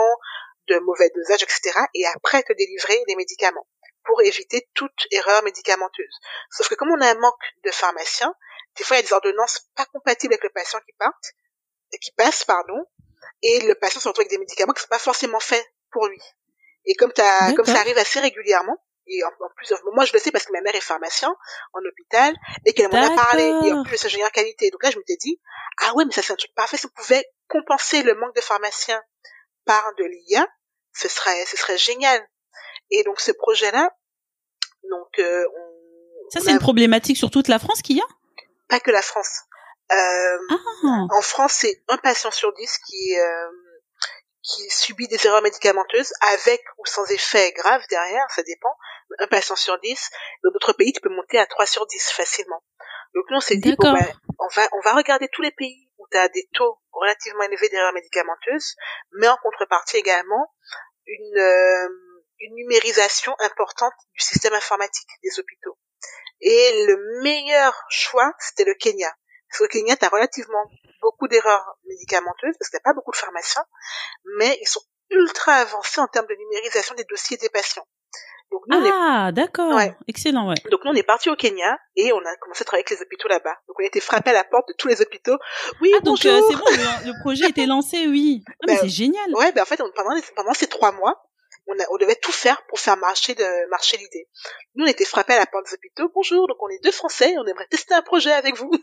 de 0.69 0.79
mauvais 0.79 1.09
dosage, 1.15 1.43
etc. 1.43 1.79
Et 1.93 2.05
après 2.07 2.43
te 2.43 2.53
délivrer 2.53 3.03
les 3.07 3.15
médicaments 3.15 3.67
pour 4.05 4.21
éviter 4.21 4.69
toute 4.73 5.07
erreur 5.11 5.43
médicamenteuse. 5.43 6.19
Sauf 6.51 6.69
que 6.69 6.75
comme 6.75 6.91
on 6.91 7.01
a 7.01 7.11
un 7.11 7.19
manque 7.19 7.53
de 7.63 7.71
pharmaciens, 7.71 8.33
des 8.77 8.83
fois 8.83 8.97
il 8.97 8.99
y 8.99 9.03
a 9.03 9.07
des 9.07 9.13
ordonnances 9.13 9.69
pas 9.75 9.85
compatibles 9.85 10.33
avec 10.33 10.43
le 10.43 10.49
patient 10.49 10.79
qui 10.85 10.93
partent, 10.97 11.33
qui 12.01 12.11
passe, 12.11 12.43
pardon, 12.43 12.85
et 13.41 13.59
le 13.61 13.75
patient 13.75 13.99
se 13.99 14.07
retrouve 14.07 14.23
avec 14.23 14.31
des 14.31 14.37
médicaments 14.37 14.73
qui 14.73 14.81
sont 14.81 14.87
pas 14.87 14.99
forcément 14.99 15.39
faits 15.39 15.65
pour 15.91 16.07
lui. 16.07 16.21
Et 16.85 16.95
comme, 16.95 17.13
as, 17.17 17.53
comme 17.53 17.65
ça 17.65 17.79
arrive 17.79 17.97
assez 17.97 18.19
régulièrement, 18.19 18.77
et 19.07 19.23
en, 19.23 19.31
plus, 19.57 19.73
moi 19.93 20.05
je 20.05 20.13
le 20.13 20.19
sais 20.19 20.31
parce 20.31 20.45
que 20.45 20.53
ma 20.53 20.61
mère 20.61 20.75
est 20.75 20.81
pharmacien 20.81 21.35
en 21.73 21.79
hôpital 21.79 22.33
et 22.65 22.73
qu'elle 22.73 22.89
m'en 22.89 23.03
a 23.03 23.13
parlé 23.15 23.43
et 23.65 23.73
en 23.73 23.83
plus 23.83 24.01
je 24.01 24.07
suis 24.07 24.21
qualité. 24.33 24.69
Donc 24.71 24.81
là 24.81 24.91
je 24.91 24.97
m'étais 24.97 25.17
dit 25.17 25.41
ah 25.81 25.93
ouais 25.95 26.05
mais 26.05 26.13
ça 26.13 26.21
c'est 26.21 26.31
un 26.31 26.37
truc 26.37 26.53
parfait 26.55 26.77
si 26.77 26.85
on 26.85 26.89
pouvait 26.89 27.25
compenser 27.49 28.01
le 28.03 28.15
manque 28.15 28.33
de 28.33 28.39
pharmaciens 28.41 29.03
par 29.65 29.93
de 29.95 30.05
l'IA, 30.05 30.47
ce 30.93 31.09
serait 31.09 31.45
ce 31.45 31.57
serait 31.57 31.77
génial. 31.77 32.25
Et 32.93 33.03
donc 33.03 33.19
ce 33.19 33.31
projet-là, 33.31 33.89
donc 34.89 35.19
euh, 35.19 35.43
on, 35.57 36.29
ça 36.29 36.39
c'est 36.39 36.51
une 36.51 36.59
problématique 36.59 37.17
sur 37.17 37.31
toute 37.31 37.47
la 37.47 37.57
France 37.57 37.81
qu'il 37.81 37.97
y 37.97 38.01
a? 38.01 38.07
Pas 38.69 38.79
que 38.79 38.91
la 38.91 39.01
France. 39.01 39.41
Euh, 39.91 40.37
ah. 40.83 41.07
En 41.09 41.21
France, 41.21 41.53
c'est 41.53 41.83
un 41.89 41.97
patient 41.97 42.29
sur 42.29 42.53
dix 42.53 42.77
qui 42.87 43.19
euh, 43.19 43.49
qui 44.43 44.69
subit 44.69 45.07
des 45.07 45.25
erreurs 45.25 45.41
médicamenteuses 45.41 46.13
avec 46.33 46.61
ou 46.77 46.85
sans 46.85 47.09
effet 47.09 47.51
grave 47.53 47.81
derrière, 47.89 48.25
ça 48.29 48.43
dépend. 48.43 48.75
Un 49.19 49.27
patient 49.27 49.55
sur 49.55 49.79
dix. 49.79 50.09
Dans 50.43 50.51
d'autres 50.51 50.73
pays, 50.73 50.93
tu 50.93 51.01
peux 51.01 51.13
monter 51.13 51.39
à 51.39 51.45
3 51.45 51.65
sur 51.65 51.85
10 51.85 52.11
facilement. 52.11 52.63
Donc 53.15 53.25
nous, 53.29 53.37
on 53.37 53.41
s'est 53.41 53.57
dit, 53.57 53.75
bon, 53.77 53.93
ben, 53.93 54.07
on 54.39 54.47
va 54.55 54.67
on 54.73 54.81
va 54.81 54.93
regarder 54.93 55.29
tous 55.31 55.41
les 55.41 55.51
pays 55.51 55.89
où 55.97 56.05
tu 56.11 56.17
as 56.17 56.29
des 56.29 56.47
taux 56.53 56.77
relativement 56.91 57.43
élevés 57.43 57.69
d'erreurs 57.69 57.93
médicamenteuses, 57.93 58.75
mais 59.13 59.27
en 59.27 59.37
contrepartie 59.37 59.97
également 59.97 60.51
une 61.05 61.89
une 62.43 62.55
numérisation 62.55 63.35
importante 63.39 63.93
du 64.13 64.21
système 64.21 64.53
informatique 64.53 65.09
des 65.23 65.39
hôpitaux. 65.39 65.77
Et 66.41 66.85
le 66.87 67.21
meilleur 67.21 67.73
choix, 67.89 68.33
c'était 68.39 68.65
le 68.65 68.75
Kenya. 68.75 69.11
Parce 69.49 69.59
que 69.59 69.63
le 69.63 69.69
Kenya, 69.69 69.95
tu 69.95 70.05
as 70.05 70.09
relativement 70.09 70.69
beaucoup 71.01 71.27
d'erreurs 71.27 71.77
médicamenteuses 71.87 72.55
parce 72.57 72.69
qu'il 72.69 72.77
n'y 72.77 72.81
a 72.81 72.89
pas 72.91 72.93
beaucoup 72.93 73.11
de 73.11 73.17
pharmaciens, 73.17 73.65
mais 74.37 74.57
ils 74.61 74.67
sont 74.67 74.81
ultra 75.09 75.53
avancés 75.53 76.01
en 76.01 76.07
termes 76.07 76.27
de 76.27 76.35
numérisation 76.35 76.95
des 76.95 77.03
dossiers 77.05 77.37
des 77.37 77.49
patients. 77.49 77.85
Donc 78.51 78.61
nous, 78.67 78.91
ah, 78.93 79.31
d'accord. 79.31 79.79
Excellent, 80.07 80.47
ouais. 80.47 80.55
Donc 80.69 80.81
nous, 80.85 80.91
on 80.91 80.95
est 80.95 81.03
parti 81.03 81.29
au 81.29 81.35
Kenya 81.35 81.77
et 81.95 82.13
on 82.13 82.19
a 82.19 82.35
commencé 82.39 82.61
à 82.61 82.65
travailler 82.65 82.85
avec 82.87 82.91
les 82.91 83.03
hôpitaux 83.03 83.27
là-bas. 83.27 83.55
Donc 83.67 83.79
on 83.79 83.83
a 83.83 83.87
été 83.87 83.99
frappé 83.99 84.29
à 84.29 84.33
la 84.33 84.43
porte 84.43 84.67
de 84.67 84.75
tous 84.77 84.87
les 84.87 85.01
hôpitaux. 85.01 85.37
Oui, 85.81 85.91
ah, 85.95 86.01
donc 86.01 86.23
euh, 86.25 86.39
c'est 86.47 86.55
bon, 86.55 86.65
le, 87.05 87.19
projet 87.21 87.49
était 87.49 87.65
lancé, 87.65 88.05
oui. 88.07 88.43
Ah, 88.47 88.53
mais 88.67 88.73
ben, 88.73 88.79
c'est 88.81 88.89
génial. 88.89 89.33
Ouais, 89.33 89.51
ben 89.53 89.63
en 89.63 89.65
fait, 89.65 89.77
pendant, 89.77 90.15
pendant 90.35 90.53
ces 90.53 90.67
trois 90.67 90.91
mois, 90.91 91.19
on, 91.67 91.79
a, 91.79 91.83
on 91.91 91.97
devait 91.97 92.15
tout 92.15 92.31
faire 92.31 92.61
pour 92.67 92.79
faire 92.79 92.97
marcher 92.97 93.35
de 93.35 93.69
marcher 93.69 93.97
l'idée. 93.97 94.27
Nous, 94.75 94.85
on 94.85 94.87
était 94.87 95.05
frappés 95.05 95.33
à 95.33 95.39
la 95.39 95.45
porte 95.45 95.65
des 95.65 95.73
hôpitaux. 95.73 96.11
Bonjour, 96.13 96.47
donc 96.47 96.57
on 96.61 96.69
est 96.69 96.83
deux 96.83 96.91
Français, 96.91 97.33
on 97.37 97.45
aimerait 97.45 97.67
tester 97.67 97.93
un 97.93 98.01
projet 98.01 98.31
avec 98.31 98.57
vous. 98.57 98.71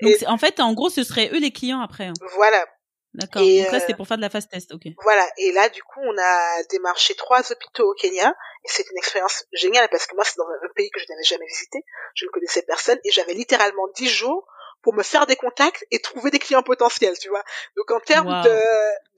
Donc 0.00 0.14
en 0.26 0.38
fait, 0.38 0.58
en 0.58 0.72
gros, 0.72 0.88
ce 0.88 1.04
seraient 1.04 1.28
eux 1.34 1.38
les 1.38 1.52
clients 1.52 1.82
après. 1.82 2.06
Hein. 2.06 2.14
Voilà. 2.34 2.66
D'accord. 3.12 3.42
Donc 3.42 3.72
là, 3.72 3.80
c'était 3.80 3.92
euh, 3.92 3.96
pour 3.96 4.06
faire 4.06 4.16
de 4.16 4.22
la 4.22 4.30
fast 4.30 4.50
test, 4.50 4.72
ok. 4.72 4.82
Voilà. 5.02 5.28
Et 5.36 5.52
là, 5.52 5.68
du 5.68 5.82
coup, 5.82 6.00
on 6.00 6.16
a 6.16 6.62
démarché 6.70 7.14
trois 7.14 7.40
hôpitaux 7.52 7.90
au 7.90 7.94
Kenya. 7.94 8.34
Et 8.64 8.68
c'est 8.68 8.88
une 8.90 8.96
expérience 8.96 9.44
géniale 9.52 9.88
parce 9.90 10.06
que 10.06 10.14
moi, 10.14 10.24
c'est 10.24 10.36
dans 10.36 10.44
un 10.44 10.72
pays 10.74 10.90
que 10.90 11.00
je 11.00 11.06
n'avais 11.08 11.24
jamais 11.24 11.46
visité. 11.46 11.84
Je 12.14 12.24
ne 12.24 12.30
connaissais 12.30 12.62
personne 12.62 12.98
et 13.04 13.10
j'avais 13.10 13.34
littéralement 13.34 13.88
dix 13.96 14.08
jours 14.08 14.46
pour 14.82 14.94
me 14.94 15.02
faire 15.02 15.26
des 15.26 15.36
contacts 15.36 15.84
et 15.90 16.00
trouver 16.00 16.30
des 16.30 16.38
clients 16.38 16.62
potentiels, 16.62 17.18
tu 17.18 17.28
vois. 17.28 17.42
Donc 17.76 17.90
en 17.90 18.00
termes 18.00 18.42
de, 18.42 18.60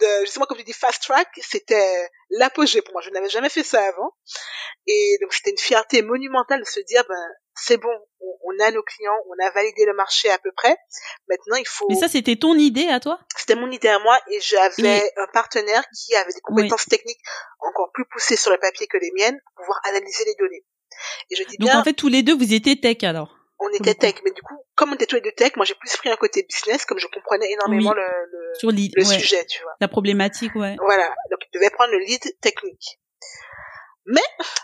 de, 0.00 0.24
justement 0.24 0.46
comme 0.46 0.58
tu 0.58 0.64
dis 0.64 0.72
fast 0.72 1.02
track, 1.02 1.28
c'était 1.40 2.08
l'apogée 2.30 2.82
pour 2.82 2.92
moi. 2.92 3.02
Je 3.02 3.10
n'avais 3.10 3.28
jamais 3.28 3.48
fait 3.48 3.62
ça 3.62 3.84
avant. 3.84 4.12
Et 4.86 5.18
donc 5.20 5.32
c'était 5.32 5.50
une 5.50 5.58
fierté 5.58 6.02
monumentale 6.02 6.60
de 6.60 6.66
se 6.66 6.80
dire, 6.80 7.04
ben 7.08 7.28
c'est 7.54 7.76
bon, 7.76 7.90
on, 8.20 8.64
a 8.64 8.70
nos 8.70 8.82
clients, 8.82 9.18
on 9.28 9.46
a 9.46 9.50
validé 9.50 9.84
le 9.84 9.94
marché 9.94 10.30
à 10.30 10.38
peu 10.38 10.50
près. 10.52 10.76
Maintenant, 11.28 11.56
il 11.56 11.66
faut. 11.66 11.86
Mais 11.88 11.96
ça, 11.96 12.08
c'était 12.08 12.36
ton 12.36 12.54
idée 12.54 12.88
à 12.88 13.00
toi? 13.00 13.18
C'était 13.36 13.54
mon 13.54 13.70
idée 13.70 13.88
à 13.88 13.98
moi, 13.98 14.18
et 14.30 14.40
j'avais 14.40 15.12
un 15.16 15.26
partenaire 15.32 15.84
qui 15.94 16.14
avait 16.14 16.32
des 16.32 16.40
compétences 16.40 16.86
techniques 16.86 17.20
encore 17.60 17.90
plus 17.92 18.04
poussées 18.06 18.36
sur 18.36 18.50
le 18.50 18.58
papier 18.58 18.86
que 18.86 18.96
les 18.96 19.10
miennes 19.14 19.38
pour 19.44 19.64
pouvoir 19.64 19.80
analyser 19.84 20.24
les 20.24 20.34
données. 20.34 20.64
Et 21.30 21.36
je 21.36 21.44
dis 21.44 21.56
Donc 21.58 21.74
en 21.74 21.84
fait, 21.84 21.94
tous 21.94 22.08
les 22.08 22.22
deux, 22.22 22.34
vous 22.34 22.52
étiez 22.52 22.80
tech 22.80 23.02
alors? 23.02 23.41
On 23.62 23.70
était 23.70 23.94
tech, 23.94 24.14
mais 24.24 24.30
du 24.30 24.42
coup, 24.42 24.56
comme 24.74 24.90
on 24.90 24.94
était 24.94 25.06
tous 25.06 25.16
les 25.16 25.22
deux 25.22 25.32
tech, 25.32 25.52
moi 25.56 25.64
j'ai 25.64 25.74
plus 25.74 25.96
pris 25.96 26.10
un 26.10 26.16
côté 26.16 26.46
business, 26.48 26.84
comme 26.84 26.98
je 26.98 27.06
comprenais 27.06 27.50
énormément 27.50 27.92
le, 27.94 28.02
le, 28.62 29.04
sujet, 29.04 29.44
tu 29.46 29.62
vois. 29.62 29.72
La 29.80 29.88
problématique, 29.88 30.54
ouais. 30.54 30.76
Voilà, 30.80 31.08
donc 31.30 31.40
il 31.46 31.58
devait 31.58 31.70
prendre 31.70 31.92
le 31.92 31.98
lead 31.98 32.22
technique. 32.40 32.98
Mais 34.06 34.22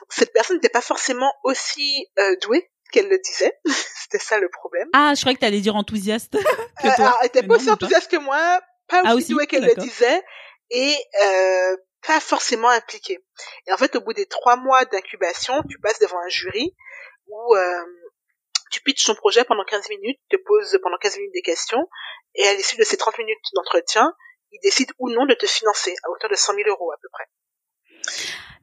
cette 0.08 0.32
personne 0.32 0.56
n'était 0.56 0.68
pas 0.68 0.80
forcément 0.80 1.32
aussi 1.44 2.06
euh, 2.18 2.36
douée 2.42 2.70
qu'elle 2.92 3.08
le 3.08 3.18
disait. 3.18 3.58
C'était 3.66 4.18
ça 4.18 4.38
le 4.38 4.48
problème. 4.48 4.88
Ah, 4.92 5.12
je 5.14 5.20
croyais 5.20 5.34
que 5.34 5.40
tu 5.40 5.46
allais 5.46 5.60
dire 5.60 5.76
enthousiaste. 5.76 6.32
que 6.82 6.96
toi. 6.96 7.06
Euh, 7.06 7.18
elle 7.20 7.26
était 7.26 7.42
pas 7.42 7.56
aussi 7.56 7.70
enthousiaste 7.70 8.10
que 8.10 8.16
moi, 8.16 8.60
pas 8.88 9.02
ah, 9.04 9.14
aussi, 9.14 9.32
douée 9.32 9.46
qu'elle 9.46 9.64
le 9.64 9.74
disait, 9.74 10.22
et 10.70 10.94
euh, 11.24 11.76
pas 12.06 12.20
forcément 12.20 12.70
impliquée. 12.70 13.18
Et 13.66 13.72
en 13.72 13.76
fait, 13.76 13.94
au 13.96 14.00
bout 14.00 14.14
des 14.14 14.26
trois 14.26 14.56
mois 14.56 14.84
d'incubation, 14.86 15.62
tu 15.68 15.78
passes 15.78 15.98
devant 15.98 16.18
un 16.18 16.28
jury 16.28 16.74
où 17.26 17.54
euh, 17.54 17.84
tu 18.70 18.80
pitches 18.82 19.04
ton 19.04 19.14
projet 19.14 19.44
pendant 19.44 19.64
15 19.64 19.88
minutes, 19.90 20.18
te 20.30 20.36
poses 20.36 20.78
pendant 20.82 20.96
15 20.98 21.16
minutes 21.16 21.34
des 21.34 21.42
questions, 21.42 21.88
et 22.34 22.46
à 22.46 22.54
l'issue 22.54 22.76
de 22.76 22.84
ces 22.84 22.96
30 22.96 23.18
minutes 23.18 23.38
d'entretien, 23.54 24.12
il 24.52 24.58
décide 24.62 24.88
ou 24.98 25.10
non 25.10 25.26
de 25.26 25.34
te 25.34 25.46
financer 25.46 25.94
à 26.04 26.10
hauteur 26.10 26.30
de 26.30 26.36
100 26.36 26.54
000 26.54 26.68
euros 26.68 26.92
à 26.92 26.96
peu 27.00 27.08
près. 27.12 27.24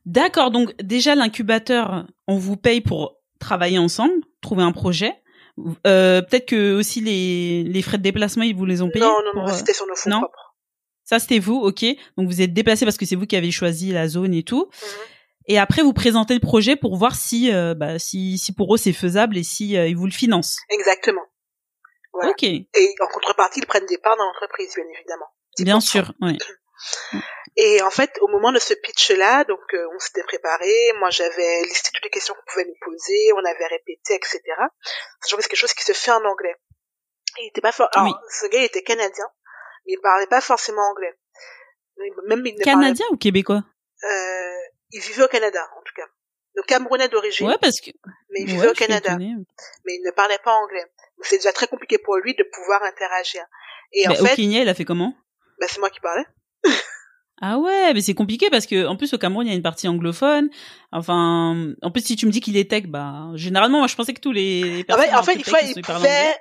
D'accord, 0.05 0.51
donc 0.51 0.75
déjà 0.77 1.15
l'incubateur, 1.15 2.05
on 2.27 2.37
vous 2.37 2.57
paye 2.57 2.81
pour 2.81 3.17
travailler 3.39 3.79
ensemble, 3.79 4.13
trouver 4.41 4.63
un 4.63 4.71
projet. 4.71 5.13
Euh, 5.87 6.21
Peut-être 6.21 6.47
que 6.47 6.75
aussi 6.75 7.01
les, 7.01 7.63
les 7.63 7.81
frais 7.81 7.97
de 7.97 8.03
déplacement, 8.03 8.43
ils 8.43 8.55
vous 8.55 8.65
les 8.65 8.81
ont 8.81 8.89
payés 8.89 9.05
Non, 9.05 9.19
non, 9.23 9.41
non, 9.41 9.47
c'était 9.47 9.73
sur 9.73 9.87
nos 9.87 9.95
fonds 9.95 10.09
propres. 10.11 10.55
Ça, 11.03 11.19
c'était 11.19 11.39
vous, 11.39 11.55
ok. 11.55 11.85
Donc 12.17 12.27
vous 12.27 12.41
êtes 12.41 12.53
déplacé 12.53 12.83
parce 12.83 12.97
que 12.97 13.05
c'est 13.05 13.15
vous 13.15 13.27
qui 13.27 13.35
avez 13.35 13.51
choisi 13.51 13.91
la 13.91 14.07
zone 14.07 14.33
et 14.33 14.43
tout. 14.43 14.69
Mhm. 14.71 15.14
Et 15.47 15.59
après, 15.59 15.81
vous 15.81 15.93
présentez 15.93 16.33
le 16.33 16.39
projet 16.39 16.75
pour 16.75 16.95
voir 16.97 17.15
si, 17.15 17.53
euh, 17.53 17.75
bah, 17.75 17.99
si, 17.99 18.37
si 18.37 18.53
pour 18.53 18.73
eux 18.73 18.77
c'est 18.77 18.93
faisable 18.93 19.37
et 19.37 19.43
si 19.43 19.77
euh, 19.77 19.87
ils 19.87 19.95
vous 19.95 20.05
le 20.05 20.11
financent. 20.11 20.57
Exactement. 20.69 21.21
Voilà. 22.13 22.31
Ok. 22.31 22.43
Et 22.43 22.95
en 23.01 23.07
contrepartie, 23.07 23.59
ils 23.59 23.67
prennent 23.67 23.85
des 23.85 23.97
parts 23.97 24.17
dans 24.17 24.25
l'entreprise, 24.25 24.73
bien 24.75 24.85
évidemment. 24.95 25.27
Bien 25.59 25.79
sûr, 25.79 26.13
oui. 26.21 26.37
Et 27.57 27.81
en 27.81 27.89
fait, 27.89 28.11
au 28.19 28.27
moment 28.27 28.51
de 28.51 28.59
ce 28.59 28.73
pitch-là, 28.73 29.45
donc 29.45 29.61
euh, 29.73 29.87
on 29.95 29.99
s'était 29.99 30.23
préparé, 30.23 30.69
moi 30.99 31.09
j'avais 31.09 31.61
listé 31.63 31.89
toutes 31.93 32.03
les 32.03 32.09
questions 32.09 32.33
qu'on 32.33 32.51
pouvait 32.51 32.65
nous 32.65 32.75
poser, 32.81 33.31
on 33.33 33.45
avait 33.45 33.67
répété, 33.67 34.15
etc. 34.15 34.41
Sachant 35.21 35.37
que 35.37 35.43
c'est 35.43 35.49
quelque 35.49 35.59
chose 35.59 35.73
qui 35.73 35.85
se 35.85 35.93
fait 35.93 36.11
en 36.11 36.25
anglais. 36.25 36.55
Il 37.41 37.47
était 37.47 37.61
pas. 37.61 37.71
Alors, 37.93 38.19
ce 38.29 38.47
gars 38.47 38.59
il 38.59 38.65
était 38.65 38.83
canadien, 38.83 39.25
mais 39.85 39.93
il 39.93 40.01
parlait 40.01 40.27
pas 40.27 40.41
forcément 40.41 40.81
anglais. 40.81 41.13
Même 42.27 42.45
il 42.45 42.55
canadien 42.61 43.05
ou 43.11 43.15
québécois? 43.15 43.63
Euh, 44.03 44.59
il 44.91 45.01
vivait 45.01 45.23
au 45.23 45.27
Canada, 45.27 45.59
en 45.77 45.81
tout 45.83 45.93
cas. 45.95 46.07
Le 46.55 46.63
Camerounais 46.63 47.09
d'origine. 47.09 47.47
Ouais, 47.47 47.57
parce 47.59 47.81
que. 47.81 47.91
Mais 48.29 48.41
il 48.41 48.47
vivait 48.47 48.69
au 48.69 48.73
Canada. 48.73 49.17
Mais 49.17 49.25
il 49.27 50.01
ne 50.05 50.11
parlait 50.11 50.39
pas 50.43 50.53
anglais. 50.53 50.85
C'est 51.21 51.37
déjà 51.37 51.51
très 51.51 51.67
compliqué 51.67 51.97
pour 51.97 52.15
lui 52.17 52.33
de 52.35 52.43
pouvoir 52.43 52.81
interagir. 52.83 53.43
Et 53.91 54.07
en 54.07 54.15
fait. 54.15 54.33
Au 54.33 54.35
Kenya, 54.35 54.61
il 54.61 54.69
a 54.69 54.73
fait 54.73 54.85
comment? 54.85 55.15
Bah, 55.59 55.67
c'est 55.69 55.79
moi 55.79 55.89
qui 55.89 55.99
parlais. 55.99 56.25
Ah 57.41 57.57
ouais, 57.59 57.93
mais 57.93 58.01
c'est 58.01 58.13
compliqué 58.13 58.49
parce 58.49 58.65
que 58.65 58.87
en 58.87 58.95
plus 58.95 59.13
au 59.13 59.17
Cameroun 59.17 59.45
il 59.45 59.49
y 59.49 59.53
a 59.53 59.55
une 59.55 59.61
partie 59.61 59.89
anglophone. 59.89 60.49
Enfin, 60.93 61.73
en 61.81 61.91
plus 61.91 62.01
si 62.05 62.15
tu 62.15 62.25
me 62.25 62.31
dis 62.31 62.39
qu'il 62.39 62.55
est 62.55 62.69
tech, 62.69 62.85
bah 62.85 63.27
généralement 63.35 63.79
moi 63.79 63.87
je 63.87 63.95
pensais 63.95 64.13
que 64.13 64.21
tous 64.21 64.31
les 64.31 64.85
personnes 64.85 65.13
en 65.13 65.21
fait, 65.21 65.33
il, 65.33 65.43
faut, 65.43 65.57
il 65.61 65.81
pouvait 65.81 66.33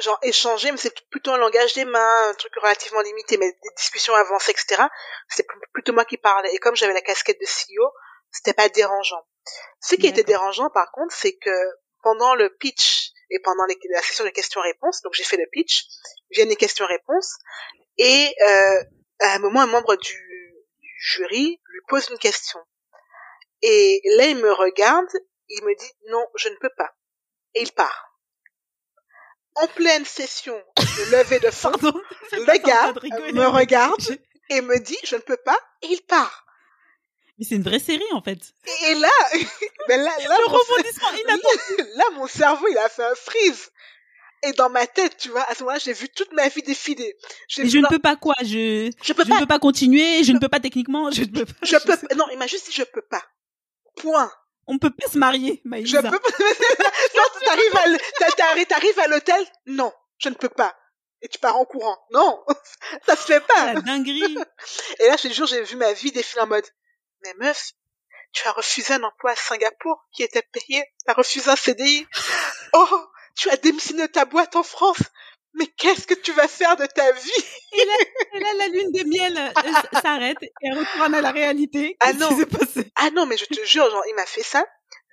genre 0.00 0.18
échanger, 0.22 0.70
mais 0.70 0.78
c'est 0.78 0.94
plutôt 1.08 1.32
un 1.32 1.38
langage 1.38 1.74
des 1.74 1.84
mains, 1.84 2.28
un 2.30 2.34
truc 2.34 2.52
relativement 2.56 3.00
limité, 3.00 3.36
mais 3.36 3.50
des 3.50 3.70
discussions 3.76 4.14
avancées, 4.14 4.52
etc. 4.52 4.82
C'est 5.28 5.46
plutôt 5.72 5.92
moi 5.92 6.04
qui 6.04 6.16
parlais. 6.16 6.52
Et 6.54 6.58
comme 6.58 6.76
j'avais 6.76 6.92
la 6.92 7.00
casquette 7.00 7.40
de 7.40 7.46
CEO, 7.46 7.90
c'était 8.30 8.54
pas 8.54 8.68
dérangeant. 8.68 9.26
Ce 9.80 9.94
qui 9.94 10.06
était 10.06 10.24
dérangeant, 10.24 10.70
par 10.70 10.90
contre, 10.92 11.14
c'est 11.14 11.36
que 11.36 11.56
pendant 12.02 12.34
le 12.34 12.54
pitch 12.56 13.10
et 13.30 13.38
pendant 13.40 13.64
la 13.90 14.02
session 14.02 14.24
de 14.24 14.30
questions-réponses, 14.30 15.02
donc 15.02 15.14
j'ai 15.14 15.24
fait 15.24 15.36
le 15.36 15.46
pitch, 15.50 15.86
viennent 16.30 16.48
les 16.48 16.56
questions-réponses, 16.56 17.36
et 17.98 18.34
euh, 18.46 18.84
à 19.20 19.34
un 19.34 19.38
moment, 19.38 19.60
un 19.60 19.66
membre 19.66 19.96
du, 19.96 20.54
du 20.78 20.94
jury 21.00 21.60
lui 21.64 21.80
pose 21.88 22.08
une 22.10 22.18
question. 22.18 22.60
Et 23.62 24.00
là, 24.16 24.26
il 24.26 24.36
me 24.36 24.52
regarde, 24.52 25.10
il 25.48 25.64
me 25.64 25.74
dit 25.74 25.92
non, 26.06 26.26
je 26.36 26.48
ne 26.48 26.56
peux 26.56 26.70
pas. 26.76 26.94
Et 27.54 27.62
il 27.62 27.72
part 27.72 28.07
en 29.62 29.66
pleine 29.68 30.04
session 30.04 30.60
de 30.76 31.16
levée 31.16 31.40
de 31.40 31.50
fonds, 31.50 31.72
le 32.32 32.58
gars 32.64 32.92
me 33.32 33.46
regarde 33.46 34.18
et 34.50 34.60
me 34.60 34.78
dit 34.78 34.96
je 35.04 35.16
ne 35.16 35.20
peux 35.20 35.36
pas 35.36 35.58
et 35.82 35.88
il 35.88 36.00
part. 36.02 36.44
Mais 37.38 37.44
c'est 37.48 37.54
une 37.54 37.62
vraie 37.62 37.78
série 37.78 38.12
en 38.12 38.22
fait. 38.22 38.38
Et 38.88 38.94
là, 38.94 39.08
ben 39.88 40.00
là, 40.00 40.10
là, 40.28 40.38
le 40.38 40.50
mon 40.50 40.58
rebondissement 40.58 41.10
là, 41.10 41.36
là, 41.96 42.04
mon 42.14 42.26
cerveau 42.26 42.66
il 42.68 42.78
a 42.78 42.88
fait 42.88 43.04
un 43.04 43.14
freeze. 43.14 43.70
Et 44.44 44.52
dans 44.52 44.70
ma 44.70 44.86
tête, 44.86 45.16
tu 45.16 45.30
vois, 45.30 45.42
à 45.50 45.54
ce 45.54 45.64
moment-là, 45.64 45.80
j'ai 45.84 45.92
vu 45.92 46.08
toute 46.08 46.32
ma 46.32 46.48
vie 46.48 46.62
défiler. 46.62 47.16
Mais 47.58 47.68
je 47.68 47.78
ne 47.78 47.88
peux 47.88 47.98
pas 47.98 48.14
quoi 48.14 48.34
Je 48.42 48.92
je, 49.02 49.12
peux 49.12 49.24
je 49.24 49.28
pas... 49.28 49.34
ne 49.34 49.40
peux 49.40 49.46
pas 49.46 49.58
continuer. 49.58 50.22
Je 50.22 50.30
ne 50.30 50.38
peux 50.38 50.48
pas 50.48 50.60
techniquement. 50.60 51.10
Je 51.10 51.22
ne 51.22 51.26
peux 51.26 51.44
pas. 51.44 51.54
Je 51.62 51.76
peux. 51.76 52.14
Non, 52.14 52.26
il 52.30 52.38
m'a 52.38 52.46
juste 52.46 52.66
dit 52.66 52.72
je 52.72 52.84
peux 52.84 53.02
pas. 53.02 53.24
Point 53.96 54.30
on 54.68 54.78
peut 54.78 54.90
pas 54.90 55.08
se 55.08 55.18
marier, 55.18 55.60
Maïsa. 55.64 56.00
Je 56.02 56.08
peux 56.08 56.18
pas. 56.18 56.28
non, 57.16 57.22
t'arrives 58.36 58.98
à, 58.98 59.02
à 59.02 59.08
l'hôtel, 59.08 59.44
non, 59.66 59.92
je 60.18 60.28
ne 60.28 60.34
peux 60.34 60.48
pas. 60.48 60.76
Et 61.20 61.28
tu 61.28 61.38
pars 61.38 61.56
en 61.56 61.64
courant. 61.64 61.98
Non, 62.12 62.44
ça 63.06 63.16
se 63.16 63.24
fait 63.24 63.40
pas. 63.40 63.74
La 63.74 63.80
dinguerie. 63.80 64.38
Et 65.00 65.06
là, 65.06 65.16
je 65.16 65.28
te 65.28 65.32
jure, 65.32 65.46
j'ai 65.46 65.62
vu 65.62 65.76
ma 65.76 65.92
vie 65.92 66.12
défiler 66.12 66.42
en 66.42 66.46
mode, 66.46 66.66
mais 67.22 67.34
meuf, 67.38 67.72
tu 68.32 68.46
as 68.46 68.52
refusé 68.52 68.94
un 68.94 69.02
emploi 69.02 69.32
à 69.32 69.36
Singapour 69.36 70.06
qui 70.12 70.22
était 70.22 70.42
payé, 70.42 70.84
tu 71.04 71.10
as 71.10 71.14
refusé 71.14 71.50
un 71.50 71.56
CDI. 71.56 72.06
Oh, 72.74 73.10
tu 73.36 73.50
as 73.50 73.56
démissionné 73.56 74.06
de 74.06 74.12
ta 74.12 74.26
boîte 74.26 74.54
en 74.54 74.62
France 74.62 75.02
mais 75.54 75.66
qu'est-ce 75.66 76.06
que 76.06 76.14
tu 76.14 76.32
vas 76.32 76.48
faire 76.48 76.76
de 76.76 76.86
ta 76.86 77.12
vie? 77.12 77.44
Et 77.72 77.84
là, 78.40 78.48
la 78.58 78.68
lune 78.68 78.92
de 78.92 79.04
miel 79.04 79.36
euh, 79.36 80.00
s'arrête 80.00 80.38
et 80.42 80.70
retourne 80.70 81.14
à 81.14 81.20
la 81.20 81.30
réalité. 81.30 81.96
Ah 82.00 82.12
non. 82.12 82.28
Ah 82.96 83.10
non, 83.10 83.26
mais 83.26 83.36
je 83.36 83.44
te 83.44 83.64
jure, 83.64 83.90
genre, 83.90 84.02
il 84.08 84.14
m'a 84.14 84.26
fait 84.26 84.42
ça. 84.42 84.64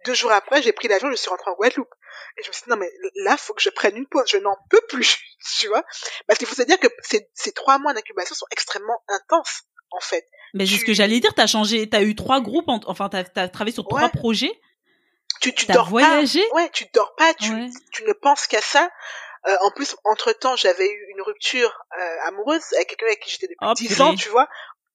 Deux 0.06 0.14
jours 0.14 0.32
après, 0.32 0.62
j'ai 0.62 0.72
pris 0.72 0.88
l'avion, 0.88 1.10
je 1.10 1.16
suis 1.16 1.30
rentrée 1.30 1.50
en 1.50 1.56
Guadeloupe. 1.56 1.90
Et 2.38 2.44
je 2.44 2.50
me 2.50 2.54
suis 2.54 2.64
dit, 2.64 2.70
non, 2.70 2.78
mais 2.78 2.90
là, 3.24 3.38
faut 3.38 3.54
que 3.54 3.62
je 3.62 3.70
prenne 3.70 3.98
une 3.98 4.08
pause. 4.08 4.26
Je 4.28 4.38
n'en 4.38 4.56
peux 4.70 4.82
plus, 4.88 5.18
tu 5.60 5.68
vois? 5.68 5.84
Parce 6.28 6.38
qu'il 6.38 6.48
faut 6.48 6.56
se 6.56 6.62
dire 6.62 6.80
que 6.80 6.88
ces, 7.02 7.28
ces 7.34 7.52
trois 7.52 7.80
mois 7.80 7.94
d'incubation 7.94 8.36
sont 8.36 8.46
extrêmement 8.52 9.02
intenses, 9.08 9.64
en 9.92 10.00
fait. 10.00 10.26
Mais 10.54 10.66
c'est 10.66 10.78
ce 10.78 10.86
que 10.86 10.94
j'allais 10.94 11.20
dire, 11.20 11.34
t'as 11.34 11.48
changé, 11.48 11.90
t'as 11.90 12.04
eu 12.04 12.16
trois 12.16 12.40
groupes, 12.40 12.66
enfin, 12.68 13.10
t'as 13.10 13.24
as 13.36 13.50
travaillé 13.50 13.74
sur 13.74 13.88
trois 13.88 14.10
projets. 14.10 14.54
Tu, 15.42 15.54
tu 15.54 15.66
dors 15.66 15.90
voyagé. 15.90 16.42
pas. 16.50 16.56
Ouais, 16.56 16.70
tu 16.72 16.86
dors 16.94 17.14
pas, 17.16 17.34
tu, 17.34 17.52
tu 17.92 18.04
ne 18.06 18.14
penses 18.14 18.48
qu'à 18.48 18.62
ça. 18.62 18.90
Euh, 19.48 19.56
en 19.62 19.72
plus, 19.72 19.96
entre-temps, 20.04 20.56
j'avais 20.56 20.88
eu 20.88 21.06
une 21.12 21.22
rupture 21.22 21.72
euh, 21.98 22.18
amoureuse 22.24 22.64
avec 22.74 22.90
quelqu'un 22.90 23.06
avec 23.08 23.20
qui 23.20 23.30
j'étais 23.30 23.48
depuis 23.48 23.68
oh, 23.68 23.74
10 23.74 24.02
ans, 24.02 24.16
tu 24.16 24.30
vois, 24.30 24.48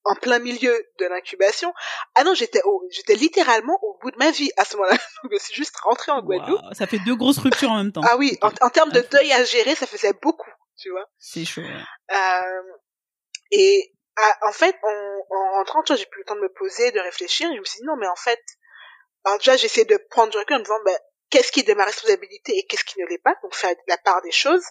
en 0.05 0.14
plein 0.16 0.38
milieu 0.38 0.86
de 0.98 1.05
l'incubation. 1.07 1.72
Ah 2.14 2.24
non, 2.24 2.34
j'étais 2.34 2.61
au, 2.64 2.82
j'étais 2.90 3.14
littéralement 3.14 3.78
au 3.82 3.98
bout 4.03 4.11
de 4.11 4.16
ma 4.18 4.30
vie 4.30 4.51
à 4.57 4.64
ce 4.64 4.76
moment-là. 4.76 4.96
je 5.30 5.38
suis 5.38 5.55
juste 5.55 5.76
rentrée 5.78 6.12
en 6.12 6.22
Guadeloupe. 6.22 6.61
ça 6.72 6.86
fait 6.86 6.98
deux 7.01 7.14
grosses 7.14 7.38
ruptures 7.38 7.70
en 7.70 7.76
même 7.76 7.92
temps. 7.92 8.03
Ah 8.05 8.16
oui, 8.16 8.38
en, 8.42 8.70
termes 8.70 8.92
de 8.92 9.01
deuil 9.01 9.32
à 9.32 9.44
gérer, 9.44 9.74
ça 9.74 9.86
faisait 9.86 10.14
beaucoup, 10.20 10.51
tu 10.76 10.90
vois. 10.90 11.07
C'est 11.18 11.44
chaud. 11.44 11.62
Euh, 11.62 12.62
et 13.53 13.94
en 14.42 14.53
fait, 14.53 14.76
en, 14.82 15.36
en 15.36 15.62
rentrant, 15.64 15.94
j'ai 15.94 16.07
plus 16.07 16.20
le 16.20 16.24
temps 16.24 16.36
de 16.36 16.40
me 16.40 16.53
poser, 16.53 16.90
de 16.90 17.01
réfléchir. 17.01 17.51
Et 17.51 17.55
je 17.55 17.61
me 17.61 17.64
suis 17.64 17.78
dit 17.80 17.86
non, 17.86 17.96
mais 17.96 18.09
en 18.09 18.16
fait, 18.16 18.40
alors 19.24 19.38
déjà 19.38 19.57
j'ai 19.57 19.66
essayé 19.66 19.84
de 19.84 19.96
prendre 20.11 20.30
du 20.30 20.38
recul 20.38 20.57
en 20.57 20.59
me 20.59 20.64
disant 20.64 20.80
ben, 20.84 20.96
qu'est-ce 21.31 21.53
qui 21.53 21.61
est 21.61 21.68
de 21.68 21.74
ma 21.74 21.85
responsabilité 21.85 22.59
et 22.59 22.66
qu'est-ce 22.66 22.85
qui 22.85 23.01
ne 23.01 23.07
l'est 23.07 23.22
pas, 23.22 23.35
donc 23.43 23.55
faire 23.55 23.74
la 23.87 23.97
part 23.99 24.20
des 24.22 24.33
choses. 24.33 24.64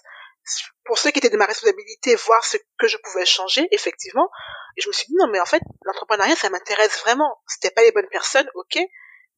Pour 0.84 0.98
ceux 0.98 1.10
qui 1.10 1.18
étaient 1.18 1.30
de 1.30 1.36
ma 1.36 1.46
responsabilité, 1.46 2.14
voir 2.14 2.44
ce 2.44 2.56
que 2.78 2.86
je 2.86 2.96
pouvais 2.98 3.26
changer, 3.26 3.66
effectivement. 3.72 4.28
Et 4.76 4.80
je 4.80 4.88
me 4.88 4.92
suis 4.92 5.06
dit 5.06 5.14
non, 5.18 5.28
mais 5.30 5.40
en 5.40 5.46
fait, 5.46 5.62
l'entrepreneuriat, 5.84 6.36
ça 6.36 6.50
m'intéresse 6.50 6.98
vraiment. 7.00 7.40
C'était 7.46 7.70
pas 7.70 7.82
les 7.82 7.92
bonnes 7.92 8.08
personnes, 8.10 8.48
ok, 8.54 8.78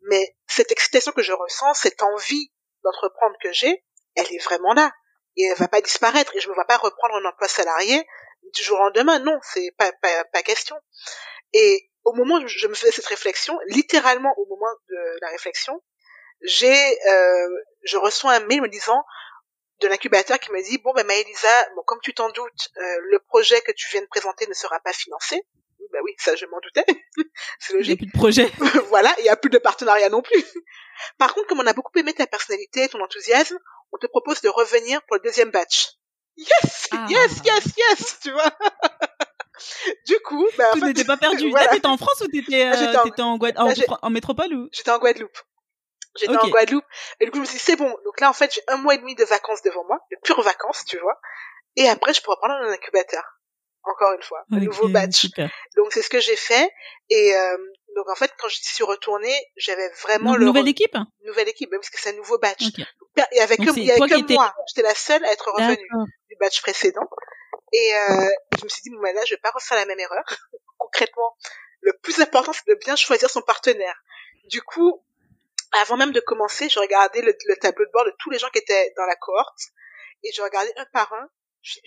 mais 0.03 0.37
cette 0.47 0.73
excitation 0.73 1.13
que 1.13 1.23
je 1.23 1.33
ressens, 1.33 1.75
cette 1.75 2.03
envie 2.03 2.53
d'entreprendre 2.85 3.37
que 3.43 3.53
j'ai, 3.53 3.85
elle 4.15 4.33
est 4.33 4.43
vraiment 4.43 4.75
là 4.75 4.93
et 5.37 5.45
elle 5.45 5.57
va 5.57 5.69
pas 5.69 5.81
disparaître 5.81 6.35
et 6.37 6.41
je 6.41 6.49
ne 6.49 6.55
vais 6.55 6.65
pas 6.67 6.77
reprendre 6.77 7.15
un 7.15 7.25
emploi 7.25 7.49
salarié 7.49 8.07
du 8.55 8.63
jour 8.63 8.79
au 8.79 8.83
lendemain. 8.85 9.19
Non, 9.21 9.39
c'est 9.43 9.73
pas, 9.79 9.93
pas, 10.03 10.25
pas 10.25 10.43
question. 10.43 10.77
Et 11.53 11.91
au 12.05 12.13
moment 12.13 12.37
où 12.37 12.47
je 12.47 12.67
me 12.67 12.75
faisais 12.75 12.93
cette 12.93 13.07
réflexion, 13.07 13.59
littéralement 13.67 14.35
au 14.37 14.47
moment 14.47 14.73
de 14.89 15.21
la 15.21 15.29
réflexion, 15.29 15.81
j'ai, 16.45 16.99
euh, 17.09 17.49
je 17.85 17.97
reçois 17.97 18.35
un 18.35 18.41
mail 18.41 18.63
me 18.63 18.69
disant 18.69 19.05
de 19.81 19.89
l'incubateur 19.89 20.39
qui 20.39 20.51
me 20.53 20.63
dit 20.63 20.79
bon 20.79 20.93
ben 20.95 21.07
Maëlisa, 21.07 21.69
bon 21.75 21.83
comme 21.87 22.01
tu 22.03 22.15
t'en 22.15 22.31
doutes, 22.31 22.69
euh, 22.77 22.97
le 23.11 23.19
projet 23.19 23.61
que 23.63 23.73
tu 23.73 23.91
viens 23.91 24.01
de 24.01 24.07
présenter 24.07 24.47
ne 24.47 24.55
sera 24.55 24.79
pas 24.81 24.93
financé. 24.93 25.43
Bah 25.93 25.99
oui, 26.05 26.15
ça 26.19 26.35
je 26.37 26.47
m'en 26.47 26.59
doutais. 26.61 26.87
c'est 27.59 27.75
logique. 27.75 28.01
Il 28.01 28.07
n'y 28.07 28.11
a 28.11 28.13
plus 28.13 28.13
de 28.13 28.19
projet. 28.19 28.53
voilà, 28.89 29.15
il 29.19 29.25
n'y 29.25 29.29
a 29.29 29.37
plus 29.37 29.51
de 29.51 29.59
partenariat 29.59 30.09
non 30.09 30.23
plus. 30.23 30.43
Par 31.19 31.35
contre, 31.35 31.49
comme 31.49 31.61
on 31.61 31.67
a 31.67 31.73
beaucoup 31.73 31.93
aimé 31.99 32.13
ta 32.13 32.27
personnalité, 32.27 32.89
ton 32.89 33.03
enthousiasme, 33.03 33.59
on 33.93 33.99
te 33.99 34.07
propose 34.07 34.41
de 34.41 34.49
revenir 34.49 35.03
pour 35.03 35.17
le 35.17 35.23
deuxième 35.23 35.51
batch. 35.51 35.91
Yes, 36.37 36.89
ah. 36.93 37.07
yes, 37.11 37.43
yes, 37.45 37.65
yes, 37.77 38.19
tu 38.23 38.33
vois? 38.33 38.51
du 40.07 40.19
coup, 40.21 40.47
bah, 40.57 40.71
tout 40.73 40.85
n'était 40.85 41.05
pas 41.05 41.19
perdu. 41.19 41.51
Voilà. 41.51 41.69
t'étais 41.69 41.87
en 41.87 41.99
France 41.99 42.23
ou 42.23 42.29
t'étais 42.29 42.65
euh, 42.65 42.95
en, 43.19 43.39
en, 43.39 43.99
en, 44.03 44.11
métropole 44.11 44.55
ou? 44.55 44.69
J'étais 44.73 44.91
en 44.91 44.99
Guadeloupe. 44.99 45.37
J'étais 46.19 46.37
en 46.37 46.49
Guadeloupe. 46.49 46.85
Et 47.21 47.25
du 47.25 47.31
coup, 47.31 47.39
je 47.39 47.41
me 47.43 47.47
suis 47.47 47.57
dit, 47.57 47.63
c'est 47.65 47.77
bon. 47.77 47.89
Donc 48.05 48.21
là, 48.21 48.29
en 48.29 48.33
fait, 48.33 48.53
j'ai 48.55 48.63
un 48.69 48.77
mois 48.77 48.95
et 48.95 48.99
demi 48.99 49.15
de 49.15 49.25
vacances 49.25 49.63
devant 49.63 49.85
moi, 49.85 49.99
de 50.11 50.17
pures 50.23 50.43
vacances, 50.43 50.85
tu 50.85 50.99
vois. 50.99 51.19
Et 51.77 51.89
après, 51.89 52.13
je 52.13 52.21
pourrais 52.23 52.37
prendre 52.37 52.55
un 52.55 52.71
incubateur 52.71 53.23
encore 53.85 54.13
une 54.13 54.23
fois, 54.23 54.45
un 54.51 54.61
nouveau 54.61 54.89
batch. 54.89 55.27
Donc 55.77 55.93
c'est 55.93 56.03
ce 56.03 56.09
que 56.09 56.21
j'ai 56.21 56.37
fait 56.37 56.71
et 57.11 57.35
euh, 57.35 57.57
donc 57.97 58.09
en 58.09 58.15
fait 58.15 58.33
quand 58.39 58.49
je 58.49 58.57
suis 58.61 58.85
retournée, 58.85 59.35
j'avais 59.57 59.89
vraiment 60.03 60.37
le 60.37 60.47
nouvelle 60.47 60.69
équipe? 60.69 60.97
Nouvelle 61.25 61.49
équipe, 61.49 61.71
parce 61.71 61.91
que 61.91 62.01
c'est 62.01 62.11
un 62.11 62.17
nouveau 62.17 62.39
batch. 62.39 62.61
Il 62.61 63.27
y 63.33 63.41
avait 63.41 63.57
que, 63.57 63.77
il 63.77 63.85
y 63.85 63.91
avait 63.91 64.01
que 64.01 64.33
moi, 64.33 64.55
j'étais 64.69 64.83
la 64.83 64.95
seule 64.95 65.25
à 65.25 65.33
être 65.33 65.51
revenue 65.53 65.89
du 66.29 66.37
batch 66.39 66.63
précédent 66.63 67.09
et 67.73 67.95
euh, 67.95 68.29
je 68.59 68.65
me 68.65 68.69
suis 68.69 68.83
dit 68.83 68.91
bon 68.91 69.01
ben 69.03 69.15
là 69.15 69.23
je 69.25 69.35
vais 69.35 69.41
pas 69.41 69.51
refaire 69.51 69.79
la 69.79 69.87
même 69.87 70.01
erreur. 70.01 70.25
Concrètement, 70.79 71.37
le 71.81 71.93
plus 72.03 72.21
important 72.21 72.53
c'est 72.53 72.69
de 72.69 72.79
bien 72.79 72.97
choisir 72.97 73.31
son 73.31 73.43
partenaire. 73.43 74.03
Du 74.49 74.63
coup, 74.63 75.05
avant 75.81 75.97
même 75.97 76.13
de 76.13 76.21
commencer, 76.21 76.69
je 76.69 76.79
regardais 76.79 77.23
le, 77.23 77.37
le 77.47 77.57
tableau 77.57 77.85
de 77.85 77.91
bord 77.93 78.05
de 78.05 78.15
tous 78.19 78.31
les 78.31 78.39
gens 78.39 78.49
qui 78.51 78.59
étaient 78.59 78.93
dans 78.97 79.07
la 79.07 79.17
cohorte 79.17 79.61
et 80.23 80.33
je 80.33 80.43
regardais 80.43 80.73
un 80.77 80.87
par 80.93 81.13
un 81.13 81.29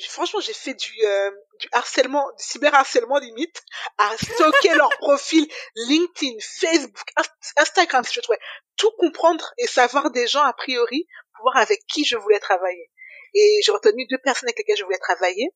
franchement, 0.07 0.39
j'ai 0.39 0.53
fait 0.53 0.73
du, 0.73 0.93
euh, 1.05 1.31
du 1.59 1.67
harcèlement, 1.71 2.25
du 2.37 2.43
cyberharcèlement 2.43 3.17
limite, 3.17 3.61
à 3.97 4.15
stocker 4.17 4.73
leur 4.75 4.89
profil 4.99 5.47
LinkedIn, 5.75 6.37
Facebook, 6.39 7.09
Instagram, 7.57 8.03
si 8.03 8.13
je 8.13 8.21
trouvais 8.21 8.39
tout 8.77 8.91
comprendre 8.97 9.53
et 9.57 9.67
savoir 9.67 10.11
des 10.11 10.27
gens 10.27 10.43
a 10.43 10.53
priori 10.53 11.07
pour 11.35 11.43
voir 11.43 11.57
avec 11.57 11.81
qui 11.87 12.05
je 12.05 12.15
voulais 12.15 12.39
travailler. 12.39 12.89
Et 13.33 13.59
j'ai 13.65 13.71
retenu 13.71 14.07
deux 14.07 14.17
personnes 14.19 14.47
avec 14.47 14.57
lesquelles 14.57 14.77
je 14.77 14.85
voulais 14.85 14.97
travailler, 14.97 15.49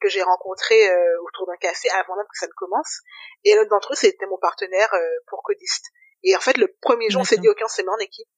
que 0.00 0.08
j'ai 0.08 0.22
rencontrées 0.22 0.88
euh, 0.88 1.22
autour 1.26 1.46
d'un 1.48 1.56
café 1.56 1.90
avant 1.90 2.16
même 2.16 2.26
que 2.30 2.38
ça 2.38 2.46
ne 2.46 2.52
commence. 2.52 3.00
Et 3.42 3.54
l'un 3.56 3.64
d'entre 3.64 3.92
eux, 3.92 3.96
c'était 3.96 4.26
mon 4.26 4.38
partenaire 4.38 4.88
euh, 4.94 5.18
pour 5.26 5.42
Codiste. 5.42 5.86
Et 6.24 6.36
en 6.36 6.40
fait, 6.40 6.56
le 6.56 6.74
premier 6.80 7.08
jour, 7.10 7.20
on 7.20 7.24
s'est 7.24 7.36
dit, 7.36 7.48
ok, 7.48 7.58
on 7.62 7.68
s'est 7.68 7.82
mis 7.82 7.88
en 7.88 7.98
équipe. 7.98 8.28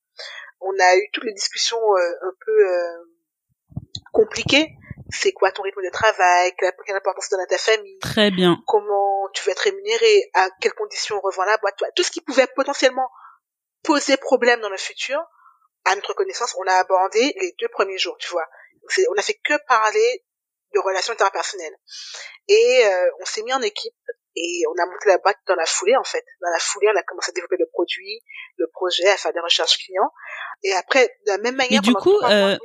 On 0.60 0.72
a 0.78 0.96
eu 0.96 1.08
toutes 1.12 1.24
les 1.24 1.32
discussions 1.32 1.78
un 1.96 2.32
peu 2.44 2.66
compliquées, 4.12 4.68
c'est 5.10 5.32
quoi 5.32 5.52
ton 5.52 5.62
rythme 5.62 5.82
de 5.84 5.90
travail, 5.90 6.52
quelle 6.58 6.96
importance 6.96 7.28
tu 7.28 7.34
donnes 7.34 7.44
à 7.44 7.46
ta 7.46 7.58
famille, 7.58 7.98
Très 8.00 8.30
bien. 8.30 8.62
comment 8.66 9.28
tu 9.34 9.44
veux 9.44 9.52
être 9.52 9.60
rémunéré, 9.60 10.30
à 10.34 10.48
quelles 10.60 10.74
conditions 10.74 11.16
on 11.16 11.20
revend 11.20 11.44
la 11.44 11.58
boîte, 11.58 11.76
tout 11.94 12.02
ce 12.02 12.10
qui 12.10 12.20
pouvait 12.20 12.46
potentiellement 12.54 13.08
poser 13.82 14.16
problème 14.16 14.60
dans 14.60 14.68
le 14.68 14.76
futur, 14.76 15.20
à 15.84 15.94
notre 15.94 16.14
connaissance, 16.14 16.56
on 16.58 16.66
a 16.66 16.74
abordé 16.74 17.34
les 17.40 17.54
deux 17.60 17.68
premiers 17.68 17.98
jours, 17.98 18.16
tu 18.18 18.28
vois. 18.30 18.46
on 19.10 19.18
a 19.18 19.22
fait 19.22 19.38
que 19.44 19.54
parler 19.68 20.24
de 20.74 20.80
relations 20.80 21.12
interpersonnelles. 21.12 21.76
Et 22.48 22.82
euh, 22.84 23.10
on 23.20 23.24
s'est 23.24 23.42
mis 23.42 23.52
en 23.52 23.62
équipe 23.62 23.94
et 24.36 24.62
on 24.68 24.82
a 24.82 24.86
monté 24.86 25.08
la 25.08 25.18
boîte 25.18 25.38
dans 25.46 25.54
la 25.54 25.64
foulée 25.64 25.96
en 25.96 26.04
fait. 26.04 26.24
Dans 26.42 26.50
la 26.50 26.58
foulée, 26.58 26.88
on 26.94 26.98
a 26.98 27.02
commencé 27.02 27.30
à 27.30 27.32
développer 27.32 27.56
le 27.58 27.66
produit, 27.72 28.22
le 28.58 28.66
projet, 28.72 29.08
à 29.08 29.16
faire 29.16 29.32
des 29.32 29.40
recherches 29.40 29.78
clients. 29.78 30.12
Et 30.62 30.72
après, 30.74 31.06
de 31.26 31.32
la 31.32 31.38
même 31.38 31.56
manière. 31.56 31.80
Du 31.80 31.94
coup, 31.94 32.16
euh, 32.24 32.56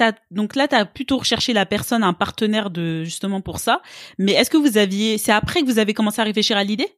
as, 0.00 0.12
donc 0.30 0.56
là, 0.56 0.66
tu 0.66 0.74
as 0.74 0.86
plutôt 0.86 1.18
recherché 1.18 1.52
la 1.52 1.66
personne, 1.66 2.02
un 2.02 2.14
partenaire 2.14 2.70
de 2.70 3.04
justement 3.04 3.40
pour 3.40 3.58
ça. 3.58 3.82
Mais 4.18 4.32
est-ce 4.32 4.50
que 4.50 4.56
vous 4.56 4.78
aviez, 4.78 5.18
c'est 5.18 5.32
après 5.32 5.60
que 5.60 5.66
vous 5.66 5.78
avez 5.78 5.94
commencé 5.94 6.20
à 6.20 6.24
réfléchir 6.24 6.56
à 6.56 6.64
l'idée? 6.64 6.88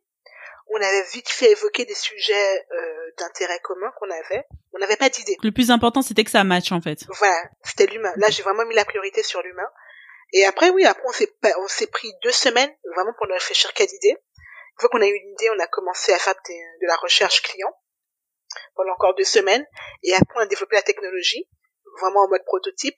On 0.74 0.76
avait 0.76 1.04
vite 1.12 1.28
fait 1.28 1.50
évoquer 1.50 1.84
des 1.84 1.94
sujets 1.94 2.66
euh, 2.70 3.10
d'intérêt 3.18 3.58
commun 3.62 3.90
qu'on 3.98 4.08
avait. 4.08 4.46
On 4.72 4.78
n'avait 4.78 4.96
pas 4.96 5.10
d'idée. 5.10 5.36
Le 5.42 5.50
plus 5.50 5.70
important, 5.70 6.00
c'était 6.00 6.24
que 6.24 6.30
ça 6.30 6.44
match 6.44 6.72
en 6.72 6.80
fait. 6.80 7.04
Voilà, 7.18 7.42
c'était 7.62 7.86
l'humain. 7.86 8.12
Là, 8.16 8.30
j'ai 8.30 8.42
vraiment 8.42 8.64
mis 8.64 8.74
la 8.74 8.86
priorité 8.86 9.22
sur 9.22 9.42
l'humain. 9.42 9.68
Et 10.32 10.46
après, 10.46 10.70
oui, 10.70 10.84
après, 10.86 11.04
on 11.58 11.68
s'est, 11.68 11.86
pris 11.88 12.12
deux 12.22 12.32
semaines 12.32 12.74
vraiment 12.94 13.12
pour 13.18 13.26
ne 13.26 13.34
réfléchir 13.34 13.72
qu'à 13.74 13.84
l'idée. 13.84 14.16
Une 14.16 14.80
fois 14.80 14.88
qu'on 14.88 15.02
a 15.02 15.06
eu 15.06 15.14
une 15.14 15.32
idée, 15.32 15.50
on 15.50 15.58
a 15.58 15.66
commencé 15.66 16.12
à 16.12 16.18
faire 16.18 16.34
de, 16.34 16.86
la 16.86 16.96
recherche 16.96 17.42
client 17.42 17.72
pendant 18.74 18.92
encore 18.92 19.14
deux 19.14 19.24
semaines. 19.24 19.66
Et 20.02 20.14
après, 20.14 20.34
on 20.36 20.40
a 20.40 20.46
développé 20.46 20.76
la 20.76 20.82
technologie, 20.82 21.48
vraiment 22.00 22.20
en 22.24 22.28
mode 22.28 22.44
prototype. 22.44 22.96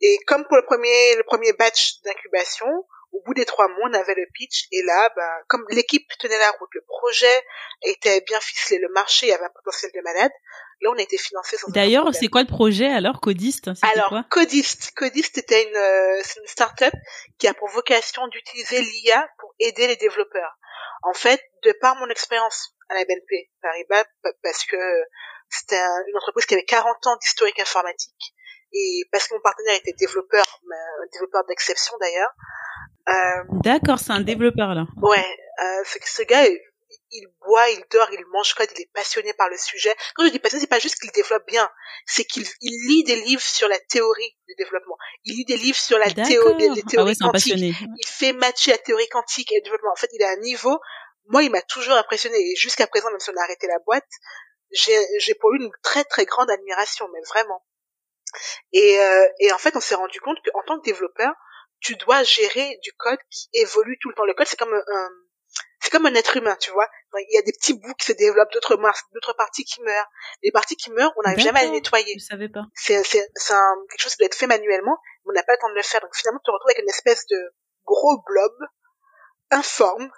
Et 0.00 0.18
comme 0.26 0.46
pour 0.46 0.56
le 0.56 0.64
premier, 0.64 1.16
le 1.16 1.24
premier 1.24 1.52
batch 1.52 2.00
d'incubation, 2.02 2.66
au 3.12 3.22
bout 3.22 3.34
des 3.34 3.44
trois 3.44 3.68
mois, 3.68 3.88
on 3.90 3.94
avait 3.94 4.14
le 4.14 4.26
pitch. 4.32 4.66
Et 4.72 4.82
là, 4.82 5.12
bah, 5.14 5.42
comme 5.48 5.66
l'équipe 5.70 6.08
tenait 6.18 6.38
la 6.38 6.50
route, 6.52 6.70
le 6.72 6.82
projet 6.86 7.44
était 7.82 8.22
bien 8.22 8.40
ficelé, 8.40 8.78
le 8.78 8.88
marché 8.88 9.32
avait 9.32 9.44
un 9.44 9.50
potentiel 9.50 9.90
de 9.94 10.00
malade, 10.00 10.32
Là, 10.82 10.90
on 10.90 10.98
a 10.98 11.02
été 11.02 11.18
financé. 11.18 11.56
D'ailleurs, 11.68 12.14
c'est 12.14 12.28
quoi 12.28 12.42
le 12.42 12.48
projet 12.48 12.86
alors, 12.86 13.20
Codiste? 13.20 13.70
Alors, 13.82 14.08
quoi? 14.08 14.24
Codiste, 14.30 14.92
Codiste 14.96 15.36
était 15.36 15.68
une, 15.68 15.76
euh, 15.76 16.20
c'est 16.24 16.40
une 16.40 16.46
start-up 16.46 16.94
qui 17.38 17.48
a 17.48 17.54
pour 17.54 17.68
vocation 17.68 18.26
d'utiliser 18.28 18.80
l'IA 18.80 19.28
pour 19.38 19.54
aider 19.58 19.86
les 19.88 19.96
développeurs. 19.96 20.56
En 21.02 21.12
fait, 21.12 21.42
de 21.64 21.72
par 21.80 21.96
mon 21.96 22.08
expérience 22.08 22.74
à 22.88 22.94
la 22.94 23.04
BNP 23.04 23.50
Paribas, 23.60 24.04
parce 24.42 24.64
que 24.64 24.76
c'était 25.50 25.80
une 26.08 26.16
entreprise 26.16 26.46
qui 26.46 26.54
avait 26.54 26.64
40 26.64 27.06
ans 27.06 27.16
d'historique 27.16 27.60
informatique, 27.60 28.34
et 28.72 29.02
parce 29.12 29.28
que 29.28 29.34
mon 29.34 29.40
partenaire 29.40 29.74
était 29.76 29.92
développeur, 29.92 30.44
un 30.70 31.06
développeur 31.12 31.44
d'exception 31.46 31.94
d'ailleurs. 32.00 32.30
Euh, 33.08 33.44
D'accord, 33.64 33.98
c'est 33.98 34.12
un 34.12 34.20
développeur 34.20 34.74
là. 34.74 34.86
Ouais, 35.02 35.38
euh, 35.62 35.84
ce 35.84 36.22
gars 36.22 36.46
il 37.12 37.26
boit, 37.40 37.68
il 37.70 37.82
dort, 37.90 38.08
il 38.12 38.24
mange 38.26 38.54
code, 38.54 38.68
il 38.74 38.82
est 38.82 38.90
passionné 38.92 39.32
par 39.34 39.48
le 39.48 39.56
sujet. 39.56 39.94
Quand 40.14 40.24
je 40.24 40.30
dis 40.30 40.38
passionné, 40.38 40.62
c'est 40.62 40.68
pas 40.70 40.78
juste 40.78 41.00
qu'il 41.00 41.10
développe 41.12 41.46
bien, 41.46 41.70
c'est 42.06 42.24
qu'il 42.24 42.46
il 42.60 42.88
lit 42.88 43.04
des 43.04 43.16
livres 43.16 43.42
sur 43.42 43.68
la 43.68 43.78
théorie 43.78 44.36
du 44.48 44.54
développement. 44.56 44.96
Il 45.24 45.36
lit 45.36 45.44
des 45.44 45.56
livres 45.56 45.78
sur 45.78 45.98
la 45.98 46.10
théorie, 46.10 46.70
des, 46.70 46.82
théories 46.82 47.16
ah 47.20 47.24
quantiques. 47.24 47.54
Il 47.56 48.06
fait 48.06 48.32
matcher 48.32 48.72
la 48.72 48.78
théorie 48.78 49.08
quantique 49.08 49.52
et 49.52 49.56
le 49.56 49.62
développement. 49.62 49.92
En 49.92 49.96
fait, 49.96 50.10
il 50.12 50.22
a 50.22 50.30
un 50.30 50.36
niveau. 50.36 50.78
Moi, 51.26 51.42
il 51.42 51.50
m'a 51.50 51.62
toujours 51.62 51.94
impressionné. 51.94 52.36
Et 52.38 52.56
jusqu'à 52.56 52.86
présent, 52.86 53.10
même 53.10 53.20
si 53.20 53.30
on 53.30 53.36
a 53.36 53.42
arrêté 53.42 53.66
la 53.66 53.78
boîte, 53.80 54.08
j'ai 54.72 55.34
pour 55.40 55.50
lui 55.50 55.64
une 55.64 55.72
très 55.82 56.04
très 56.04 56.24
grande 56.24 56.50
admiration, 56.50 57.08
mais 57.12 57.20
vraiment. 57.28 57.64
Et, 58.72 59.00
euh, 59.00 59.26
et 59.40 59.52
en 59.52 59.58
fait, 59.58 59.74
on 59.76 59.80
s'est 59.80 59.96
rendu 59.96 60.20
compte 60.20 60.38
qu'en 60.44 60.62
tant 60.62 60.78
que 60.78 60.84
développeur, 60.84 61.32
tu 61.80 61.96
dois 61.96 62.22
gérer 62.22 62.78
du 62.84 62.92
code 62.92 63.18
qui 63.30 63.48
évolue 63.54 63.98
tout 64.00 64.10
le 64.10 64.14
temps. 64.14 64.24
Le 64.24 64.34
code, 64.34 64.46
c'est 64.46 64.58
comme 64.58 64.72
un 64.74 65.08
c'est 65.90 65.96
comme 65.96 66.06
un 66.06 66.14
être 66.14 66.36
humain, 66.36 66.56
tu 66.60 66.70
vois. 66.70 66.88
Il 67.14 67.34
y 67.34 67.38
a 67.38 67.42
des 67.42 67.52
petits 67.52 67.74
bouts 67.74 67.94
qui 67.94 68.06
se 68.06 68.12
développent, 68.12 68.52
d'autres 68.52 68.76
d'autres 69.12 69.34
parties 69.36 69.64
qui 69.64 69.82
meurent. 69.82 70.06
Les 70.42 70.52
parties 70.52 70.76
qui 70.76 70.90
meurent, 70.90 71.12
on 71.16 71.22
n'arrive 71.22 71.40
jamais 71.40 71.60
à 71.60 71.64
les 71.64 71.70
nettoyer. 71.70 72.14
Je 72.18 72.24
savais 72.24 72.48
pas. 72.48 72.62
C'est 72.74 73.02
quelque 73.02 73.98
chose 73.98 74.12
qui 74.12 74.18
doit 74.18 74.26
être 74.26 74.36
fait 74.36 74.46
manuellement, 74.46 74.96
mais 75.24 75.30
on 75.30 75.32
n'a 75.32 75.42
pas 75.42 75.52
le 75.52 75.58
temps 75.58 75.68
de 75.68 75.74
le 75.74 75.82
faire. 75.82 76.00
Donc 76.00 76.14
finalement, 76.14 76.38
tu 76.38 76.44
te 76.44 76.50
retrouves 76.52 76.70
avec 76.70 76.82
une 76.82 76.88
espèce 76.88 77.26
de 77.26 77.54
gros 77.84 78.22
blob 78.24 78.52
informe, 79.50 80.10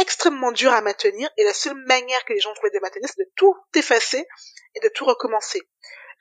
extrêmement 0.00 0.50
dur 0.50 0.72
à 0.72 0.80
maintenir, 0.80 1.30
et 1.36 1.44
la 1.44 1.54
seule 1.54 1.76
manière 1.86 2.24
que 2.24 2.32
les 2.32 2.40
gens 2.40 2.52
trouvaient 2.54 2.74
de 2.74 2.80
maintenir, 2.80 3.08
c'est 3.08 3.22
de 3.22 3.30
tout 3.36 3.54
effacer 3.74 4.26
et 4.74 4.80
de 4.80 4.88
tout 4.88 5.04
recommencer. 5.04 5.60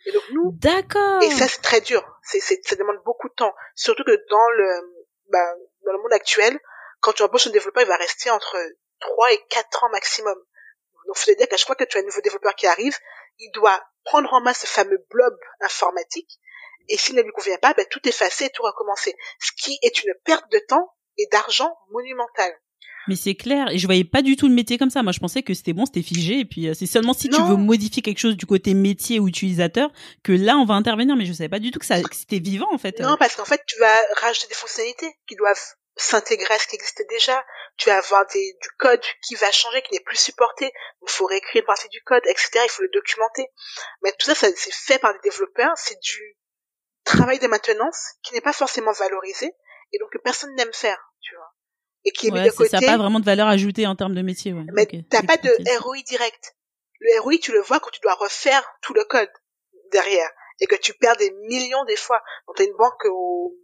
Et 0.05 0.11
donc 0.11 0.23
nous, 0.31 0.51
d'accord. 0.53 1.23
Et 1.23 1.31
ça 1.31 1.47
c'est 1.47 1.61
très 1.61 1.81
dur. 1.81 2.05
C'est 2.21 2.39
c'est 2.39 2.61
ça 2.63 2.75
demande 2.75 3.01
beaucoup 3.03 3.27
de 3.29 3.33
temps, 3.33 3.55
surtout 3.73 4.03
que 4.03 4.15
dans 4.29 4.49
le 4.51 5.03
bah, 5.31 5.55
dans 5.83 5.93
le 5.93 5.97
monde 5.97 6.13
actuel, 6.13 6.59
quand 6.99 7.13
tu 7.13 7.23
embauches 7.23 7.47
un 7.47 7.51
développeur, 7.51 7.83
il 7.83 7.89
va 7.89 7.97
rester 7.97 8.29
entre 8.29 8.57
3 8.99 9.33
et 9.33 9.39
4 9.49 9.83
ans 9.83 9.89
maximum. 9.89 10.37
Donc, 11.07 11.17
faut 11.17 11.33
dire 11.33 11.47
qu'à 11.47 11.57
chaque 11.57 11.67
fois 11.67 11.75
que 11.75 11.85
tu 11.85 11.97
as 11.97 12.01
un 12.01 12.03
nouveau 12.03 12.21
développeur 12.21 12.55
qui 12.55 12.67
arrive, 12.67 12.97
il 13.39 13.51
doit 13.51 13.81
prendre 14.03 14.33
en 14.33 14.41
main 14.41 14.53
ce 14.53 14.67
fameux 14.67 15.05
blob 15.09 15.37
informatique 15.61 16.39
et 16.89 16.97
s'il 16.97 17.15
ne 17.15 17.21
lui 17.21 17.31
convient 17.31 17.57
pas, 17.57 17.73
ben, 17.73 17.85
tout 17.89 18.07
effacer 18.07 18.45
et 18.45 18.49
tout 18.49 18.63
recommencer. 18.63 19.15
Ce 19.39 19.51
qui 19.51 19.77
est 19.81 20.03
une 20.03 20.13
perte 20.23 20.51
de 20.51 20.59
temps 20.67 20.93
et 21.17 21.27
d'argent 21.31 21.77
monumentale. 21.91 22.53
Mais 23.07 23.15
c'est 23.15 23.35
clair, 23.35 23.69
et 23.71 23.77
je 23.77 23.87
voyais 23.87 24.03
pas 24.03 24.21
du 24.21 24.35
tout 24.35 24.49
le 24.49 24.53
métier 24.53 24.77
comme 24.77 24.89
ça. 24.89 25.01
Moi, 25.01 25.13
je 25.13 25.19
pensais 25.19 25.41
que 25.41 25.53
c'était 25.53 25.71
bon, 25.71 25.85
c'était 25.85 26.01
figé, 26.01 26.39
et 26.39 26.45
puis 26.45 26.67
euh, 26.67 26.73
c'est 26.73 26.85
seulement 26.85 27.13
si 27.13 27.29
tu 27.29 27.41
veux 27.41 27.55
modifier 27.55 28.01
quelque 28.01 28.19
chose 28.19 28.35
du 28.35 28.45
côté 28.45 28.73
métier 28.73 29.19
ou 29.19 29.29
utilisateur 29.29 29.91
que 30.23 30.33
là, 30.33 30.57
on 30.57 30.65
va 30.65 30.73
intervenir. 30.73 31.15
Mais 31.15 31.25
je 31.25 31.31
savais 31.31 31.47
pas 31.47 31.59
du 31.59 31.71
tout 31.71 31.79
que, 31.79 31.85
ça, 31.85 32.01
que 32.01 32.15
c'était 32.15 32.39
vivant 32.39 32.67
en 32.73 32.77
fait. 32.77 32.99
Non, 32.99 33.15
parce 33.17 33.35
qu'en 33.37 33.45
fait, 33.45 33.61
tu 33.65 33.79
vas 33.79 33.95
rajouter 34.17 34.47
des 34.47 34.55
fonctionnalités 34.55 35.15
qui 35.25 35.35
doivent 35.37 35.75
s'intégrer 35.97 36.53
à 36.53 36.59
ce 36.59 36.67
qui 36.67 36.75
existait 36.75 37.05
déjà. 37.09 37.43
Tu 37.77 37.89
vas 37.89 37.97
avoir 37.97 38.25
des, 38.27 38.57
du 38.61 38.69
code 38.77 39.01
qui 39.23 39.35
va 39.35 39.51
changer, 39.51 39.81
qui 39.81 39.93
n'est 39.93 40.03
plus 40.03 40.17
supporté. 40.17 40.71
Il 41.01 41.09
faut 41.09 41.25
réécrire 41.25 41.61
une 41.61 41.65
partie 41.65 41.89
du 41.89 42.01
code, 42.03 42.23
etc. 42.25 42.59
Il 42.63 42.69
faut 42.69 42.83
le 42.83 42.89
documenter. 42.93 43.47
Mais 44.03 44.11
tout 44.13 44.27
ça, 44.27 44.35
ça 44.35 44.47
c'est 44.55 44.73
fait 44.73 44.99
par 44.99 45.13
des 45.13 45.19
développeurs. 45.23 45.73
C'est 45.75 45.99
du 46.01 46.37
travail 47.03 47.39
de 47.39 47.47
maintenance 47.47 47.99
qui 48.23 48.33
n'est 48.33 48.41
pas 48.41 48.53
forcément 48.53 48.91
valorisé 48.91 49.53
et 49.93 49.99
donc 49.99 50.11
que 50.11 50.17
personne 50.17 50.53
n'aime 50.55 50.73
faire, 50.73 51.13
tu 51.21 51.35
vois. 51.35 51.53
Et 52.05 52.11
qui 52.11 52.27
est 52.27 52.31
mis 52.31 52.43
de 52.43 52.51
côté. 52.51 52.69
Ça 52.69 52.79
n'a 52.79 52.87
pas 52.87 52.97
vraiment 52.97 53.19
de 53.19 53.25
valeur 53.25 53.47
ajoutée 53.47 53.87
en 53.87 53.95
termes 53.95 54.15
de 54.15 54.21
métier. 54.21 54.53
Ouais. 54.53 54.65
Mais 54.73 54.85
tu 54.85 55.03
t'as 55.05 55.23
pas 55.23 55.37
de 55.37 55.79
ROI 55.79 56.01
direct. 56.05 56.55
Le 56.99 57.21
ROI, 57.21 57.37
tu 57.41 57.51
le 57.51 57.61
vois 57.61 57.79
quand 57.79 57.91
tu 57.91 57.99
dois 58.01 58.15
refaire 58.15 58.63
tout 58.81 58.93
le 58.93 59.03
code 59.03 59.31
derrière 59.91 60.29
et 60.59 60.67
que 60.67 60.75
tu 60.75 60.93
perds 60.93 61.17
des 61.17 61.31
millions 61.47 61.83
des 61.85 61.95
fois. 61.95 62.21
Donc 62.47 62.57
t'as 62.57 62.65
une 62.65 62.75
banque 62.77 63.05
au, 63.05 63.55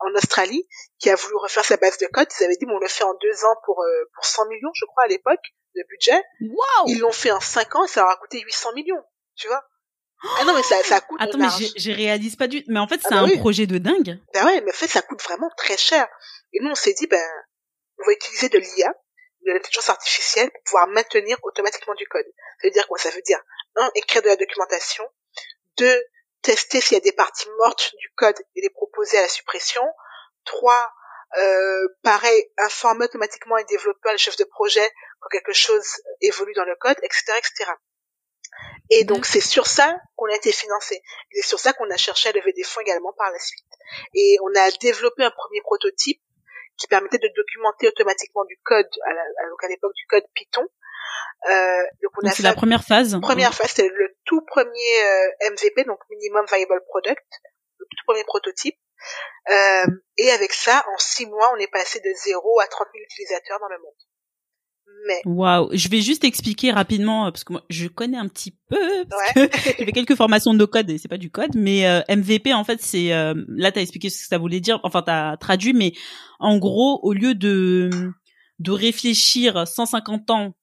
en 0.00 0.14
Australie 0.14 0.66
qui 0.98 1.10
a 1.10 1.14
voulu 1.14 1.36
refaire 1.36 1.64
sa 1.64 1.76
base 1.76 1.98
de 1.98 2.06
code. 2.06 2.28
Ils 2.40 2.44
avaient 2.44 2.56
dit, 2.56 2.66
bon, 2.66 2.76
on 2.76 2.78
le 2.78 2.88
fait 2.88 3.04
en 3.04 3.14
deux 3.14 3.44
ans 3.44 3.56
pour, 3.64 3.82
euh, 3.82 4.10
pour 4.14 4.24
100 4.24 4.46
millions, 4.48 4.70
je 4.74 4.84
crois, 4.86 5.04
à 5.04 5.08
l'époque, 5.08 5.42
de 5.74 5.82
budget. 5.88 6.22
Wow 6.40 6.86
Ils 6.86 6.98
l'ont 7.00 7.12
fait 7.12 7.30
en 7.30 7.40
cinq 7.40 7.74
ans 7.76 7.84
et 7.84 7.88
ça 7.88 8.00
leur 8.00 8.10
a 8.10 8.16
coûté 8.16 8.40
800 8.40 8.72
millions, 8.74 9.02
tu 9.36 9.48
vois. 9.48 9.62
Ah 10.38 10.44
non, 10.44 10.54
mais 10.54 10.62
ça, 10.62 10.82
ça 10.82 11.00
coûte. 11.00 11.18
Attends, 11.20 11.38
mais 11.38 11.46
je 11.76 11.92
réalise 11.92 12.36
pas 12.36 12.46
du. 12.46 12.62
Mais 12.68 12.78
en 12.78 12.86
fait, 12.86 13.00
ah 13.04 13.08
c'est 13.08 13.14
bah 13.14 13.22
un 13.22 13.38
projet 13.38 13.66
de 13.66 13.78
dingue. 13.78 14.18
Ben 14.34 14.44
ouais, 14.44 14.60
mais 14.60 14.70
en 14.70 14.74
fait, 14.74 14.86
ça 14.86 15.00
coûte 15.00 15.22
vraiment 15.22 15.48
très 15.56 15.78
cher. 15.78 16.06
Et 16.52 16.60
nous, 16.60 16.70
on 16.70 16.74
s'est 16.74 16.92
dit, 16.92 17.06
ben, 17.06 17.24
on 17.98 18.06
va 18.06 18.12
utiliser 18.12 18.50
de 18.50 18.58
l'IA, 18.58 18.92
de 19.46 19.52
l'intelligence 19.52 19.88
artificielle, 19.88 20.50
pour 20.50 20.62
pouvoir 20.64 20.88
maintenir 20.88 21.38
automatiquement 21.42 21.94
du 21.94 22.06
code. 22.06 22.26
Ça 22.60 22.66
veut 22.66 22.70
dire 22.70 22.86
quoi? 22.86 22.98
Ça 22.98 23.10
veut 23.10 23.22
dire 23.22 23.40
un, 23.76 23.90
écrire 23.94 24.20
de 24.20 24.28
la 24.28 24.36
documentation. 24.36 25.04
Deux, 25.78 26.02
tester 26.42 26.80
s'il 26.80 26.96
y 26.96 27.00
a 27.00 27.04
des 27.04 27.12
parties 27.12 27.48
mortes 27.58 27.92
du 27.98 28.10
code 28.16 28.38
et 28.56 28.60
les 28.60 28.70
proposer 28.70 29.18
à 29.18 29.22
la 29.22 29.28
suppression. 29.28 29.82
Trois, 30.44 30.92
euh, 31.38 31.88
pareil, 32.02 32.50
informer 32.58 33.04
automatiquement 33.04 33.56
les 33.56 33.64
développeurs, 33.64 34.12
les 34.12 34.18
chefs 34.18 34.36
de 34.36 34.44
projet 34.44 34.88
quand 35.20 35.28
quelque 35.28 35.52
chose 35.52 35.86
évolue 36.20 36.54
dans 36.54 36.64
le 36.64 36.76
code, 36.76 36.96
etc., 37.02 37.32
etc. 37.38 37.70
Et 38.90 39.04
donc 39.04 39.26
c'est 39.26 39.40
sur 39.40 39.66
ça 39.66 40.00
qu'on 40.16 40.26
a 40.26 40.34
été 40.34 40.50
financé. 40.50 40.96
Et 40.96 41.40
c'est 41.40 41.48
sur 41.48 41.60
ça 41.60 41.72
qu'on 41.72 41.88
a 41.90 41.96
cherché 41.96 42.30
à 42.30 42.32
lever 42.32 42.52
des 42.52 42.64
fonds 42.64 42.80
également 42.80 43.12
par 43.12 43.30
la 43.30 43.38
suite. 43.38 43.68
Et 44.14 44.36
on 44.42 44.58
a 44.58 44.70
développé 44.80 45.22
un 45.22 45.30
premier 45.30 45.60
prototype 45.60 46.20
qui 46.76 46.86
permettait 46.88 47.18
de 47.18 47.30
documenter 47.36 47.88
automatiquement 47.88 48.44
du 48.46 48.58
code, 48.64 48.88
à, 49.06 49.10
à 49.10 49.68
l'époque 49.68 49.92
du 49.94 50.06
code 50.06 50.24
Python, 50.34 50.66
euh, 51.48 51.82
donc 52.02 52.12
on 52.22 52.28
a 52.28 52.30
c'est 52.30 52.42
la 52.42 52.54
première 52.54 52.84
phase. 52.84 53.18
Première 53.22 53.54
phase, 53.54 53.72
c'est 53.74 53.88
le 53.88 54.16
tout 54.24 54.42
premier 54.46 55.04
euh, 55.04 55.50
MVP, 55.52 55.84
donc 55.84 55.98
minimum 56.10 56.44
viable 56.52 56.82
product, 56.88 57.26
le 57.78 57.84
tout 57.84 58.04
premier 58.06 58.24
prototype. 58.24 58.76
Euh, 59.50 59.86
et 60.18 60.30
avec 60.30 60.52
ça, 60.52 60.84
en 60.92 60.98
six 60.98 61.26
mois, 61.26 61.50
on 61.54 61.56
est 61.56 61.70
passé 61.70 62.00
de 62.00 62.12
0 62.12 62.60
à 62.60 62.66
30 62.66 62.88
000 62.92 63.04
utilisateurs 63.04 63.58
dans 63.60 63.68
le 63.68 63.78
monde. 63.78 63.94
Mais... 65.06 65.22
Waouh, 65.24 65.70
je 65.72 65.88
vais 65.88 66.02
juste 66.02 66.24
expliquer 66.24 66.72
rapidement 66.72 67.26
euh, 67.26 67.30
parce 67.30 67.44
que 67.44 67.54
moi 67.54 67.62
je 67.70 67.86
connais 67.86 68.18
un 68.18 68.28
petit 68.28 68.58
peu 68.68 69.04
parce 69.08 69.34
ouais. 69.34 69.48
que 69.48 69.56
j'ai 69.78 69.84
fait 69.86 69.92
quelques 69.92 70.16
formations 70.16 70.52
de 70.52 70.64
code 70.64 70.90
et 70.90 70.98
c'est 70.98 71.08
pas 71.08 71.16
du 71.16 71.30
code 71.30 71.52
mais 71.54 71.86
euh, 71.86 72.02
MVP 72.10 72.52
en 72.52 72.64
fait 72.64 72.82
c'est 72.82 73.12
euh, 73.14 73.34
là 73.48 73.72
t'as 73.72 73.80
expliqué 73.80 74.10
ce 74.10 74.20
que 74.22 74.26
ça 74.26 74.36
voulait 74.36 74.60
dire 74.60 74.78
enfin 74.82 75.00
t'as 75.00 75.38
traduit 75.38 75.72
mais 75.72 75.92
en 76.38 76.58
gros 76.58 77.00
au 77.02 77.14
lieu 77.14 77.34
de 77.34 77.88
de 78.58 78.70
réfléchir 78.72 79.66
150 79.66 80.30
ans 80.30 80.54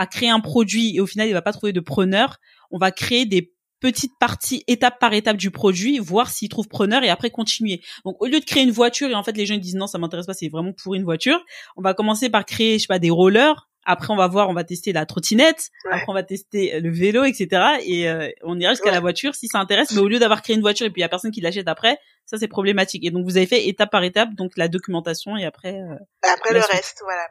à 0.00 0.06
créer 0.06 0.30
un 0.30 0.40
produit 0.40 0.96
et 0.96 1.00
au 1.00 1.06
final 1.06 1.28
il 1.28 1.34
va 1.34 1.42
pas 1.42 1.52
trouver 1.52 1.74
de 1.74 1.80
preneur, 1.80 2.38
on 2.70 2.78
va 2.78 2.90
créer 2.90 3.26
des 3.26 3.52
petites 3.80 4.18
parties 4.18 4.64
étape 4.66 4.98
par 4.98 5.12
étape 5.12 5.36
du 5.36 5.50
produit, 5.50 5.98
voir 5.98 6.30
s'il 6.30 6.48
trouve 6.48 6.68
preneur 6.68 7.02
et 7.02 7.10
après 7.10 7.30
continuer. 7.30 7.82
Donc 8.06 8.16
au 8.20 8.26
lieu 8.26 8.40
de 8.40 8.44
créer 8.46 8.62
une 8.62 8.70
voiture 8.70 9.10
et 9.10 9.14
en 9.14 9.22
fait 9.22 9.36
les 9.36 9.44
gens 9.44 9.58
disent 9.58 9.74
non 9.74 9.86
ça 9.86 9.98
m'intéresse 9.98 10.26
pas, 10.26 10.32
c'est 10.32 10.48
vraiment 10.48 10.72
pour 10.72 10.94
une 10.94 11.04
voiture, 11.04 11.38
on 11.76 11.82
va 11.82 11.92
commencer 11.92 12.30
par 12.30 12.46
créer 12.46 12.78
je 12.78 12.82
sais 12.82 12.86
pas 12.86 12.98
des 12.98 13.10
rollers 13.10 13.68
après, 13.84 14.12
on 14.12 14.16
va 14.16 14.28
voir, 14.28 14.48
on 14.48 14.54
va 14.54 14.64
tester 14.64 14.92
la 14.92 15.06
trottinette. 15.06 15.70
Après, 15.86 16.04
on 16.08 16.14
va 16.14 16.22
tester 16.22 16.74
euh, 16.74 16.80
le 16.80 16.90
vélo, 16.90 17.24
etc. 17.24 17.78
Et 17.84 18.08
euh, 18.08 18.28
on 18.42 18.58
ira 18.58 18.72
jusqu'à 18.72 18.90
la 18.90 19.00
voiture 19.00 19.34
si 19.34 19.48
ça 19.48 19.58
intéresse. 19.58 19.92
Mais 19.92 20.00
au 20.00 20.08
lieu 20.08 20.18
d'avoir 20.18 20.42
créé 20.42 20.54
une 20.54 20.62
voiture 20.62 20.86
et 20.86 20.90
puis 20.90 21.00
il 21.00 21.02
y 21.02 21.04
a 21.04 21.08
personne 21.08 21.30
qui 21.30 21.40
l'achète 21.40 21.68
après, 21.68 21.98
ça 22.26 22.38
c'est 22.38 22.48
problématique. 22.48 23.04
Et 23.04 23.10
donc 23.10 23.24
vous 23.24 23.36
avez 23.36 23.46
fait 23.46 23.66
étape 23.66 23.90
par 23.90 24.04
étape, 24.04 24.30
donc 24.34 24.52
la 24.56 24.68
documentation 24.68 25.36
et 25.36 25.44
après. 25.44 25.74
Euh, 25.74 25.96
après 26.22 26.54
le 26.54 26.60
reste, 26.60 27.00
voilà. 27.02 27.28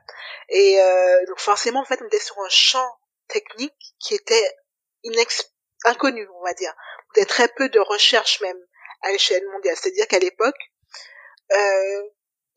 Et 0.49 0.79
euh, 0.79 1.25
donc 1.27 1.39
forcément, 1.39 1.81
en 1.81 1.85
fait, 1.85 1.99
on 2.01 2.07
était 2.07 2.19
sur 2.19 2.37
un 2.39 2.49
champ 2.49 2.97
technique 3.27 3.95
qui 3.99 4.15
était 4.15 4.51
inex 5.03 5.51
inconnu, 5.85 6.27
on 6.39 6.43
va 6.43 6.53
dire. 6.53 6.73
Il 7.15 7.23
y 7.23 7.25
très 7.25 7.47
peu 7.47 7.69
de 7.69 7.79
recherche 7.79 8.41
même 8.41 8.57
à 9.01 9.11
l'échelle 9.11 9.43
mondiale. 9.53 9.75
C'est-à-dire 9.77 10.07
qu'à 10.07 10.19
l'époque, 10.19 10.57
euh, 11.51 12.01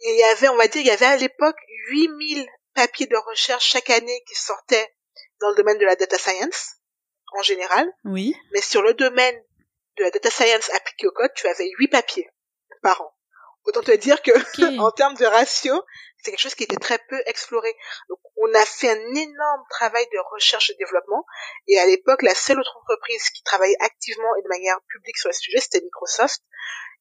il 0.01 0.19
y 0.19 0.25
avait, 0.25 0.49
on 0.49 0.57
va 0.57 0.67
dire, 0.67 0.81
il 0.81 0.87
y 0.87 0.91
avait 0.91 1.07
à 1.07 1.17
l'époque 1.17 1.57
8000 1.91 2.47
papiers 2.75 3.07
de 3.07 3.17
recherche 3.17 3.67
chaque 3.67 3.91
année 3.91 4.25
qui 4.29 4.35
sortaient 4.35 4.95
dans 5.41 5.51
le 5.51 5.57
domaine 5.57 5.79
de 5.79 5.87
la 5.87 5.97
data 5.97 6.19
science, 6.19 6.77
en 7.37 7.43
général. 7.43 7.87
Oui. 8.05 8.35
Mais 8.53 8.61
sur 8.61 8.83
le 8.83 8.95
domaine 8.95 9.37
de 9.99 10.05
la 10.05 10.11
data 10.11 10.31
science 10.31 10.71
appliquée 10.71 11.07
au 11.07 11.13
code, 11.13 11.33
tu 11.35 11.47
avais 11.47 11.71
huit 11.79 11.89
papiers 11.89 12.29
par 12.83 13.01
an. 13.01 13.15
Autant 13.65 13.83
te 13.83 13.93
dire 13.93 14.23
que, 14.23 14.33
en 14.81 14.91
termes 14.91 15.15
de 15.15 15.25
ratio, 15.25 15.75
c'est 16.19 16.31
quelque 16.31 16.41
chose 16.41 16.55
qui 16.55 16.65
était 16.65 16.77
très 16.77 16.99
peu 17.09 17.21
exploré. 17.27 17.73
Donc, 18.09 18.19
on 18.37 18.53
a 18.55 18.65
fait 18.65 18.91
un 18.91 19.15
énorme 19.15 19.65
travail 19.71 20.05
de 20.13 20.19
recherche 20.33 20.71
et 20.71 20.75
développement. 20.75 21.25
Et 21.69 21.79
à 21.79 21.87
l'époque, 21.87 22.23
la 22.23 22.35
seule 22.35 22.59
autre 22.59 22.77
entreprise 22.81 23.31
qui 23.31 23.43
travaillait 23.43 23.77
activement 23.81 24.35
et 24.39 24.43
de 24.43 24.49
manière 24.49 24.81
publique 24.89 25.17
sur 25.17 25.29
le 25.29 25.35
sujet, 25.35 25.61
c'était 25.61 25.81
Microsoft, 25.81 26.43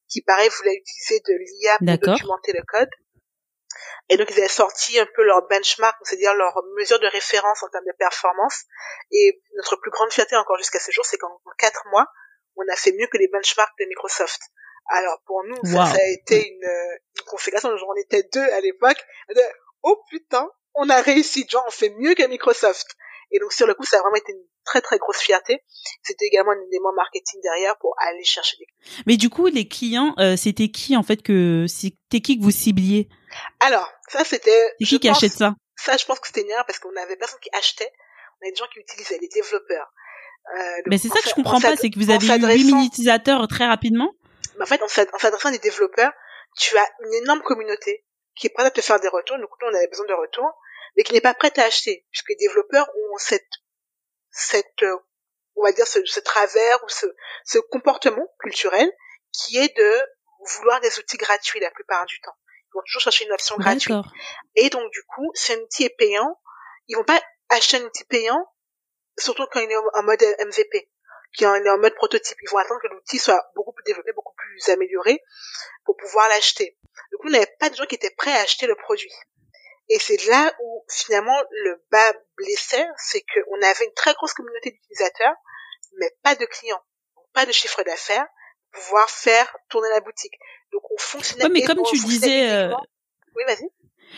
qui, 0.08 0.22
pareil, 0.22 0.50
voulait 0.50 0.76
utiliser 0.76 1.20
de 1.22 1.34
l'IA 1.34 1.78
pour 1.78 2.14
documenter 2.14 2.54
le 2.54 2.64
code. 2.68 2.90
Et 4.10 4.18
donc 4.18 4.30
ils 4.30 4.38
avaient 4.40 4.48
sorti 4.48 5.00
un 5.00 5.08
peu 5.16 5.24
leur 5.24 5.48
benchmark, 5.48 5.98
c'est-à-dire 6.04 6.34
leur 6.34 6.54
mesure 6.78 7.00
de 7.00 7.08
référence 7.08 7.64
en 7.64 7.70
termes 7.70 7.86
de 7.86 7.96
performance. 7.98 8.64
Et 9.12 9.42
notre 9.56 9.76
plus 9.78 9.92
grande 9.92 10.12
fierté 10.12 10.36
encore 10.36 10.58
jusqu'à 10.58 10.80
ce 10.80 10.92
jour, 10.92 11.06
c'est 11.06 11.18
qu'en 11.18 11.42
quatre 11.58 11.84
mois, 11.92 12.08
on 12.56 12.64
a 12.72 12.76
fait 12.76 12.92
mieux 12.92 13.08
que 13.08 13.18
les 13.18 13.28
benchmarks 13.28 13.78
de 13.80 13.86
Microsoft. 13.86 14.42
Alors 14.88 15.22
pour 15.26 15.44
nous, 15.46 15.58
ça, 15.66 15.84
a 15.84 16.08
été 16.08 16.48
une, 16.48 16.64
une 16.64 17.26
configuration. 17.26 17.70
On 17.70 18.02
était 18.02 18.24
deux 18.34 18.42
à 18.42 18.60
l'époque. 18.62 18.98
Oh 19.84 20.04
putain, 20.10 20.50
on 20.76 20.90
a 20.90 21.02
réussi. 21.02 21.46
Genre, 21.50 21.64
on 21.68 21.72
fait 21.72 21.94
mieux 21.98 22.14
que 22.14 22.28
Microsoft. 22.28 22.96
Et 23.32 23.40
donc 23.40 23.54
sur 23.54 23.68
le 23.68 23.74
coup, 23.74 23.86
ça 23.86 23.98
a 23.98 24.02
vraiment 24.02 24.16
été 24.16 24.34
une 24.34 24.44
très 24.66 24.82
très 24.82 24.98
grosse 24.98 25.20
fierté. 25.20 25.64
C'était 26.04 26.26
également 26.26 26.52
un 26.52 26.62
élément 26.70 26.94
marketing 26.94 27.40
derrière 27.42 27.78
pour 27.80 27.96
aller 28.00 28.24
chercher 28.24 28.58
des 28.58 28.66
clients. 28.66 29.04
Mais 29.08 29.18
du 29.18 29.30
coup, 29.30 29.48
les 29.48 29.68
clients, 29.68 30.14
euh, 30.20 30.36
c'était 30.36 30.70
qui 30.70 30.98
en 30.98 31.04
fait 31.04 31.22
que 31.22 31.66
c'était 31.68 32.20
qui 32.20 32.38
que 32.38 32.44
vous 32.44 32.52
cibliez? 32.52 33.10
Alors, 33.60 33.92
ça 34.10 34.24
c'était. 34.24 34.74
C'est 34.80 34.86
qui 34.86 35.00
qui 35.00 35.10
achète 35.10 35.32
ça? 35.32 35.54
Ça, 35.78 35.98
je 35.98 36.06
pense 36.06 36.20
que 36.20 36.28
c'était 36.28 36.42
une 36.42 36.50
erreur 36.50 36.66
parce 36.66 36.80
qu'on 36.80 36.96
avait 36.96 37.16
personne 37.16 37.40
qui 37.40 37.50
achetait. 37.54 37.92
On 38.40 38.46
avait 38.46 38.52
des 38.52 38.58
gens 38.58 38.68
qui 38.72 38.80
utilisaient, 38.80 39.18
les 39.20 39.30
développeurs. 39.30 39.92
Euh, 40.56 40.82
mais 40.88 40.98
c'est 40.98 41.10
ça 41.10 41.22
que 41.22 41.30
je 41.30 41.34
comprends 41.34 41.60
pas, 41.60 41.76
c'est 41.76 41.90
que 41.90 42.00
vous 42.00 42.10
avez 42.10 42.26
eu 42.26 42.58
8000 42.58 42.86
utilisateurs 42.88 43.48
très 43.48 43.66
rapidement. 43.66 44.14
Mais 44.58 44.64
en 44.64 44.66
fait, 44.66 44.82
en 44.82 44.88
s'adressant 44.88 45.50
à 45.50 45.52
des 45.52 45.60
développeurs, 45.60 46.12
tu 46.58 46.78
as 46.78 46.88
une 47.06 47.14
énorme 47.24 47.42
communauté 47.42 48.06
qui 48.36 48.48
est 48.48 48.50
prête 48.50 48.68
à 48.68 48.72
te 48.72 48.82
faire 48.82 49.00
des 49.00 49.08
retours. 49.08 49.38
Donc, 49.38 49.50
nous, 49.62 49.68
on 49.68 49.76
avait 49.76 49.88
besoin 49.88 50.06
de 50.08 50.14
retours 50.14 50.52
mais 50.96 51.04
qui 51.04 51.14
n'est 51.14 51.22
pas 51.22 51.34
prête 51.34 51.58
à 51.60 51.66
acheter, 51.66 52.06
puisque 52.12 52.30
les 52.30 52.36
développeurs 52.36 52.90
ont 52.90 53.18
cette, 53.18 53.50
cette, 54.30 54.84
euh, 54.84 54.98
on 55.56 55.64
va 55.64 55.72
dire 55.72 55.88
ce, 55.88 56.04
ce 56.06 56.20
travers 56.20 56.84
ou 56.84 56.90
ce, 56.90 57.06
ce 57.46 57.60
comportement 57.60 58.28
culturel 58.40 58.92
qui 59.32 59.58
est 59.58 59.76
de 59.76 60.02
vouloir 60.58 60.82
des 60.82 61.00
outils 61.00 61.18
gratuits 61.18 61.60
la 61.60 61.72
plupart 61.72 62.06
du 62.06 62.20
temps. 62.22 62.36
Ils 62.74 62.78
vont 62.78 62.84
toujours 62.86 63.02
chercher 63.02 63.26
une 63.26 63.34
option 63.34 63.58
gratuite. 63.58 63.94
Et 64.56 64.70
donc 64.70 64.90
du 64.92 65.04
coup, 65.04 65.30
si 65.34 65.54
un 65.54 65.60
outil 65.60 65.84
est 65.84 65.98
payant, 65.98 66.40
ils 66.88 66.96
vont 66.96 67.04
pas 67.04 67.22
acheter 67.50 67.78
un 67.78 67.84
outil 67.86 68.06
payant, 68.06 68.46
surtout 69.18 69.46
quand 69.52 69.60
il 69.60 69.70
est 69.70 69.76
en 69.76 70.04
mode 70.04 70.24
MVP, 70.46 70.90
qui 71.34 71.44
est 71.44 71.48
en 71.48 71.78
mode 71.78 71.96
prototype. 71.96 72.38
Ils 72.42 72.50
vont 72.50 72.58
attendre 72.58 72.80
que 72.82 72.88
l'outil 72.88 73.20
soit 73.20 73.46
beaucoup 73.56 73.74
plus 73.74 73.84
développé, 73.84 74.12
beaucoup 74.14 74.34
plus 74.36 74.70
amélioré 74.70 75.22
pour 75.86 75.98
pouvoir 75.98 76.28
l'acheter. 76.30 76.78
Du 77.12 77.18
coup, 77.18 77.28
on 77.28 77.32
n'avait 77.32 77.54
pas 77.60 77.70
de 77.70 77.76
gens 77.76 77.86
qui 77.86 77.96
étaient 77.96 78.14
prêts 78.18 78.34
à 78.34 78.42
acheter 78.42 78.68
le 78.68 78.76
produit. 78.76 79.14
Et 79.90 80.00
c'est 80.00 80.26
là 80.28 80.54
où 80.62 80.86
finalement 80.90 81.38
le 81.50 81.84
bas 81.92 82.14
blessait, 82.38 82.88
c'est 82.98 83.22
qu'on 83.22 83.62
avait 83.62 83.86
une 83.86 83.94
très 83.94 84.14
grosse 84.14 84.34
communauté 84.34 84.72
d'utilisateurs, 84.72 85.34
mais 85.98 86.16
pas 86.24 86.36
de 86.36 86.46
clients, 86.46 86.82
pas 87.34 87.46
de 87.46 87.52
chiffre 87.52 87.84
d'affaires, 87.84 88.26
pouvoir 88.72 89.10
faire 89.10 89.56
tourner 89.70 89.90
la 89.94 90.02
boutique. 90.02 90.34
Donc 90.72 90.82
on 90.92 90.98
fonctionnait. 90.98 91.50
mais 91.50 91.62
comme 91.62 91.82
tu 91.90 91.98
disais. 92.00 92.52
Euh, 92.52 92.74
oui, 93.36 93.44
vas-y. 93.48 93.70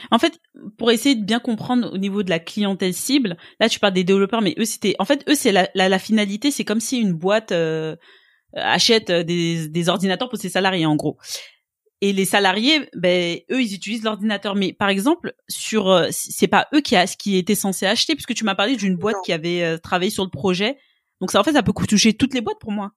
En 0.10 0.18
fait, 0.18 0.40
pour 0.78 0.92
essayer 0.92 1.16
de 1.16 1.24
bien 1.24 1.40
comprendre 1.40 1.94
au 1.94 1.98
niveau 1.98 2.24
de 2.24 2.30
la 2.30 2.40
clientèle 2.40 2.94
cible, 2.94 3.38
là 3.60 3.70
tu 3.70 3.80
parles 3.80 3.94
des 3.94 4.04
développeurs, 4.04 4.42
mais 4.42 4.56
eux 4.58 4.66
c'était, 4.66 4.96
en 4.98 5.06
fait 5.06 5.24
eux 5.30 5.36
c'est 5.36 5.52
la, 5.52 5.70
la, 5.76 6.00
finalité, 6.00 6.50
c'est 6.50 6.66
comme 6.66 6.80
si 6.80 7.00
une 7.00 7.14
boîte, 7.14 7.52
euh, 7.52 7.96
achète 8.56 9.12
des, 9.12 9.68
des 9.68 9.90
ordinateurs 9.90 10.30
pour 10.30 10.40
ses 10.40 10.50
salariés 10.50 10.88
en 10.88 10.96
gros. 10.96 11.18
Et 12.02 12.12
les 12.12 12.26
salariés, 12.26 12.90
ben 12.96 13.40
eux, 13.50 13.62
ils 13.62 13.74
utilisent 13.74 14.04
l'ordinateur. 14.04 14.56
Mais 14.56 14.74
par 14.74 14.90
exemple, 14.90 15.34
sur, 15.48 16.06
c'est 16.12 16.50
pas 16.50 16.68
eux 16.74 16.82
qui 16.82 16.98
a, 16.98 17.08
qui 17.08 17.38
étaient 17.38 17.56
censés 17.56 17.86
acheter, 17.86 18.14
puisque 18.14 18.34
tu 18.34 18.44
m'as 18.44 18.56
parlé 18.56 18.76
d'une 18.76 18.98
boîte 18.98 19.16
qui 19.24 19.32
avait 19.32 19.78
travaillé 19.78 20.12
sur 20.12 20.26
le 20.26 20.30
projet. 20.30 20.78
Donc 21.22 21.32
ça, 21.32 21.40
en 21.40 21.46
fait, 21.46 21.54
ça 21.54 21.64
peut 21.64 21.72
toucher 21.88 22.14
toutes 22.14 22.34
les 22.34 22.42
boîtes 22.42 22.60
pour 22.60 22.74
moi. 22.74 22.92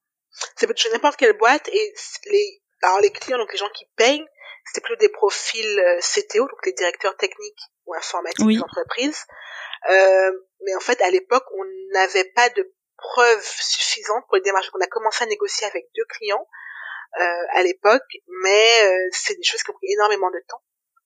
Peut 0.61 0.75
toucher 0.75 0.91
n'importe 0.91 1.17
quelle 1.17 1.37
boîte 1.37 1.69
et 1.69 1.95
les, 2.27 2.63
alors 2.83 3.01
les 3.01 3.11
clients, 3.11 3.39
donc 3.39 3.53
les 3.53 3.59
gens 3.59 3.71
qui 3.71 3.87
payent, 3.97 4.25
c'était 4.67 4.85
plus 4.85 4.97
des 4.97 5.09
profils 5.09 5.99
CTO, 6.01 6.47
donc 6.47 6.67
les 6.67 6.73
directeurs 6.73 7.17
techniques 7.17 7.61
ou 7.87 7.95
informatiques 7.95 8.45
oui. 8.45 8.57
d'entreprise. 8.59 9.25
Euh, 9.89 10.33
mais 10.65 10.75
en 10.75 10.81
fait, 10.81 11.01
à 11.03 11.11
l'époque, 11.11 11.45
on 11.53 11.65
n'avait 11.93 12.25
pas 12.25 12.49
de 12.51 12.75
preuves 12.97 13.47
suffisantes 13.61 14.25
pour 14.27 14.37
les 14.37 14.43
démarches. 14.43 14.71
On 14.75 14.81
a 14.81 14.87
commencé 14.87 15.25
à 15.25 15.27
négocier 15.27 15.67
avec 15.67 15.87
deux 15.95 16.05
clients 16.09 16.49
euh, 17.21 17.47
à 17.53 17.63
l'époque, 17.63 18.17
mais 18.43 18.85
euh, 18.85 19.09
c'est 19.13 19.37
des 19.37 19.43
choses 19.45 19.63
qui 19.63 19.71
ont 19.71 19.75
pris 19.75 19.93
énormément 19.93 20.31
de 20.31 20.43
temps 20.49 20.63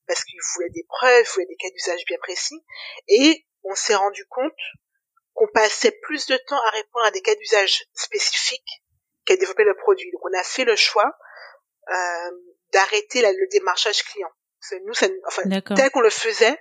parce 0.06 0.24
qu'ils 0.24 0.40
voulaient 0.54 0.70
des 0.70 0.84
preuves, 0.88 1.24
ils 1.24 1.32
voulaient 1.34 1.46
des 1.46 1.56
cas 1.56 1.70
d'usage 1.70 2.04
bien 2.04 2.18
précis, 2.18 2.60
et 3.06 3.46
on 3.62 3.76
s'est 3.76 3.94
rendu 3.94 4.26
compte 4.26 4.56
qu'on 5.34 5.46
passait 5.54 5.92
plus 6.02 6.26
de 6.26 6.36
temps 6.36 6.60
à 6.60 6.70
répondre 6.70 7.04
à 7.04 7.12
des 7.12 7.22
cas 7.22 7.36
d'usage 7.36 7.84
spécifiques 7.94 8.79
développer 9.36 9.64
le 9.64 9.74
produit. 9.74 10.10
Donc 10.12 10.20
on 10.24 10.38
a 10.38 10.42
fait 10.42 10.64
le 10.64 10.76
choix 10.76 11.12
euh, 11.90 12.30
d'arrêter 12.72 13.22
le 13.22 13.48
démarchage 13.50 14.02
client. 14.04 14.30
nous, 14.84 14.94
ça, 14.94 15.06
enfin, 15.26 15.42
tel 15.74 15.90
qu'on 15.90 16.00
le 16.00 16.10
faisait, 16.10 16.56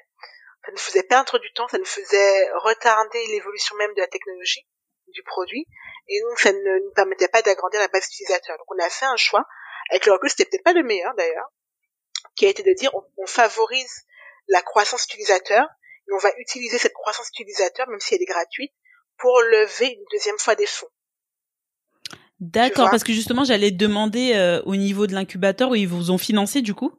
ça 0.66 0.72
nous 0.72 0.78
faisait 0.78 1.04
perdre 1.04 1.38
du 1.40 1.52
temps, 1.54 1.68
ça 1.68 1.78
nous 1.78 1.86
faisait 1.86 2.52
retarder 2.64 3.26
l'évolution 3.28 3.76
même 3.78 3.94
de 3.94 4.02
la 4.02 4.08
technologie 4.08 4.68
du 5.08 5.24
produit, 5.24 5.66
et 6.08 6.22
donc 6.22 6.40
ça 6.40 6.52
ne 6.52 6.80
nous 6.86 6.92
permettait 6.92 7.28
pas 7.28 7.42
d'agrandir 7.42 7.80
la 7.80 7.88
base 7.88 8.06
utilisateur. 8.08 8.58
Donc 8.58 8.68
on 8.70 8.80
a 8.80 8.90
fait 8.90 9.06
un 9.06 9.18
choix, 9.18 9.46
avec 9.90 10.06
le 10.06 10.14
recul 10.14 10.30
c'était 10.30 10.46
peut-être 10.46 10.64
pas 10.64 10.74
le 10.74 10.84
meilleur 10.84 11.14
d'ailleurs, 11.16 11.52
qui 12.36 12.46
a 12.46 12.50
été 12.50 12.64
de 12.64 12.74
dire 12.74 12.92
on, 12.94 13.26
favorise 13.26 14.06
la 14.48 14.62
croissance 14.62 15.06
utilisateur, 15.06 15.68
et 16.08 16.14
on 16.14 16.18
va 16.18 16.32
utiliser 16.38 16.78
cette 16.78 16.94
croissance 16.94 17.30
utilisateur, 17.30 17.88
même 17.88 18.00
si 18.00 18.16
elle 18.16 18.22
est 18.22 18.26
gratuite, 18.26 18.74
pour 19.18 19.40
lever 19.42 19.88
une 19.88 20.06
deuxième 20.12 20.40
fois 20.40 20.56
des 20.56 20.66
fonds. 20.66 20.90
D'accord, 22.40 22.90
parce 22.90 23.04
que 23.04 23.12
justement 23.12 23.44
j'allais 23.44 23.72
demander 23.72 24.34
euh, 24.34 24.62
au 24.66 24.76
niveau 24.76 25.08
de 25.08 25.14
l'incubateur 25.14 25.72
où 25.72 25.76
ils 25.76 25.88
vous 25.88 26.12
ont 26.12 26.18
financé 26.18 26.62
du 26.62 26.74
coup. 26.74 26.92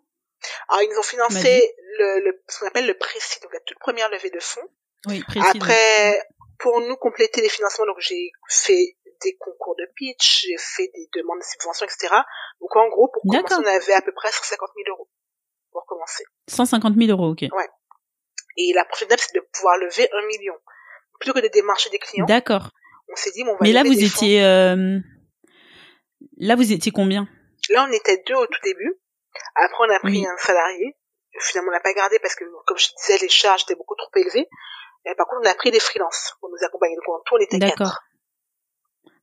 Alors 0.69 0.83
ils 0.83 0.91
nous 0.91 0.99
ont 0.99 1.03
financé 1.03 1.63
le, 1.99 2.25
le, 2.25 2.43
ce 2.49 2.61
qu'on 2.61 2.67
appelle 2.67 2.87
le 2.87 2.95
précis, 2.95 3.41
donc 3.43 3.53
la 3.53 3.61
toute 3.61 3.79
première 3.79 4.11
levée 4.11 4.31
de 4.31 4.41
fonds. 4.41 4.69
Oui, 5.07 5.23
précis. 5.23 5.47
Après, 5.57 6.23
pour 6.59 6.81
nous 6.81 6.97
compléter 6.97 7.41
les 7.41 7.49
financements, 7.49 7.87
donc 7.87 7.97
j'ai 8.01 8.33
fait 8.49 8.97
des 9.23 9.37
concours 9.39 9.77
de 9.77 9.87
pitch, 9.97 10.47
j'ai 10.47 10.57
fait 10.59 10.91
des 10.95 11.09
demandes 11.15 11.39
de 11.39 11.45
subventions, 11.45 11.87
etc. 11.87 12.15
Donc 12.61 12.75
en 12.77 12.89
gros, 12.89 13.09
pour 13.09 13.23
commencer, 13.23 13.55
on 13.55 13.67
avait 13.67 13.95
à 13.95 14.03
peu 14.03 14.13
près 14.13 14.31
150 14.31 14.71
000 14.87 14.97
euros 14.97 15.09
pour 15.73 15.85
commencer. 15.87 16.25
150 16.49 16.97
000 16.97 17.11
euros, 17.11 17.33
ok. 17.33 17.43
Ouais. 17.43 17.69
Et 18.57 18.73
la 18.75 18.85
prochaine 18.85 19.07
étape, 19.07 19.21
c'est 19.21 19.35
de 19.35 19.47
pouvoir 19.53 19.77
lever 19.79 20.09
un 20.13 20.27
million. 20.27 20.55
Plutôt 21.19 21.35
que 21.35 21.41
de 21.41 21.49
démarcher 21.49 21.91
des 21.91 21.99
clients. 21.99 22.27
D'accord. 22.27 22.71
On 23.13 23.17
s'est 23.17 23.31
dit, 23.31 23.45
bon, 23.45 23.51
on 23.51 23.55
va 23.55 23.59
Mais 23.63 23.73
là, 23.73 23.83
vous 23.83 24.03
étiez, 24.03 24.43
euh... 24.43 24.99
là, 26.39 26.57
vous 26.57 26.73
étiez 26.73 26.93
combien? 26.93 27.29
Là, 27.69 27.87
on 27.89 27.93
était 27.93 28.23
deux 28.27 28.35
au 28.35 28.47
tout 28.47 28.61
début. 28.65 28.99
Après, 29.55 29.85
on 29.87 29.95
a 29.95 29.99
pris 30.01 30.27
un 30.27 30.37
salarié 30.39 30.97
finalement 31.39 31.71
on 31.71 31.73
l'a 31.73 31.81
pas 31.81 31.93
gardé 31.93 32.19
parce 32.19 32.35
que 32.35 32.45
comme 32.67 32.79
je 32.79 32.89
disais 32.99 33.19
les 33.19 33.29
charges 33.29 33.63
étaient 33.63 33.77
beaucoup 33.77 33.95
trop 33.95 34.11
élevées 34.17 34.49
et 35.07 35.15
par 35.17 35.27
contre 35.27 35.43
on 35.45 35.51
a 35.51 35.55
pris 35.55 35.71
des 35.71 35.81
freelances 35.81 36.35
pour 36.41 36.51
nous 36.51 36.65
accompagner 36.65 36.97
donc 36.97 37.09
en 37.09 37.23
tout 37.25 37.35
on 37.35 37.39
était 37.39 37.59
quatre 37.59 38.03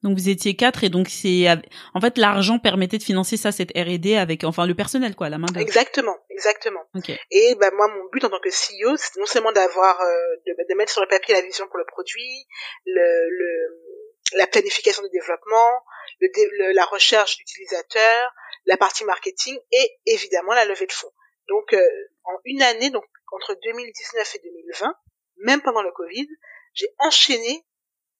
donc 0.03 0.17
vous 0.17 0.29
étiez 0.29 0.55
quatre 0.55 0.83
et 0.83 0.89
donc 0.89 1.07
c'est 1.09 1.47
en 1.93 1.99
fait 1.99 2.17
l'argent 2.17 2.59
permettait 2.59 2.99
de 2.99 3.03
financer 3.03 3.35
ça 3.35 3.51
cette 3.51 3.71
R&D 3.71 4.15
avec 4.15 4.43
enfin 4.43 4.65
le 4.65 4.75
personnel 4.75 5.15
quoi 5.15 5.27
la 5.29 5.39
main 5.39 5.47
d'œuvre. 5.47 5.65
Exactement, 5.65 6.15
exactement. 6.29 6.83
Et 7.31 7.55
ben 7.55 7.71
moi 7.75 7.87
mon 7.87 8.07
but 8.11 8.23
en 8.23 8.29
tant 8.29 8.39
que 8.39 8.49
CEO 8.49 8.95
c'est 8.95 9.19
non 9.19 9.25
seulement 9.25 9.51
d'avoir 9.51 9.99
euh, 9.99 10.05
de, 10.45 10.53
de, 10.69 10.75
mettre 10.75 10.91
sur 10.91 11.01
le 11.01 11.07
papier 11.07 11.33
la 11.33 11.41
vision 11.41 11.65
pour 11.67 11.79
le 11.79 11.85
produit, 11.85 12.45
le, 12.85 13.29
le 13.29 14.37
la 14.37 14.45
planification 14.45 15.01
du 15.01 15.09
développement, 15.09 15.81
le, 16.19 16.29
le 16.35 16.73
la 16.73 16.85
recherche 16.85 17.37
d'utilisateurs, 17.37 18.33
la 18.65 18.77
partie 18.77 19.05
marketing 19.05 19.57
et 19.71 19.99
évidemment 20.05 20.53
la 20.53 20.65
levée 20.65 20.87
de 20.87 20.91
fonds. 20.91 21.11
Donc, 21.47 21.73
euh, 21.73 21.81
en 22.23 22.37
une 22.45 22.61
année, 22.61 22.89
donc 22.89 23.05
entre 23.31 23.57
2019 23.63 24.35
et 24.35 24.39
2020, 24.43 24.93
même 25.37 25.61
pendant 25.61 25.81
le 25.81 25.91
Covid, 25.91 26.27
j'ai 26.73 26.87
enchaîné 26.99 27.65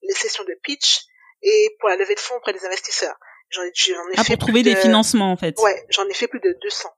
les 0.01 0.13
sessions 0.13 0.43
de 0.43 0.57
pitch 0.63 1.01
et 1.41 1.75
pour 1.79 1.89
la 1.89 1.95
levée 1.95 2.15
de 2.15 2.19
fonds 2.19 2.35
auprès 2.35 2.53
des 2.53 2.65
investisseurs. 2.65 3.15
J'en 3.49 3.63
ai, 3.63 3.71
j'en 3.73 3.93
ai 4.09 4.15
ah, 4.17 4.23
fait 4.23 4.33
pour 4.35 4.47
trouver 4.47 4.63
des 4.63 4.75
financements 4.75 5.31
en 5.31 5.37
fait. 5.37 5.57
Ouais, 5.59 5.85
j'en 5.89 6.07
ai 6.07 6.13
fait 6.13 6.27
plus 6.27 6.39
de 6.39 6.57
200. 6.61 6.89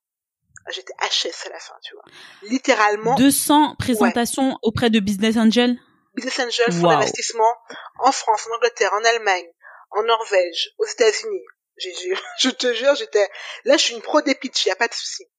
J'étais 0.71 0.93
HS 1.01 1.47
à 1.47 1.49
la 1.49 1.59
fin, 1.59 1.73
tu 1.83 1.93
vois. 1.93 2.03
Littéralement. 2.43 3.15
200 3.15 3.75
présentations 3.79 4.57
auprès 4.61 4.89
de 4.89 4.99
Business 4.99 5.37
Angel? 5.37 5.79
Business 6.13 6.39
Angel, 6.39 6.71
fonds 6.71 6.89
d'investissement 6.89 7.51
en 7.99 8.11
France, 8.11 8.47
en 8.49 8.55
Angleterre, 8.55 8.93
en 8.93 9.03
Allemagne, 9.03 9.47
en 9.91 10.03
Norvège, 10.03 10.71
aux 10.77 10.85
États-Unis. 10.85 11.43
je 12.39 12.49
te 12.49 12.73
jure, 12.73 12.95
j'étais 12.95 13.29
là, 13.63 13.77
je 13.77 13.83
suis 13.83 13.95
une 13.95 14.01
pro 14.01 14.21
des 14.21 14.35
pitch, 14.35 14.65
y 14.65 14.71
a 14.71 14.75
pas 14.75 14.87
de 14.87 14.93
souci 14.93 15.29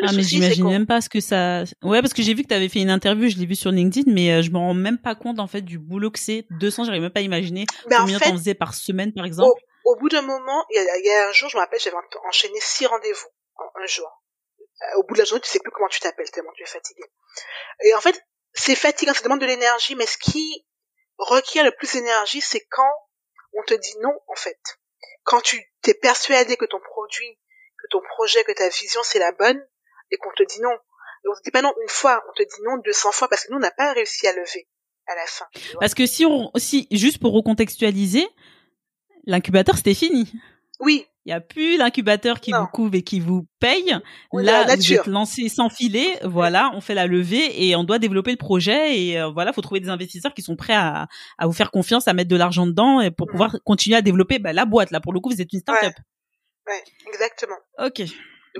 ah 0.00 0.12
mais 0.14 0.22
j'imagine 0.22 0.68
même 0.68 0.86
pas 0.86 1.00
ce 1.00 1.08
que 1.08 1.20
ça. 1.20 1.64
Ouais 1.82 2.00
parce 2.00 2.14
que 2.14 2.22
j'ai 2.22 2.34
vu 2.34 2.42
que 2.42 2.48
tu 2.48 2.54
avais 2.54 2.68
fait 2.68 2.80
une 2.80 2.90
interview, 2.90 3.28
je 3.28 3.36
l'ai 3.36 3.46
vu 3.46 3.54
sur 3.54 3.70
LinkedIn, 3.70 4.10
mais 4.12 4.32
euh, 4.32 4.42
je 4.42 4.50
me 4.50 4.58
rends 4.58 4.74
même 4.74 4.98
pas 4.98 5.14
compte 5.14 5.38
en 5.38 5.46
fait 5.46 5.62
du 5.62 5.78
boulot 5.78 6.10
que 6.10 6.18
c'est. 6.18 6.46
200, 6.50 6.84
j'arrive 6.84 7.02
même 7.02 7.12
pas 7.12 7.20
à 7.20 7.22
imaginer 7.22 7.66
combien 7.84 8.18
t'en 8.18 8.32
faisais 8.32 8.54
par 8.54 8.74
semaine 8.74 9.12
par 9.12 9.24
exemple. 9.24 9.60
Au, 9.84 9.96
bout 9.96 10.08
d'un 10.08 10.22
moment, 10.22 10.64
il 10.70 10.76
y, 10.76 10.88
a, 10.88 10.98
y 10.98 11.10
a, 11.10 11.28
un 11.28 11.32
jour, 11.32 11.50
je 11.50 11.56
me 11.56 11.60
rappelle, 11.60 11.80
j'avais 11.80 11.96
enchaîné 12.28 12.58
six 12.60 12.86
rendez-vous 12.86 13.28
en 13.56 13.82
un 13.82 13.86
jour. 13.86 14.06
Euh, 14.60 14.98
au 14.98 15.02
bout 15.04 15.14
de 15.14 15.18
la 15.18 15.24
journée, 15.24 15.42
tu 15.42 15.50
sais 15.50 15.58
plus 15.58 15.72
comment 15.72 15.88
tu 15.88 16.00
t'appelles 16.00 16.30
tellement 16.30 16.52
tu 16.56 16.62
es 16.62 16.66
fatigué. 16.66 17.02
Et 17.84 17.94
en 17.94 18.00
fait, 18.00 18.18
c'est 18.54 18.74
fatigant, 18.74 19.12
ça 19.12 19.22
demande 19.22 19.40
de 19.40 19.46
l'énergie, 19.46 19.94
mais 19.96 20.06
ce 20.06 20.16
qui 20.18 20.64
requiert 21.18 21.64
le 21.64 21.72
plus 21.72 21.92
d'énergie, 21.92 22.40
c'est 22.40 22.64
quand 22.70 22.92
on 23.54 23.62
te 23.64 23.74
dit 23.74 23.94
non 24.00 24.14
en 24.28 24.36
fait. 24.36 24.58
Quand 25.24 25.40
tu 25.40 25.62
t'es 25.82 25.94
persuadé 25.94 26.56
que 26.56 26.64
ton 26.64 26.80
produit, 26.80 27.38
que 27.78 27.86
ton 27.90 28.00
projet, 28.00 28.44
que 28.44 28.52
ta 28.52 28.68
vision 28.68 29.00
c'est 29.04 29.18
la 29.18 29.32
bonne, 29.32 29.60
et 30.10 30.16
qu'on 30.16 30.32
te 30.32 30.42
dit 30.42 30.60
non. 30.60 30.72
Et 30.72 31.28
on 31.28 31.34
te 31.34 31.42
dit 31.44 31.50
pas 31.50 31.62
non 31.62 31.74
une 31.82 31.88
fois, 31.88 32.22
on 32.28 32.32
te 32.32 32.42
dit 32.42 32.62
non 32.64 32.78
200 32.78 33.12
fois 33.12 33.28
parce 33.28 33.44
que 33.44 33.52
nous 33.52 33.58
on 33.58 33.60
n'a 33.60 33.70
pas 33.70 33.92
réussi 33.92 34.26
à 34.26 34.32
lever 34.32 34.68
à 35.06 35.14
la 35.14 35.26
fin. 35.26 35.46
Parce 35.80 35.94
que 35.94 36.06
si 36.06 36.24
on, 36.24 36.50
si 36.56 36.86
juste 36.90 37.18
pour 37.18 37.32
recontextualiser, 37.32 38.26
l'incubateur 39.24 39.76
c'était 39.76 39.94
fini. 39.94 40.32
Oui. 40.82 41.06
Il 41.24 41.30
y 41.30 41.32
a 41.32 41.40
plus 41.40 41.76
l'incubateur 41.76 42.40
qui 42.40 42.50
vous 42.50 42.66
couvre 42.66 42.96
et 42.96 43.02
qui 43.02 43.20
vous 43.20 43.46
paye. 43.60 43.96
Là, 44.32 44.64
vous 44.74 44.92
êtes 44.92 45.06
lancé 45.06 45.48
sans 45.48 45.70
filet. 45.70 46.18
Voilà, 46.24 46.72
on 46.74 46.80
fait 46.80 46.94
la 46.94 47.06
levée 47.06 47.64
et 47.64 47.76
on 47.76 47.84
doit 47.84 48.00
développer 48.00 48.32
le 48.32 48.36
projet. 48.36 48.98
Et 48.98 49.20
euh, 49.20 49.30
voilà, 49.30 49.52
faut 49.52 49.60
trouver 49.60 49.78
des 49.78 49.88
investisseurs 49.88 50.34
qui 50.34 50.42
sont 50.42 50.56
prêts 50.56 50.74
à, 50.74 51.06
à 51.38 51.46
vous 51.46 51.52
faire 51.52 51.70
confiance, 51.70 52.08
à 52.08 52.12
mettre 52.12 52.28
de 52.28 52.36
l'argent 52.36 52.66
dedans 52.66 53.00
et 53.00 53.12
pour 53.12 53.28
mm. 53.28 53.30
pouvoir 53.30 53.56
continuer 53.64 53.96
à 53.96 54.02
développer 54.02 54.40
bah, 54.40 54.52
la 54.52 54.64
boîte. 54.64 54.90
Là, 54.90 55.00
pour 55.00 55.12
le 55.12 55.20
coup, 55.20 55.30
vous 55.30 55.40
êtes 55.40 55.52
une 55.52 55.60
start-up. 55.60 55.94
Ouais. 56.66 56.72
ouais, 56.74 56.82
exactement. 57.06 57.56
Ok. 57.78 58.02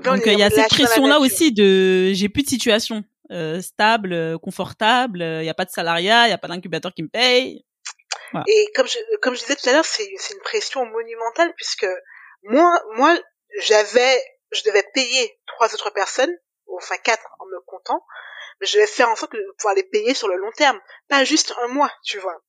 Donc 0.01 0.23
il 0.25 0.39
y 0.39 0.43
a 0.43 0.49
cette 0.49 0.69
pression 0.69 1.05
là 1.05 1.19
aussi 1.19 1.51
de 1.51 2.13
j'ai 2.13 2.29
plus 2.29 2.43
de 2.43 2.49
situation 2.49 3.03
euh, 3.31 3.61
stable, 3.61 4.13
euh, 4.13 4.37
confortable, 4.37 5.19
il 5.19 5.23
euh, 5.23 5.41
n'y 5.43 5.49
a 5.49 5.53
pas 5.53 5.65
de 5.65 5.69
salariat, 5.69 6.25
il 6.25 6.29
n'y 6.29 6.33
a 6.33 6.37
pas 6.37 6.47
d'incubateur 6.47 6.93
qui 6.93 7.03
me 7.03 7.09
paye. 7.09 7.63
Et 8.47 8.67
comme 8.75 8.87
je 8.87 8.97
comme 9.21 9.35
je 9.35 9.41
disais 9.41 9.55
tout 9.55 9.69
à 9.69 9.73
l'heure, 9.73 9.85
c'est 9.85 10.09
c'est 10.17 10.33
une 10.33 10.41
pression 10.41 10.85
monumentale 10.85 11.53
puisque 11.55 11.87
moi 12.43 12.81
moi 12.95 13.17
j'avais 13.59 14.23
je 14.51 14.63
devais 14.63 14.83
payer 14.93 15.39
trois 15.47 15.73
autres 15.73 15.89
personnes, 15.89 16.35
enfin 16.77 16.97
quatre 16.97 17.25
en 17.39 17.45
me 17.45 17.59
comptant, 17.65 18.05
mais 18.59 18.67
je 18.67 18.77
devais 18.77 18.87
faire 18.87 19.09
en 19.09 19.15
sorte 19.15 19.33
de 19.33 19.55
pouvoir 19.57 19.75
les 19.75 19.83
payer 19.83 20.13
sur 20.13 20.27
le 20.27 20.35
long 20.35 20.51
terme, 20.51 20.79
pas 21.07 21.23
juste 21.23 21.53
un 21.61 21.67
mois, 21.67 21.91
tu 22.03 22.19
vois. 22.19 22.39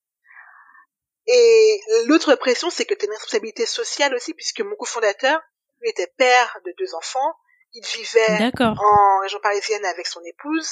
Et 1.27 1.81
l'autre 2.05 2.35
pression, 2.35 2.69
c'est 2.69 2.85
que 2.85 2.93
tu 2.93 3.05
as 3.05 3.07
une 3.07 3.13
responsabilité 3.13 3.65
sociale 3.65 4.13
aussi, 4.13 4.33
puisque 4.33 4.61
mon 4.61 4.75
cofondateur, 4.75 5.41
lui 5.81 5.89
était 5.89 6.11
père 6.17 6.59
de 6.65 6.73
deux 6.77 6.93
enfants. 6.93 7.33
Il 7.73 7.83
vivait 7.83 8.51
en 8.61 9.19
région 9.21 9.39
parisienne 9.41 9.83
avec 9.85 10.07
son 10.07 10.21
épouse. 10.23 10.69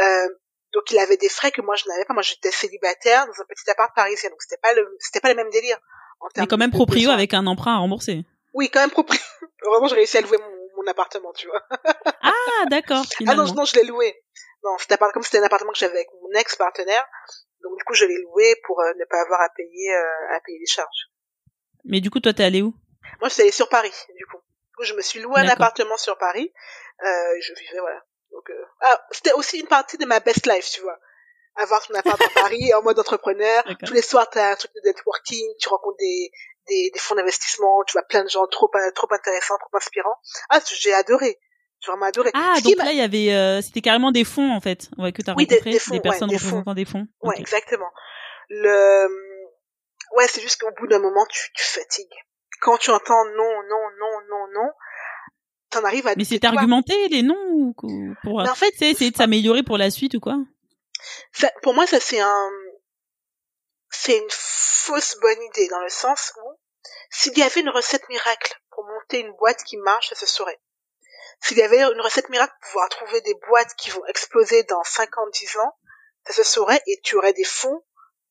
Euh, 0.00 0.28
donc 0.72 0.90
il 0.90 0.98
avait 0.98 1.16
des 1.16 1.28
frais 1.28 1.50
que 1.50 1.60
moi 1.62 1.74
je 1.74 1.88
n'avais 1.88 2.04
pas. 2.04 2.14
Moi 2.14 2.22
j'étais 2.22 2.52
célibataire 2.52 3.26
dans 3.26 3.32
un 3.40 3.44
petit 3.48 3.68
appart 3.70 3.92
parisien, 3.96 4.30
donc 4.30 4.40
c'était 4.42 4.60
pas 4.60 4.72
le 4.74 4.96
c'était 5.00 5.20
pas 5.20 5.30
le 5.30 5.34
même 5.34 5.50
délire. 5.50 5.78
En 6.20 6.28
Mais 6.36 6.46
quand 6.46 6.58
même 6.58 6.70
proprio 6.70 7.10
avec 7.10 7.34
un 7.34 7.46
emprunt 7.46 7.74
à 7.74 7.78
rembourser. 7.78 8.24
Oui, 8.56 8.70
quand 8.70 8.80
même 8.80 8.90
proprio. 8.90 9.20
Vraiment 9.62 9.86
j'ai 9.88 9.96
réussi 9.96 10.16
à 10.16 10.22
louer 10.22 10.38
mon, 10.38 10.82
mon 10.82 10.86
appartement, 10.90 11.32
tu 11.32 11.46
vois. 11.46 11.62
ah 12.22 12.64
d'accord. 12.70 13.04
Ah 13.28 13.34
non 13.34 13.44
non 13.54 13.64
je 13.64 13.74
l'ai 13.76 13.84
loué. 13.84 14.22
Non 14.64 14.76
c'était 14.78 14.96
comme 14.96 15.22
c'était 15.22 15.38
un 15.38 15.44
appartement 15.44 15.72
que 15.72 15.78
j'avais 15.78 15.98
avec 15.98 16.08
mon 16.22 16.30
ex 16.40 16.56
partenaire. 16.56 17.06
Donc 17.62 17.76
du 17.76 17.84
coup 17.84 17.94
je 17.94 18.06
l'ai 18.06 18.18
loué 18.22 18.56
pour 18.66 18.80
euh, 18.80 18.92
ne 18.98 19.04
pas 19.04 19.20
avoir 19.20 19.40
à 19.42 19.48
payer 19.50 19.94
euh, 19.94 20.36
à 20.36 20.40
payer 20.40 20.58
les 20.58 20.66
charges. 20.66 21.10
Mais 21.84 22.00
du 22.00 22.10
coup 22.10 22.20
toi 22.20 22.32
t'es 22.32 22.44
allé 22.44 22.62
où? 22.62 22.74
Moi, 23.20 23.28
je 23.28 23.34
suis 23.34 23.42
allée 23.42 23.52
sur 23.52 23.68
Paris, 23.68 23.94
du 24.16 24.26
coup. 24.26 24.38
Du 24.38 24.76
coup, 24.76 24.84
je 24.84 24.94
me 24.94 25.02
suis 25.02 25.20
loué 25.20 25.40
un 25.40 25.48
appartement 25.48 25.96
sur 25.96 26.18
Paris. 26.18 26.52
Euh, 27.02 27.40
je 27.40 27.54
vivais, 27.54 27.80
voilà. 27.80 28.02
Donc, 28.30 28.50
euh... 28.50 28.64
ah, 28.80 29.06
c'était 29.10 29.32
aussi 29.32 29.60
une 29.60 29.68
partie 29.68 29.96
de 29.96 30.04
ma 30.04 30.20
best 30.20 30.46
life, 30.46 30.68
tu 30.70 30.82
vois. 30.82 30.98
Avoir 31.56 31.86
ton 31.86 31.94
appart 31.94 32.20
à 32.20 32.28
Paris 32.40 32.72
en 32.74 32.82
mode 32.82 32.98
entrepreneur. 32.98 33.64
Tous 33.84 33.94
les 33.94 34.02
soirs, 34.02 34.28
tu 34.30 34.38
as 34.38 34.50
un 34.50 34.56
truc 34.56 34.70
de 34.74 34.80
networking, 34.88 35.46
tu 35.58 35.68
rencontres 35.68 35.96
des, 35.98 36.30
des, 36.68 36.90
des 36.92 36.98
fonds 36.98 37.14
d'investissement, 37.14 37.82
tu 37.86 37.92
vois 37.92 38.02
plein 38.02 38.24
de 38.24 38.28
gens 38.28 38.46
trop, 38.46 38.70
trop 38.94 39.08
intéressants, 39.10 39.56
trop 39.58 39.76
inspirants. 39.76 40.16
Ah, 40.50 40.60
j'ai 40.78 40.92
adoré. 40.94 41.38
J'ai 41.80 41.90
vraiment 41.90 42.06
adoré. 42.06 42.30
Ah, 42.34 42.54
donc 42.64 42.76
là, 42.76 42.92
il 42.92 42.98
y 42.98 43.02
avait, 43.02 43.34
euh, 43.34 43.60
c'était 43.60 43.82
carrément 43.82 44.10
des 44.10 44.24
fonds, 44.24 44.50
en 44.50 44.60
fait, 44.60 44.88
ouais, 44.98 45.12
que 45.12 45.22
tu 45.22 45.30
as 45.30 45.34
oui, 45.36 45.46
rencontré, 45.48 45.72
des, 45.72 45.78
fonds, 45.78 45.94
des 45.94 46.00
personnes 46.00 46.30
ouais, 46.30 46.36
représentant 46.36 46.74
des 46.74 46.84
fonds. 46.86 47.06
Ouais, 47.22 47.38
exactement. 47.38 47.90
Le, 48.48 49.06
ouais, 50.16 50.26
c'est 50.28 50.40
juste 50.40 50.60
qu'au 50.60 50.70
bout 50.78 50.86
d'un 50.86 51.00
moment, 51.00 51.26
tu, 51.28 51.50
tu 51.54 51.64
fatigues. 51.64 52.14
Quand 52.62 52.78
tu 52.78 52.90
entends 52.90 53.24
non, 53.36 53.62
non, 53.68 53.82
non, 54.00 54.20
non, 54.30 54.46
non, 54.54 54.70
t'en 55.68 55.84
arrives 55.84 56.06
à. 56.06 56.14
Mais 56.16 56.24
c'est 56.24 56.42
argumenté 56.44 56.94
les 57.08 57.22
noms 57.22 57.36
ou 57.50 57.74
pour. 58.22 58.42
Mais 58.42 58.48
en 58.48 58.54
fait, 58.54 58.72
c'est 58.78 58.90
essayer 58.90 59.10
de 59.10 59.16
s'améliorer 59.16 59.62
pour 59.62 59.76
la 59.76 59.90
suite 59.90 60.14
ou 60.14 60.20
quoi? 60.20 60.38
Ça, 61.32 61.50
Pour 61.62 61.74
moi, 61.74 61.86
ça 61.86 62.00
c'est 62.00 62.20
un, 62.20 62.50
c'est 63.90 64.18
une 64.18 64.30
fausse 64.30 65.16
bonne 65.20 65.42
idée 65.42 65.68
dans 65.68 65.80
le 65.80 65.88
sens 65.88 66.32
où 66.42 66.58
s'il 67.10 67.36
y 67.38 67.42
avait 67.42 67.60
une 67.60 67.70
recette 67.70 68.08
miracle 68.08 68.60
pour 68.70 68.84
monter 68.84 69.20
une 69.20 69.32
boîte 69.32 69.62
qui 69.64 69.76
marche, 69.76 70.10
ça 70.10 70.14
se 70.14 70.26
saurait. 70.26 70.60
S'il 71.40 71.58
y 71.58 71.62
avait 71.62 71.82
une 71.82 72.00
recette 72.00 72.28
miracle 72.28 72.52
pour 72.60 72.70
pouvoir 72.70 72.88
trouver 72.88 73.20
des 73.20 73.34
boîtes 73.48 73.74
qui 73.76 73.90
vont 73.90 74.04
exploser 74.06 74.62
dans 74.64 74.82
5 74.84 75.18
ans, 75.18 75.28
10 75.28 75.56
ans, 75.58 75.76
ça 76.26 76.32
se 76.32 76.42
saurait 76.42 76.80
et 76.86 77.00
tu 77.02 77.16
aurais 77.16 77.32
des 77.32 77.44
fonds 77.44 77.84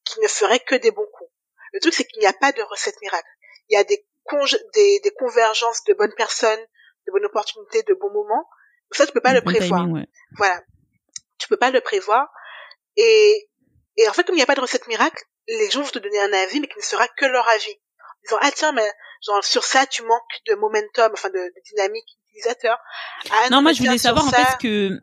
qui 0.03 0.19
ne 0.19 0.27
feraient 0.27 0.59
que 0.59 0.75
des 0.75 0.91
bons 0.91 1.07
coups. 1.13 1.31
Le 1.73 1.79
truc, 1.79 1.93
c'est 1.93 2.05
qu'il 2.05 2.19
n'y 2.19 2.27
a 2.27 2.33
pas 2.33 2.51
de 2.51 2.61
recette 2.61 2.99
miracle. 3.01 3.27
Il 3.69 3.75
y 3.75 3.77
a 3.77 3.83
des, 3.83 4.05
des, 4.73 4.99
des 4.99 5.11
convergences 5.11 5.83
de 5.85 5.93
bonnes 5.93 6.13
personnes, 6.15 6.59
de 7.07 7.11
bonnes 7.11 7.25
opportunités, 7.25 7.83
de 7.83 7.93
bons 7.93 8.11
moments. 8.11 8.47
ça, 8.91 9.05
tu 9.05 9.13
peux 9.13 9.21
pas 9.21 9.33
le 9.33 9.41
prévoir. 9.41 9.85
Voilà. 10.37 10.61
Tu 11.37 11.47
peux 11.47 11.57
pas 11.57 11.71
le 11.71 11.81
prévoir. 11.81 12.31
Et, 12.97 13.49
et 13.97 14.07
en 14.09 14.13
fait, 14.13 14.23
comme 14.23 14.35
il 14.35 14.39
n'y 14.39 14.43
a 14.43 14.47
pas 14.47 14.55
de 14.55 14.61
recette 14.61 14.87
miracle, 14.87 15.23
les 15.47 15.69
gens 15.69 15.81
vont 15.81 15.89
te 15.89 15.99
donner 15.99 16.19
un 16.19 16.33
avis, 16.33 16.59
mais 16.59 16.67
qui 16.67 16.77
ne 16.77 16.83
sera 16.83 17.07
que 17.07 17.25
leur 17.25 17.47
avis. 17.47 17.65
Ils 17.69 18.27
disant, 18.27 18.39
ah 18.41 18.51
tiens, 18.55 18.71
mais 18.71 18.89
genre, 19.25 19.43
sur 19.43 19.63
ça, 19.63 19.85
tu 19.85 20.03
manques 20.03 20.41
de 20.47 20.55
momentum, 20.55 21.11
enfin, 21.13 21.29
de, 21.29 21.35
de 21.35 21.61
dynamique 21.69 22.05
utilisateur. 22.27 22.77
Ah, 23.31 23.49
non, 23.51 23.61
moi, 23.61 23.73
je 23.73 23.83
voulais 23.83 23.97
savoir, 23.97 24.25
en 24.25 24.31
fait, 24.31 24.57
que, 24.59 24.99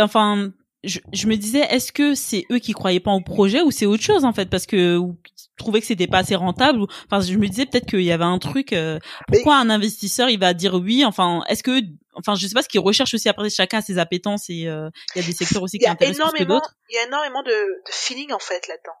enfin, 0.00 0.50
je, 0.84 0.98
je, 1.12 1.26
me 1.26 1.36
disais, 1.36 1.60
est-ce 1.60 1.92
que 1.92 2.14
c'est 2.14 2.44
eux 2.50 2.58
qui 2.58 2.72
croyaient 2.72 3.00
pas 3.00 3.12
au 3.12 3.20
projet 3.20 3.62
ou 3.62 3.70
c'est 3.70 3.86
autre 3.86 4.02
chose 4.02 4.24
en 4.24 4.32
fait 4.32 4.50
parce 4.50 4.66
que 4.66 4.96
ou 4.96 5.16
trouvaient 5.56 5.80
que 5.80 5.86
c'était 5.86 6.06
pas 6.06 6.18
assez 6.18 6.34
rentable 6.34 6.80
ou, 6.80 6.86
enfin 7.06 7.20
je 7.20 7.36
me 7.38 7.46
disais 7.46 7.64
peut-être 7.64 7.86
qu'il 7.86 8.02
y 8.02 8.12
avait 8.12 8.24
un 8.24 8.38
truc 8.38 8.72
euh, 8.72 8.98
pourquoi 9.28 9.56
un 9.56 9.70
investisseur 9.70 10.28
il 10.28 10.38
va 10.38 10.52
dire 10.52 10.74
oui 10.74 11.04
enfin 11.04 11.42
est-ce 11.48 11.62
que 11.62 11.80
enfin 12.16 12.34
je 12.34 12.46
sais 12.46 12.54
pas 12.54 12.62
ce 12.62 12.68
qu'ils 12.68 12.80
recherchent 12.80 13.14
aussi 13.14 13.28
après 13.28 13.50
chacun 13.50 13.78
a 13.78 13.82
ses 13.82 13.98
appétences 13.98 14.48
et 14.48 14.66
euh, 14.66 14.90
il 15.14 15.22
y 15.22 15.24
a 15.24 15.26
des 15.26 15.34
secteurs 15.34 15.62
aussi 15.62 15.78
qui 15.78 15.86
intéressent 15.86 16.30
plus 16.30 16.44
que 16.44 16.48
d'autres. 16.48 16.74
il 16.88 16.96
y 16.96 16.98
a 16.98 17.04
énormément 17.04 17.42
de, 17.42 17.50
de 17.50 17.92
feeling 17.92 18.32
en 18.32 18.38
fait 18.38 18.66
là-dedans. 18.68 18.96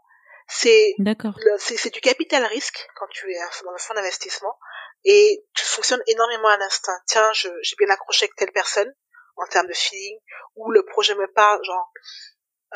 C'est 0.46 0.94
d'accord. 0.98 1.38
c'est 1.58 1.92
du 1.92 2.00
capital 2.00 2.44
risque 2.44 2.86
quand 2.96 3.06
tu 3.10 3.30
es 3.30 3.38
dans 3.64 3.72
un 3.72 3.78
fonds 3.78 3.94
d'investissement 3.94 4.58
et 5.04 5.42
tu 5.54 5.64
fonctionnes 5.64 6.02
énormément 6.06 6.48
à 6.48 6.58
l'instinct. 6.58 6.98
Tiens 7.06 7.30
j'ai 7.32 7.76
bien 7.78 7.88
accroché 7.88 8.24
avec 8.24 8.36
telle 8.36 8.52
personne 8.52 8.92
en 9.36 9.46
termes 9.46 9.66
de 9.66 9.74
feeling, 9.74 10.18
ou 10.56 10.70
le 10.70 10.84
projet 10.84 11.14
me 11.14 11.26
parle, 11.32 11.62
genre, 11.64 11.92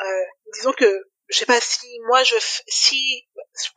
euh, 0.01 0.25
disons 0.53 0.73
que, 0.73 1.09
je 1.27 1.37
sais 1.37 1.45
pas 1.45 1.59
si 1.61 1.87
moi 2.07 2.23
je, 2.23 2.35
si, 2.67 3.27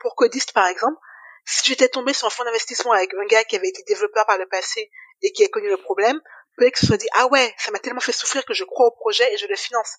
pour 0.01 0.15
Codiste 0.17 0.53
par 0.53 0.67
exemple, 0.67 0.99
si 1.45 1.69
j'étais 1.69 1.89
tombé 1.89 2.13
sur 2.13 2.27
un 2.27 2.31
fonds 2.31 2.45
d'investissement 2.45 2.93
avec 2.93 3.13
un 3.15 3.27
gars 3.27 3.45
qui 3.45 3.57
avait 3.57 3.69
été 3.69 3.83
développeur 3.87 4.27
par 4.27 4.39
le 4.39 4.47
passé 4.47 4.91
et 5.23 5.33
qui 5.33 5.45
a 5.45 5.49
connu 5.49 5.69
le 5.69 5.77
problème, 5.77 6.21
peut-être 6.57 6.75
que 6.75 6.81
ce 6.81 6.87
soit 6.87 6.97
dit, 6.97 7.09
ah 7.15 7.27
ouais, 7.29 7.55
ça 7.59 7.71
m'a 7.71 7.79
tellement 7.79 8.01
fait 8.01 8.13
souffrir 8.13 8.45
que 8.45 8.55
je 8.55 8.65
crois 8.65 8.87
au 8.87 8.91
projet 8.93 9.33
et 9.33 9.37
je 9.37 9.47
le 9.47 9.57
finance. 9.57 9.97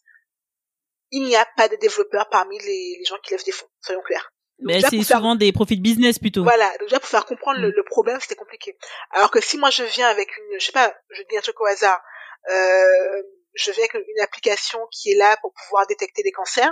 Il 1.12 1.24
n'y 1.24 1.36
a 1.36 1.48
pas 1.58 1.68
de 1.68 1.76
développeurs 1.76 2.30
parmi 2.30 2.58
les, 2.60 2.98
les 3.00 3.06
gens 3.06 3.18
qui 3.24 3.32
lèvent 3.32 3.44
des 3.44 3.52
fonds, 3.52 3.68
soyons 3.82 4.02
clairs. 4.02 4.32
Mais 4.60 4.82
c'est 4.82 5.04
souvent 5.04 5.36
des 5.36 5.52
profits 5.52 5.78
de 5.78 5.82
business 5.82 6.20
plutôt. 6.20 6.44
Voilà, 6.44 6.70
donc 6.78 6.88
déjà 6.88 7.00
pour 7.00 7.10
faire 7.10 7.26
comprendre 7.26 7.60
le, 7.60 7.70
mm. 7.70 7.76
le, 7.76 7.84
problème, 7.84 8.20
c'était 8.20 8.36
compliqué. 8.36 8.78
Alors 9.12 9.32
que 9.32 9.42
si 9.42 9.58
moi 9.58 9.70
je 9.70 9.84
viens 9.84 10.08
avec 10.08 10.30
une, 10.38 10.60
je 10.60 10.66
sais 10.66 10.72
pas, 10.72 10.96
je 11.10 11.22
dis 11.30 11.38
un 11.38 11.42
truc 11.42 11.60
au 11.60 11.66
hasard, 11.66 12.02
euh, 12.50 13.24
je 13.54 13.72
viens 13.72 13.84
avec 13.84 13.94
une 13.94 14.24
application 14.24 14.80
qui 14.92 15.12
est 15.12 15.16
là 15.16 15.38
pour 15.42 15.54
pouvoir 15.54 15.86
détecter 15.88 16.24
des 16.24 16.32
cancers, 16.32 16.72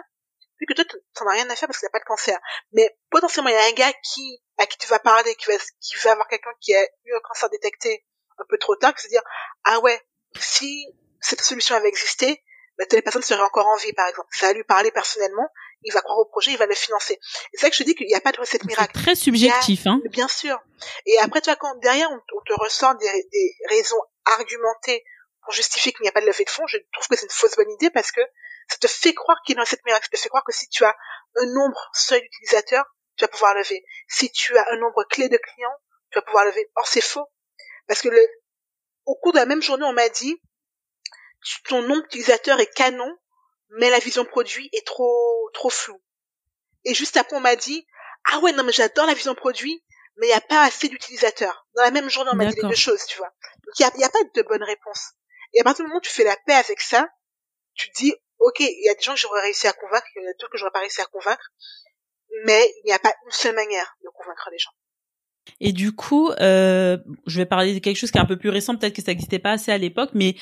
vu 0.59 0.65
que 0.67 0.73
toi, 0.73 0.85
t'en 1.15 1.27
as 1.27 1.33
rien 1.33 1.49
à 1.49 1.55
faire 1.55 1.67
parce 1.67 1.79
qu'il 1.79 1.87
n'y 1.87 1.91
a 1.91 1.97
pas 1.97 1.99
de 1.99 2.05
cancer. 2.05 2.39
Mais 2.71 2.95
potentiellement, 3.09 3.49
il 3.49 3.55
y 3.55 3.57
a 3.57 3.65
un 3.65 3.73
gars 3.73 3.93
qui, 4.03 4.41
à 4.57 4.65
qui 4.65 4.77
tu 4.77 4.87
vas 4.87 4.99
parler, 4.99 5.35
qui 5.35 5.47
va, 5.47 5.57
qui 5.57 5.95
va 6.03 6.11
avoir 6.11 6.27
quelqu'un 6.27 6.51
qui 6.59 6.73
a 6.75 6.83
eu 6.83 7.15
un 7.15 7.19
cancer 7.23 7.49
détecté 7.49 8.05
un 8.41 8.45
peu 8.49 8.57
trop 8.57 8.75
tard, 8.75 8.93
qui 8.93 8.97
va 8.97 9.03
se 9.03 9.09
dire, 9.09 9.21
ah 9.63 9.79
ouais, 9.79 10.01
si 10.39 10.85
cette 11.19 11.41
solution 11.41 11.75
avait 11.75 11.89
existé, 11.89 12.43
bah, 12.77 12.85
telle 12.85 13.03
personne 13.03 13.21
serait 13.21 13.41
encore 13.41 13.67
en 13.67 13.77
vie, 13.77 13.93
par 13.93 14.07
exemple. 14.07 14.29
Ça 14.31 14.47
va 14.47 14.53
lui 14.53 14.63
parler 14.63 14.91
personnellement, 14.91 15.47
il 15.83 15.93
va 15.93 16.01
croire 16.01 16.19
au 16.19 16.25
projet, 16.25 16.51
il 16.51 16.57
va 16.57 16.65
le 16.65 16.75
financer. 16.75 17.19
C'est 17.53 17.61
ça 17.61 17.69
que 17.69 17.75
je 17.75 17.83
dis 17.83 17.95
qu'il 17.95 18.07
n'y 18.07 18.15
a 18.15 18.21
pas 18.21 18.31
de 18.31 18.39
recette 18.39 18.65
miracle. 18.65 18.93
Très 18.93 19.15
subjectif, 19.15 19.87
hein. 19.87 20.01
Bien 20.09 20.27
sûr. 20.27 20.59
Et 21.05 21.17
après, 21.19 21.41
tu 21.41 21.49
vois, 21.49 21.57
quand 21.57 21.75
derrière, 21.79 22.09
on, 22.11 22.41
te 22.45 22.53
ressort 22.53 22.95
des, 22.95 23.27
des 23.31 23.55
raisons 23.69 24.01
argumentées 24.25 25.03
pour 25.43 25.53
justifier 25.53 25.91
qu'il 25.91 26.03
n'y 26.03 26.09
a 26.09 26.11
pas 26.11 26.21
de 26.21 26.27
levée 26.27 26.43
de 26.43 26.49
fonds, 26.49 26.67
je 26.67 26.77
trouve 26.93 27.07
que 27.07 27.15
c'est 27.15 27.25
une 27.25 27.31
fausse 27.31 27.55
bonne 27.55 27.71
idée 27.71 27.89
parce 27.89 28.11
que 28.11 28.21
ça 28.69 28.77
te 28.77 28.87
fait 28.87 29.13
croire 29.13 29.37
qu'il 29.45 29.57
y 29.57 29.59
a 29.59 29.65
cette 29.65 29.83
miracle, 29.85 30.05
ça 30.05 30.17
te 30.17 30.21
fait 30.21 30.29
croire 30.29 30.43
que 30.43 30.53
si 30.53 30.67
tu 30.69 30.85
as 30.85 30.95
un 31.35 31.45
nombre 31.47 31.89
seul 31.93 32.21
d'utilisateurs, 32.21 32.85
tu 33.17 33.25
vas 33.25 33.27
pouvoir 33.27 33.53
lever. 33.55 33.83
Si 34.07 34.31
tu 34.31 34.57
as 34.57 34.65
un 34.71 34.77
nombre 34.77 35.03
clé 35.09 35.29
de 35.29 35.37
clients, 35.37 35.75
tu 36.11 36.19
vas 36.19 36.23
pouvoir 36.23 36.45
lever. 36.45 36.71
Or, 36.75 36.87
c'est 36.87 37.01
faux. 37.01 37.27
Parce 37.87 38.01
que 38.01 38.09
le, 38.09 38.19
au 39.05 39.15
cours 39.15 39.33
de 39.33 39.37
la 39.37 39.45
même 39.45 39.61
journée, 39.61 39.85
on 39.85 39.93
m'a 39.93 40.09
dit, 40.09 40.41
ton 41.67 41.81
nombre 41.81 42.03
d'utilisateurs 42.03 42.59
est 42.59 42.73
canon, 42.73 43.17
mais 43.71 43.89
la 43.89 43.99
vision 43.99 44.25
produit 44.25 44.69
est 44.73 44.85
trop, 44.85 45.49
trop 45.53 45.69
floue. 45.69 46.01
Et 46.83 46.93
juste 46.93 47.17
après, 47.17 47.35
on 47.35 47.41
m'a 47.41 47.55
dit, 47.55 47.87
ah 48.31 48.39
ouais, 48.39 48.51
non, 48.51 48.63
mais 48.63 48.71
j'adore 48.71 49.05
la 49.05 49.13
vision 49.13 49.35
produit, 49.35 49.83
mais 50.17 50.27
il 50.27 50.29
n'y 50.29 50.35
a 50.35 50.41
pas 50.41 50.63
assez 50.63 50.89
d'utilisateurs. 50.89 51.67
Dans 51.75 51.83
la 51.83 51.91
même 51.91 52.09
journée, 52.09 52.31
on 52.33 52.35
m'a 52.35 52.45
dit 52.45 52.55
les 52.61 52.67
deux 52.67 52.75
choses, 52.75 53.05
tu 53.05 53.17
vois. 53.17 53.31
Donc, 53.65 53.79
il 53.79 53.97
n'y 53.97 54.03
a, 54.03 54.07
a, 54.07 54.09
pas 54.09 54.23
de 54.35 54.41
bonne 54.43 54.63
réponse. 54.63 55.13
Et 55.53 55.61
à 55.61 55.63
partir 55.63 55.83
du 55.83 55.89
moment 55.89 55.99
où 55.99 56.01
tu 56.01 56.11
fais 56.11 56.23
la 56.23 56.37
paix 56.45 56.53
avec 56.53 56.81
ça, 56.81 57.07
tu 57.73 57.89
dis, 57.95 58.13
ok, 58.39 58.59
il 58.59 58.85
y 58.85 58.89
a 58.89 58.93
des 58.93 59.01
gens 59.01 59.13
que 59.13 59.19
j'aurais 59.19 59.41
réussi 59.41 59.67
à 59.67 59.73
convaincre, 59.73 60.07
il 60.15 60.23
y 60.23 60.25
en 60.25 60.29
a 60.29 60.33
d'autres 60.33 60.51
que 60.51 60.57
j'aurais 60.57 60.71
pas 60.71 60.79
réussi 60.79 61.01
à 61.01 61.05
convaincre, 61.05 61.51
mais 62.45 62.73
il 62.83 62.87
n'y 62.87 62.93
a 62.93 62.99
pas 62.99 63.13
une 63.25 63.31
seule 63.31 63.55
manière 63.55 63.95
de 64.03 64.09
convaincre 64.09 64.49
les 64.51 64.57
gens. 64.57 64.71
Et 65.59 65.73
du 65.73 65.91
coup, 65.91 66.29
euh, 66.39 66.97
je 67.27 67.37
vais 67.37 67.45
parler 67.45 67.73
de 67.73 67.79
quelque 67.79 67.97
chose 67.97 68.11
qui 68.11 68.17
est 68.17 68.21
un 68.21 68.25
peu 68.25 68.37
plus 68.37 68.49
récent, 68.49 68.75
peut-être 68.75 68.95
que 68.95 69.01
ça 69.01 69.11
n'existait 69.11 69.39
pas 69.39 69.51
assez 69.51 69.71
à 69.71 69.77
l'époque, 69.77 70.11
mais 70.13 70.35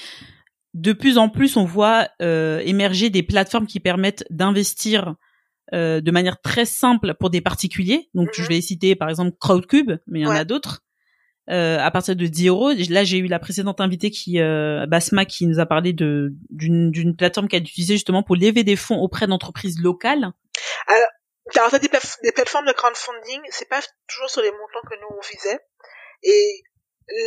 de 0.74 0.94
plus 0.94 1.18
en 1.18 1.30
plus, 1.30 1.58
on 1.58 1.66
voit 1.66 2.08
euh, 2.22 2.60
émerger 2.60 3.10
des 3.10 3.24
plateformes 3.24 3.66
qui 3.66 3.80
permettent 3.80 4.26
d'investir 4.30 5.16
euh, 5.74 6.02
de 6.02 6.12
manière 6.12 6.42
très 6.42 6.66
simple 6.66 7.16
pour 7.20 7.30
des 7.30 7.42
particuliers. 7.42 8.10
Donc, 8.14 8.30
je 8.34 8.42
mm-hmm. 8.42 8.48
vais 8.48 8.62
citer 8.62 8.96
par 8.96 9.10
exemple 9.10 9.36
Crowdcube, 9.40 9.92
mais 10.08 10.20
il 10.20 10.24
y 10.24 10.28
en 10.28 10.32
a 10.32 10.46
d'autres 10.46 10.84
euh, 11.50 11.80
à 11.80 11.90
partir 11.90 12.16
de 12.16 12.28
10 12.28 12.48
euros. 12.48 12.72
Là, 12.90 13.04
j'ai 13.04 13.18
eu 13.18 13.26
la 13.26 13.40
précédente 13.40 13.82
invitée 13.82 14.12
qui, 14.12 14.40
euh, 14.40 14.86
Basma, 14.86 15.26
qui 15.26 15.48
nous 15.48 15.60
a 15.60 15.66
parlé 15.66 15.94
de 15.94 16.36
d'une 16.52 17.16
plateforme 17.16 17.48
qu'elle 17.48 17.64
utilisait 17.64 17.96
justement 17.96 18.22
pour 18.22 18.36
lever 18.36 18.64
des 18.64 18.76
fonds 18.76 18.98
auprès 18.98 19.26
d'entreprises 19.26 19.82
locales. 19.82 20.32
Alors, 20.88 21.08
alors 21.56 21.72
des, 21.72 21.80
des 21.80 22.32
plateformes 22.32 22.66
de 22.66 22.74
crowdfunding, 22.74 23.42
c'est 23.52 23.70
pas 23.70 23.82
toujours 24.08 24.30
sur 24.30 24.42
les 24.42 24.52
montants 24.52 24.82
que 24.90 24.96
nous 25.00 25.18
on 25.18 25.22
visait. 25.22 25.60
Et 26.24 26.64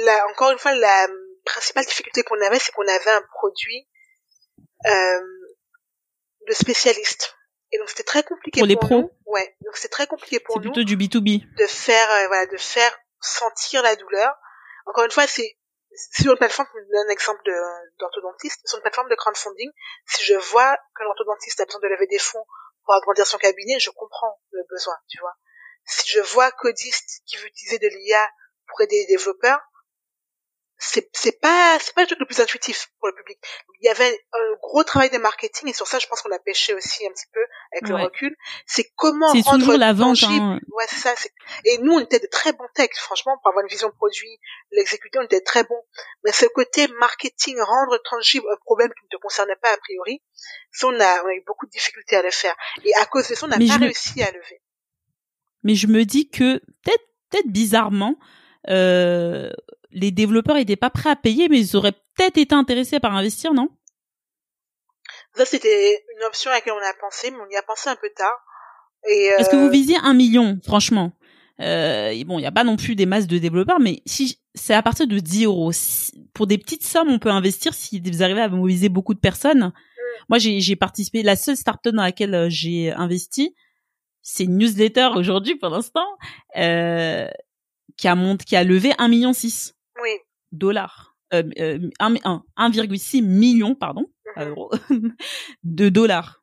là, 0.04 0.26
encore 0.30 0.50
une 0.50 0.58
fois, 0.58 0.74
la 0.74 1.08
principale 1.44 1.84
difficulté 1.84 2.22
qu'on 2.22 2.40
avait, 2.40 2.58
c'est 2.58 2.72
qu'on 2.72 2.86
avait 2.86 3.10
un 3.10 3.22
produit 3.34 3.88
euh, 4.86 5.20
de 6.48 6.52
spécialistes. 6.52 7.36
Et 7.72 7.78
donc 7.78 7.88
c'était 7.88 8.02
très 8.02 8.22
compliqué 8.22 8.60
pour, 8.60 8.68
pour 8.68 8.68
les 8.68 8.76
pros. 8.76 9.10
Ouais, 9.26 9.56
donc 9.64 9.76
c'est 9.76 9.88
très 9.88 10.06
compliqué 10.06 10.40
pour 10.40 10.58
nous. 10.58 10.62
C'est 10.62 10.68
plutôt 10.70 10.84
du 10.84 10.96
B2B. 10.96 11.54
De 11.56 11.66
faire, 11.66 12.10
euh, 12.10 12.26
voilà, 12.26 12.46
de 12.46 12.56
faire 12.58 12.96
sentir 13.20 13.82
la 13.82 13.96
douleur. 13.96 14.34
Encore 14.86 15.04
une 15.04 15.10
fois, 15.10 15.26
c'est 15.26 15.56
sur 15.94 16.32
une 16.32 16.38
plateforme, 16.38 16.68
je 16.74 16.92
donne 16.92 17.08
un 17.08 17.12
exemple 17.12 17.42
d'orthodontiste, 17.98 18.60
sur 18.66 18.78
une 18.78 18.82
plateforme 18.82 19.08
de 19.08 19.14
crowdfunding, 19.14 19.70
si 20.06 20.24
je 20.24 20.34
vois 20.34 20.76
que 20.96 21.02
l'orthodontiste 21.02 21.60
a 21.60 21.64
besoin 21.66 21.80
de 21.80 21.88
lever 21.88 22.06
des 22.06 22.18
fonds 22.18 22.44
pour 22.84 22.94
agrandir 22.94 23.26
son 23.26 23.38
cabinet, 23.38 23.78
je 23.78 23.90
comprends 23.90 24.40
le 24.50 24.62
besoin, 24.68 24.96
tu 25.08 25.18
vois. 25.20 25.36
Si 25.84 26.08
je 26.10 26.20
vois 26.20 26.50
codiste 26.52 27.22
qui 27.26 27.36
veut 27.36 27.46
utiliser 27.46 27.78
de 27.78 27.88
l'IA 27.88 28.30
pour 28.66 28.80
aider 28.82 28.96
les 28.96 29.16
développeurs, 29.16 29.60
c'est 30.84 31.08
c'est 31.12 31.40
pas 31.40 31.78
c'est 31.80 31.94
pas 31.94 32.00
le 32.00 32.08
truc 32.08 32.18
le 32.18 32.26
plus 32.26 32.40
intuitif 32.40 32.88
pour 32.98 33.06
le 33.06 33.14
public. 33.14 33.38
Il 33.80 33.86
y 33.86 33.88
avait 33.88 34.18
un 34.32 34.56
gros 34.60 34.82
travail 34.82 35.10
de 35.10 35.18
marketing 35.18 35.68
et 35.68 35.72
sur 35.72 35.86
ça 35.86 36.00
je 36.00 36.08
pense 36.08 36.22
qu'on 36.22 36.32
a 36.32 36.40
pêché 36.40 36.74
aussi 36.74 37.06
un 37.06 37.10
petit 37.10 37.26
peu 37.32 37.40
avec 37.70 37.88
le 37.88 37.94
recul. 37.94 38.36
C'est 38.66 38.90
comment 38.96 39.32
c'est 39.32 39.44
toujours 39.44 39.78
la 39.78 39.92
vente. 39.92 40.24
Hein. 40.24 40.58
Ouais 40.72 40.84
c'est 40.88 40.96
ça. 40.96 41.14
Et 41.64 41.78
nous 41.78 41.92
on 41.92 42.00
était 42.00 42.18
de 42.18 42.26
très 42.26 42.52
bons 42.52 42.66
textes 42.74 43.00
franchement 43.00 43.38
pour 43.40 43.50
avoir 43.50 43.64
une 43.64 43.70
vision 43.70 43.92
produit, 43.92 44.40
l'exécuter 44.72 45.20
on 45.20 45.22
était 45.22 45.40
très 45.40 45.62
bons. 45.62 45.82
Mais 46.24 46.32
ce 46.32 46.46
côté 46.46 46.88
marketing 46.98 47.56
rendre 47.60 47.96
tangible 48.10 48.46
un 48.52 48.56
problème 48.64 48.90
qui 48.98 49.04
ne 49.04 49.16
te 49.16 49.22
concernait 49.22 49.56
pas 49.62 49.72
a 49.72 49.76
priori, 49.76 50.20
ça 50.72 50.88
on 50.88 50.98
a 50.98 51.22
on 51.22 51.28
a 51.28 51.34
eu 51.34 51.44
beaucoup 51.46 51.66
de 51.66 51.70
difficultés 51.70 52.16
à 52.16 52.22
le 52.22 52.32
faire 52.32 52.56
et 52.84 52.92
à 53.00 53.06
cause 53.06 53.28
de 53.28 53.36
ça 53.36 53.46
on 53.46 53.48
n'a 53.48 53.56
pas 53.56 53.78
réussi 53.78 54.20
à 54.20 54.32
lever. 54.32 54.60
Mais 55.62 55.76
je 55.76 55.86
me 55.86 56.04
dis 56.04 56.28
que 56.28 56.58
peut-être 56.58 57.04
peut-être 57.30 57.48
bizarrement 57.48 58.18
euh, 58.68 59.50
les 59.92 60.10
développeurs 60.10 60.56
étaient 60.56 60.76
pas 60.76 60.90
prêts 60.90 61.10
à 61.10 61.16
payer, 61.16 61.48
mais 61.48 61.58
ils 61.58 61.76
auraient 61.76 61.92
peut-être 62.16 62.38
été 62.38 62.54
intéressés 62.54 63.00
par 63.00 63.14
investir, 63.14 63.54
non? 63.54 63.68
Ça, 65.34 65.44
c'était 65.44 66.04
une 66.16 66.24
option 66.24 66.50
à 66.50 66.54
laquelle 66.54 66.74
on 66.74 66.84
a 66.84 66.94
pensé, 67.00 67.30
mais 67.30 67.38
on 67.38 67.50
y 67.50 67.56
a 67.56 67.62
pensé 67.62 67.88
un 67.88 67.96
peu 67.96 68.10
tard. 68.14 68.38
Est-ce 69.04 69.50
que 69.50 69.56
vous 69.56 69.70
visiez 69.70 69.96
un 70.02 70.14
million, 70.14 70.60
franchement? 70.64 71.12
Euh, 71.60 72.12
bon, 72.24 72.38
il 72.38 72.42
n'y 72.42 72.46
a 72.46 72.52
pas 72.52 72.64
non 72.64 72.76
plus 72.76 72.94
des 72.94 73.06
masses 73.06 73.26
de 73.26 73.38
développeurs, 73.38 73.80
mais 73.80 74.02
si 74.06 74.40
c'est 74.54 74.74
à 74.74 74.82
partir 74.82 75.06
de 75.06 75.18
10 75.18 75.44
euros, 75.44 75.72
pour 76.34 76.46
des 76.46 76.58
petites 76.58 76.84
sommes, 76.84 77.10
on 77.10 77.18
peut 77.18 77.30
investir 77.30 77.74
si 77.74 78.00
vous 78.00 78.22
arrivez 78.22 78.40
à 78.40 78.48
mobiliser 78.48 78.88
beaucoup 78.88 79.14
de 79.14 79.20
personnes. 79.20 79.66
Mm. 79.66 79.72
Moi, 80.28 80.38
j'ai 80.38 80.76
participé, 80.76 81.22
la 81.22 81.36
seule 81.36 81.56
startup 81.56 81.94
dans 81.94 82.02
laquelle 82.02 82.34
euh, 82.34 82.46
j'ai 82.48 82.92
investi, 82.92 83.54
c'est 84.22 84.44
une 84.44 84.58
newsletter 84.58 85.10
aujourd'hui 85.16 85.56
pour 85.56 85.70
l'instant, 85.70 86.06
euh, 86.56 87.28
qui 87.96 88.08
a 88.08 88.36
qui 88.46 88.56
a 88.56 88.64
levé 88.64 88.92
1 88.98 89.08
million 89.08 89.32
6 89.32 89.74
oui. 89.74 89.81
Dollars, 90.52 91.16
euh, 91.34 91.42
1,6 91.42 93.18
euh, 93.18 93.26
million, 93.26 93.74
pardon, 93.74 94.06
mm-hmm. 94.36 94.48
euros, 94.48 94.70
de 95.64 95.88
dollars. 95.88 96.42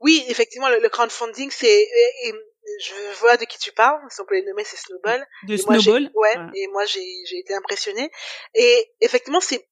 Oui, 0.00 0.24
effectivement, 0.28 0.68
le, 0.68 0.88
crowdfunding, 0.88 1.50
c'est 1.50 1.88
je 2.80 3.18
vois 3.20 3.36
de 3.36 3.44
qui 3.44 3.58
tu 3.58 3.72
parles, 3.72 4.00
si 4.08 4.20
on 4.20 4.24
peut 4.24 4.34
les 4.34 4.44
nommer, 4.44 4.64
c'est 4.64 4.76
Snowball. 4.76 5.26
De 5.44 5.56
Snowball. 5.56 6.10
ouais, 6.14 6.36
et 6.54 6.68
moi 6.68 6.84
j'ai 6.84 7.04
j'ai 7.26 7.38
été 7.38 7.54
impressionnée. 7.54 8.10
Et 8.54 8.92
effectivement, 9.00 9.40
c'est 9.40 9.68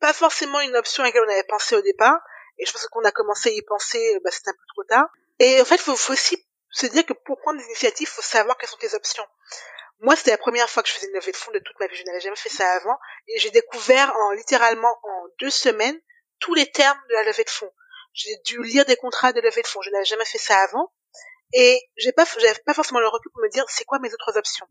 pas 0.00 0.12
forcément 0.12 0.60
une 0.60 0.76
option 0.76 1.02
à 1.02 1.06
laquelle 1.06 1.22
on 1.26 1.32
avait 1.32 1.44
pensé 1.44 1.76
au 1.76 1.82
départ. 1.82 2.20
Et 2.58 2.66
je 2.66 2.72
pense 2.72 2.86
qu'on 2.88 3.04
a 3.04 3.12
commencé 3.12 3.50
à 3.50 3.52
y 3.52 3.62
penser, 3.62 4.20
bah, 4.22 4.30
c'était 4.30 4.50
un 4.50 4.54
peu 4.54 4.66
trop 4.74 4.84
tard. 4.84 5.08
Et 5.38 5.60
en 5.60 5.64
fait, 5.64 5.78
faut, 5.78 5.96
faut 5.96 6.12
aussi 6.12 6.36
se 6.70 6.86
dire 6.86 7.06
que 7.06 7.12
pour 7.12 7.38
prendre 7.40 7.58
des 7.58 7.64
initiatives, 7.66 8.08
faut 8.08 8.22
savoir 8.22 8.58
quelles 8.58 8.68
sont 8.68 8.76
tes 8.76 8.94
options. 8.94 9.24
Moi, 10.02 10.16
c'était 10.16 10.32
la 10.32 10.38
première 10.38 10.68
fois 10.68 10.82
que 10.82 10.88
je 10.88 10.94
faisais 10.94 11.06
une 11.06 11.14
levée 11.14 11.30
de 11.30 11.36
fonds 11.36 11.52
de 11.52 11.60
toute 11.60 11.78
ma 11.78 11.86
vie. 11.86 11.96
Je 11.96 12.02
n'avais 12.02 12.20
jamais 12.20 12.36
fait 12.36 12.48
ça 12.48 12.68
avant. 12.72 12.98
Et 13.28 13.38
j'ai 13.38 13.50
découvert 13.50 14.14
en 14.16 14.32
littéralement 14.32 14.94
en 15.02 15.28
deux 15.40 15.50
semaines 15.50 15.98
tous 16.40 16.54
les 16.54 16.70
termes 16.70 17.00
de 17.08 17.14
la 17.14 17.22
levée 17.22 17.44
de 17.44 17.50
fonds. 17.50 17.72
J'ai 18.12 18.36
dû 18.44 18.62
lire 18.64 18.84
des 18.84 18.96
contrats 18.96 19.32
de 19.32 19.40
levée 19.40 19.62
de 19.62 19.66
fonds. 19.66 19.80
Je 19.80 19.90
n'avais 19.90 20.04
jamais 20.04 20.24
fait 20.24 20.38
ça 20.38 20.58
avant. 20.58 20.92
Et 21.52 21.80
j'ai 21.96 22.12
pas, 22.12 22.26
pas 22.66 22.74
forcément 22.74 22.98
le 22.98 23.08
recul 23.08 23.30
pour 23.32 23.42
me 23.42 23.48
dire 23.48 23.64
c'est 23.68 23.84
quoi 23.84 24.00
mes 24.00 24.12
autres 24.12 24.36
options? 24.36 24.66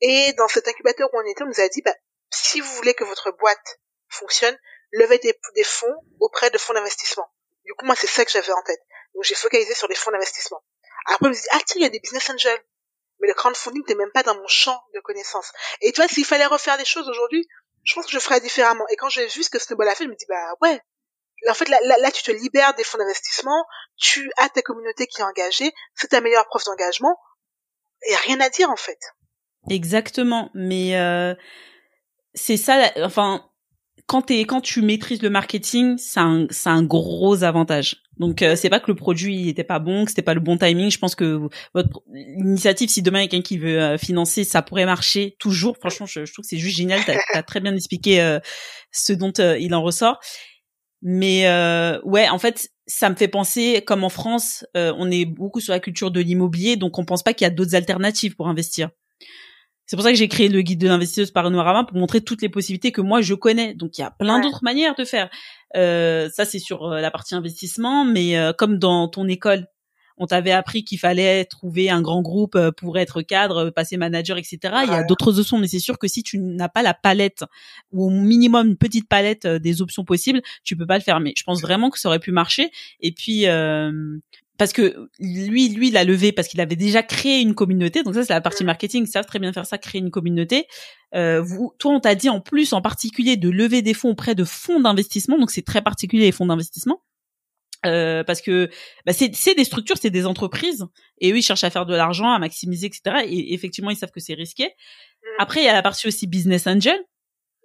Et 0.00 0.32
dans 0.34 0.46
cet 0.46 0.68
incubateur 0.68 1.08
où 1.12 1.18
on 1.18 1.26
était, 1.26 1.42
on 1.42 1.46
nous 1.46 1.60
a 1.60 1.68
dit, 1.68 1.82
bah, 1.82 1.94
si 2.30 2.60
vous 2.60 2.72
voulez 2.74 2.94
que 2.94 3.04
votre 3.04 3.32
boîte 3.32 3.80
fonctionne, 4.08 4.56
levez 4.92 5.18
des, 5.18 5.38
des 5.56 5.64
fonds 5.64 5.94
auprès 6.20 6.50
de 6.50 6.58
fonds 6.58 6.74
d'investissement. 6.74 7.28
Du 7.64 7.74
coup, 7.74 7.84
moi, 7.84 7.96
c'est 7.96 8.06
ça 8.06 8.24
que 8.24 8.30
j'avais 8.30 8.52
en 8.52 8.62
tête. 8.62 8.80
Donc, 9.14 9.24
j'ai 9.24 9.34
focalisé 9.34 9.74
sur 9.74 9.88
les 9.88 9.94
fonds 9.94 10.10
d'investissement. 10.10 10.62
Après, 11.06 11.26
on 11.26 11.30
me 11.30 11.34
dit, 11.34 11.40
ah, 11.50 11.58
tiens, 11.66 11.76
il 11.76 11.82
y 11.82 11.86
a 11.86 11.90
des 11.90 12.00
business 12.00 12.30
angels. 12.30 12.62
Mais 13.20 13.28
le 13.28 13.34
crowdfunding 13.34 13.82
n'était 13.82 13.94
même 13.94 14.12
pas 14.12 14.22
dans 14.22 14.34
mon 14.34 14.46
champ 14.46 14.80
de 14.94 15.00
connaissances. 15.00 15.52
Et 15.80 15.92
tu 15.92 16.00
vois, 16.00 16.08
s'il 16.08 16.24
fallait 16.24 16.46
refaire 16.46 16.76
les 16.76 16.84
choses 16.84 17.08
aujourd'hui, 17.08 17.46
je 17.84 17.94
pense 17.94 18.06
que 18.06 18.12
je 18.12 18.18
ferais 18.18 18.40
différemment. 18.40 18.86
Et 18.90 18.96
quand 18.96 19.08
j'ai 19.08 19.26
vu 19.26 19.42
ce 19.42 19.50
que 19.50 19.58
Snowball 19.58 19.88
a 19.88 19.94
fait, 19.94 20.04
je 20.04 20.08
me 20.08 20.14
dis, 20.14 20.26
bah, 20.28 20.54
ouais, 20.60 20.80
en 21.48 21.54
fait, 21.54 21.68
là, 21.68 21.78
là, 21.82 22.10
tu 22.10 22.22
te 22.22 22.30
libères 22.30 22.74
des 22.74 22.84
fonds 22.84 22.98
d'investissement, 22.98 23.64
tu 23.96 24.30
as 24.36 24.48
ta 24.48 24.62
communauté 24.62 25.06
qui 25.06 25.20
est 25.20 25.24
engagée, 25.24 25.72
c'est 25.94 26.08
ta 26.08 26.20
meilleure 26.20 26.46
preuve 26.46 26.64
d'engagement. 26.64 27.16
Il 28.06 28.10
n'y 28.10 28.16
a 28.16 28.20
rien 28.20 28.40
à 28.40 28.48
dire, 28.50 28.70
en 28.70 28.76
fait. 28.76 28.98
Exactement. 29.70 30.50
Mais 30.54 30.96
euh, 30.96 31.34
c'est 32.34 32.56
ça, 32.56 32.90
enfin, 32.98 33.48
quand, 34.08 34.30
quand 34.30 34.60
tu 34.60 34.82
maîtrises 34.82 35.22
le 35.22 35.30
marketing, 35.30 35.96
c'est 35.98 36.18
un, 36.18 36.46
c'est 36.50 36.70
un 36.70 36.82
gros 36.82 37.44
avantage. 37.44 38.02
Donc 38.18 38.42
euh, 38.42 38.56
c'est 38.56 38.68
pas 38.68 38.80
que 38.80 38.90
le 38.90 38.96
produit 38.96 39.48
était 39.48 39.62
pas 39.62 39.78
bon, 39.78 40.04
que 40.04 40.10
c'était 40.10 40.22
pas 40.22 40.34
le 40.34 40.40
bon 40.40 40.58
timing. 40.58 40.90
Je 40.90 40.98
pense 40.98 41.14
que 41.14 41.48
votre 41.72 42.02
initiative, 42.12 42.88
si 42.88 43.02
demain 43.02 43.20
il 43.20 43.22
y 43.22 43.24
a 43.26 43.28
quelqu'un 43.28 43.46
qui 43.46 43.58
veut 43.58 43.80
euh, 43.80 43.98
financer, 43.98 44.42
ça 44.42 44.62
pourrait 44.62 44.86
marcher 44.86 45.36
toujours. 45.38 45.76
Franchement, 45.76 46.06
je, 46.06 46.20
trouve 46.20 46.42
que 46.42 46.48
c'est 46.48 46.58
juste 46.58 46.76
génial. 46.76 47.00
T'as, 47.04 47.18
as 47.32 47.42
très 47.44 47.60
bien 47.60 47.76
expliqué 47.76 48.38
ce 48.90 49.12
dont 49.12 49.32
il 49.32 49.72
en 49.74 49.82
ressort. 49.82 50.18
Mais 51.02 51.46
euh, 51.46 52.00
ouais, 52.02 52.28
en 52.28 52.38
fait, 52.38 52.70
ça 52.86 53.08
me 53.10 53.14
fait 53.14 53.28
penser, 53.28 53.82
comme 53.86 54.02
en 54.04 54.08
France, 54.08 54.66
euh, 54.76 54.92
on 54.96 55.10
est 55.10 55.24
beaucoup 55.24 55.60
sur 55.60 55.72
la 55.72 55.80
culture 55.80 56.10
de 56.10 56.20
l'immobilier, 56.20 56.76
donc 56.76 56.98
on 56.98 57.04
pense 57.04 57.22
pas 57.22 57.34
qu'il 57.34 57.44
y 57.44 57.46
a 57.46 57.50
d'autres 57.50 57.74
alternatives 57.74 58.34
pour 58.34 58.48
investir. 58.48 58.90
C'est 59.88 59.96
pour 59.96 60.04
ça 60.04 60.12
que 60.12 60.18
j'ai 60.18 60.28
créé 60.28 60.48
le 60.50 60.60
guide 60.60 60.78
de 60.78 60.86
l'investisseuse 60.86 61.30
par 61.30 61.50
Noirama 61.50 61.84
pour 61.84 61.96
montrer 61.96 62.20
toutes 62.20 62.42
les 62.42 62.50
possibilités 62.50 62.92
que 62.92 63.00
moi 63.00 63.22
je 63.22 63.32
connais. 63.32 63.72
Donc 63.72 63.96
il 63.96 64.02
y 64.02 64.04
a 64.04 64.10
plein 64.10 64.38
d'autres 64.38 64.62
manières 64.62 64.94
de 64.94 65.04
faire. 65.04 65.30
Euh, 65.76 66.28
ça 66.28 66.44
c'est 66.44 66.58
sur 66.58 66.84
euh, 66.84 67.00
la 67.00 67.10
partie 67.10 67.34
investissement, 67.34 68.04
mais 68.04 68.36
euh, 68.36 68.52
comme 68.52 68.78
dans 68.78 69.08
ton 69.08 69.26
école, 69.28 69.66
on 70.18 70.26
t'avait 70.26 70.52
appris 70.52 70.84
qu'il 70.84 70.98
fallait 70.98 71.46
trouver 71.46 71.88
un 71.88 72.02
grand 72.02 72.20
groupe 72.20 72.58
pour 72.76 72.98
être 72.98 73.22
cadre, 73.22 73.70
passer 73.70 73.96
manager, 73.96 74.36
etc. 74.36 74.58
Il 74.82 74.90
y 74.90 74.94
a 74.94 75.04
d'autres 75.04 75.38
options, 75.38 75.56
mais 75.56 75.68
c'est 75.68 75.78
sûr 75.78 75.98
que 75.98 76.08
si 76.08 76.22
tu 76.22 76.38
n'as 76.38 76.68
pas 76.68 76.82
la 76.82 76.92
palette 76.92 77.44
ou 77.92 78.08
au 78.08 78.10
minimum 78.10 78.66
une 78.66 78.76
petite 78.76 79.08
palette 79.08 79.46
des 79.46 79.80
options 79.80 80.04
possibles, 80.04 80.42
tu 80.64 80.76
peux 80.76 80.86
pas 80.86 80.98
le 80.98 81.04
faire. 81.04 81.20
Mais 81.20 81.32
je 81.36 81.44
pense 81.44 81.62
vraiment 81.62 81.88
que 81.88 82.00
ça 82.00 82.08
aurait 82.08 82.18
pu 82.18 82.32
marcher. 82.32 82.70
Et 83.00 83.12
puis 83.12 83.46
euh, 83.46 84.18
parce 84.58 84.72
que 84.72 85.08
lui, 85.20 85.68
lui, 85.68 85.88
il 85.88 85.96
a 85.96 86.04
levé 86.04 86.32
parce 86.32 86.48
qu'il 86.48 86.60
avait 86.60 86.76
déjà 86.76 87.02
créé 87.04 87.40
une 87.40 87.54
communauté. 87.54 88.02
Donc 88.02 88.14
ça, 88.14 88.24
c'est 88.24 88.32
la 88.32 88.40
partie 88.40 88.64
marketing. 88.64 89.04
Ils 89.04 89.10
savent 89.10 89.24
très 89.24 89.38
bien 89.38 89.52
faire 89.52 89.66
ça, 89.66 89.78
créer 89.78 90.00
une 90.00 90.10
communauté. 90.10 90.66
Euh, 91.14 91.40
vous, 91.40 91.72
toi, 91.78 91.92
on 91.92 92.00
t'a 92.00 92.16
dit 92.16 92.28
en 92.28 92.40
plus, 92.40 92.72
en 92.72 92.82
particulier, 92.82 93.36
de 93.36 93.48
lever 93.48 93.82
des 93.82 93.94
fonds 93.94 94.10
auprès 94.10 94.34
de 94.34 94.44
fonds 94.44 94.80
d'investissement. 94.80 95.38
Donc 95.38 95.52
c'est 95.52 95.64
très 95.64 95.80
particulier 95.80 96.24
les 96.24 96.32
fonds 96.32 96.46
d'investissement. 96.46 97.00
Euh, 97.86 98.24
parce 98.24 98.40
que 98.40 98.68
bah, 99.06 99.12
c'est 99.12 99.54
des 99.54 99.64
structures, 99.64 99.96
c'est 100.00 100.10
des 100.10 100.26
entreprises, 100.26 100.84
et 101.20 101.30
eux 101.30 101.38
ils 101.38 101.42
cherchent 101.42 101.62
à 101.62 101.70
faire 101.70 101.86
de 101.86 101.94
l'argent, 101.94 102.32
à 102.32 102.38
maximiser, 102.40 102.86
etc. 102.86 103.24
Et 103.24 103.54
effectivement 103.54 103.90
ils 103.90 103.96
savent 103.96 104.10
que 104.10 104.18
c'est 104.18 104.34
risqué. 104.34 104.64
Mm. 104.64 105.26
Après 105.38 105.60
il 105.60 105.64
y 105.64 105.68
a 105.68 105.74
la 105.74 105.82
partie 105.82 106.08
aussi 106.08 106.26
business 106.26 106.66
angel, 106.66 106.98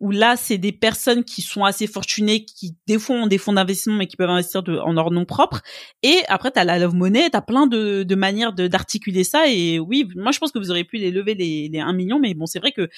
où 0.03 0.11
là 0.11 0.35
c'est 0.35 0.57
des 0.57 0.73
personnes 0.73 1.23
qui 1.23 1.41
sont 1.41 1.63
assez 1.63 1.87
fortunées, 1.87 2.43
qui 2.43 2.75
des 2.87 2.99
fois 2.99 3.15
ont 3.15 3.27
des 3.27 3.37
fonds 3.37 3.53
d'investissement 3.53 3.95
mais 3.95 4.05
qui 4.05 4.17
peuvent 4.17 4.29
investir 4.29 4.61
en 4.67 4.91
leur 4.91 5.11
nom 5.11 5.23
propre. 5.23 5.61
Et 6.03 6.17
après 6.27 6.51
t'as 6.51 6.65
la 6.65 6.77
love 6.77 6.93
money, 6.93 7.29
t'as 7.29 7.39
plein 7.39 7.67
de, 7.67 8.03
de 8.03 8.15
manières 8.15 8.51
d'articuler 8.51 9.23
ça. 9.23 9.47
Et 9.47 9.79
oui, 9.79 10.09
moi 10.17 10.33
je 10.33 10.39
pense 10.39 10.51
que 10.51 10.59
vous 10.59 10.71
auriez 10.71 10.83
pu 10.83 10.97
les 10.97 11.09
lever 11.09 11.35
les, 11.35 11.69
les 11.69 11.79
1 11.79 11.93
million, 11.93 12.19
mais 12.19 12.33
bon 12.33 12.45
c'est 12.45 12.59
vrai 12.59 12.73
que 12.73 12.89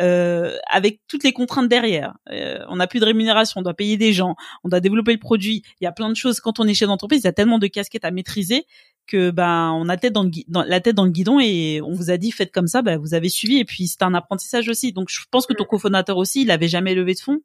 euh, 0.00 0.56
avec 0.68 1.00
toutes 1.08 1.24
les 1.24 1.32
contraintes 1.32 1.68
derrière. 1.68 2.14
Euh, 2.30 2.58
on 2.68 2.76
n'a 2.76 2.86
plus 2.86 3.00
de 3.00 3.04
rémunération, 3.04 3.60
on 3.60 3.62
doit 3.62 3.74
payer 3.74 3.96
des 3.96 4.12
gens, 4.12 4.34
on 4.64 4.68
doit 4.68 4.80
développer 4.80 5.12
le 5.12 5.18
produit. 5.18 5.62
Il 5.80 5.84
y 5.84 5.86
a 5.86 5.92
plein 5.92 6.08
de 6.08 6.16
choses 6.16 6.40
quand 6.40 6.58
on 6.60 6.66
est 6.66 6.74
chef 6.74 6.88
d'entreprise, 6.88 7.20
il 7.20 7.26
y 7.26 7.28
a 7.28 7.32
tellement 7.32 7.58
de 7.58 7.66
casquettes 7.66 8.04
à 8.04 8.10
maîtriser 8.10 8.66
que 9.06 9.30
ben 9.30 9.70
on 9.72 9.88
a 9.88 9.96
tête 9.96 10.12
dans, 10.12 10.22
le, 10.22 10.30
dans, 10.48 10.62
la 10.62 10.80
tête 10.80 10.94
dans 10.94 11.04
le 11.04 11.10
guidon 11.10 11.38
et 11.38 11.80
on 11.82 11.92
vous 11.92 12.10
a 12.10 12.16
dit 12.16 12.32
faites 12.32 12.52
comme 12.52 12.66
ça, 12.66 12.82
ben, 12.82 12.98
vous 12.98 13.14
avez 13.14 13.28
suivi 13.28 13.58
et 13.58 13.64
puis 13.64 13.86
c'est 13.86 14.02
un 14.02 14.14
apprentissage 14.14 14.68
aussi. 14.68 14.92
Donc 14.92 15.08
je 15.10 15.20
pense 15.30 15.46
que 15.46 15.52
ton 15.52 15.64
mm. 15.64 15.68
cofondateur 15.68 16.16
aussi, 16.16 16.42
il 16.42 16.50
avait 16.50 16.68
jamais 16.68 16.94
levé 16.94 17.14
de 17.14 17.20
fonds. 17.20 17.40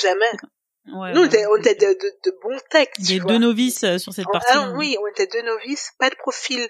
Jamais. 0.00 0.32
Ouais, 0.92 1.12
Nous, 1.14 1.22
on 1.22 1.24
était, 1.24 1.46
on 1.46 1.56
était 1.56 1.74
de, 1.74 1.86
de, 1.86 2.12
de, 2.24 2.38
bons 2.42 2.60
techs. 2.70 3.00
Des 3.00 3.18
deux 3.18 3.38
novices 3.38 3.84
euh, 3.84 3.98
sur 3.98 4.12
cette 4.12 4.26
partie. 4.30 4.52
Ah, 4.52 4.72
oui, 4.76 4.96
on 5.00 5.06
était 5.06 5.26
deux 5.26 5.42
novices, 5.42 5.92
pas 5.98 6.10
de 6.10 6.14
profil 6.16 6.68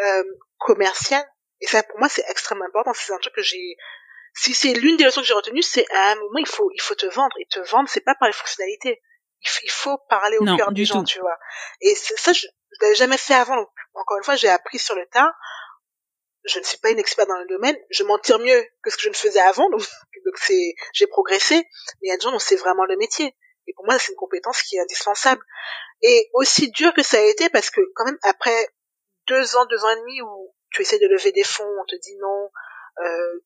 euh, 0.00 0.22
commercial. 0.58 1.24
Et 1.60 1.66
ça, 1.66 1.82
pour 1.82 1.98
moi, 1.98 2.08
c'est 2.08 2.24
extrêmement 2.28 2.64
important. 2.66 2.92
C'est 2.94 3.12
un 3.12 3.18
truc 3.18 3.34
que 3.34 3.42
j'ai 3.42 3.76
si 4.34 4.54
c'est 4.54 4.72
l'une 4.72 4.96
des 4.96 5.04
leçons 5.04 5.20
que 5.20 5.26
j'ai 5.26 5.34
retenues, 5.34 5.62
c'est 5.62 5.90
à 5.92 6.12
un 6.12 6.14
moment 6.16 6.38
il 6.38 6.46
faut 6.46 6.70
il 6.74 6.80
faut 6.80 6.94
te 6.94 7.06
vendre 7.06 7.36
et 7.38 7.46
te 7.46 7.60
vendre 7.60 7.88
c'est 7.88 8.00
pas 8.00 8.14
par 8.14 8.28
les 8.28 8.34
fonctionnalités. 8.34 9.00
Il 9.64 9.70
faut, 9.70 9.96
parler 10.10 10.36
au 10.36 10.44
cœur 10.44 10.70
des 10.70 10.84
gens, 10.84 11.02
tu 11.02 11.18
vois. 11.18 11.38
Et 11.80 11.94
ça 11.94 12.34
je, 12.34 12.46
je 12.72 12.78
l'avais 12.82 12.94
jamais 12.94 13.16
fait 13.16 13.34
avant. 13.34 13.56
Donc, 13.56 13.68
encore 13.94 14.18
une 14.18 14.24
fois, 14.24 14.36
j'ai 14.36 14.48
appris 14.48 14.78
sur 14.78 14.94
le 14.94 15.06
tas. 15.06 15.34
Je 16.44 16.58
ne 16.58 16.64
suis 16.64 16.78
pas 16.78 16.90
une 16.90 16.98
experte 16.98 17.28
dans 17.28 17.38
le 17.38 17.46
domaine. 17.46 17.76
Je 17.90 18.04
m'en 18.04 18.18
tire 18.18 18.38
mieux 18.38 18.64
que 18.82 18.90
ce 18.90 18.96
que 18.96 19.02
je 19.02 19.08
ne 19.08 19.14
faisais 19.14 19.40
avant. 19.40 19.68
Donc, 19.70 19.80
donc 20.24 20.38
c'est 20.38 20.74
j'ai 20.92 21.06
progressé. 21.06 21.54
Mais 21.54 22.08
il 22.08 22.08
y 22.08 22.12
a 22.12 22.16
des 22.16 22.22
gens 22.22 22.32
dont 22.32 22.38
c'est 22.38 22.56
vraiment 22.56 22.84
le 22.84 22.96
métier. 22.96 23.34
Et 23.66 23.72
pour 23.74 23.84
moi, 23.84 23.98
c'est 23.98 24.12
une 24.12 24.16
compétence 24.16 24.62
qui 24.62 24.76
est 24.76 24.80
indispensable. 24.80 25.42
Et 26.02 26.30
aussi 26.34 26.70
dur 26.70 26.94
que 26.94 27.02
ça 27.02 27.18
a 27.18 27.20
été 27.22 27.50
parce 27.50 27.70
que 27.70 27.80
quand 27.94 28.04
même 28.04 28.18
après 28.22 28.68
deux 29.28 29.56
ans, 29.56 29.66
deux 29.66 29.84
ans 29.84 29.90
et 29.90 30.00
demi 30.00 30.22
où 30.22 30.54
tu 30.70 30.82
essaies 30.82 30.98
de 30.98 31.08
lever 31.08 31.32
des 31.32 31.44
fonds, 31.44 31.68
on 31.80 31.84
te 31.84 31.96
dit 31.96 32.16
non, 32.20 32.50
euh, 33.04 33.40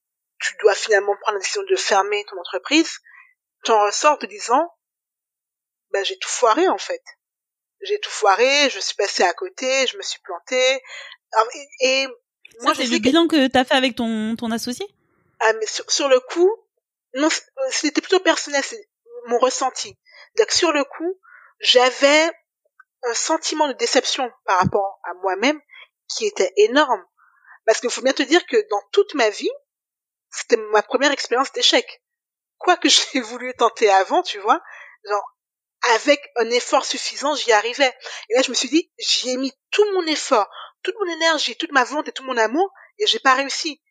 tu 0.44 0.54
dois 0.60 0.74
finalement 0.74 1.16
prendre 1.16 1.38
la 1.38 1.40
décision 1.40 1.62
de 1.62 1.76
fermer 1.76 2.24
ton 2.28 2.38
entreprise, 2.38 2.98
tu 3.64 3.70
en 3.70 3.84
ressors 3.86 4.18
te 4.18 4.26
disant, 4.26 4.70
ben, 5.90 6.04
j'ai 6.04 6.18
tout 6.18 6.28
foiré 6.28 6.68
en 6.68 6.78
fait. 6.78 7.02
J'ai 7.80 7.98
tout 8.00 8.10
foiré, 8.10 8.68
je 8.70 8.78
suis 8.78 8.94
passé 8.94 9.22
à 9.22 9.32
côté, 9.32 9.86
je 9.86 9.96
me 9.96 10.02
suis 10.02 10.20
planté. 10.20 10.82
et, 11.80 12.06
moi, 12.60 12.74
c'est 12.74 12.86
le 12.86 12.98
bilan 12.98 13.26
que, 13.26 13.48
tu 13.48 13.58
as 13.58 13.64
fait 13.64 13.74
avec 13.74 13.96
ton, 13.96 14.36
ton 14.36 14.50
associé? 14.52 14.86
Ah, 15.40 15.52
mais 15.54 15.66
sur, 15.66 16.08
le 16.08 16.20
coup, 16.20 16.50
non, 17.14 17.28
c'était 17.70 18.00
plutôt 18.00 18.20
personnel, 18.20 18.62
c'est 18.62 18.88
mon 19.26 19.38
ressenti. 19.38 19.98
Donc 20.38 20.50
sur 20.50 20.72
le 20.72 20.84
coup, 20.84 21.18
j'avais 21.60 22.30
un 23.02 23.14
sentiment 23.14 23.66
de 23.66 23.72
déception 23.72 24.30
par 24.44 24.60
rapport 24.60 25.00
à 25.04 25.14
moi-même 25.14 25.60
qui 26.08 26.26
était 26.26 26.52
énorme. 26.56 27.04
Parce 27.66 27.80
qu'il 27.80 27.90
faut 27.90 28.02
bien 28.02 28.12
te 28.12 28.22
dire 28.22 28.46
que 28.46 28.56
dans 28.70 28.82
toute 28.92 29.14
ma 29.14 29.30
vie, 29.30 29.50
c'était 30.34 30.56
ma 30.56 30.82
première 30.82 31.12
expérience 31.12 31.52
d'échec. 31.52 32.02
Quoi 32.58 32.76
que 32.76 32.88
j'ai 33.12 33.20
voulu 33.20 33.54
tenter 33.54 33.90
avant, 33.90 34.22
tu 34.22 34.38
vois, 34.38 34.60
genre 35.04 35.34
avec 35.92 36.20
un 36.36 36.48
effort 36.50 36.84
suffisant, 36.84 37.34
j'y 37.34 37.52
arrivais. 37.52 37.92
Et 38.30 38.34
là, 38.34 38.42
je 38.42 38.50
me 38.50 38.54
suis 38.54 38.68
dit, 38.68 38.90
j'y 38.98 39.30
ai 39.30 39.36
mis 39.36 39.52
tout 39.70 39.84
mon 39.92 40.06
effort, 40.06 40.48
toute 40.82 40.94
mon 40.98 41.12
énergie, 41.12 41.56
toute 41.56 41.72
ma 41.72 41.84
volonté, 41.84 42.12
tout 42.12 42.24
mon 42.24 42.36
amour, 42.36 42.72
et 42.98 43.06
j'ai 43.06 43.18
pas 43.18 43.34
réussi. 43.34 43.82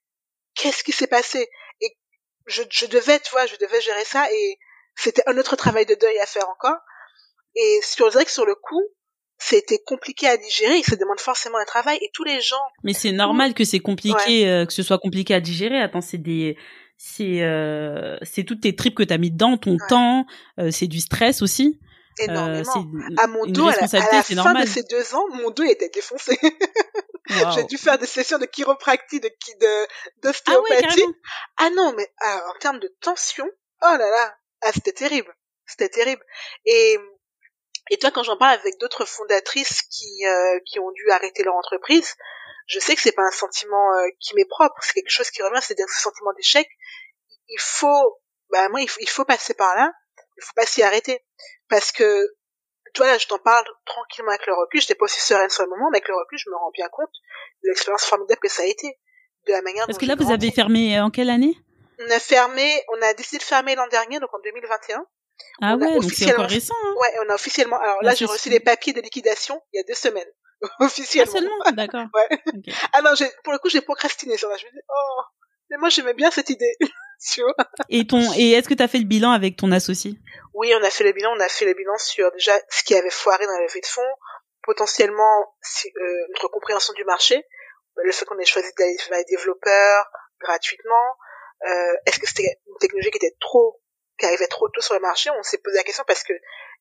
Qu'est-ce 0.55 0.83
qui 0.83 0.91
s'est 0.91 1.07
passé? 1.07 1.49
Et 1.81 1.97
je, 2.47 2.63
je 2.69 2.87
devais, 2.87 3.19
tu 3.19 3.31
vois, 3.31 3.45
je 3.45 3.55
devais 3.57 3.81
gérer 3.81 4.05
ça, 4.05 4.31
et 4.31 4.59
c'était 4.95 5.23
un 5.27 5.37
autre 5.37 5.55
travail 5.55 5.85
de 5.85 5.95
deuil 5.95 6.19
à 6.19 6.25
faire 6.25 6.49
encore. 6.49 6.77
Et 7.55 7.79
sur 7.83 8.11
que 8.11 8.31
sur 8.31 8.45
le 8.45 8.55
coup, 8.55 8.83
c'était 9.43 9.79
compliqué 9.79 10.27
à 10.27 10.37
digérer, 10.37 10.77
il 10.77 10.85
se 10.85 10.95
demande 10.95 11.19
forcément 11.19 11.57
un 11.57 11.65
travail 11.65 11.97
et 12.01 12.09
tous 12.13 12.23
les 12.23 12.39
gens. 12.39 12.61
Mais 12.83 12.93
c'est 12.93 13.11
normal 13.11 13.53
que 13.53 13.65
c'est 13.65 13.79
compliqué, 13.79 14.47
euh, 14.47 14.65
que 14.65 14.71
ce 14.71 14.83
soit 14.83 14.99
compliqué 14.99 15.33
à 15.33 15.41
digérer. 15.41 15.79
Attends, 15.81 16.01
c'est 16.01 16.17
des, 16.17 16.57
c'est, 16.97 17.41
euh, 17.41 18.17
c'est 18.21 18.45
toutes 18.45 18.61
tes 18.61 18.75
tripes 18.75 18.95
que 18.95 19.03
t'as 19.03 19.17
mis 19.17 19.31
dedans, 19.31 19.57
ton 19.57 19.77
temps, 19.89 20.25
euh, 20.59 20.71
c'est 20.71 20.87
du 20.87 21.01
stress 21.01 21.41
aussi. 21.41 21.79
Énormément. 22.19 22.85
à 23.17 23.27
mon 23.27 23.45
dos, 23.47 23.67
à 23.67 23.75
la, 23.81 23.87
fin 23.87 24.53
de 24.53 24.67
ces 24.67 24.83
deux 24.83 25.15
ans, 25.15 25.25
mon 25.33 25.49
dos 25.49 25.63
était 25.63 25.89
défoncé. 25.89 26.37
J'ai 27.55 27.63
dû 27.63 27.77
faire 27.77 27.97
des 27.97 28.05
sessions 28.05 28.37
de 28.37 28.45
chiropractie, 28.45 29.19
de, 29.19 29.27
de, 29.27 29.87
d'ostéopathie. 30.21 31.03
Ah, 31.57 31.65
ah, 31.65 31.69
non, 31.75 31.93
mais 31.97 32.07
ah, 32.21 32.43
en 32.49 32.59
termes 32.59 32.79
de 32.79 32.93
tension, 33.01 33.45
oh 33.81 33.97
là 33.97 33.97
là, 33.97 34.37
ah, 34.61 34.71
c'était 34.73 34.91
terrible. 34.91 35.33
C'était 35.65 35.89
terrible. 35.89 36.21
Et 36.65 36.97
et 37.89 37.97
toi, 37.97 38.11
quand 38.11 38.23
j'en 38.23 38.37
parle 38.37 38.53
avec 38.53 38.77
d'autres 38.79 39.05
fondatrices 39.05 39.81
qui 39.83 40.25
euh, 40.25 40.59
qui 40.65 40.79
ont 40.79 40.91
dû 40.91 41.09
arrêter 41.11 41.43
leur 41.43 41.55
entreprise, 41.55 42.15
je 42.67 42.79
sais 42.79 42.95
que 42.95 43.01
c'est 43.01 43.11
pas 43.11 43.23
un 43.23 43.31
sentiment 43.31 43.93
euh, 43.95 44.07
qui 44.19 44.35
m'est 44.35 44.47
propre, 44.47 44.75
c'est 44.81 44.93
quelque 44.93 45.09
chose 45.09 45.29
qui 45.29 45.41
revient, 45.41 45.59
c'est 45.61 45.79
un 45.79 45.87
sentiment 45.87 46.31
d'échec. 46.33 46.67
Il 47.49 47.59
faut, 47.59 48.21
bah 48.49 48.69
moi, 48.69 48.81
il 48.81 48.89
faut, 48.89 48.99
il 49.01 49.09
faut 49.09 49.25
passer 49.25 49.53
par 49.53 49.75
là. 49.75 49.91
Il 50.37 50.43
faut 50.43 50.53
pas 50.55 50.65
s'y 50.65 50.81
arrêter, 50.81 51.19
parce 51.69 51.91
que 51.91 52.25
toi 52.93 53.05
là, 53.07 53.17
je 53.17 53.27
t'en 53.27 53.37
parle 53.37 53.65
tranquillement 53.85 54.31
avec 54.31 54.47
le 54.47 54.53
recul. 54.53 54.81
J'étais 54.81 54.95
pas 54.95 55.05
aussi 55.05 55.19
sereine 55.19 55.49
sur 55.49 55.63
le 55.63 55.69
moment, 55.69 55.89
mais 55.91 55.97
avec 55.97 56.07
le 56.07 56.15
recul, 56.15 56.37
je 56.37 56.49
me 56.49 56.55
rends 56.55 56.71
bien 56.71 56.87
compte 56.89 57.11
de 57.63 57.69
l'expérience 57.69 58.05
formidable 58.05 58.39
que 58.41 58.49
ça 58.49 58.63
a 58.63 58.65
été, 58.65 58.97
de 59.47 59.51
la 59.51 59.61
manière. 59.61 59.85
Parce 59.85 59.97
que 59.97 60.05
là, 60.05 60.15
vous 60.15 60.31
avez 60.31 60.51
fermé 60.51 60.97
euh, 60.97 61.03
en 61.03 61.11
quelle 61.11 61.29
année? 61.29 61.55
On 61.99 62.09
a 62.09 62.19
fermé, 62.19 62.83
on 62.89 63.01
a 63.01 63.13
décidé 63.13 63.37
de 63.37 63.43
fermer 63.43 63.75
l'an 63.75 63.87
dernier, 63.87 64.19
donc 64.19 64.33
en 64.33 64.39
2021. 64.39 65.05
Ah 65.61 65.75
ouais, 65.75 65.99
donc 65.99 66.11
c'est 66.11 66.31
encore 66.33 66.49
récent. 66.49 66.73
Hein. 66.83 66.93
Ouais, 66.99 67.13
on 67.25 67.29
a 67.29 67.35
officiellement. 67.35 67.79
Alors 67.79 68.01
là, 68.01 68.13
j'ai 68.13 68.25
reçu 68.25 68.49
les 68.49 68.59
papiers 68.59 68.93
de 68.93 69.01
liquidation 69.01 69.61
il 69.73 69.77
y 69.77 69.79
a 69.79 69.83
deux 69.83 69.93
semaines. 69.93 70.29
officiellement. 70.79 71.33
Ah 71.35 71.39
seulement, 71.39 71.71
d'accord. 71.73 72.05
ouais. 72.13 72.39
Ah 72.93 73.01
non, 73.01 73.11
pour 73.43 73.53
le 73.53 73.59
coup, 73.59 73.69
j'ai 73.69 73.81
procrastiné 73.81 74.37
sur 74.37 74.49
là. 74.49 74.57
Je 74.57 74.65
me 74.65 74.71
dis, 74.71 74.79
oh, 74.89 75.21
mais 75.69 75.77
moi 75.77 75.89
j'aimais 75.89 76.13
bien 76.13 76.31
cette 76.31 76.49
idée. 76.49 76.75
et 77.89 78.07
ton, 78.07 78.21
et 78.33 78.51
est-ce 78.51 78.67
que 78.67 78.73
tu 78.73 78.83
as 78.83 78.87
fait 78.87 78.99
le 78.99 79.05
bilan 79.05 79.31
avec 79.31 79.57
ton 79.57 79.71
associé? 79.71 80.15
Oui, 80.53 80.73
on 80.79 80.83
a 80.83 80.89
fait 80.89 81.03
le 81.03 81.11
bilan. 81.11 81.33
On 81.35 81.39
a 81.39 81.49
fait 81.49 81.65
le 81.65 81.73
bilan 81.73 81.97
sur 81.97 82.31
déjà 82.31 82.53
ce 82.69 82.83
qui 82.83 82.95
avait 82.95 83.09
foiré 83.09 83.45
dans 83.45 83.53
la 83.53 83.61
levée 83.61 83.81
de 83.81 83.85
fonds, 83.85 84.01
potentiellement 84.63 85.55
euh, 85.85 86.27
notre 86.29 86.47
compréhension 86.49 86.93
du 86.93 87.03
marché, 87.05 87.45
le 87.95 88.11
fait 88.11 88.25
qu'on 88.25 88.37
ait 88.39 88.45
choisi 88.45 88.69
d'aller 88.77 88.97
vers 89.09 89.19
les 89.19 89.25
développeurs 89.25 90.05
gratuitement. 90.39 91.15
Euh, 91.65 91.93
est-ce 92.05 92.19
que 92.19 92.27
c'était 92.27 92.57
une 92.67 92.77
technologie 92.79 93.11
qui 93.11 93.17
était 93.17 93.35
trop 93.39 93.81
qui 94.23 94.27
arrivait 94.27 94.47
trop 94.47 94.69
tôt 94.69 94.79
sur 94.79 94.93
le 94.93 95.01
marché, 95.01 95.29
on 95.37 95.43
s'est 95.43 95.57
posé 95.57 95.75
la 95.75 95.83
question 95.83 96.05
parce 96.07 96.23
que 96.23 96.31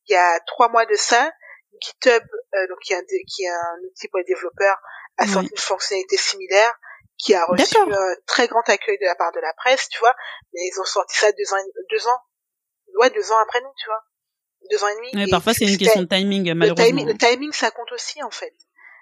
il 0.07 0.13
y 0.13 0.17
a 0.17 0.39
trois 0.47 0.69
mois 0.69 0.87
de 0.87 0.95
ça, 0.95 1.33
GitHub, 1.81 2.23
euh, 2.55 2.67
donc 2.69 2.79
qui 2.85 2.93
est, 2.93 2.97
un, 2.97 3.03
qui 3.03 3.43
est 3.43 3.49
un 3.49 3.79
outil 3.85 4.07
pour 4.09 4.19
les 4.19 4.25
développeurs, 4.25 4.77
a 5.19 5.27
sorti 5.27 5.49
une 5.51 5.59
fonctionnalité 5.59 6.17
similaire 6.17 6.73
qui 7.19 7.35
a 7.35 7.45
reçu 7.45 7.77
un 7.79 8.17
très 8.27 8.47
grand 8.47 8.63
accueil 8.69 8.99
de 8.99 9.05
la 9.05 9.15
part 9.17 9.33
de 9.33 9.41
la 9.41 9.53
presse, 9.55 9.89
tu 9.89 9.99
vois. 9.99 10.15
Mais 10.55 10.61
ils 10.65 10.81
ont 10.81 10.85
sorti 10.85 11.17
ça 11.17 11.31
deux 11.33 11.53
ans, 11.53 11.57
deux 11.91 12.07
ans, 12.07 12.21
ouais, 13.01 13.11
deux 13.11 13.33
ans 13.33 13.39
après 13.43 13.61
nous, 13.61 13.73
tu 13.77 13.87
vois, 13.87 14.03
deux 14.71 14.85
ans 14.85 14.89
et 14.89 14.95
demi. 14.95 15.25
Ouais, 15.25 15.31
parfois 15.31 15.53
c'est 15.53 15.67
une 15.67 15.79
question 15.79 16.03
de 16.03 16.09
timing, 16.09 16.55
malheureusement. 16.55 17.05
Le 17.05 17.19
timing, 17.19 17.53
ça 17.53 17.71
compte 17.73 17.91
aussi 17.93 18.23
en 18.23 18.31
fait. 18.31 18.55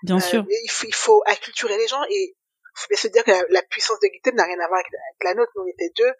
Bien 0.03 0.17
euh, 0.17 0.21
sûr. 0.21 0.45
Il 0.49 0.71
faut, 0.71 0.87
il 0.87 0.95
faut 0.95 1.23
acculturer 1.27 1.77
les 1.77 1.89
gens 1.89 2.03
et 2.09 2.35
il 2.35 2.75
faut 2.75 2.89
bien 2.89 2.99
se 2.99 3.09
dire 3.09 3.25
que 3.25 3.53
la, 3.53 3.63
puissance 3.63 4.01
de 4.01 4.09
GitHub 4.09 4.35
n'a 4.35 4.45
rien 4.45 4.59
à 4.61 4.67
voir 4.67 4.81
avec, 4.81 4.87
avec 4.87 5.25
la 5.25 5.35
nôtre. 5.35 5.53
Nous, 5.57 5.63
on 5.63 5.67
était 5.67 5.93
deux 5.97 6.13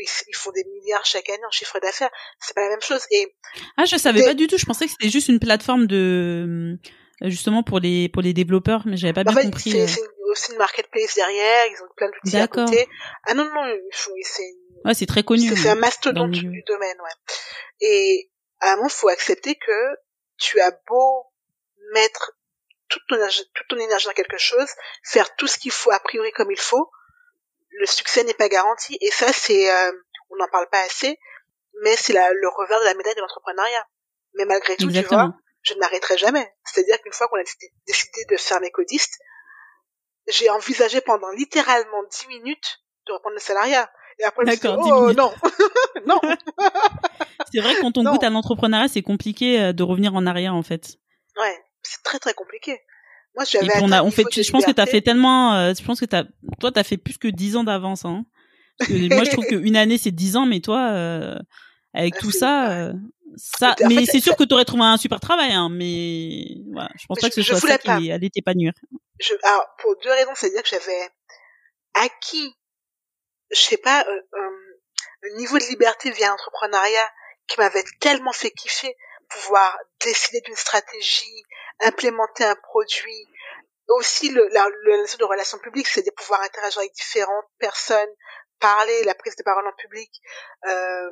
ils, 0.00 0.36
font 0.36 0.50
des 0.52 0.64
milliards 0.64 1.04
chaque 1.04 1.28
année 1.28 1.44
en 1.46 1.50
chiffre 1.50 1.78
d'affaires. 1.80 2.10
C'est 2.40 2.54
pas 2.54 2.62
la 2.62 2.70
même 2.70 2.82
chose. 2.82 3.02
Et 3.10 3.34
ah, 3.76 3.84
je 3.84 3.96
savais 3.96 4.24
pas 4.24 4.34
du 4.34 4.46
tout. 4.46 4.58
Je 4.58 4.66
pensais 4.66 4.86
que 4.86 4.92
c'était 4.92 5.08
juste 5.08 5.28
une 5.28 5.40
plateforme 5.40 5.86
de 5.86 6.78
euh, 7.22 7.28
justement 7.28 7.62
pour 7.62 7.78
les 7.80 8.08
pour 8.08 8.22
les 8.22 8.32
développeurs, 8.32 8.82
mais 8.86 8.96
j'avais 8.96 9.12
pas 9.12 9.24
bah, 9.24 9.32
bien 9.32 9.44
compris. 9.44 9.80
Euh. 9.80 9.86
C'est 9.86 10.02
aussi 10.30 10.52
une 10.52 10.58
marketplace 10.58 11.14
derrière. 11.14 11.66
Ils 11.66 11.82
ont 11.82 11.88
plein 11.96 12.08
d'outils 12.08 12.36
à 12.36 12.48
côté. 12.48 12.88
Ah 13.26 13.34
non 13.34 13.44
non, 13.44 13.78
c'est 13.90 14.42
ouais, 14.84 14.94
c'est 14.94 15.06
très 15.06 15.22
connu. 15.22 15.54
C'est 15.56 15.68
un 15.68 15.76
mastodonte 15.76 16.32
du 16.32 16.62
domaine, 16.66 16.96
ouais. 17.00 17.34
Et 17.80 18.30
à 18.60 18.72
un 18.72 18.76
moment, 18.76 18.88
faut 18.88 19.08
accepter 19.08 19.54
que 19.54 19.96
tu 20.38 20.60
as 20.60 20.72
beau 20.88 21.26
mettre 21.92 22.32
toute 22.88 23.02
ton, 23.08 23.16
toute 23.54 23.68
ton 23.68 23.76
énergie 23.76 24.06
dans 24.06 24.12
quelque 24.12 24.38
chose, 24.38 24.68
faire 25.02 25.34
tout 25.36 25.46
ce 25.46 25.58
qu'il 25.58 25.72
faut 25.72 25.90
a 25.90 26.00
priori 26.00 26.30
comme 26.32 26.50
il 26.50 26.58
faut, 26.58 26.90
le 27.78 27.86
succès 27.86 28.24
n'est 28.24 28.34
pas 28.34 28.48
garanti. 28.48 28.96
Et 29.00 29.10
ça 29.10 29.32
c'est 29.32 29.70
euh, 29.70 29.92
on 30.30 30.36
n'en 30.36 30.48
parle 30.48 30.68
pas 30.70 30.80
assez 30.80 31.18
mais 31.82 31.94
c'est 31.96 32.14
le 32.14 32.48
revers 32.48 32.80
de 32.80 32.84
la 32.84 32.94
médaille 32.94 33.14
de 33.14 33.20
l'entrepreneuriat. 33.20 33.86
Mais 34.34 34.44
malgré 34.44 34.76
tout 34.76 34.90
tu 34.90 35.02
vois 35.02 35.34
je 35.62 35.74
n'arrêterai 35.74 36.16
jamais. 36.16 36.54
C'est-à-dire 36.64 37.00
qu'une 37.02 37.12
fois 37.12 37.26
qu'on 37.26 37.38
a 37.38 37.44
décidé 37.86 38.24
de 38.30 38.36
faire 38.36 38.60
mes 38.60 38.70
codistes 38.70 39.18
j'ai 40.28 40.50
envisagé 40.50 41.00
pendant 41.00 41.30
littéralement 41.30 42.02
dix 42.10 42.26
minutes 42.28 42.80
de 43.06 43.12
reprendre 43.12 43.34
le 43.34 43.40
salariat. 43.40 43.90
Et 44.18 44.24
après 44.24 44.44
je 44.46 44.68
oh 44.68 45.12
non. 45.12 45.32
Non. 46.06 46.20
C'est 47.52 47.60
vrai 47.60 47.74
que 47.74 47.80
quand 47.80 47.98
on 47.98 48.04
goûte 48.04 48.22
à 48.22 48.30
l'entrepreneuriat 48.30 48.88
c'est 48.88 49.02
compliqué 49.02 49.60
euh, 49.60 49.72
de 49.72 49.82
revenir 49.82 50.14
en 50.14 50.26
arrière 50.26 50.54
en 50.54 50.62
fait. 50.62 50.96
Ouais 51.36 51.62
c'est 51.82 52.02
très 52.02 52.18
très 52.18 52.34
compliqué 52.34 52.80
moi, 53.36 53.44
on 53.82 53.92
a, 53.92 54.02
on 54.02 54.10
fait, 54.10 54.24
je 54.30 54.50
pense 54.50 54.64
que 54.64 54.72
t'as 54.72 54.86
fait 54.86 55.02
tellement, 55.02 55.54
euh, 55.54 55.74
je 55.78 55.84
pense 55.84 56.00
que 56.00 56.06
t'as, 56.06 56.24
toi, 56.58 56.72
t'as 56.72 56.84
fait 56.84 56.96
plus 56.96 57.18
que 57.18 57.28
dix 57.28 57.56
ans 57.56 57.64
d'avance, 57.64 58.04
hein. 58.04 58.24
moi, 58.88 59.24
je 59.24 59.30
trouve 59.30 59.46
qu'une 59.48 59.76
année, 59.76 59.98
c'est 59.98 60.10
dix 60.10 60.36
ans, 60.36 60.46
mais 60.46 60.60
toi, 60.60 60.90
euh, 60.92 61.36
avec 61.92 62.14
ah, 62.16 62.20
tout 62.20 62.30
ça, 62.30 62.72
euh, 62.72 62.92
ça, 63.36 63.74
mais 63.88 64.06
c'est 64.06 64.20
sûr 64.20 64.36
que 64.36 64.44
t'aurais 64.44 64.64
trouvé 64.64 64.84
un 64.84 64.96
super 64.96 65.20
travail, 65.20 65.52
hein, 65.52 65.68
mais 65.70 66.46
voilà, 66.72 66.88
je 66.98 67.04
pense 67.06 67.20
pas 67.20 67.28
que 67.28 67.34
ce 67.34 67.42
soit 67.42 67.60
ça 67.60 67.78
qui 67.78 68.10
allait 68.10 68.30
t'épanouir. 68.30 68.72
Je, 69.20 69.34
alors, 69.42 69.66
pour 69.78 69.94
deux 70.02 70.10
raisons, 70.10 70.32
c'est-à-dire 70.34 70.62
que 70.62 70.68
j'avais 70.70 71.10
acquis, 71.94 72.54
je 73.50 73.60
sais 73.60 73.78
pas, 73.78 74.06
un 74.08 75.36
niveau 75.36 75.58
de 75.58 75.64
liberté 75.64 76.10
via 76.10 76.28
l'entrepreneuriat 76.28 77.10
qui 77.46 77.60
m'avait 77.60 77.84
tellement 78.00 78.32
fait 78.32 78.50
kiffer, 78.50 78.94
pouvoir 79.28 79.78
décider 80.04 80.40
d'une 80.42 80.56
stratégie, 80.56 81.44
implémenter 81.80 82.44
un 82.44 82.56
produit. 82.56 83.26
Aussi, 83.88 84.30
le, 84.30 84.48
la, 84.48 84.68
le, 84.68 85.18
de 85.18 85.24
relations 85.24 85.58
publiques, 85.58 85.86
c'est 85.86 86.04
de 86.04 86.10
pouvoir 86.10 86.40
interagir 86.42 86.80
avec 86.80 86.92
différentes 86.92 87.46
personnes, 87.58 88.10
parler, 88.58 89.04
la 89.04 89.14
prise 89.14 89.36
de 89.36 89.42
parole 89.42 89.66
en 89.66 89.72
public. 89.72 90.10
Euh, 90.66 91.10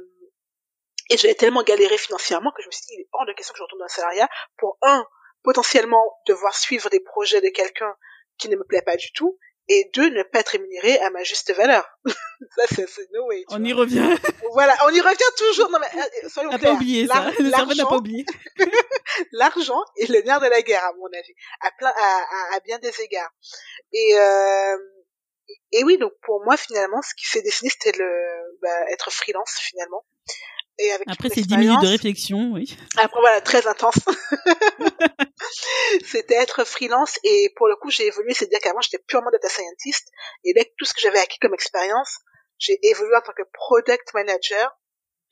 et 1.11 1.17
j'avais 1.17 1.35
tellement 1.35 1.63
galéré 1.63 1.99
financièrement 1.99 2.51
que 2.51 2.63
je 2.63 2.67
me 2.67 2.73
suis 2.73 2.87
dit, 2.87 2.95
il 2.95 3.01
est 3.03 3.09
hors 3.13 3.27
de 3.27 3.33
question 3.33 3.53
que 3.53 3.59
je 3.59 3.63
retourne 3.63 3.81
dans 3.81 3.85
le 3.85 3.91
salariat 3.91 4.29
pour, 4.57 4.79
un, 4.83 5.07
potentiellement 5.43 6.19
devoir 6.27 6.57
suivre 6.57 6.89
des 6.91 7.01
projets 7.01 7.41
de 7.41 7.51
quelqu'un 7.51 7.95
qui 8.39 8.49
ne 8.49 8.57
me 8.57 8.65
plaît 8.65 8.83
pas 8.83 8.97
du 8.97 9.13
tout, 9.13 9.39
et 9.69 9.91
deux, 9.95 10.11
ne 10.11 10.23
pas 10.23 10.41
être 10.41 10.51
rémunéré 10.51 10.99
à 10.99 11.11
ma 11.11 11.23
juste 11.23 11.53
valeur. 11.55 11.87
ça, 12.57 12.63
c'est 12.69 12.87
no 13.13 13.27
way. 13.27 13.45
On 13.49 13.65
y 13.65 13.73
revient. 13.73 14.17
voilà, 14.53 14.77
on 14.87 14.91
y 14.91 15.01
revient 15.01 15.35
toujours. 15.37 15.71
Non, 15.71 15.79
mais, 15.79 16.01
euh, 16.01 16.29
soyons 16.29 16.51
clairs. 16.51 16.61
pas 16.61 16.73
oublié 16.73 17.07
ça. 17.07 17.33
L'argent 17.41 17.75
n'a 17.75 17.87
pas 17.87 17.97
oublié. 17.97 18.25
l'argent 19.33 19.81
est 19.97 20.09
le 20.09 20.21
nerf 20.23 20.41
de 20.41 20.47
la 20.47 20.63
guerre, 20.63 20.85
à 20.85 20.93
mon 20.95 21.07
avis, 21.07 21.35
à 21.61 21.71
plein, 21.79 21.93
à, 21.97 22.57
à, 22.57 22.61
bien 22.61 22.79
des 22.79 22.93
égards. 23.01 23.31
Et, 23.93 24.19
euh, 24.19 24.77
et 25.73 25.85
oui, 25.85 25.99
donc 25.99 26.13
pour 26.23 26.45
moi, 26.45 26.57
finalement, 26.57 27.01
ce 27.03 27.15
qui 27.15 27.27
s'est 27.27 27.43
dessiné, 27.43 27.71
c'était 27.71 27.97
le, 27.99 28.59
bah, 28.61 28.91
être 28.91 29.11
freelance, 29.11 29.57
finalement. 29.59 30.05
Et 30.79 30.93
avec 30.93 31.09
Après 31.09 31.29
ces 31.29 31.43
dix 31.43 31.57
minutes 31.57 31.83
de 31.83 31.87
réflexion, 31.87 32.51
oui. 32.53 32.77
Après 32.97 33.21
voilà, 33.21 33.41
très 33.41 33.67
intense. 33.67 33.97
C'était 36.05 36.35
être 36.35 36.65
freelance 36.65 37.19
et 37.23 37.53
pour 37.57 37.69
le 37.69 37.77
coup 37.77 37.91
j'ai 37.91 38.07
évolué, 38.07 38.35
c'est-à-dire 38.35 38.59
qu'avant 38.61 38.81
j'étais 38.81 39.03
purement 39.07 39.31
data 39.31 39.49
scientist 39.49 40.09
et 40.45 40.53
avec 40.57 40.75
tout 40.77 40.85
ce 40.85 40.95
que 40.95 41.01
j'avais 41.01 41.21
acquis 41.21 41.39
comme 41.39 41.55
expérience, 41.55 42.19
j'ai 42.59 42.79
évolué 42.83 43.15
en 43.17 43.21
tant 43.21 43.33
que 43.33 43.43
product 43.53 44.13
manager 44.15 44.77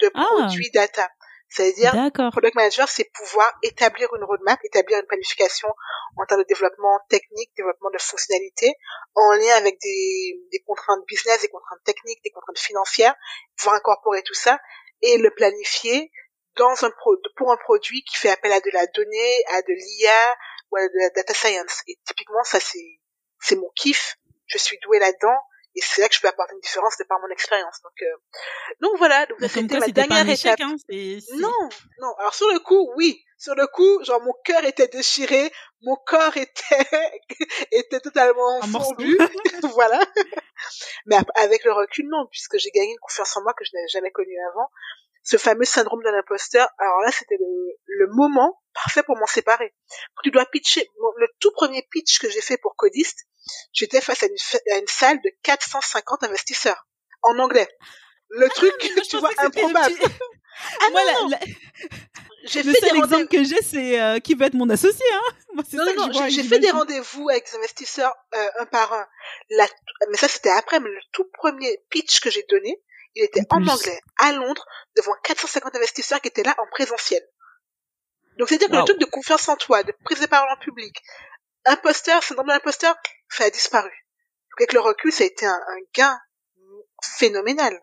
de 0.01 0.11
ah. 0.15 0.27
produits 0.31 0.71
data. 0.71 1.09
C'est-à-dire, 1.49 1.93
product 2.31 2.55
manager, 2.55 2.89
c'est 2.89 3.11
pouvoir 3.13 3.53
établir 3.63 4.09
une 4.17 4.25
roadmap, 4.25 4.59
établir 4.65 4.99
une 4.99 5.07
planification 5.07 5.69
en 6.17 6.25
termes 6.25 6.41
de 6.41 6.47
développement 6.49 6.99
technique, 7.11 7.51
développement 7.59 7.91
de 7.91 7.99
fonctionnalités, 7.99 8.73
en 9.15 9.33
lien 9.33 9.57
avec 9.59 9.79
des, 9.83 10.41
des 10.51 10.63
contraintes 10.67 11.05
business, 11.07 11.43
des 11.43 11.49
contraintes 11.49 11.85
techniques, 11.85 12.21
des 12.25 12.31
contraintes 12.31 12.59
financières, 12.59 13.15
pouvoir 13.59 13.75
incorporer 13.75 14.23
tout 14.23 14.33
ça 14.33 14.59
et 15.03 15.19
le 15.19 15.31
planifier 15.31 16.11
dans 16.57 16.85
un 16.85 16.91
pro 16.91 17.17
pour 17.37 17.53
un 17.53 17.57
produit 17.57 18.03
qui 18.05 18.17
fait 18.17 18.31
appel 18.31 18.53
à 18.53 18.61
de 18.61 18.71
la 18.73 18.87
donnée, 18.87 19.45
à 19.49 19.63
de 19.63 19.73
l'IA 19.73 20.37
ou 20.71 20.77
à 20.77 20.87
de 20.87 20.99
la 20.99 21.11
data 21.11 21.35
science. 21.35 21.83
Et 21.89 21.99
typiquement, 22.07 22.45
ça 22.45 22.61
c'est 22.61 23.01
c'est 23.41 23.57
mon 23.57 23.71
kiff. 23.75 24.17
Je 24.47 24.59
suis 24.59 24.79
douée 24.83 24.99
là-dedans 24.99 25.39
et 25.75 25.81
c'est 25.81 26.03
là 26.03 26.09
que 26.09 26.15
je 26.15 26.21
peux 26.21 26.29
apporter 26.29 26.55
une 26.55 26.61
différence 26.61 26.97
de 26.99 27.05
par 27.05 27.19
mon 27.21 27.29
expérience. 27.29 27.81
Donc 27.83 27.93
euh... 28.03 28.17
donc 28.81 28.99
voilà. 28.99 29.27
Donc 29.27 29.39
c'était 29.49 29.79
ma 29.79 29.89
dernière 29.89 30.29
étape. 30.29 30.61
Hein, 30.61 30.77
non, 31.37 31.69
non. 32.01 32.15
Alors 32.19 32.35
sur 32.35 32.49
le 32.53 32.59
coup, 32.59 32.93
oui, 32.97 33.25
sur 33.43 33.57
le 33.57 33.67
coup, 33.67 34.05
genre 34.05 34.23
mon 34.23 34.35
cœur 34.45 34.65
était 34.65 34.87
déchiré, 34.87 35.53
mon 35.81 35.97
corps 36.07 36.37
était 36.37 36.87
était 37.73 37.99
totalement 37.99 38.63
fondu, 38.63 39.19
voilà. 39.75 40.01
Mais 41.07 41.17
avec 41.35 41.65
le 41.65 41.73
recul, 41.73 42.07
non, 42.09 42.29
puisque 42.31 42.57
j'ai 42.59 42.71
gagné 42.71 42.93
une 42.93 43.01
confiance 43.01 43.37
en 43.37 43.43
moi 43.43 43.53
que 43.55 43.65
je 43.65 43.73
n'avais 43.75 43.89
jamais 43.89 44.13
connue 44.13 44.39
avant. 44.53 44.71
Ce 45.25 45.37
fameux 45.39 45.65
syndrome 45.65 46.03
de 46.05 46.11
l'imposteur, 46.11 46.69
alors 46.79 47.01
là, 47.01 47.11
c'était 47.11 47.37
le, 47.37 47.79
le, 47.85 48.07
moment 48.13 48.61
parfait 48.75 49.03
pour 49.03 49.17
m'en 49.17 49.27
séparer. 49.27 49.75
Tu 50.23 50.31
dois 50.31 50.47
pitcher. 50.47 50.89
le 51.17 51.27
tout 51.41 51.51
premier 51.53 51.83
pitch 51.91 52.21
que 52.21 52.31
j'ai 52.31 52.41
fait 52.41 52.59
pour 52.59 52.77
Codiste, 52.77 53.27
j'étais 53.73 54.01
face 54.01 54.23
à 54.23 54.27
une, 54.27 54.73
à 54.73 54.79
une 54.79 54.87
salle 54.87 55.21
de 55.21 55.31
450 55.43 56.23
investisseurs 56.25 56.87
en 57.23 57.39
anglais. 57.41 57.69
Le 58.29 58.47
ah 58.47 58.55
truc, 58.55 58.73
tu 59.09 59.17
vois, 59.19 59.31
improbable. 59.39 59.95
Ah 60.81 60.91
Moi, 60.91 61.01
non, 61.13 61.29
la, 61.29 61.39
J'ai 62.45 62.63
le 62.63 62.73
seul 62.73 62.97
exemple 62.97 63.29
que 63.29 63.45
j'ai, 63.45 63.63
c'est 63.63 64.01
euh, 64.01 64.19
qui 64.19 64.35
va 64.35 64.47
être 64.47 64.55
mon 64.55 64.69
associé. 64.71 65.05
Hein 65.13 65.35
Moi, 65.55 65.65
non, 65.73 65.85
non, 65.95 66.07
non 66.09 66.29
j'ai 66.29 66.43
fait 66.43 66.59
des 66.59 66.71
rendez-vous 66.71 67.29
avec 67.29 67.47
des 67.51 67.57
investisseurs 67.57 68.15
euh, 68.35 68.49
un 68.61 68.67
par 68.67 68.93
un. 68.93 69.07
La, 69.51 69.67
mais 70.11 70.17
ça, 70.17 70.29
c'était 70.29 70.51
après. 70.51 70.81
Mais 70.81 70.89
le 70.89 71.01
tout 71.13 71.29
premier 71.33 71.83
pitch 71.91 72.21
que 72.21 72.31
j'ai 72.31 72.45
donné, 72.49 72.83
il 73.15 73.25
était 73.25 73.43
en, 73.51 73.67
anglais, 73.67 74.01
à 74.19 74.33
Londres, 74.33 74.67
devant 74.97 75.13
450 75.23 75.77
investisseurs 75.77 76.21
qui 76.21 76.29
étaient 76.29 76.43
là 76.43 76.55
en 76.59 76.67
présentiel. 76.71 77.23
Donc, 78.39 78.49
c'est-à-dire 78.49 78.69
que 78.69 78.77
le 78.77 78.85
truc 78.85 78.99
de 78.99 79.05
confiance 79.05 79.49
en 79.49 79.57
toi, 79.57 79.83
de 79.83 79.93
prise 80.05 80.21
de 80.21 80.27
parole 80.27 80.49
en 80.51 80.57
public, 80.57 80.97
imposteur, 81.67 82.23
syndrome 82.23 82.47
de 82.47 82.53
l'imposteur, 82.53 82.97
ça 83.29 83.45
a 83.45 83.51
disparu. 83.51 83.91
Donc, 83.91 84.61
avec 84.61 84.73
le 84.73 84.81
recul, 84.81 85.13
ça 85.13 85.25
a 85.25 85.27
été 85.27 85.45
un, 85.45 85.53
un 85.53 85.79
gain 85.95 86.19
phénoménal. 87.19 87.79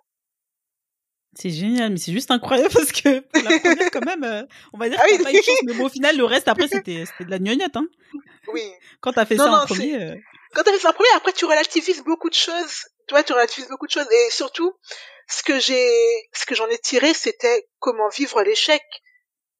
C'est 1.35 1.49
génial, 1.49 1.91
mais 1.91 1.97
c'est 1.97 2.11
juste 2.11 2.31
incroyable 2.31 2.69
parce 2.73 2.91
que 2.91 3.19
pour 3.19 3.43
la 3.43 3.59
première, 3.59 3.91
quand 3.91 4.05
même, 4.05 4.23
euh, 4.23 4.43
on 4.73 4.77
va 4.77 4.89
dire 4.89 4.99
ah 5.01 5.09
une 5.09 5.43
chance, 5.43 5.63
mais 5.63 5.73
bon, 5.73 5.85
au 5.85 5.89
final, 5.89 6.17
le 6.17 6.25
reste, 6.25 6.47
après, 6.47 6.67
c'était, 6.67 7.03
de 7.19 7.29
la 7.29 7.39
gnognotte, 7.39 7.75
hein. 7.75 7.87
Oui. 8.47 8.71
Quand 9.01 9.13
t'as 9.13 9.25
fait 9.25 9.37
ça 9.37 9.51
en 9.51 9.65
premier. 9.65 9.95
Euh... 9.95 10.15
Quand 10.53 10.63
t'as 10.63 10.71
fait 10.71 10.79
ça 10.79 10.89
en 10.89 10.93
premier, 10.93 11.09
après, 11.15 11.33
tu 11.33 11.45
relativises 11.45 12.03
beaucoup 12.03 12.29
de 12.29 12.35
choses. 12.35 12.87
Toi, 13.07 13.23
tu 13.23 13.33
relativises 13.33 13.69
beaucoup 13.69 13.85
de 13.85 13.91
choses. 13.91 14.07
Et 14.11 14.31
surtout, 14.31 14.73
ce 15.27 15.43
que 15.43 15.59
j'ai, 15.59 15.87
ce 16.33 16.47
que 16.47 16.55
j'en 16.55 16.67
ai 16.67 16.79
tiré, 16.79 17.13
c'était 17.13 17.69
comment 17.77 18.09
vivre 18.09 18.41
l'échec. 18.41 18.81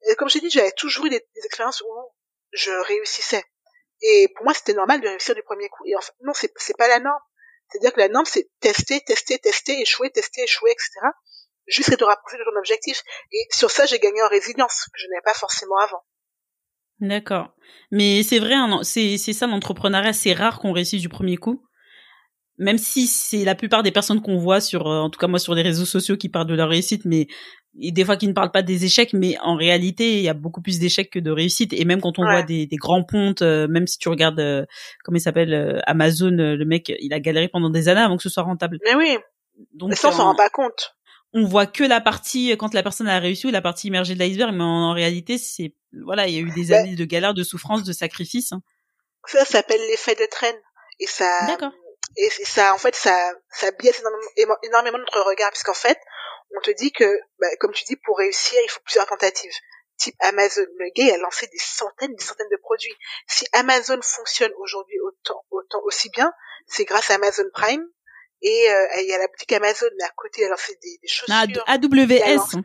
Et 0.10 0.16
comme 0.16 0.30
j'ai 0.30 0.40
dit, 0.40 0.50
j'avais 0.50 0.72
toujours 0.72 1.06
eu 1.06 1.10
des, 1.10 1.24
expériences 1.46 1.82
où 1.82 1.88
je 2.54 2.72
réussissais. 2.88 3.44
Et 4.02 4.30
pour 4.36 4.46
moi, 4.46 4.54
c'était 4.56 4.74
normal 4.74 5.02
de 5.02 5.08
réussir 5.08 5.36
du 5.36 5.44
premier 5.44 5.70
coup. 5.70 5.84
Et 5.86 5.96
enfin, 5.96 6.14
non, 6.22 6.34
c'est 6.34 6.78
pas 6.78 6.88
la 6.88 7.00
norme. 7.00 7.22
C'est-à-dire 7.70 7.94
que 7.94 8.00
la 8.00 8.08
norme, 8.08 8.26
c'est 8.26 8.50
tester, 8.60 9.02
tester, 9.02 9.38
tester, 9.38 9.80
échouer, 9.80 10.10
tester, 10.10 10.42
échouer, 10.42 10.72
etc 10.72 11.12
jusqu'à 11.70 11.96
te 11.96 12.04
rapprocher 12.04 12.38
de 12.38 12.44
ton 12.44 12.58
objectif. 12.58 13.04
Et 13.32 13.46
sur 13.52 13.72
ça, 13.72 13.86
j'ai 13.86 14.00
gagné 14.00 14.22
en 14.22 14.30
résilience, 14.30 14.86
que 14.94 15.00
je 15.00 15.08
n'avais 15.08 15.24
pas 15.24 15.34
forcément 15.34 15.78
avant. 15.78 16.04
D'accord. 17.00 17.54
Mais 17.92 18.24
c'est 18.24 18.40
vrai, 18.40 18.56
hein, 18.56 18.82
c'est 18.84 19.18
ça 19.18 19.48
l'entrepreneuriat, 19.48 20.14
c'est 20.14 20.34
rare 20.34 20.60
qu'on 20.60 20.74
réussisse 20.74 21.02
du 21.02 21.10
premier 21.10 21.38
coup. 21.38 21.64
Même 22.58 22.78
si 22.78 23.08
c'est 23.08 23.46
la 23.46 23.56
plupart 23.56 23.84
des 23.84 23.92
personnes 23.92 24.22
qu'on 24.22 24.38
voit 24.38 24.60
sur, 24.60 24.88
euh, 24.88 25.00
en 25.00 25.10
tout 25.10 25.18
cas 25.18 25.28
moi 25.28 25.40
sur 25.40 25.56
les 25.56 25.62
réseaux 25.62 25.86
sociaux 25.86 26.18
qui 26.18 26.28
parlent 26.28 26.48
de 26.48 26.56
leur 26.56 26.68
réussite, 26.68 27.06
mais 27.06 27.28
et 27.80 27.94
des 27.94 28.04
fois 28.04 28.18
qui 28.18 28.28
ne 28.28 28.34
parlent 28.34 28.52
pas 28.52 28.64
des 28.64 28.84
échecs, 28.84 29.14
mais 29.14 29.38
en 29.42 29.56
réalité 29.56 30.18
il 30.18 30.24
y 30.24 30.28
a 30.28 30.34
beaucoup 30.34 30.62
plus 30.62 30.78
d'échecs 30.78 31.10
que 31.10 31.20
de 31.20 31.32
réussites. 31.32 31.72
Et 31.72 31.86
même 31.86 32.02
quand 32.02 32.20
on 32.20 32.24
voit 32.24 32.44
des, 32.44 32.68
des 32.68 32.76
grands 32.76 33.06
pontes, 33.06 33.44
euh, 33.44 33.70
même 33.70 33.88
si 33.88 33.98
tu 33.98 34.10
regardes, 34.10 34.42
euh, 34.42 34.66
comment 35.06 35.16
il 35.16 35.22
s'appelle, 35.22 35.82
Amazon, 35.86 36.32
le 36.32 36.66
mec, 36.66 36.92
il 37.00 37.14
a 37.14 37.22
galéré 37.22 37.48
pendant 37.48 37.70
des 37.70 37.88
années 37.88 38.02
avant 38.02 38.18
que 38.18 38.24
ce 38.24 38.30
soit 38.30 38.44
rentable. 38.44 38.80
Mais 38.84 38.96
oui. 38.96 39.18
Donc, 39.74 39.90
mais 39.90 39.96
ça 39.96 40.10
on 40.10 40.12
s'en 40.12 40.24
rend 40.26 40.36
pas 40.36 40.50
compte 40.50 40.96
on 41.34 41.46
voit 41.46 41.68
que 41.68 41.84
la 41.84 42.02
partie 42.02 42.56
quand 42.58 42.74
la 42.74 42.84
personne 42.84 43.08
a 43.08 43.20
réussi 43.20 43.48
ou 43.48 43.52
la 43.52 43.62
partie 43.62 43.88
immergée 43.88 44.16
de 44.16 44.20
l'iceberg, 44.20 44.54
mais 44.54 44.64
en, 44.64 44.94
réalité, 44.94 45.38
c'est 45.38 45.74
voilà, 46.04 46.28
il 46.28 46.34
y 46.34 46.38
a 46.38 46.42
eu 46.42 46.52
des 46.52 46.68
bah 46.68 46.78
années 46.78 46.96
de 46.96 47.06
galère, 47.06 47.34
de 47.34 47.44
souffrance, 47.44 47.84
de 47.84 47.94
sacrifice. 47.94 48.52
Hein. 48.52 48.62
Ça 49.26 49.46
s'appelle 49.46 49.82
l'effet 49.88 50.16
de 50.16 50.26
traîne 50.26 50.60
et 51.00 51.08
ça. 51.08 51.46
D'accord. 51.48 51.72
Et 52.18 52.30
ça, 52.30 52.74
en 52.74 52.78
fait, 52.78 52.96
ça, 52.96 53.34
ça 53.52 53.72
biaise 53.72 54.02
énormément, 54.64 54.98
notre 54.98 55.22
regard, 55.22 55.52
puisqu'en 55.52 55.76
fait, 55.76 56.00
on 56.58 56.62
te 56.62 56.72
dit 56.72 56.92
que, 56.92 57.20
bah, 57.40 57.48
comme 57.60 57.72
tu 57.72 57.84
dis, 57.84 57.96
pour 57.98 58.18
réussir, 58.18 58.60
il 58.64 58.70
faut 58.70 58.82
plusieurs 58.84 59.06
tentatives. 59.06 59.52
Type 59.98 60.16
Amazon, 60.20 60.66
le 60.78 60.90
gars 60.96 61.14
a 61.14 61.18
lancé 61.18 61.48
des 61.48 61.60
centaines, 61.60 62.16
des 62.16 62.24
centaines 62.24 62.50
de 62.50 62.58
produits. 62.58 62.96
Si 63.28 63.46
Amazon 63.54 64.00
fonctionne 64.02 64.52
aujourd'hui 64.58 65.00
autant, 65.02 65.46
autant 65.52 65.82
aussi 65.84 66.10
bien, 66.10 66.32
c'est 66.68 66.86
grâce 66.86 67.12
à 67.12 67.16
Amazon 67.16 67.44
Prime, 67.54 67.86
et 68.42 68.70
euh, 68.70 69.02
il 69.02 69.08
y 69.08 69.14
a 69.14 69.18
la 69.18 69.28
boutique 69.28 69.52
Amazon, 69.52 69.88
à 70.06 70.10
côté, 70.16 70.44
elle 70.44 70.52
a 70.52 70.58
fait 70.58 70.78
des, 70.82 70.98
des 71.02 71.08
chaussures. 71.08 71.64
AWS. 71.68 72.62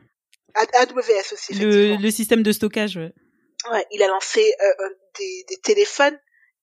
AWS 0.55 1.32
aussi, 1.32 1.55
le, 1.55 1.96
le 1.96 2.10
système 2.10 2.42
de 2.42 2.52
stockage, 2.52 2.96
ouais. 2.96 3.12
Ouais, 3.72 3.84
il 3.90 4.02
a 4.02 4.09
lancé 4.09 4.55
euh, 4.62 4.88
des, 5.18 5.44
des 5.48 5.56
téléphones, 5.56 6.16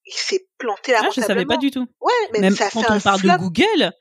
il 0.06 0.14
s'est 0.14 0.46
planté 0.58 0.94
Ah, 0.94 1.08
je 1.14 1.20
savais 1.20 1.44
pas 1.44 1.56
du 1.56 1.70
tout. 1.70 1.86
Ouais, 2.00 2.12
mais 2.32 2.40
Même 2.40 2.54
ça 2.54 2.70
quand 2.70 2.84
on 2.88 3.00
parle 3.00 3.20
de 3.20 3.38
Google, 3.38 3.92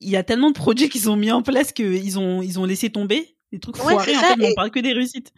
il 0.00 0.10
y 0.10 0.16
a 0.16 0.22
tellement 0.22 0.50
de 0.50 0.56
produits 0.56 0.88
qu'ils 0.88 1.10
ont 1.10 1.16
mis 1.16 1.32
en 1.32 1.42
place 1.42 1.72
qu'ils 1.72 2.18
ont, 2.18 2.42
ils 2.42 2.58
ont 2.58 2.64
laissé 2.64 2.90
tomber 2.90 3.36
des 3.52 3.60
trucs 3.60 3.76
ouais, 3.76 3.92
foirés, 3.94 4.16
en 4.16 4.20
fait, 4.20 4.36
mais 4.36 4.50
on 4.50 4.54
parle 4.54 4.70
que 4.70 4.80
des 4.80 4.92
réussites. 4.92 5.32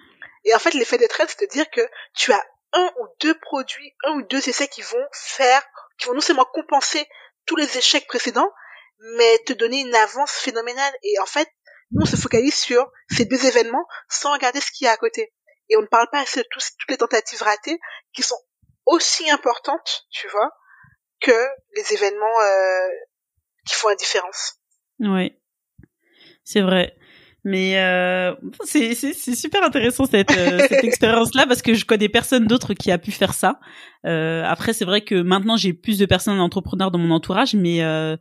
Et 0.45 0.55
en 0.55 0.59
fait, 0.59 0.75
l'effet 0.75 0.99
de 0.99 1.07
trade, 1.07 1.29
c'est 1.29 1.47
de 1.47 1.51
dire 1.51 1.69
que 1.71 1.81
tu 2.15 2.33
as 2.33 2.43
un 2.73 2.91
ou 3.01 3.07
deux 3.21 3.35
produits, 3.39 3.93
un 4.05 4.19
ou 4.19 4.23
deux 4.23 4.49
essais 4.49 4.69
qui 4.69 4.83
vont 4.83 5.05
faire, 5.13 5.63
qui 5.99 6.07
vont 6.07 6.15
non 6.15 6.21
seulement 6.21 6.47
compenser 6.53 7.07
tous 7.47 7.57
les 7.57 7.79
échecs 7.79 8.07
précédents, 8.07 8.51
mais 8.99 9.39
te 9.47 9.53
donner 9.53 9.81
une 9.81 9.95
avance 9.95 10.33
phénoménale. 10.33 10.93
Et 11.03 11.19
en 11.21 11.27
fait, 11.27 11.49
nous, 11.91 12.03
on 12.03 12.07
se 12.07 12.17
focalise 12.17 12.55
sur 12.55 12.91
ces 13.11 13.25
deux 13.25 13.45
événements 13.47 13.87
sans 14.09 14.33
regarder 14.33 14.61
ce 14.61 14.71
qu'il 14.73 14.87
y 14.87 14.89
a 14.89 14.93
à 14.93 14.97
côté. 14.97 15.33
Et 15.69 15.77
on 15.77 15.83
ne 15.83 15.87
parle 15.87 16.09
pas 16.11 16.21
assez 16.21 16.41
de 16.41 16.47
tous, 16.51 16.73
toutes 16.79 16.91
les 16.91 16.97
tentatives 16.97 17.43
ratées 17.43 17.79
qui 18.13 18.23
sont 18.23 18.39
aussi 18.85 19.29
importantes, 19.31 20.07
tu 20.11 20.29
vois, 20.29 20.51
que 21.21 21.47
les 21.77 21.93
événements 21.93 22.41
euh, 22.41 22.89
qui 23.67 23.75
font 23.75 23.89
la 23.89 23.97
différence. 23.97 24.61
Oui, 25.01 25.37
c'est 26.45 26.63
vrai. 26.63 26.97
Mais 27.47 27.79
euh, 27.79 28.35
c'est 28.65 28.95
super 28.97 29.63
intéressant 29.63 30.05
cette, 30.05 30.37
euh, 30.37 30.59
cette 30.69 30.83
expérience-là 30.83 31.47
parce 31.47 31.63
que 31.63 31.75
je 31.75 31.85
connais 31.85 32.09
personne 32.09 32.47
d'autre 32.47 32.75
qui 32.75 32.91
a 32.91 32.99
pu 32.99 33.13
faire 33.13 33.35
ça. 33.35 33.61
Euh, 34.05 34.43
après, 34.45 34.73
c'est 34.73 34.85
vrai 34.85 35.03
que 35.03 35.15
maintenant 35.15 35.57
j'ai 35.57 35.73
plus 35.73 35.97
de 35.97 36.07
personnes 36.07 36.41
entrepreneurs 36.41 36.91
dans 36.91 36.99
mon 36.99 37.15
entourage, 37.15 37.55
mais 37.55 37.85
euh, 37.85 38.17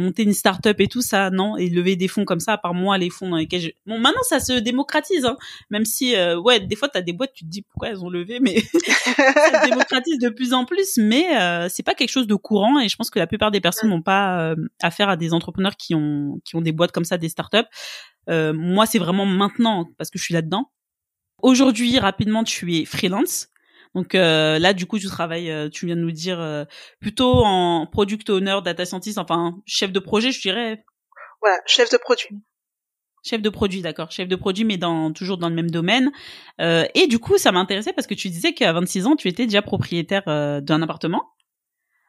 monter 0.00 0.22
une 0.22 0.32
start-up 0.32 0.80
et 0.80 0.88
tout 0.88 1.02
ça 1.02 1.30
non 1.30 1.56
et 1.56 1.68
lever 1.68 1.96
des 1.96 2.08
fonds 2.08 2.24
comme 2.24 2.40
ça 2.40 2.58
par 2.58 2.74
moi 2.74 2.98
les 2.98 3.10
fonds 3.10 3.28
dans 3.28 3.36
lesquels 3.36 3.60
je... 3.60 3.70
bon 3.86 3.98
maintenant 3.98 4.22
ça 4.22 4.40
se 4.40 4.54
démocratise 4.54 5.24
hein. 5.24 5.36
Même 5.70 5.84
si 5.84 6.16
euh, 6.16 6.38
ouais 6.40 6.60
des 6.60 6.76
fois 6.76 6.88
t'as 6.88 7.02
des 7.02 7.12
boîtes 7.12 7.32
tu 7.32 7.44
te 7.44 7.50
dis 7.50 7.62
pourquoi 7.62 7.90
elles 7.90 8.04
ont 8.04 8.10
levé 8.10 8.40
mais 8.40 8.60
ça 8.72 9.64
se 9.64 9.68
démocratise 9.68 10.18
de 10.18 10.28
plus 10.28 10.52
en 10.52 10.64
plus 10.64 10.96
mais 10.96 11.36
euh, 11.38 11.68
c'est 11.68 11.82
pas 11.82 11.94
quelque 11.94 12.10
chose 12.10 12.26
de 12.26 12.34
courant 12.34 12.80
et 12.80 12.88
je 12.88 12.96
pense 12.96 13.10
que 13.10 13.18
la 13.18 13.26
plupart 13.26 13.50
des 13.50 13.60
personnes 13.60 13.90
n'ont 13.90 14.02
pas 14.02 14.40
euh, 14.40 14.56
affaire 14.82 15.08
à 15.08 15.16
des 15.16 15.32
entrepreneurs 15.32 15.76
qui 15.76 15.94
ont 15.94 16.40
qui 16.44 16.56
ont 16.56 16.60
des 16.60 16.72
boîtes 16.72 16.92
comme 16.92 17.04
ça 17.04 17.18
des 17.18 17.28
start-up. 17.28 17.66
Euh, 18.28 18.52
moi 18.52 18.86
c'est 18.86 18.98
vraiment 18.98 19.26
maintenant 19.26 19.88
parce 19.98 20.10
que 20.10 20.18
je 20.18 20.24
suis 20.24 20.34
là 20.34 20.42
dedans 20.42 20.70
aujourd'hui 21.42 21.98
rapidement 21.98 22.44
tu 22.44 22.76
es 22.76 22.84
freelance 22.84 23.48
donc 23.94 24.14
euh, 24.14 24.58
là, 24.58 24.72
du 24.72 24.86
coup, 24.86 24.98
tu 24.98 25.06
travailles, 25.06 25.50
euh, 25.50 25.68
tu 25.68 25.86
viens 25.86 25.96
de 25.96 26.00
nous 26.00 26.12
dire, 26.12 26.40
euh, 26.40 26.64
plutôt 27.00 27.44
en 27.44 27.86
product 27.86 28.30
owner, 28.30 28.58
data 28.64 28.84
scientist, 28.84 29.18
enfin 29.18 29.56
chef 29.66 29.90
de 29.92 29.98
projet, 29.98 30.30
je 30.30 30.40
dirais. 30.40 30.84
Voilà, 31.40 31.58
chef 31.66 31.90
de 31.90 31.96
produit. 31.96 32.28
Chef 33.24 33.42
de 33.42 33.50
produit, 33.50 33.82
d'accord. 33.82 34.10
Chef 34.10 34.28
de 34.28 34.36
produit, 34.36 34.64
mais 34.64 34.78
dans 34.78 35.12
toujours 35.12 35.38
dans 35.38 35.48
le 35.48 35.54
même 35.54 35.70
domaine. 35.70 36.10
et 36.58 37.06
du 37.06 37.18
coup, 37.18 37.36
ça 37.36 37.52
m'intéressait 37.52 37.92
parce 37.92 38.06
que 38.06 38.14
tu 38.14 38.28
disais 38.28 38.54
qu'à 38.54 38.72
26 38.72 39.06
ans, 39.06 39.16
tu 39.16 39.28
étais 39.28 39.44
déjà 39.44 39.60
propriétaire 39.60 40.22
d'un 40.62 40.82
appartement. 40.82 41.28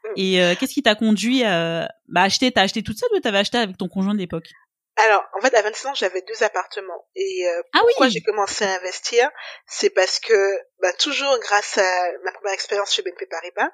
Mm. 0.06 0.10
Et 0.16 0.56
qu'est-ce 0.58 0.74
qui 0.74 0.84
t'a 0.84 0.96
conduit 0.96 1.44
à 1.44 1.90
bah, 2.08 2.22
acheter 2.22 2.52
T'as 2.52 2.62
acheté 2.62 2.82
toute 2.82 2.98
seule 2.98 3.10
ou 3.14 3.20
t'avais 3.20 3.40
acheté 3.40 3.58
avec 3.58 3.78
ton 3.78 3.90
conjoint 3.90 4.14
de 4.14 4.20
l'époque? 4.20 4.52
Alors, 4.98 5.24
en 5.34 5.42
fait, 5.42 5.54
à 5.56 5.62
26 5.62 5.88
ans, 5.88 5.94
j'avais 5.94 6.22
deux 6.22 6.44
appartements. 6.44 7.08
Et 7.16 7.48
euh, 7.48 7.64
ah 7.74 7.80
pourquoi 7.82 8.10
j'ai 8.10 8.22
commencé 8.22 8.66
à 8.66 8.76
investir 8.76 9.30
C'est 9.66 9.90
parce 9.90 10.20
que, 10.20 10.60
bah, 10.80 10.94
toujours 10.94 11.40
grâce 11.40 11.78
à 11.78 12.12
ma 12.24 12.32
première 12.34 12.54
expérience 12.54 12.94
chez 12.94 13.02
BNP 13.02 13.26
Paribas, 13.26 13.70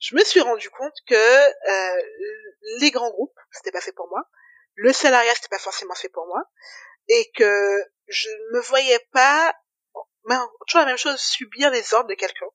je 0.00 0.16
me 0.16 0.24
suis 0.24 0.40
rendu 0.40 0.70
compte 0.70 0.94
que 1.06 1.14
euh, 1.14 2.02
les 2.80 2.90
grands 2.90 3.10
groupes, 3.10 3.38
c'était 3.52 3.70
pas 3.70 3.80
fait 3.80 3.92
pour 3.92 4.08
moi. 4.08 4.24
Le 4.74 4.92
salariat, 4.92 5.32
c'était 5.34 5.48
pas 5.48 5.58
forcément 5.58 5.94
fait 5.94 6.08
pour 6.08 6.26
moi. 6.26 6.42
Et 7.08 7.30
que 7.36 7.84
je 8.08 8.28
ne 8.28 8.56
me 8.56 8.60
voyais 8.60 8.98
pas, 9.12 9.54
ben, 10.24 10.50
toujours 10.66 10.80
la 10.80 10.86
même 10.86 10.96
chose, 10.96 11.20
subir 11.20 11.70
les 11.70 11.94
ordres 11.94 12.08
de 12.08 12.14
quelqu'un 12.14 12.46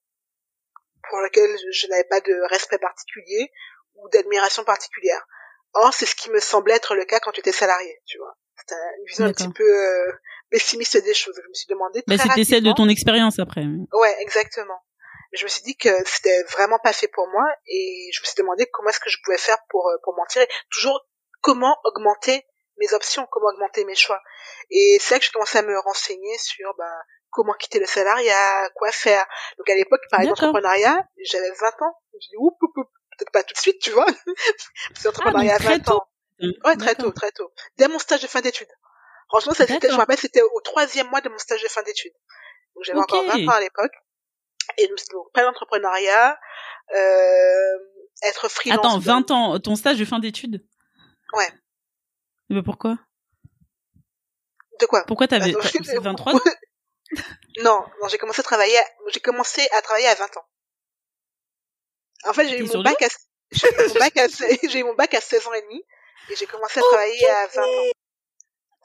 pour 1.10 1.19
lequel 1.19 1.56
je 1.72 1.88
n'avais 1.88 2.03
pas 2.06 2.19
de 2.19 2.49
respect 2.49 2.80
particulier 2.80 3.52
ou 3.95 4.10
d'admiration 4.10 4.64
particulière. 4.64 5.26
Or, 5.73 5.94
c'est 5.94 6.06
ce 6.06 6.15
qui 6.15 6.30
me 6.30 6.39
semblait 6.39 6.76
être 6.76 6.95
le 6.95 7.06
cas 7.06 7.19
quand 7.19 7.31
tu 7.31 7.39
étais 7.39 7.52
salarié, 7.52 8.02
tu 8.06 8.18
vois. 8.18 8.35
C'était 8.57 8.76
une 8.76 9.06
vision 9.06 9.26
un 9.26 9.31
petit 9.31 9.53
peu 9.53 9.64
euh, 9.64 10.11
pessimiste 10.49 10.98
des 10.98 11.14
choses. 11.14 11.39
Je 11.44 11.48
me 11.48 11.53
suis 11.53 11.68
demandé 11.68 12.03
Mais 12.07 12.18
c'était 12.18 12.44
celle 12.44 12.64
de 12.64 12.73
ton 12.73 12.89
expérience 12.89 13.39
après. 13.39 13.64
Ouais, 13.94 14.15
exactement. 14.19 14.81
Je 15.34 15.44
me 15.44 15.49
suis 15.49 15.61
dit 15.61 15.76
que 15.76 15.89
c'était 16.06 16.44
vraiment 16.44 16.80
pas 16.80 16.94
fait 16.94 17.10
pour 17.10 17.27
moi 17.27 17.44
et 17.68 18.10
je 18.14 18.22
me 18.22 18.26
suis 18.26 18.35
demandé 18.38 18.65
comment 18.72 18.89
est-ce 18.89 18.99
que 18.99 19.10
je 19.10 19.18
pouvais 19.23 19.38
faire 19.38 19.57
pour 19.69 19.88
euh, 19.89 19.98
pour 20.03 20.15
m'en 20.15 20.26
tirer. 20.26 20.48
Toujours 20.72 21.06
comment 21.41 21.77
augmenter 21.84 22.45
mes 22.77 22.94
options, 22.94 23.27
comment 23.30 23.48
augmenter 23.48 23.84
mes 23.85 23.95
choix. 23.95 24.22
Et 24.69 24.98
c'est 25.02 25.15
là 25.15 25.19
que 25.19 25.26
j'ai 25.26 25.31
commencé 25.31 25.57
à 25.57 25.64
me 25.64 25.77
renseigner 25.80 26.38
sur 26.38 26.73
bah, 26.77 26.85
comment 27.30 27.53
quitter 27.53 27.80
le 27.80 27.85
salariat, 27.85 28.69
quoi 28.76 28.91
faire. 28.91 29.26
Donc 29.57 29.69
à 29.69 29.76
l'époque, 29.76 30.02
par 30.10 30.22
l'entrepreneuriat, 30.23 31.06
j'avais 31.23 31.49
20 31.49 31.68
ans. 31.85 31.95
Je 32.14 32.27
dis, 32.30 32.38
oup, 32.38 32.56
peut-être 33.18 33.31
pas 33.31 33.44
tout 33.44 33.53
de 33.53 33.60
suite, 33.60 33.80
tu 33.81 33.91
vois. 33.91 34.06
Parce 35.03 35.18
ah, 35.23 35.30
à 35.30 35.57
20 35.57 35.89
ans. 35.89 36.07
Ouais, 36.65 36.76
très 36.77 36.95
tôt, 36.95 37.11
très 37.11 37.31
tôt. 37.31 37.52
Dès 37.77 37.88
mon 37.88 37.99
stage 37.99 38.22
de 38.22 38.27
fin 38.27 38.41
d'études. 38.41 38.68
Franchement, 39.30 39.53
ça, 39.53 39.68
c'était, 39.68 39.89
je 39.89 39.94
me 39.94 39.98
rappelle, 39.98 40.18
c'était 40.18 40.41
au 40.41 40.61
troisième 40.61 41.10
mois 41.10 41.22
de 41.22 41.30
mon 41.30 41.38
stage 41.38 41.61
de 41.61 41.68
fin 41.68 41.81
d'études. 41.84 42.14
Donc 42.76 42.84
j'avais 42.84 42.99
encore 42.99 43.26
20 43.26 43.48
ans 43.48 43.52
à 43.52 43.60
l'époque. 43.60 43.91
Et 44.77 44.88
donc, 44.88 44.99
pas 45.34 45.44
l'entrepreneuriat, 45.44 46.39
euh, 46.95 47.77
être 48.23 48.49
freelance. 48.49 48.80
Attends, 48.80 48.99
20 48.99 49.31
ans, 49.31 49.60
ton 49.60 49.76
stage 49.76 49.98
de 49.98 50.06
fin 50.06 50.19
d'études? 50.19 50.65
Ouais. 51.34 51.49
Mais 52.49 52.61
pourquoi? 52.61 52.98
De 54.80 54.85
quoi? 54.85 55.03
Pourquoi 55.06 55.27
t'avais 55.27 55.53
23 55.53 56.34
ans? 56.35 56.39
Non, 57.64 57.84
non, 58.02 58.07
j'ai 58.10 58.18
commencé 58.18 58.41
à 58.41 58.44
travailler, 58.44 58.77
j'ai 59.07 59.19
commencé 59.19 59.68
à 59.77 59.81
travailler 59.81 60.07
à 60.07 60.15
20 60.15 60.38
ans. 60.38 60.45
En 62.26 62.34
fait, 62.34 62.48
j'ai 62.49 62.60
eu 62.60 62.64
mon 62.64 62.81
bac 62.81 63.02
à, 63.02 63.07
j'ai 63.52 63.68
eu 63.68 63.88
mon 63.88 63.99
bac 63.99 64.18
à, 64.18 64.27
j'ai 64.69 64.80
eu 64.80 64.84
mon 64.84 64.95
bac 64.95 65.14
à 65.14 65.22
16 65.22 65.48
ans 65.48 65.53
et 65.53 65.61
demi, 65.61 65.84
et 66.31 66.35
j'ai 66.35 66.45
commencé 66.45 66.80
à 66.80 66.84
travailler 66.84 67.30
à 67.30 67.48
20 67.48 67.61
ans. 67.61 67.91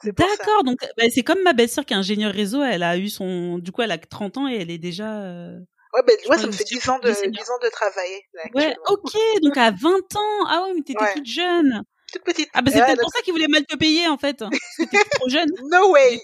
D'accord, 0.03 0.63
donc 0.65 0.79
bah, 0.97 1.05
c'est 1.13 1.23
comme 1.23 1.41
ma 1.43 1.53
belle-sœur 1.53 1.85
qui 1.85 1.93
est 1.93 1.97
ingénieure 1.97 2.33
réseau, 2.33 2.61
elle 2.61 2.83
a 2.83 2.97
eu 2.97 3.09
son, 3.09 3.57
du 3.57 3.71
coup 3.71 3.81
elle 3.81 3.91
a 3.91 3.97
30 3.97 4.37
ans 4.37 4.47
et 4.49 4.55
elle 4.55 4.69
est 4.69 4.77
déjà. 4.77 5.21
Euh... 5.21 5.57
Ouais, 5.93 6.01
ben 6.05 6.15
moi 6.27 6.37
ça 6.37 6.47
me 6.47 6.51
fait 6.51 6.63
10 6.63 6.89
ans 6.89 6.99
de 6.99 7.09
10 7.09 7.15
ans 7.21 7.59
de 7.63 7.69
travailler. 7.69 8.25
ouais, 8.53 8.75
ok, 8.87 9.13
donc 9.41 9.55
à 9.57 9.71
20 9.71 10.15
ans, 10.15 10.45
ah 10.49 10.63
ouais, 10.63 10.73
mais 10.75 10.81
t'étais 10.81 11.13
toute 11.13 11.25
jeune. 11.25 11.83
Toute 12.11 12.23
petite. 12.23 12.49
Ah 12.53 12.61
bah 12.61 12.71
c'est 12.71 12.79
peut-être 12.79 12.99
pour 12.99 13.11
ça 13.11 13.21
qu'ils 13.21 13.33
voulaient 13.33 13.47
mal 13.47 13.65
te 13.65 13.75
payer 13.75 14.07
en 14.07 14.17
fait. 14.17 14.43
T'étais 14.77 15.03
trop 15.11 15.29
jeune. 15.29 15.49
no 15.71 15.91
way. 15.91 16.21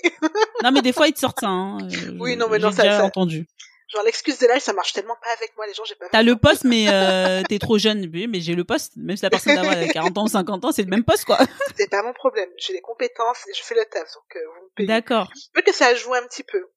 non 0.63 0.71
mais 0.71 0.81
des 0.81 0.93
fois 0.93 1.07
ils 1.07 1.13
te 1.13 1.19
sortent 1.19 1.39
ça. 1.39 1.47
Hein. 1.47 1.79
Oui 2.19 2.35
non 2.35 2.47
mais 2.47 2.59
non 2.59 2.71
ça. 2.71 2.83
J'ai 2.83 3.01
entendu. 3.01 3.47
Genre 3.89 4.03
l'excuse 4.03 4.37
de 4.37 4.45
l'âge, 4.45 4.61
ça 4.61 4.73
marche 4.73 4.93
tellement 4.93 5.17
pas 5.21 5.31
avec 5.31 5.55
moi, 5.57 5.65
les 5.65 5.73
gens, 5.73 5.83
j'ai 5.83 5.95
pas. 5.95 6.07
T'as 6.11 6.21
le 6.21 6.35
poste, 6.39 6.63
mais 6.63 6.85
euh, 6.89 7.41
t'es 7.49 7.57
trop 7.57 7.77
jeune. 7.79 8.09
mais 8.29 8.39
j'ai 8.39 8.53
le 8.53 8.63
poste, 8.63 8.93
même 8.97 9.17
si 9.17 9.23
la 9.23 9.31
personne 9.31 9.55
d'avoir 9.55 9.75
40 9.75 10.17
ans 10.17 10.23
ou 10.25 10.27
50 10.27 10.65
ans, 10.65 10.71
c'est 10.71 10.83
le 10.83 10.89
même 10.89 11.03
poste, 11.03 11.25
quoi. 11.25 11.39
C'est 11.77 11.89
pas 11.89 12.03
mon 12.03 12.13
problème. 12.13 12.49
J'ai 12.57 12.73
les 12.73 12.81
compétences 12.81 13.47
et 13.47 13.53
je 13.53 13.63
fais 13.63 13.73
le 13.73 13.85
taf, 13.85 14.03
donc 14.13 14.35
euh, 14.35 14.39
vous 14.45 14.65
me 14.65 14.69
payez. 14.75 14.87
D'accord. 14.87 15.29
Peut 15.53 15.63
que 15.63 15.73
ça 15.73 15.87
a 15.87 15.95
joué 15.95 16.19
un 16.19 16.27
petit 16.27 16.43
peu. 16.43 16.69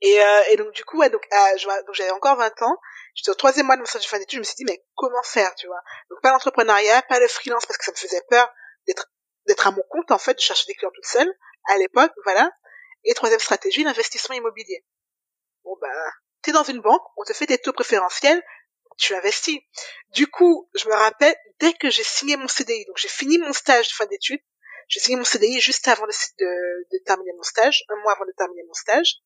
Et, 0.00 0.20
euh, 0.20 0.40
et 0.50 0.56
donc 0.56 0.72
du 0.72 0.84
coup, 0.84 0.98
ouais, 0.98 1.10
donc, 1.10 1.22
donc 1.30 1.94
j'avais 1.94 2.10
encore 2.10 2.36
20 2.36 2.62
ans. 2.62 2.76
J'étais 3.14 3.30
au 3.30 3.34
troisième 3.34 3.66
mois 3.66 3.76
de 3.76 3.80
mon 3.80 3.86
stage 3.86 4.02
de 4.02 4.06
fin 4.08 4.18
d'études. 4.18 4.38
Je 4.38 4.40
me 4.40 4.44
suis 4.44 4.56
dit, 4.56 4.64
mais 4.64 4.82
comment 4.96 5.22
faire, 5.22 5.54
tu 5.54 5.68
vois? 5.68 5.80
Donc 6.10 6.20
pas 6.22 6.32
l'entrepreneuriat, 6.32 7.02
pas 7.02 7.20
le 7.20 7.28
freelance 7.28 7.66
parce 7.66 7.78
que 7.78 7.84
ça 7.84 7.92
me 7.92 7.96
faisait 7.96 8.22
peur 8.28 8.50
d'être 8.88 9.06
d'être 9.46 9.66
à 9.66 9.70
mon 9.70 9.82
compte 9.88 10.10
en 10.10 10.18
fait, 10.18 10.34
de 10.34 10.40
chercher 10.40 10.66
des 10.66 10.74
clients 10.74 10.90
toute 10.94 11.06
seule 11.06 11.32
à 11.68 11.78
l'époque, 11.78 12.12
voilà. 12.24 12.50
Et 13.04 13.14
troisième 13.14 13.40
stratégie, 13.40 13.84
l'investissement 13.84 14.34
immobilier. 14.34 14.84
Bon 15.64 15.76
bah 15.80 15.88
t'es 16.42 16.52
dans 16.52 16.64
une 16.64 16.80
banque, 16.80 17.02
on 17.16 17.24
te 17.24 17.32
fait 17.32 17.46
des 17.46 17.58
taux 17.58 17.72
préférentiels, 17.72 18.42
tu 18.98 19.14
investis. 19.14 19.58
Du 20.10 20.26
coup, 20.26 20.68
je 20.74 20.88
me 20.88 20.94
rappelle, 20.94 21.34
dès 21.60 21.72
que 21.72 21.90
j'ai 21.90 22.04
signé 22.04 22.36
mon 22.36 22.48
CDI, 22.48 22.84
donc 22.86 22.98
j'ai 22.98 23.08
fini 23.08 23.38
mon 23.38 23.52
stage 23.52 23.88
de 23.88 23.92
fin 23.92 24.06
d'études, 24.06 24.42
j'ai 24.88 25.00
signé 25.00 25.16
mon 25.16 25.24
CDI 25.24 25.60
juste 25.60 25.88
avant 25.88 26.06
de, 26.06 26.12
de, 26.40 27.04
terminer 27.06 27.32
mon 27.34 27.42
stage, 27.42 27.84
un 27.88 27.96
mois 28.02 28.12
avant 28.12 28.26
de 28.26 28.32
terminer 28.36 28.62
mon 28.66 28.74
stage. 28.74 29.16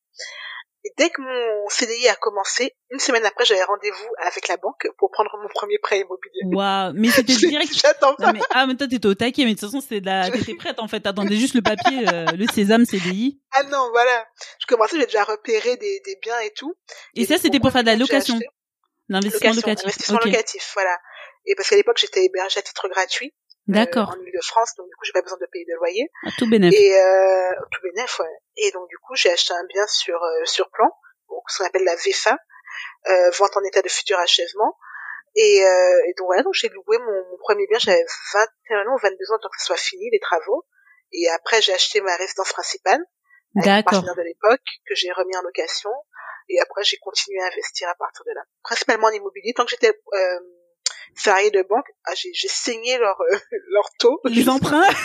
Et 0.87 0.93
dès 0.97 1.09
que 1.09 1.21
mon 1.21 1.67
CDI 1.67 2.07
a 2.07 2.15
commencé, 2.15 2.73
une 2.91 2.99
semaine 2.99 3.25
après, 3.25 3.43
j'avais 3.43 3.63
rendez-vous 3.63 4.07
avec 4.19 4.47
la 4.47 4.55
banque 4.55 4.87
pour 4.97 5.11
prendre 5.11 5.29
mon 5.41 5.49
premier 5.49 5.77
prêt 5.79 5.99
immobilier. 5.99 6.39
Waouh, 6.45 6.93
mais 6.95 7.09
c'était 7.09 7.33
direct. 7.35 7.73
J'attends 7.73 8.15
pas. 8.15 8.31
Mais, 8.31 8.39
ah, 8.51 8.65
mais 8.65 8.75
toi, 8.75 8.87
t'étais 8.87 9.05
au 9.05 9.13
taquet, 9.13 9.43
mais 9.43 9.53
de 9.53 9.59
toute 9.59 9.69
façon, 9.69 9.81
c'était 9.81 9.99
la, 9.99 10.31
t'étais 10.31 10.55
prête, 10.55 10.79
en 10.79 10.87
fait. 10.87 11.01
T'attendais 11.01 11.35
juste 11.35 11.55
le 11.55 11.61
papier, 11.61 12.07
euh, 12.07 12.25
le 12.37 12.47
sésame 12.47 12.85
CDI. 12.85 13.41
Ah 13.51 13.63
non, 13.63 13.89
voilà. 13.91 14.25
Je 14.61 14.65
commençais, 14.67 14.97
j'ai 14.97 15.07
déjà 15.07 15.25
repéré 15.25 15.75
des, 15.75 15.99
des 16.05 16.17
biens 16.21 16.39
et 16.39 16.51
tout. 16.51 16.73
Et, 17.15 17.25
ça, 17.25 17.37
c'était 17.37 17.59
pour 17.59 17.71
faire 17.71 17.83
de 17.83 17.87
la 17.87 17.97
location. 17.97 18.39
L'investissement 19.09 19.55
locatif. 19.55 19.85
Investissement 19.85 20.19
locatif, 20.23 20.71
voilà. 20.73 20.97
Et 21.45 21.55
parce 21.55 21.69
qu'à 21.69 21.75
l'époque, 21.75 21.97
j'étais 21.99 22.23
hébergé 22.23 22.59
à 22.59 22.61
titre 22.61 22.87
gratuit. 22.87 23.33
Euh, 23.69 23.73
D'accord. 23.73 24.09
en 24.09 24.21
Ile-de-France, 24.21 24.75
donc 24.77 24.87
du 24.87 24.95
coup, 24.95 25.03
j'ai 25.03 25.11
pas 25.11 25.21
besoin 25.21 25.37
de 25.39 25.47
payer 25.51 25.65
de 25.65 25.75
loyer. 25.75 26.09
À 26.25 26.31
tout 26.37 26.49
bénéf. 26.49 26.73
Et 26.73 26.95
euh, 26.95 27.51
tout 27.71 27.81
bénéf, 27.83 28.19
ouais. 28.19 28.37
Et 28.57 28.71
donc 28.71 28.87
du 28.89 28.97
coup, 28.99 29.15
j'ai 29.15 29.29
acheté 29.29 29.53
un 29.53 29.65
bien 29.65 29.85
sur 29.87 30.21
euh, 30.21 30.45
sur 30.45 30.69
plan, 30.69 30.89
donc 31.29 31.43
ce 31.49 31.59
qu'on 31.59 31.65
appelle 31.65 31.83
la 31.83 31.95
VFA, 31.95 32.37
euh, 33.09 33.29
vente 33.31 33.57
en 33.57 33.63
état 33.63 33.81
de 33.81 33.89
futur 33.89 34.17
achèvement. 34.19 34.77
Et, 35.35 35.63
euh, 35.63 36.01
et 36.07 36.13
donc 36.17 36.27
voilà, 36.27 36.43
donc 36.43 36.53
j'ai 36.53 36.69
loué 36.69 36.97
mon, 36.97 37.29
mon, 37.29 37.37
premier 37.37 37.67
bien, 37.67 37.77
j'avais 37.77 38.03
21 38.33 38.87
ans 38.87 38.95
ou 38.95 38.99
22 39.03 39.31
ans 39.33 39.37
tant 39.39 39.49
que 39.49 39.59
ce 39.59 39.65
soit 39.67 39.77
fini 39.77 40.09
les 40.11 40.19
travaux. 40.19 40.65
Et 41.11 41.29
après, 41.29 41.61
j'ai 41.61 41.73
acheté 41.73 42.01
ma 42.01 42.15
résidence 42.15 42.51
principale 42.51 42.99
avec 43.55 43.85
mon 43.85 43.91
partenaire 43.91 44.15
de 44.15 44.21
l'époque 44.21 44.65
que 44.87 44.95
j'ai 44.95 45.11
remis 45.11 45.35
en 45.37 45.41
location. 45.41 45.91
Et 46.49 46.59
après, 46.61 46.83
j'ai 46.83 46.97
continué 46.97 47.41
à 47.41 47.47
investir 47.47 47.89
à 47.89 47.95
partir 47.95 48.23
de 48.25 48.31
là, 48.33 48.41
principalement 48.63 49.07
en 49.07 49.11
immobilier. 49.11 49.53
Tant 49.53 49.65
que 49.65 49.71
j'étais 49.71 49.89
euh, 50.13 50.39
salarié 51.19 51.51
de 51.51 51.63
banque, 51.67 51.85
ah, 52.05 52.13
j'ai, 52.15 52.47
saigné 52.47 52.97
leur, 52.97 53.19
euh, 53.21 53.37
leur 53.71 53.89
taux. 53.99 54.19
Les 54.25 54.49
emprunts? 54.49 54.87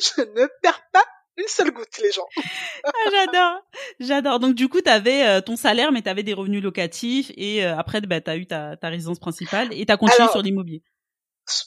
Je, 0.00 0.22
ne 0.22 0.46
perds 0.62 0.82
pas 0.92 1.04
une 1.36 1.48
seule 1.48 1.70
goutte, 1.70 1.98
les 1.98 2.12
gens. 2.12 2.26
ah, 2.84 2.90
j'adore, 3.10 3.62
j'adore. 3.98 4.38
Donc 4.40 4.54
du 4.54 4.68
coup, 4.68 4.80
tu 4.80 4.90
avais 4.90 5.26
euh, 5.26 5.40
ton 5.40 5.56
salaire, 5.56 5.92
mais 5.92 6.02
tu 6.02 6.08
avais 6.08 6.22
des 6.22 6.34
revenus 6.34 6.62
locatifs, 6.62 7.30
et 7.36 7.64
euh, 7.64 7.76
après, 7.76 8.00
bah, 8.02 8.20
tu 8.20 8.30
as 8.30 8.36
eu 8.36 8.46
ta, 8.46 8.76
ta 8.76 8.88
résidence 8.88 9.18
principale, 9.18 9.72
et 9.72 9.86
tu 9.86 9.92
as 9.92 9.96
continué 9.96 10.28
sur 10.28 10.42
l'immobilier. 10.42 10.82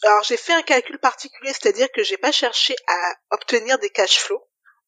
Alors 0.03 0.23
j'ai 0.23 0.37
fait 0.37 0.53
un 0.53 0.61
calcul 0.61 0.97
particulier, 0.99 1.51
c'est-à-dire 1.51 1.87
que 1.91 2.03
j'ai 2.03 2.17
pas 2.17 2.31
cherché 2.31 2.75
à 2.87 3.13
obtenir 3.31 3.79
des 3.79 3.89
cash 3.89 4.19
flows 4.19 4.41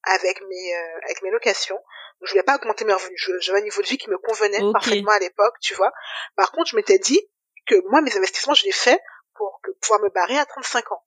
avec 0.04 0.40
mes 0.48 0.74
avec 1.04 1.22
mes 1.24 1.32
locations. 1.32 1.80
Je 2.22 2.32
voulais 2.32 2.44
pas 2.44 2.56
augmenter 2.56 2.86
mes 2.86 2.94
revenus. 2.94 3.30
J'avais 3.42 3.60
un 3.60 3.64
niveau 3.64 3.82
de 3.82 3.88
vie 3.88 3.98
qui 3.98 4.10
me 4.10 4.18
convenait 4.18 4.62
parfaitement 4.72 5.12
à 5.12 5.20
l'époque, 5.20 5.56
tu 5.62 5.74
vois. 5.74 5.92
Par 6.38 6.52
contre, 6.52 6.72
je 6.72 6.76
m'étais 6.78 6.98
dit, 6.98 7.20
que 7.66 7.76
moi, 7.90 8.02
mes 8.02 8.16
investissements, 8.16 8.54
je 8.54 8.66
les 8.66 8.72
fais 8.72 9.00
pour 9.36 9.62
pouvoir 9.82 10.02
me 10.02 10.10
barrer 10.10 10.38
à 10.38 10.46
35 10.46 10.92
ans. 10.92 11.04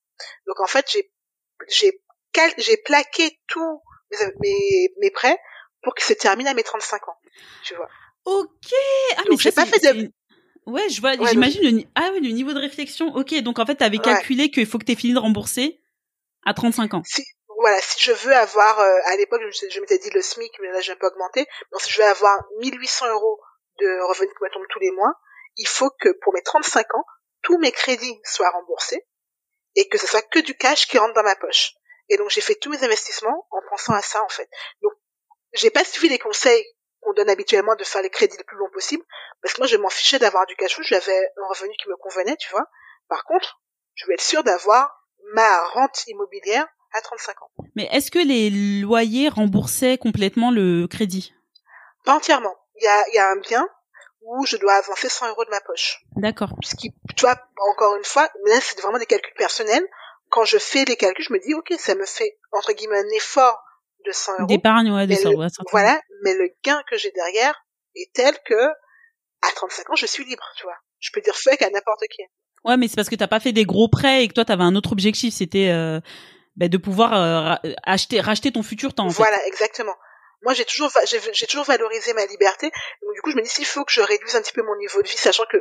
Donc 0.46 0.60
en 0.60 0.66
fait, 0.66 0.86
j'ai 0.90 1.10
j'ai 1.68 2.00
j'ai 2.58 2.76
plaqué 2.76 3.40
tous 3.48 3.82
mes, 4.40 4.94
mes, 5.00 5.10
prêts 5.10 5.38
pour 5.82 5.94
qu'ils 5.94 6.04
se 6.04 6.12
terminent 6.12 6.50
à 6.50 6.54
mes 6.54 6.62
35 6.62 7.08
ans. 7.08 7.16
Tu 7.64 7.74
vois. 7.74 7.88
Ok. 8.24 8.72
Ah, 9.16 9.22
donc 9.24 9.40
j'ai 9.40 9.52
pas 9.52 9.66
fait 9.66 9.80
de 9.80 10.10
Ouais, 10.66 10.86
je 10.90 11.00
vois, 11.00 11.12
j'imagine 11.30 11.78
le, 11.78 11.82
ah 11.94 12.10
oui, 12.12 12.20
le 12.20 12.28
niveau 12.28 12.52
de 12.52 12.58
réflexion. 12.58 13.08
Ok, 13.16 13.34
donc 13.40 13.58
en 13.58 13.64
fait, 13.64 13.76
tu 13.76 13.84
avais 13.84 13.96
calculé 13.96 14.50
qu'il 14.50 14.66
faut 14.66 14.76
que 14.76 14.84
tu 14.84 14.92
aies 14.92 14.96
fini 14.96 15.14
de 15.14 15.18
rembourser 15.18 15.80
à 16.44 16.52
35 16.52 16.92
ans. 16.92 17.02
Si, 17.06 17.24
voilà, 17.58 17.80
si 17.80 17.98
je 18.02 18.12
veux 18.12 18.34
avoir, 18.34 18.78
euh, 18.78 18.98
à 19.06 19.16
l'époque, 19.16 19.40
je, 19.50 19.66
je 19.70 19.80
m'étais 19.80 19.96
dit 19.96 20.10
le 20.10 20.20
SMIC, 20.20 20.52
mais 20.60 20.70
là, 20.70 20.80
j'ai 20.80 20.92
un 20.92 20.96
peu 20.96 21.06
augmenté. 21.06 21.46
Donc, 21.72 21.80
si 21.80 21.90
je 21.90 21.98
veux 22.02 22.06
avoir 22.06 22.38
1800 22.60 23.08
euros 23.08 23.40
de 23.80 24.08
revenus 24.08 24.30
qui 24.36 24.44
me 24.44 24.50
tombent 24.50 24.66
tous 24.68 24.80
les 24.80 24.90
mois, 24.90 25.14
il 25.58 25.68
faut 25.68 25.90
que 26.00 26.10
pour 26.22 26.32
mes 26.32 26.42
35 26.42 26.94
ans, 26.94 27.04
tous 27.42 27.58
mes 27.58 27.72
crédits 27.72 28.20
soient 28.24 28.50
remboursés 28.50 29.06
et 29.74 29.88
que 29.88 29.98
ce 29.98 30.06
soit 30.06 30.22
que 30.22 30.38
du 30.38 30.56
cash 30.56 30.86
qui 30.86 30.98
rentre 30.98 31.14
dans 31.14 31.22
ma 31.22 31.36
poche. 31.36 31.74
Et 32.08 32.16
donc 32.16 32.30
j'ai 32.30 32.40
fait 32.40 32.54
tous 32.54 32.70
mes 32.70 32.82
investissements 32.82 33.46
en 33.50 33.60
pensant 33.68 33.92
à 33.92 34.00
ça 34.00 34.22
en 34.24 34.28
fait. 34.28 34.48
Donc 34.82 34.92
j'ai 35.52 35.70
pas 35.70 35.84
suivi 35.84 36.08
les 36.08 36.18
conseils 36.18 36.64
qu'on 37.00 37.12
donne 37.12 37.30
habituellement 37.30 37.76
de 37.76 37.84
faire 37.84 38.02
les 38.02 38.10
crédits 38.10 38.36
le 38.38 38.44
plus 38.44 38.56
long 38.56 38.70
possible 38.72 39.04
parce 39.42 39.54
que 39.54 39.60
moi 39.60 39.66
je 39.66 39.76
m'en 39.76 39.90
fichais 39.90 40.18
d'avoir 40.18 40.46
du 40.46 40.56
cash 40.56 40.74
flow, 40.74 40.84
j'avais 40.84 41.18
un 41.36 41.48
revenu 41.48 41.74
qui 41.80 41.88
me 41.88 41.96
convenait, 41.96 42.36
tu 42.36 42.50
vois. 42.50 42.66
Par 43.08 43.24
contre, 43.24 43.60
je 43.94 44.06
veux 44.06 44.14
être 44.14 44.20
sûr 44.20 44.42
d'avoir 44.42 45.06
ma 45.34 45.64
rente 45.68 46.06
immobilière 46.06 46.66
à 46.92 47.00
35 47.00 47.42
ans. 47.42 47.50
Mais 47.74 47.88
est-ce 47.92 48.10
que 48.10 48.18
les 48.18 48.50
loyers 48.80 49.28
remboursaient 49.28 49.98
complètement 49.98 50.50
le 50.50 50.86
crédit? 50.86 51.34
Pas 52.04 52.14
entièrement. 52.14 52.56
Il 52.76 52.84
y 52.84 52.88
a, 52.88 53.08
il 53.08 53.14
y 53.14 53.18
a 53.18 53.28
un 53.30 53.36
bien 53.36 53.68
où 54.28 54.44
je 54.44 54.56
dois 54.56 54.74
avancer 54.74 55.08
100 55.08 55.30
euros 55.30 55.44
de 55.44 55.50
ma 55.50 55.60
poche. 55.60 56.00
D'accord. 56.16 56.50
Ce 56.62 56.76
qui, 56.76 56.92
tu 57.16 57.24
vois, 57.24 57.36
encore 57.72 57.96
une 57.96 58.04
fois, 58.04 58.28
là, 58.46 58.58
c'est 58.60 58.80
vraiment 58.80 58.98
des 58.98 59.06
calculs 59.06 59.34
personnels. 59.36 59.86
Quand 60.28 60.44
je 60.44 60.58
fais 60.58 60.84
les 60.84 60.96
calculs, 60.96 61.24
je 61.24 61.32
me 61.32 61.38
dis, 61.38 61.54
ok, 61.54 61.72
ça 61.78 61.94
me 61.94 62.04
fait, 62.04 62.38
entre 62.52 62.72
guillemets, 62.72 62.98
un 62.98 63.16
effort 63.16 63.58
de 64.06 64.12
100 64.12 64.32
euros. 64.32 64.46
D'épargne, 64.46 64.92
ouais, 64.92 65.06
de 65.06 65.14
Voilà, 65.70 66.00
mais 66.22 66.34
le 66.34 66.50
gain 66.62 66.82
que 66.90 66.98
j'ai 66.98 67.10
derrière 67.12 67.54
est 67.96 68.12
tel 68.12 68.34
que, 68.44 68.68
à 69.42 69.50
35 69.54 69.90
ans, 69.90 69.96
je 69.96 70.06
suis 70.06 70.24
libre, 70.24 70.44
tu 70.58 70.64
vois. 70.64 70.76
Je 70.98 71.10
peux 71.12 71.22
dire 71.22 71.34
fuck 71.34 71.62
à 71.62 71.70
n'importe 71.70 72.02
qui. 72.10 72.22
Ouais, 72.64 72.76
mais 72.76 72.88
c'est 72.88 72.96
parce 72.96 73.08
que 73.08 73.14
t'as 73.14 73.28
pas 73.28 73.40
fait 73.40 73.52
des 73.52 73.64
gros 73.64 73.88
prêts 73.88 74.24
et 74.24 74.28
que 74.28 74.34
toi, 74.34 74.44
t'avais 74.44 74.64
un 74.64 74.74
autre 74.74 74.92
objectif, 74.92 75.32
c'était 75.32 75.70
euh, 75.70 76.00
bah, 76.56 76.68
de 76.68 76.76
pouvoir 76.76 77.14
euh, 77.14 77.70
acheter, 77.84 78.20
racheter 78.20 78.52
ton 78.52 78.62
futur 78.62 78.92
temps. 78.92 79.06
En 79.06 79.08
voilà, 79.08 79.38
exactement 79.46 79.94
moi 80.42 80.54
j'ai 80.54 80.64
toujours 80.64 80.90
j'ai 81.32 81.46
toujours 81.46 81.64
valorisé 81.64 82.12
ma 82.14 82.26
liberté. 82.26 82.70
Donc 83.02 83.14
du 83.14 83.20
coup 83.22 83.30
je 83.30 83.36
me 83.36 83.42
dis 83.42 83.48
s'il 83.48 83.66
faut 83.66 83.84
que 83.84 83.92
je 83.92 84.00
réduise 84.00 84.36
un 84.36 84.42
petit 84.42 84.52
peu 84.52 84.62
mon 84.62 84.76
niveau 84.76 85.02
de 85.02 85.08
vie 85.08 85.16
sachant 85.16 85.44
que 85.50 85.56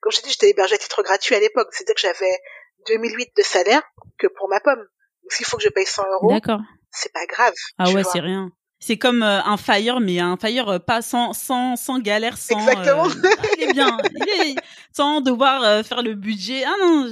comme 0.00 0.12
je 0.12 0.18
t'ai 0.18 0.26
dit 0.26 0.32
j'étais 0.32 0.50
hébergée 0.50 0.76
à 0.76 0.78
titre 0.78 1.02
gratuit 1.02 1.34
à 1.34 1.40
l'époque. 1.40 1.68
C'est 1.72 1.84
à 1.84 1.86
dire 1.86 1.94
que 1.94 2.00
j'avais 2.00 2.38
2008 2.86 3.30
de 3.36 3.42
salaire 3.42 3.82
que 4.18 4.26
pour 4.28 4.48
ma 4.48 4.60
pomme. 4.60 4.78
Donc 5.22 5.32
s'il 5.32 5.46
faut 5.46 5.56
que 5.56 5.62
je 5.62 5.68
paye 5.68 5.86
100 5.86 6.02
euros 6.12 6.32
d'accord. 6.32 6.60
c'est 6.90 7.12
pas 7.12 7.26
grave 7.26 7.54
ah 7.78 7.90
ouais 7.90 8.02
c'est 8.04 8.20
rien. 8.20 8.50
C'est 8.82 8.96
comme 8.96 9.22
euh, 9.22 9.42
un 9.42 9.58
fire 9.58 10.00
mais 10.00 10.20
un 10.20 10.38
fire 10.38 10.68
euh, 10.70 10.78
pas 10.78 11.02
sans 11.02 11.34
sans 11.34 11.76
sans 11.76 11.98
galère 11.98 12.38
sans 12.38 12.58
exactement. 12.58 13.08
euh, 13.08 13.30
il 13.58 13.64
est 13.64 13.72
bien. 13.74 13.98
Il 14.14 14.52
est, 14.52 14.54
sans 14.92 15.20
devoir 15.20 15.84
faire 15.84 16.02
le 16.02 16.14
budget. 16.14 16.64
Ah 16.64 16.74
non 16.80 17.06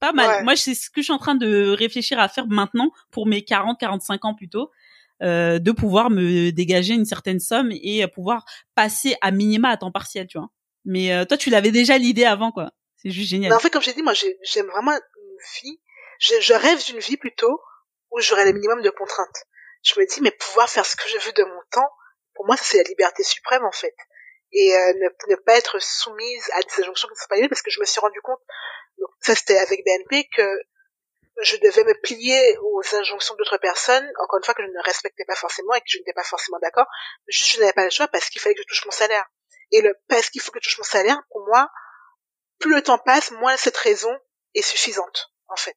pas 0.00 0.12
mal. 0.12 0.44
Moi 0.44 0.54
c'est 0.56 0.74
ce 0.74 0.90
que 0.90 1.00
je 1.00 1.04
suis 1.04 1.12
en 1.12 1.18
train 1.18 1.34
de 1.34 1.70
réfléchir 1.70 2.18
à 2.18 2.28
faire 2.28 2.46
maintenant 2.46 2.90
pour 3.10 3.26
mes 3.26 3.42
40 3.42 3.80
45 3.80 4.24
ans 4.26 4.34
plutôt 4.34 4.70
euh, 5.22 5.58
de 5.58 5.72
pouvoir 5.72 6.10
me 6.10 6.50
dégager 6.50 6.94
une 6.94 7.04
certaine 7.04 7.40
somme 7.40 7.70
et 7.72 8.06
pouvoir 8.08 8.44
passer 8.74 9.16
à 9.20 9.30
minima 9.30 9.70
à 9.70 9.76
temps 9.76 9.92
partiel, 9.92 10.26
tu 10.26 10.38
vois. 10.38 10.48
Mais 10.84 11.12
euh, 11.12 11.24
toi, 11.24 11.36
tu 11.36 11.50
l'avais 11.50 11.70
déjà 11.70 11.98
l'idée 11.98 12.24
avant, 12.24 12.52
quoi. 12.52 12.70
C'est 12.96 13.10
juste 13.10 13.30
génial. 13.30 13.50
Mais 13.50 13.56
en 13.56 13.60
fait, 13.60 13.70
comme 13.70 13.82
j'ai 13.82 13.92
dit, 13.92 14.02
moi, 14.02 14.14
j'aime 14.14 14.66
vraiment 14.66 14.92
une 14.92 15.62
vie. 15.62 15.80
Je, 16.18 16.34
je 16.40 16.54
rêve 16.54 16.84
d'une 16.86 16.98
vie 16.98 17.16
plutôt 17.16 17.60
où 18.10 18.20
j'aurai 18.20 18.44
le 18.44 18.52
minimum 18.52 18.82
de 18.82 18.90
contraintes. 18.90 19.44
Je 19.82 19.98
me 19.98 20.06
dis, 20.06 20.20
mais 20.20 20.30
pouvoir 20.30 20.68
faire 20.68 20.86
ce 20.86 20.96
que 20.96 21.08
je 21.08 21.18
veux 21.18 21.32
de 21.32 21.44
mon 21.44 21.60
temps, 21.70 21.88
pour 22.34 22.46
moi, 22.46 22.56
ça 22.56 22.64
c'est 22.64 22.78
la 22.78 22.84
liberté 22.84 23.22
suprême 23.22 23.64
en 23.64 23.72
fait. 23.72 23.94
Et 24.52 24.74
euh, 24.74 24.92
ne, 24.94 25.30
ne, 25.30 25.36
pas 25.36 25.56
être 25.56 25.80
soumise 25.82 26.50
à 26.52 26.60
des 26.60 26.82
injonctions 26.82 27.08
qui 27.08 27.14
ne 27.14 27.18
sont 27.18 27.42
pas 27.42 27.48
parce 27.48 27.62
que 27.62 27.70
je 27.70 27.80
me 27.80 27.84
suis 27.84 28.00
rendu 28.00 28.20
compte, 28.22 28.40
donc 28.98 29.10
ça 29.20 29.34
c'était 29.34 29.58
avec 29.58 29.84
BNP, 29.84 30.28
que 30.36 30.42
je 31.42 31.56
devais 31.56 31.84
me 31.84 31.94
plier 32.02 32.56
aux 32.62 32.82
injonctions 32.96 33.34
d'autres 33.36 33.58
personnes, 33.58 34.06
encore 34.22 34.38
une 34.38 34.44
fois 34.44 34.54
que 34.54 34.62
je 34.62 34.68
ne 34.68 34.84
respectais 34.84 35.24
pas 35.24 35.34
forcément 35.34 35.74
et 35.74 35.80
que 35.80 35.86
je 35.88 35.98
n'étais 35.98 36.12
pas 36.12 36.24
forcément 36.24 36.58
d'accord, 36.62 36.86
juste 37.26 37.54
je 37.54 37.60
n'avais 37.60 37.72
pas 37.72 37.84
le 37.84 37.90
choix 37.90 38.08
parce 38.08 38.30
qu'il 38.30 38.40
fallait 38.40 38.54
que 38.54 38.62
je 38.62 38.66
touche 38.66 38.84
mon 38.84 38.92
salaire. 38.92 39.24
Et 39.72 39.80
le 39.80 39.94
parce 40.08 40.30
qu'il 40.30 40.40
faut 40.40 40.52
que 40.52 40.58
je 40.62 40.68
touche 40.68 40.78
mon 40.78 40.84
salaire, 40.84 41.20
pour 41.30 41.44
moi, 41.46 41.70
plus 42.58 42.74
le 42.74 42.82
temps 42.82 42.98
passe, 42.98 43.32
moins 43.32 43.56
cette 43.56 43.76
raison 43.76 44.12
est 44.54 44.62
suffisante, 44.62 45.32
en 45.48 45.56
fait. 45.56 45.76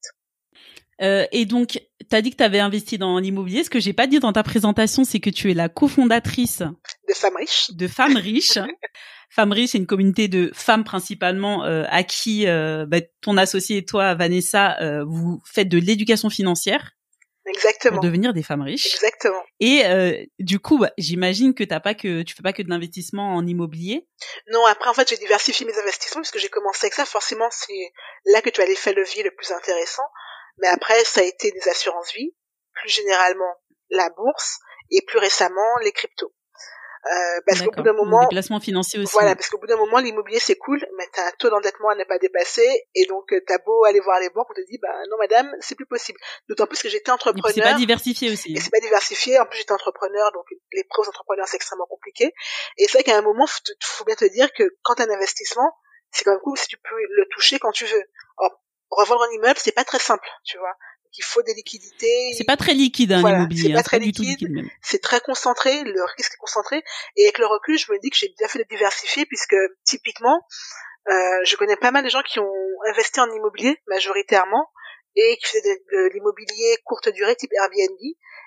Euh, 1.01 1.25
et 1.31 1.45
donc, 1.45 1.79
tu 2.09 2.15
as 2.15 2.21
dit 2.21 2.31
que 2.31 2.37
tu 2.37 2.43
avais 2.43 2.59
investi 2.59 2.97
dans 2.97 3.19
l'immobilier. 3.19 3.63
Ce 3.63 3.69
que 3.69 3.79
j'ai 3.79 3.93
pas 3.93 4.07
dit 4.07 4.19
dans 4.19 4.33
ta 4.33 4.43
présentation, 4.43 5.03
c'est 5.03 5.19
que 5.19 5.29
tu 5.29 5.51
es 5.51 5.53
la 5.53 5.69
cofondatrice 5.69 6.59
de 7.07 7.13
Femmes 7.13 7.37
Riches. 7.37 7.71
De 7.71 7.87
Femmes 7.87 8.17
Riches. 8.17 8.57
Femmes 9.29 9.51
Riches, 9.51 9.71
c'est 9.71 9.77
une 9.77 9.87
communauté 9.87 10.27
de 10.27 10.51
femmes 10.53 10.83
principalement 10.83 11.65
euh, 11.65 11.83
à 11.89 12.03
qui 12.03 12.47
euh, 12.47 12.85
bah, 12.87 12.97
ton 13.21 13.37
associé 13.37 13.77
et 13.77 13.85
toi, 13.85 14.15
Vanessa, 14.15 14.77
euh, 14.81 15.03
vous 15.05 15.41
faites 15.45 15.69
de 15.69 15.77
l'éducation 15.77 16.29
financière. 16.29 16.91
Exactement. 17.47 17.95
Pour 17.95 18.03
devenir 18.03 18.33
des 18.33 18.43
femmes 18.43 18.61
riches. 18.61 18.93
Exactement. 18.93 19.41
Et 19.59 19.85
euh, 19.85 20.21
du 20.39 20.59
coup, 20.59 20.77
bah, 20.77 20.91
j'imagine 20.97 21.53
que 21.53 21.63
t'as 21.63 21.79
pas 21.79 21.93
que 21.93 22.23
tu 22.23 22.35
fais 22.35 22.43
pas 22.43 22.53
que 22.53 22.61
de 22.61 22.69
l'investissement 22.69 23.35
en 23.35 23.45
immobilier. 23.47 24.07
Non, 24.51 24.65
après 24.65 24.89
en 24.89 24.93
fait, 24.93 25.09
j'ai 25.09 25.17
diversifié 25.17 25.65
mes 25.65 25.77
investissements 25.79 26.21
puisque 26.21 26.39
j'ai 26.39 26.49
commencé 26.49 26.85
avec 26.85 26.93
ça. 26.93 27.05
Forcément, 27.05 27.47
c'est 27.51 27.91
là 28.25 28.41
que 28.41 28.49
tu 28.49 28.61
as 28.61 28.65
l'effet 28.65 28.93
levier 28.93 29.23
le 29.23 29.31
plus 29.31 29.51
intéressant. 29.51 30.03
Mais 30.59 30.67
après, 30.67 31.01
ça 31.05 31.21
a 31.21 31.23
été 31.23 31.51
des 31.51 31.69
assurances 31.69 32.11
vie, 32.13 32.33
plus 32.73 32.89
généralement 32.89 33.53
la 33.89 34.09
bourse 34.09 34.59
et 34.91 35.01
plus 35.05 35.19
récemment 35.19 35.77
les 35.83 35.91
cryptos. 35.91 36.33
Euh, 37.05 37.41
parce 37.45 37.61
qu'au 37.61 37.71
bout 37.71 37.83
d'un 37.83 37.93
moment, 37.93 38.21
des 38.21 38.27
placements 38.29 38.59
financiers 38.59 38.99
aussi. 38.99 39.13
Voilà, 39.13 39.35
parce 39.35 39.49
qu'au 39.49 39.59
bout 39.59 39.67
d'un 39.67 39.77
moment, 39.77 39.99
l'immobilier 39.99 40.39
c'est 40.39 40.55
cool, 40.55 40.83
mais 40.97 41.05
t'as 41.13 41.27
un 41.27 41.31
taux 41.37 41.49
d'endettement 41.49 41.89
à 41.89 41.95
ne 41.95 42.03
pas 42.03 42.17
dépasser, 42.17 42.67
et 42.95 43.05
donc 43.05 43.31
euh, 43.33 43.41
t'as 43.45 43.59
beau 43.59 43.83
aller 43.85 43.99
voir 43.99 44.19
les 44.19 44.29
banques, 44.29 44.47
on 44.49 44.53
te 44.53 44.65
dit 44.67 44.77
bah 44.81 44.93
non 45.09 45.17
madame, 45.17 45.49
c'est 45.59 45.75
plus 45.75 45.85
possible. 45.85 46.19
D'autant 46.49 46.65
plus 46.65 46.81
que 46.81 46.89
j'étais 46.89 47.11
entrepreneur. 47.11 47.51
C'est 47.53 47.61
pas 47.61 47.73
diversifié 47.73 48.31
aussi. 48.31 48.53
Et 48.53 48.59
c'est 48.59 48.71
pas 48.71 48.79
diversifié. 48.79 49.39
En 49.39 49.45
plus 49.45 49.59
j'étais 49.59 49.73
entrepreneur, 49.73 50.31
donc 50.33 50.45
les 50.73 50.83
pros 50.83 51.07
entrepreneurs 51.07 51.47
c'est 51.47 51.57
extrêmement 51.57 51.87
compliqué. 51.87 52.33
Et 52.77 52.85
c'est 52.85 52.93
vrai 52.93 53.03
qu'à 53.03 53.17
un 53.17 53.21
moment, 53.21 53.45
faut, 53.47 53.61
faut 53.81 54.05
bien 54.05 54.15
te 54.15 54.25
dire 54.25 54.51
que 54.53 54.63
quand 54.83 54.95
t'as 54.95 55.05
un 55.05 55.11
investissement, 55.11 55.71
c'est 56.11 56.23
quand 56.23 56.31
même 56.31 56.41
cool 56.41 56.57
si 56.57 56.67
tu 56.67 56.77
peux 56.77 56.95
le 56.95 57.25
toucher 57.31 57.59
quand 57.59 57.71
tu 57.71 57.85
veux. 57.85 58.03
Or, 58.37 58.61
revendre 58.89 59.23
un 59.23 59.31
immeuble, 59.35 59.59
c'est 59.59 59.71
pas 59.71 59.83
très 59.83 59.99
simple, 59.99 60.27
tu 60.43 60.57
vois. 60.57 60.75
Il 61.17 61.23
faut 61.23 61.41
des 61.43 61.53
liquidités. 61.53 62.33
C'est 62.37 62.43
pas 62.43 62.57
très 62.57 62.73
liquide 62.73 63.11
un 63.11 63.23
hein, 63.23 63.37
immobilier. 63.37 63.67
C'est 63.67 63.73
pas 63.73 63.79
hein, 63.79 63.83
très 63.83 63.99
liquide. 63.99 64.69
c'est 64.81 65.01
très 65.01 65.19
concentré, 65.21 65.83
le 65.83 66.03
risque 66.17 66.33
est 66.33 66.37
concentré. 66.37 66.83
Et 67.15 67.23
avec 67.23 67.37
le 67.37 67.45
recul, 67.45 67.77
je 67.77 67.91
me 67.91 67.99
dis 67.99 68.09
que 68.09 68.17
j'ai 68.17 68.33
bien 68.37 68.47
fait 68.47 68.59
de 68.59 68.65
diversifier 68.69 69.25
puisque 69.25 69.55
typiquement, 69.83 70.45
euh, 71.09 71.13
je 71.43 71.55
connais 71.55 71.77
pas 71.77 71.91
mal 71.91 72.03
de 72.03 72.09
gens 72.09 72.21
qui 72.21 72.39
ont 72.39 72.53
investi 72.89 73.19
en 73.19 73.29
immobilier 73.31 73.77
majoritairement 73.87 74.69
et 75.15 75.37
qui 75.37 75.45
faisaient 75.45 75.83
de, 75.91 76.09
l'immobilier 76.13 76.77
courte 76.85 77.09
durée 77.09 77.35
type 77.35 77.51
Airbnb 77.53 77.97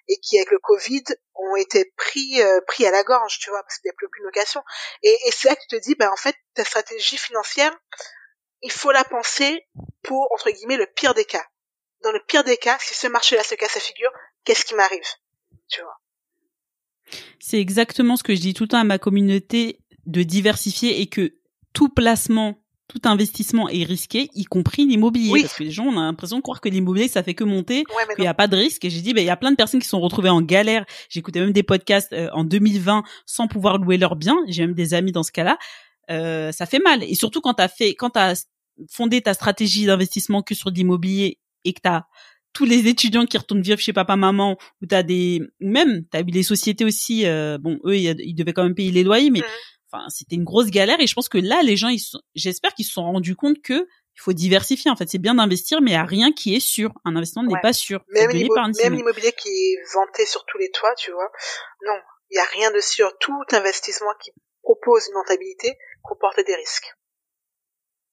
et 0.09 0.17
qui 0.19 0.39
avec 0.39 0.51
le 0.51 0.59
Covid 0.59 1.05
ont 1.35 1.57
été 1.57 1.93
pris 1.97 2.41
euh, 2.43 2.61
pris 2.67 2.87
à 2.87 2.91
la 2.91 3.03
gorge, 3.03 3.39
tu 3.39 3.51
vois, 3.51 3.63
parce 3.63 3.79
qu'il 3.79 3.89
n'y 3.89 3.93
a 3.93 3.97
plus 3.97 4.07
aucune 4.07 4.25
location. 4.25 4.63
Et, 5.03 5.17
et 5.27 5.31
c'est 5.33 5.49
là 5.49 5.57
que 5.57 5.61
tu 5.69 5.77
te 5.77 5.83
dis, 5.83 5.95
ben 5.95 6.11
en 6.11 6.17
fait, 6.17 6.37
ta 6.55 6.65
stratégie 6.65 7.17
financière, 7.17 7.73
il 8.63 8.73
faut 8.73 8.93
la 8.93 9.05
penser 9.05 9.67
pour, 10.03 10.31
entre 10.33 10.51
guillemets, 10.51 10.77
le 10.77 10.87
pire 10.87 11.15
des 11.15 11.25
cas. 11.25 11.45
Dans 12.03 12.13
le 12.13 12.21
pire 12.27 12.45
des 12.45 12.57
cas, 12.57 12.79
si 12.81 12.95
ce 12.95 13.07
marché-là 13.07 13.43
se 13.43 13.55
casse 13.55 13.75
la 13.75 13.81
figure, 13.81 14.11
qu'est-ce 14.45 14.65
qui 14.65 14.75
m'arrive? 14.75 15.01
Tu 15.69 15.81
vois 15.83 16.01
C'est 17.39 17.61
exactement 17.61 18.17
ce 18.17 18.23
que 18.23 18.35
je 18.35 18.41
dis 18.41 18.55
tout 18.55 18.65
le 18.65 18.69
temps 18.69 18.81
à 18.81 18.85
ma 18.85 18.99
communauté, 18.99 19.81
de 20.07 20.23
diversifier 20.23 21.01
et 21.01 21.07
que 21.07 21.35
tout 21.73 21.89
placement, 21.89 22.63
tout 22.89 23.01
investissement 23.05 23.69
est 23.69 23.85
risqué, 23.85 24.31
y 24.35 24.45
compris 24.45 24.87
l'immobilier. 24.87 25.43
Parce 25.43 25.55
que 25.55 25.65
les 25.65 25.71
gens 25.71 25.87
ont 25.87 25.93
l'impression 25.93 26.39
de 26.39 26.43
croire 26.43 26.61
que 26.61 26.69
l'immobilier, 26.69 27.07
ça 27.07 27.23
fait 27.23 27.35
que 27.35 27.45
monter, 27.45 27.85
qu'il 28.17 28.23
n'y 28.23 28.27
a 28.27 28.35
pas 28.35 28.49
de 28.49 28.57
risque. 28.57 28.85
Et 28.85 28.91
j'ai 28.91 29.01
dit, 29.01 29.15
ben, 29.15 29.23
il 29.23 29.27
y 29.27 29.31
a 29.31 29.37
plein 29.37 29.53
de 29.53 29.57
personnes 29.57 29.81
qui 29.81 29.89
sont 29.89 30.01
retrouvées 30.01 30.31
en 30.31 30.43
galère. 30.43 30.85
J'écoutais 31.09 31.41
même 31.41 31.53
des 31.53 31.63
podcasts 31.63 32.13
euh, 32.13 32.29
en 32.33 32.45
2020 32.45 33.05
sans 33.27 33.47
pouvoir 33.47 33.79
louer 33.79 33.97
leurs 33.97 34.17
biens. 34.17 34.39
J'ai 34.49 34.67
même 34.67 34.75
des 34.75 34.95
amis 34.95 35.13
dans 35.13 35.23
ce 35.23 35.33
cas-là. 35.33 35.59
Euh, 36.11 36.51
ça 36.51 36.67
fait 36.67 36.81
mal. 36.81 37.05
Et 37.05 37.15
surtout 37.15 37.41
quand 37.41 37.55
t'as 37.55 37.69
fait, 37.69 37.95
quand 37.95 38.11
t'as 38.11 38.45
fondé 38.89 39.21
ta 39.21 39.35
stratégie 39.35 39.87
d'investissement 39.87 40.43
que 40.43 40.55
sur 40.55 40.71
l'immobilier 40.71 41.39
et 41.65 41.73
que 41.73 41.81
t'as 41.83 42.03
tous 42.53 42.65
les 42.65 42.89
étudiants 42.89 43.27
qui 43.27 43.39
retournent 43.39 43.63
vivre 43.63 43.79
chez 43.79 43.93
papa 43.93 44.17
maman 44.17 44.59
ou 44.83 44.87
t'as 44.87 45.03
des 45.03 45.41
même 45.61 46.05
t'as 46.11 46.21
eu 46.21 46.25
les 46.25 46.43
sociétés 46.43 46.85
aussi 46.85 47.27
euh, 47.27 47.59
bon 47.59 47.79
eux 47.85 47.97
ils, 47.97 48.35
devaient 48.35 48.53
quand 48.53 48.65
même 48.65 48.75
payer 48.75 48.91
les 48.91 49.05
loyers 49.05 49.31
mais 49.31 49.43
enfin 49.91 50.05
c'était 50.09 50.35
une 50.35 50.45
grosse 50.45 50.71
galère 50.71 51.01
et 51.01 51.07
je 51.07 51.15
pense 51.15 51.29
que 51.29 51.39
là 51.39 51.63
les 51.63 51.77
gens 51.77 51.89
ils 51.89 52.03
j'espère 52.35 52.75
qu'ils 52.75 52.87
se 52.87 52.93
sont 52.93 53.05
rendus 53.05 53.37
compte 53.37 53.63
que 53.63 53.87
il 54.17 54.23
faut 54.23 54.33
diversifier 54.35 54.91
en 54.91 54.97
fait. 54.97 55.09
C'est 55.09 55.19
bien 55.19 55.37
d'investir 55.37 55.81
mais 55.81 55.93
il 55.93 55.95
y 55.95 55.97
a 55.97 56.05
rien 56.05 56.31
qui 56.33 56.55
est 56.55 56.61
sûr. 56.61 56.91
Un 57.07 57.17
investissement 57.17 57.45
n'est 57.45 57.61
pas 57.63 57.73
sûr. 57.73 58.05
Même 58.09 58.31
l'immobilier 58.31 59.33
qui 59.33 59.49
est 59.49 59.77
vanté 59.95 60.27
sur 60.27 60.45
tous 60.45 60.59
les 60.59 60.71
toits 60.71 60.95
tu 60.97 61.11
vois. 61.11 61.31
Non 61.87 61.99
il 62.31 62.37
y 62.37 62.39
a 62.39 62.45
rien 62.45 62.71
de 62.71 62.81
sûr. 62.81 63.11
Tout 63.19 63.43
investissement 63.53 64.13
qui 64.23 64.33
propose 64.63 65.09
une 65.09 65.17
rentabilité 65.17 65.77
comporte 66.03 66.45
des 66.45 66.55
risques. 66.55 66.93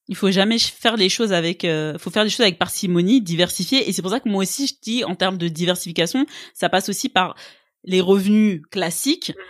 Il 0.07 0.15
faut 0.15 0.31
jamais 0.31 0.57
faire 0.59 0.95
les 0.95 1.09
choses 1.09 1.33
avec, 1.33 1.65
euh, 1.65 1.97
faut 1.97 2.09
faire 2.09 2.23
les 2.23 2.29
choses 2.29 2.41
avec 2.41 2.57
parcimonie, 2.57 3.21
diversifier. 3.21 3.89
Et 3.89 3.93
c'est 3.93 4.01
pour 4.01 4.11
ça 4.11 4.19
que 4.19 4.29
moi 4.29 4.43
aussi 4.43 4.67
je 4.67 4.73
dis 4.81 5.03
en 5.03 5.15
termes 5.15 5.37
de 5.37 5.47
diversification, 5.47 6.25
ça 6.53 6.69
passe 6.69 6.89
aussi 6.89 7.09
par 7.09 7.35
les 7.83 8.01
revenus 8.01 8.61
classiques. 8.71 9.29
Mhm. 9.29 9.43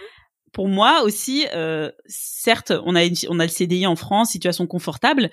Pour 0.54 0.68
moi 0.68 1.04
aussi, 1.04 1.46
euh, 1.54 1.92
certes, 2.08 2.74
on 2.86 2.96
a 2.96 3.02
on 3.30 3.40
a 3.40 3.44
le 3.44 3.52
CDI 3.52 3.86
en 3.86 3.96
France, 3.96 4.32
situation 4.32 4.66
confortable. 4.66 5.30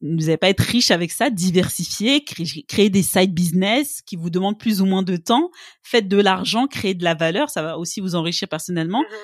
Vous 0.00 0.16
n'allez 0.16 0.36
pas 0.36 0.48
être 0.48 0.60
riche 0.60 0.90
avec 0.90 1.12
ça, 1.12 1.30
diversifier, 1.30 2.24
créer, 2.24 2.90
des 2.90 3.02
side 3.02 3.32
business 3.32 4.02
qui 4.02 4.16
vous 4.16 4.30
demandent 4.30 4.58
plus 4.58 4.80
ou 4.80 4.84
moins 4.84 5.04
de 5.04 5.16
temps, 5.16 5.50
faites 5.82 6.08
de 6.08 6.16
l'argent, 6.16 6.66
créer 6.66 6.94
de 6.94 7.04
la 7.04 7.14
valeur, 7.14 7.50
ça 7.50 7.62
va 7.62 7.78
aussi 7.78 8.00
vous 8.00 8.16
enrichir 8.16 8.48
personnellement. 8.48 9.02
Mhm 9.02 9.16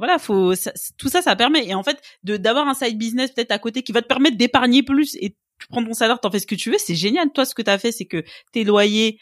voilà, 0.00 0.18
faut 0.18 0.54
tout 0.96 1.08
ça, 1.10 1.20
ça 1.20 1.36
permet. 1.36 1.66
Et 1.66 1.74
en 1.74 1.82
fait, 1.82 2.00
de 2.24 2.38
d'avoir 2.38 2.66
un 2.66 2.74
side 2.74 2.96
business 2.96 3.30
peut-être 3.32 3.52
à 3.52 3.58
côté 3.58 3.82
qui 3.82 3.92
va 3.92 4.00
te 4.00 4.06
permettre 4.06 4.38
d'épargner 4.38 4.82
plus 4.82 5.14
et 5.16 5.36
tu 5.58 5.66
prends 5.68 5.84
ton 5.84 5.92
salaire, 5.92 6.18
t'en 6.18 6.30
fais 6.30 6.38
ce 6.38 6.46
que 6.46 6.54
tu 6.54 6.70
veux, 6.70 6.78
c'est 6.78 6.94
génial. 6.94 7.30
Toi, 7.32 7.44
ce 7.44 7.54
que 7.54 7.60
tu 7.60 7.70
as 7.70 7.78
fait, 7.78 7.92
c'est 7.92 8.06
que 8.06 8.24
tes 8.52 8.64
loyers 8.64 9.18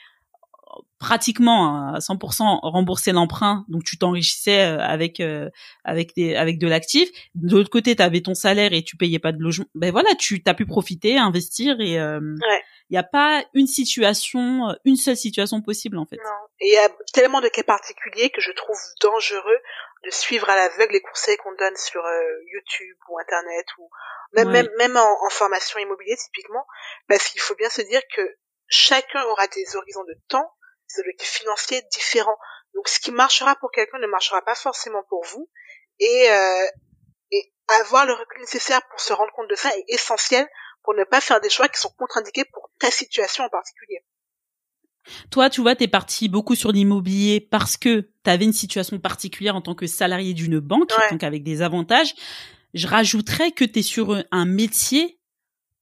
pratiquement 0.99 1.95
à 1.95 1.99
100% 1.99 2.61
rembourser 2.63 3.13
l'emprunt, 3.13 3.65
donc 3.69 3.85
tu 3.85 3.99
t'enrichissais 3.99 4.65
euh, 4.65 4.81
avec 4.81 5.21
euh, 5.21 5.49
avec 5.85 6.15
des 6.15 6.35
avec 6.35 6.59
de 6.59 6.67
l'actif. 6.67 7.09
De 7.35 7.57
l'autre 7.57 7.71
côté, 7.71 7.97
tu 7.97 8.03
avais 8.03 8.21
ton 8.21 8.35
salaire 8.35 8.73
et 8.73 8.83
tu 8.83 8.97
payais 8.97 9.19
pas 9.19 9.33
de 9.33 9.41
logement. 9.41 9.67
Ben 9.75 9.91
voilà, 9.91 10.15
tu 10.17 10.43
as 10.47 10.55
pu 10.55 10.67
profiter, 10.67 11.17
investir 11.17 11.81
et 11.81 11.99
euh, 11.99 12.21
il 12.91 12.95
n'y 12.95 12.99
a 12.99 13.05
pas 13.05 13.45
une 13.55 13.67
situation, 13.67 14.75
une 14.85 14.97
seule 14.97 15.17
situation 15.17 15.61
possible 15.63 15.99
en 15.99 16.07
fait. 16.07 16.17
Non. 16.17 16.49
Et 16.61 16.69
il 16.69 16.73
y 16.73 16.79
a 16.79 16.89
tellement 17.13 17.41
de 17.41 17.49
cas 17.49 17.63
particuliers 17.63 18.31
que 18.31 18.41
je 18.41 18.51
trouve 18.53 18.77
dangereux 19.01 19.59
de 20.05 20.11
suivre 20.11 20.49
à 20.49 20.57
l'aveugle 20.57 20.93
les 20.93 21.03
conseils 21.03 21.37
qu'on 21.39 21.55
donne 21.55 21.77
sur 21.77 22.05
euh, 22.05 22.41
YouTube 22.47 22.97
ou 23.09 23.19
Internet 23.19 23.67
ou 23.79 23.91
même 24.33 24.51
même, 24.51 24.69
même 24.77 24.97
en, 24.97 25.27
en, 25.27 25.31
formation 25.31 25.79
immobilière 25.79 26.19
typiquement, 26.19 26.67
parce 27.09 27.29
qu'il 27.29 27.41
faut 27.41 27.55
bien 27.55 27.71
se 27.71 27.83
dire 27.83 28.03
que 28.15 28.37
chacun 28.67 29.23
aura 29.25 29.47
des 29.49 29.77
horizons 29.77 30.05
de 30.05 30.15
temps, 30.29 30.53
des 30.95 31.01
objectifs 31.01 31.31
financiers 31.31 31.83
différents. 31.93 32.39
Donc 32.75 32.89
ce 32.89 33.01
qui 33.01 33.11
marchera 33.11 33.57
pour 33.57 33.71
quelqu'un 33.71 33.99
ne 33.99 34.07
marchera 34.07 34.43
pas 34.43 34.55
forcément 34.55 35.03
pour 35.09 35.25
vous. 35.25 35.51
Et, 35.99 36.31
euh, 36.31 36.67
et 37.33 37.53
avoir 37.81 38.07
le 38.07 38.13
recul 38.13 38.41
nécessaire 38.41 38.87
pour 38.89 39.01
se 39.01 39.13
rendre 39.13 39.33
compte 39.33 39.49
de 39.49 39.55
ça 39.55 39.71
est 39.77 39.85
essentiel 39.89 40.49
pour 40.83 40.95
ne 40.95 41.05
pas 41.05 41.21
faire 41.21 41.41
des 41.41 41.51
choix 41.51 41.69
qui 41.69 41.81
sont 41.81 41.93
contre-indiqués 41.99 42.45
pour 42.53 42.71
ta 42.79 42.91
situation 42.91 43.45
en 43.45 43.49
particulier. 43.49 44.05
Toi, 45.31 45.51
tu 45.51 45.61
vois, 45.61 45.75
t'es 45.75 45.89
parti 45.89 46.29
beaucoup 46.29 46.55
sur 46.55 46.73
l'immobilier 46.73 47.41
parce 47.41 47.77
que 47.77 48.11
tu 48.25 48.31
avais 48.31 48.45
une 48.45 48.53
situation 48.53 48.99
particulière 48.99 49.57
en 49.57 49.61
tant 49.61 49.75
que 49.75 49.87
salarié 49.87 50.35
d'une 50.35 50.59
banque, 50.59 50.91
donc 51.11 51.23
avec 51.23 51.43
des 51.43 51.63
avantages. 51.63 52.15
Je 52.75 52.87
rajouterais 52.87 53.53
que 53.53 53.65
tu 53.65 53.81
es 53.81 53.83
sur 53.83 54.23
un 54.31 54.45
métier 54.45 55.19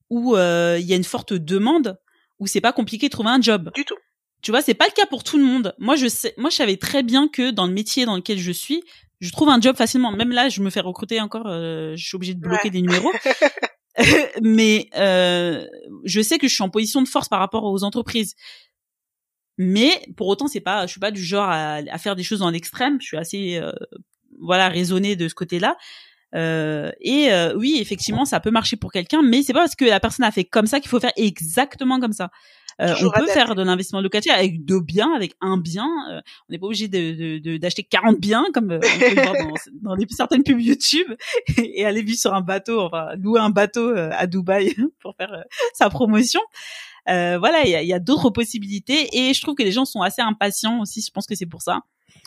où 0.09 0.35
euh, 0.35 0.77
il 0.79 0.85
y 0.85 0.93
a 0.93 0.95
une 0.95 1.03
forte 1.03 1.33
demande, 1.33 1.99
où 2.39 2.47
c'est 2.47 2.61
pas 2.61 2.71
compliqué 2.71 3.07
de 3.07 3.11
trouver 3.11 3.29
un 3.29 3.41
job. 3.41 3.71
Du 3.75 3.83
tout. 3.83 3.97
Tu 4.41 4.51
vois, 4.51 4.61
c'est 4.61 4.73
pas 4.73 4.85
le 4.85 4.93
cas 4.93 5.05
pour 5.05 5.23
tout 5.23 5.37
le 5.37 5.43
monde. 5.43 5.75
Moi, 5.79 5.95
je 5.95 6.07
sais, 6.07 6.33
moi, 6.37 6.49
je 6.49 6.55
savais 6.55 6.77
très 6.77 7.03
bien 7.03 7.27
que 7.27 7.51
dans 7.51 7.67
le 7.67 7.73
métier 7.73 8.05
dans 8.05 8.15
lequel 8.15 8.37
je 8.37 8.51
suis, 8.51 8.83
je 9.19 9.31
trouve 9.31 9.49
un 9.49 9.59
job 9.59 9.75
facilement. 9.75 10.11
Même 10.11 10.31
là, 10.31 10.47
je 10.47 10.61
me 10.61 10.69
fais 10.69 10.79
recruter 10.79 11.19
encore. 11.19 11.47
Euh, 11.47 11.95
je 11.95 12.05
suis 12.05 12.15
obligée 12.15 12.35
de 12.35 12.39
bloquer 12.39 12.69
des 12.69 12.81
numéros. 12.81 13.11
mais 14.41 14.89
euh, 14.95 15.65
je 16.03 16.21
sais 16.21 16.37
que 16.37 16.47
je 16.47 16.53
suis 16.53 16.63
en 16.63 16.69
position 16.69 17.01
de 17.01 17.07
force 17.07 17.29
par 17.29 17.39
rapport 17.39 17.63
aux 17.63 17.83
entreprises 17.83 18.35
Mais 19.57 20.01
pour 20.15 20.27
autant, 20.27 20.47
c'est 20.47 20.61
pas, 20.61 20.85
je 20.85 20.91
suis 20.91 20.99
pas 20.99 21.11
du 21.11 21.23
genre 21.23 21.49
à, 21.49 21.97
faire 21.97 22.15
des 22.15 22.23
choses 22.23 22.41
en 22.41 22.53
extrême. 22.53 22.99
Je 23.01 23.07
suis 23.07 23.17
assez, 23.17 23.57
euh, 23.57 23.71
voilà, 24.39 24.69
raisonnée 24.69 25.15
de 25.15 25.27
ce 25.27 25.33
côté-là. 25.33 25.77
Euh, 26.35 26.91
et 26.99 27.31
euh, 27.31 27.55
oui, 27.55 27.77
effectivement, 27.79 28.25
ça 28.25 28.39
peut 28.39 28.51
marcher 28.51 28.75
pour 28.75 28.91
quelqu'un, 28.91 29.21
mais 29.21 29.43
c'est 29.43 29.53
pas 29.53 29.61
parce 29.61 29.75
que 29.75 29.85
la 29.85 29.99
personne 29.99 30.25
a 30.25 30.31
fait 30.31 30.43
comme 30.43 30.67
ça 30.67 30.79
qu'il 30.79 30.89
faut 30.89 30.99
faire 30.99 31.13
exactement 31.15 31.99
comme 31.99 32.11
ça. 32.11 32.29
Euh, 32.79 32.93
on 33.01 33.09
peut 33.09 33.25
faire 33.25 33.55
de 33.55 33.63
l'investissement 33.63 34.01
locatif 34.01 34.31
avec 34.31 34.63
deux 34.63 34.79
biens, 34.79 35.11
avec 35.15 35.33
un 35.41 35.57
bien. 35.57 35.87
Euh, 36.11 36.21
on 36.47 36.51
n'est 36.51 36.59
pas 36.59 36.67
obligé 36.67 36.87
de, 36.87 37.57
d'acheter 37.57 37.83
40 37.83 38.19
biens 38.19 38.45
comme 38.53 38.71
on 38.71 38.79
peut 38.79 39.15
le 39.15 39.21
voir 39.21 39.33
dans, 39.81 39.95
dans 39.95 40.05
certaines 40.09 40.43
pubs 40.43 40.61
YouTube 40.61 41.07
et, 41.57 41.85
aller 41.85 42.03
vivre 42.03 42.19
sur 42.19 42.35
un 42.35 42.41
bateau, 42.41 42.81
enfin 42.81 43.15
louer 43.15 43.39
un 43.39 43.49
bateau 43.49 43.95
à 43.95 44.27
Dubaï 44.27 44.75
pour 44.99 45.15
faire 45.15 45.43
sa 45.73 45.89
promotion. 45.89 46.41
Euh, 47.09 47.37
voilà, 47.39 47.63
il 47.63 47.69
y 47.69 47.75
a, 47.75 47.83
y 47.83 47.93
a 47.93 47.99
d'autres 47.99 48.29
possibilités 48.29 49.09
et 49.13 49.33
je 49.33 49.41
trouve 49.41 49.55
que 49.55 49.63
les 49.63 49.71
gens 49.71 49.85
sont 49.85 50.01
assez 50.01 50.21
impatients 50.21 50.81
aussi. 50.81 51.01
Je 51.01 51.11
pense 51.11 51.25
que 51.25 51.35
c'est 51.35 51.45
pour 51.45 51.61
ça. 51.61 51.79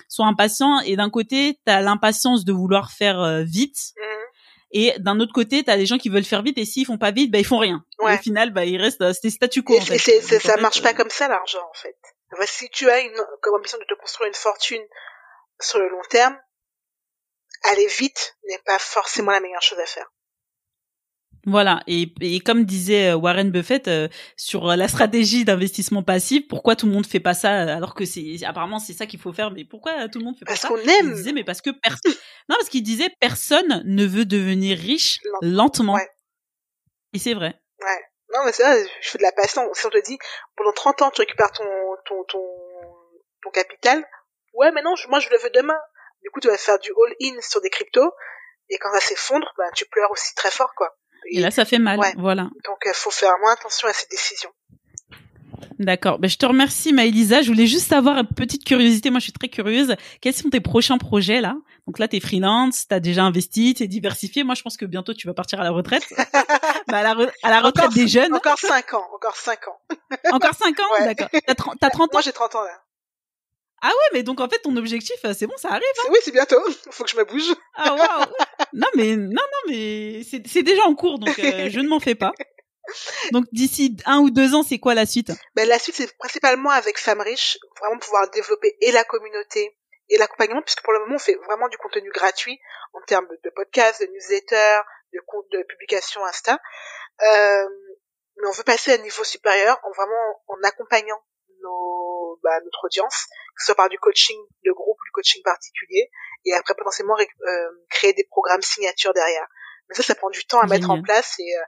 Sont 0.09 0.25
impatients 0.25 0.81
et 0.81 0.97
d'un 0.97 1.11
côté, 1.11 1.59
tu 1.67 1.73
as 1.73 1.81
l'impatience 1.81 2.45
de 2.45 2.53
vouloir 2.53 2.91
faire 2.91 3.21
euh, 3.21 3.43
vite. 3.43 3.93
Mhm. 3.97 4.21
Et 4.73 4.95
d'un 4.99 5.19
autre 5.19 5.33
côté, 5.33 5.65
tu 5.65 5.71
as 5.71 5.77
des 5.77 5.87
gens 5.87 5.99
qui 5.99 6.09
veulent 6.09 6.25
faire 6.25 6.43
vite 6.43 6.57
et 6.57 6.65
s'ils 6.65 6.87
font 6.87 6.99
pas 6.99 7.11
vite, 7.11 7.31
bah 7.31 7.39
ils 7.39 7.45
font 7.45 7.59
rien. 7.59 7.85
au 7.99 8.09
final, 8.19 8.53
bah 8.53 8.65
ils 8.65 8.81
restent 8.81 9.13
c'est 9.13 9.31
statu 9.31 9.63
quo. 9.63 9.75
Et 9.75 9.81
en 9.81 9.85
fait. 9.85 9.99
ça 9.99 10.57
marche 10.59 10.81
pas 10.83 10.91
euh, 10.91 10.95
comme 10.95 11.11
ça 11.11 11.29
l'argent 11.29 11.67
en 11.69 11.75
fait. 11.75 11.97
si 12.47 12.69
tu 12.71 12.89
as 12.89 13.01
une 13.01 13.17
comme 13.43 13.57
ambition 13.57 13.79
de 13.79 13.85
te 13.85 14.01
construire 14.01 14.29
une 14.29 14.35
fortune 14.35 14.83
sur 15.61 15.81
le 15.81 15.89
long 15.89 16.03
terme, 16.09 16.39
aller 17.73 17.87
vite 17.99 18.37
n'est 18.49 18.61
pas 18.65 18.79
forcément 18.79 19.33
la 19.33 19.41
meilleure 19.41 19.63
chose 19.63 19.79
à 19.79 19.87
faire. 19.87 20.07
Voilà, 21.47 21.81
et, 21.87 22.13
et, 22.21 22.41
comme 22.41 22.65
disait 22.65 23.11
euh, 23.11 23.17
Warren 23.17 23.51
Buffett 23.51 23.89
euh, 23.89 24.09
sur 24.37 24.67
la 24.67 24.89
stratégie 24.89 25.45
d'investissement 25.45 26.03
passif, 26.03 26.47
pourquoi 26.49 26.77
tout 26.77 26.87
le 26.87 26.93
monde 26.93 27.07
fait 27.07 27.21
pas 27.21 27.33
ça 27.33 27.75
alors 27.75 27.95
que 27.95 28.05
c'est 28.05 28.45
apparemment 28.45 28.79
c'est 28.79 28.93
ça 28.93 29.07
qu'il 29.07 29.19
faut 29.19 29.33
faire, 29.33 29.51
mais 29.51 29.65
pourquoi 29.65 30.09
tout 30.09 30.19
le 30.19 30.27
monde 30.27 30.37
fait 30.39 30.45
pas 30.45 30.57
ça? 30.57 30.69
Parce 30.69 30.83
qu'on 30.83 30.89
aime. 30.89 31.11
Il 31.11 31.15
disait 31.15 31.33
mais 31.33 31.45
parce 31.45 31.63
que 31.63 31.71
personne. 31.71 32.13
non, 32.49 32.57
parce 32.57 32.69
qu'il 32.69 32.83
disait 32.83 33.09
personne 33.21 33.83
ne 33.87 34.05
veut 34.05 34.27
devenir 34.27 34.77
riche 34.77 35.21
lentement. 35.41 35.99
Et 37.13 37.19
c'est 37.19 37.35
vrai. 37.35 37.59
Ouais. 37.81 38.05
Non, 38.33 38.45
mais 38.45 38.53
c'est 38.53 38.63
vrai, 38.63 38.85
je 39.01 39.09
fais 39.09 39.19
de 39.19 39.23
la 39.23 39.33
passion. 39.33 39.69
Si 39.73 39.87
on 39.87 39.91
te 39.91 40.05
dit 40.05 40.19
pendant 40.57 40.73
30 40.73 41.03
ans 41.03 41.11
tu 41.11 41.23
récupères 41.23 41.53
ton 41.53 41.65
ton 42.07 42.23
ton 42.25 42.47
ton 43.43 43.51
capital, 43.51 44.05
ouais, 44.55 44.71
mais 44.73 44.83
non, 44.83 44.95
moi 45.09 45.21
je 45.21 45.31
le 45.31 45.39
veux 45.39 45.51
demain. 45.51 45.79
Du 46.23 46.31
coup, 46.31 46.41
tu 46.41 46.49
vas 46.49 46.59
faire 46.59 46.79
du 46.79 46.91
all-in 46.91 47.41
sur 47.41 47.63
des 47.63 47.71
cryptos 47.71 48.13
et 48.69 48.79
quand 48.79 48.93
ça 48.93 49.01
s'effondre, 49.01 49.51
ben 49.59 49.71
tu 49.75 49.87
pleures 49.87 50.11
aussi 50.11 50.35
très 50.35 50.51
fort 50.51 50.75
quoi. 50.77 50.95
Et, 51.31 51.41
là, 51.41 51.51
ça 51.51 51.65
fait 51.65 51.79
mal. 51.79 52.01
Voilà. 52.17 52.45
Donc, 52.65 52.79
il 52.85 52.93
faut 52.95 53.11
faire 53.11 53.35
moins 53.41 53.53
attention 53.53 53.89
à 53.89 53.93
ces 53.93 54.07
décisions. 54.11 54.51
D'accord. 55.79 56.19
Ben, 56.19 56.29
je 56.29 56.37
te 56.37 56.45
remercie, 56.45 56.93
Maëlisa. 56.93 57.43
Je 57.43 57.49
voulais 57.49 57.67
juste 57.67 57.89
savoir, 57.89 58.19
une 58.19 58.27
petite 58.27 58.65
curiosité. 58.65 59.11
Moi, 59.11 59.19
je 59.19 59.25
suis 59.25 59.33
très 59.33 59.49
curieuse. 59.49 59.97
Quels 60.21 60.35
sont 60.35 60.51
tes 60.51 60.61
prochains 60.61 60.99
projets, 60.99 61.41
là? 61.41 61.57
Donc 61.87 61.99
là, 61.99 62.07
t'es 62.07 62.21
freelance, 62.21 62.87
t'as 62.87 63.01
déjà 63.01 63.25
investi, 63.25 63.75
t'es 63.75 63.87
diversifié. 63.87 64.45
Moi, 64.45 64.55
je 64.55 64.63
pense 64.63 64.77
que 64.77 64.85
bientôt, 64.85 65.15
tu 65.15 65.27
vas 65.27 65.35
partir 65.35 65.61
à 65.61 65.65
la 65.65 65.71
retraite. 65.71 66.05
bah, 66.89 66.99
à, 66.99 67.03
la 67.03 67.17
à 67.43 67.51
la 67.51 67.61
retraite 67.61 67.93
des 67.95 68.09
jeunes. 68.09 68.35
Encore 68.35 68.59
5 68.59 68.95
ans. 68.95 69.07
Encore 69.15 69.37
5 69.37 69.69
ans. 69.69 69.81
encore 70.33 70.55
5 70.55 70.81
ans? 70.81 71.05
D'accord. 71.05 71.29
T'as 71.47 71.55
30 71.55 71.85
ans? 71.95 72.09
Moi, 72.13 72.23
j'ai 72.23 72.33
30 72.33 72.55
ans, 72.57 72.63
là. 72.63 72.81
Ah 73.83 73.89
ouais, 73.89 74.11
mais 74.13 74.23
donc 74.23 74.41
en 74.41 74.49
fait 74.49 74.59
ton 74.59 74.77
objectif, 74.77 75.17
euh, 75.25 75.33
c'est 75.37 75.47
bon, 75.47 75.57
ça 75.57 75.71
arrive. 75.71 75.83
Hein 76.01 76.09
oui, 76.11 76.19
c'est 76.23 76.33
bientôt. 76.33 76.61
Faut 76.91 77.05
que 77.05 77.11
je 77.11 77.17
me 77.17 77.25
bouge. 77.25 77.55
Ah 77.75 77.95
waouh. 77.95 78.27
non 78.75 78.89
mais 78.95 79.17
non 79.17 79.31
non 79.31 79.69
mais 79.69 80.23
c'est 80.25 80.63
déjà 80.63 80.85
en 80.85 80.95
cours, 80.95 81.19
donc 81.19 81.39
euh, 81.39 81.69
je 81.71 81.81
ne 81.81 81.89
m'en 81.89 82.01
fais 82.01 82.15
pas. 82.15 82.33
Donc 83.33 83.45
d'ici 83.53 83.97
un 84.07 84.19
ou 84.21 84.31
deux 84.31 84.55
ans, 84.55 84.63
c'est 84.63 84.79
quoi 84.79 84.95
la 84.95 85.07
suite? 85.07 85.33
Ben 85.55 85.69
la 85.69 85.79
suite, 85.79 85.95
c'est 85.97 86.17
principalement 86.19 86.71
avec 86.71 86.99
Femmes 86.99 87.21
Riches, 87.21 87.59
vraiment 87.81 87.99
pouvoir 87.99 88.29
développer 88.31 88.77
et 88.81 88.93
la 88.93 89.05
communauté 89.05 89.77
et 90.09 90.19
l'accompagnement, 90.19 90.63
puisque 90.63 90.83
pour 90.83 90.93
le 90.93 91.01
moment 91.01 91.15
on 91.15 91.19
fait 91.19 91.39
vraiment 91.47 91.69
du 91.69 91.79
contenu 91.79 92.11
gratuit 92.11 92.59
en 92.93 93.01
termes 93.07 93.29
de 93.29 93.51
podcasts, 93.51 94.01
de 94.01 94.07
newsletters, 94.07 94.81
de 95.13 95.21
comptes 95.27 95.51
de 95.53 95.63
publications 95.63 96.25
Insta. 96.25 96.59
Euh, 97.23 97.69
mais 98.37 98.49
on 98.49 98.53
veut 98.53 98.65
passer 98.65 98.93
à 98.93 98.95
un 98.95 98.99
niveau 98.99 99.25
supérieur 99.25 99.79
en 99.85 99.93
vraiment 99.93 100.43
en 100.49 100.57
accompagnant 100.65 101.21
nos, 101.63 102.20
bah, 102.43 102.59
notre 102.65 102.85
audience, 102.85 103.27
que 103.55 103.63
ce 103.63 103.67
soit 103.67 103.75
par 103.75 103.89
du 103.89 103.99
coaching 103.99 104.39
de 104.65 104.73
groupe 104.73 104.97
ou 105.01 105.05
du 105.05 105.13
coaching 105.13 105.43
particulier, 105.43 106.11
et 106.45 106.55
après 106.55 106.75
potentiellement 106.75 107.17
euh, 107.19 107.71
créer 107.91 108.13
des 108.13 108.27
programmes 108.31 108.63
signatures 108.63 109.13
derrière. 109.13 109.47
Mais 109.89 109.95
ça, 109.95 110.03
ça 110.03 110.15
prend 110.15 110.31
du 110.31 110.45
temps 110.45 110.61
à 110.61 110.67
mettre 110.67 110.91
en 110.91 111.03
place 111.03 111.35
et 111.39 111.57
euh, 111.57 111.63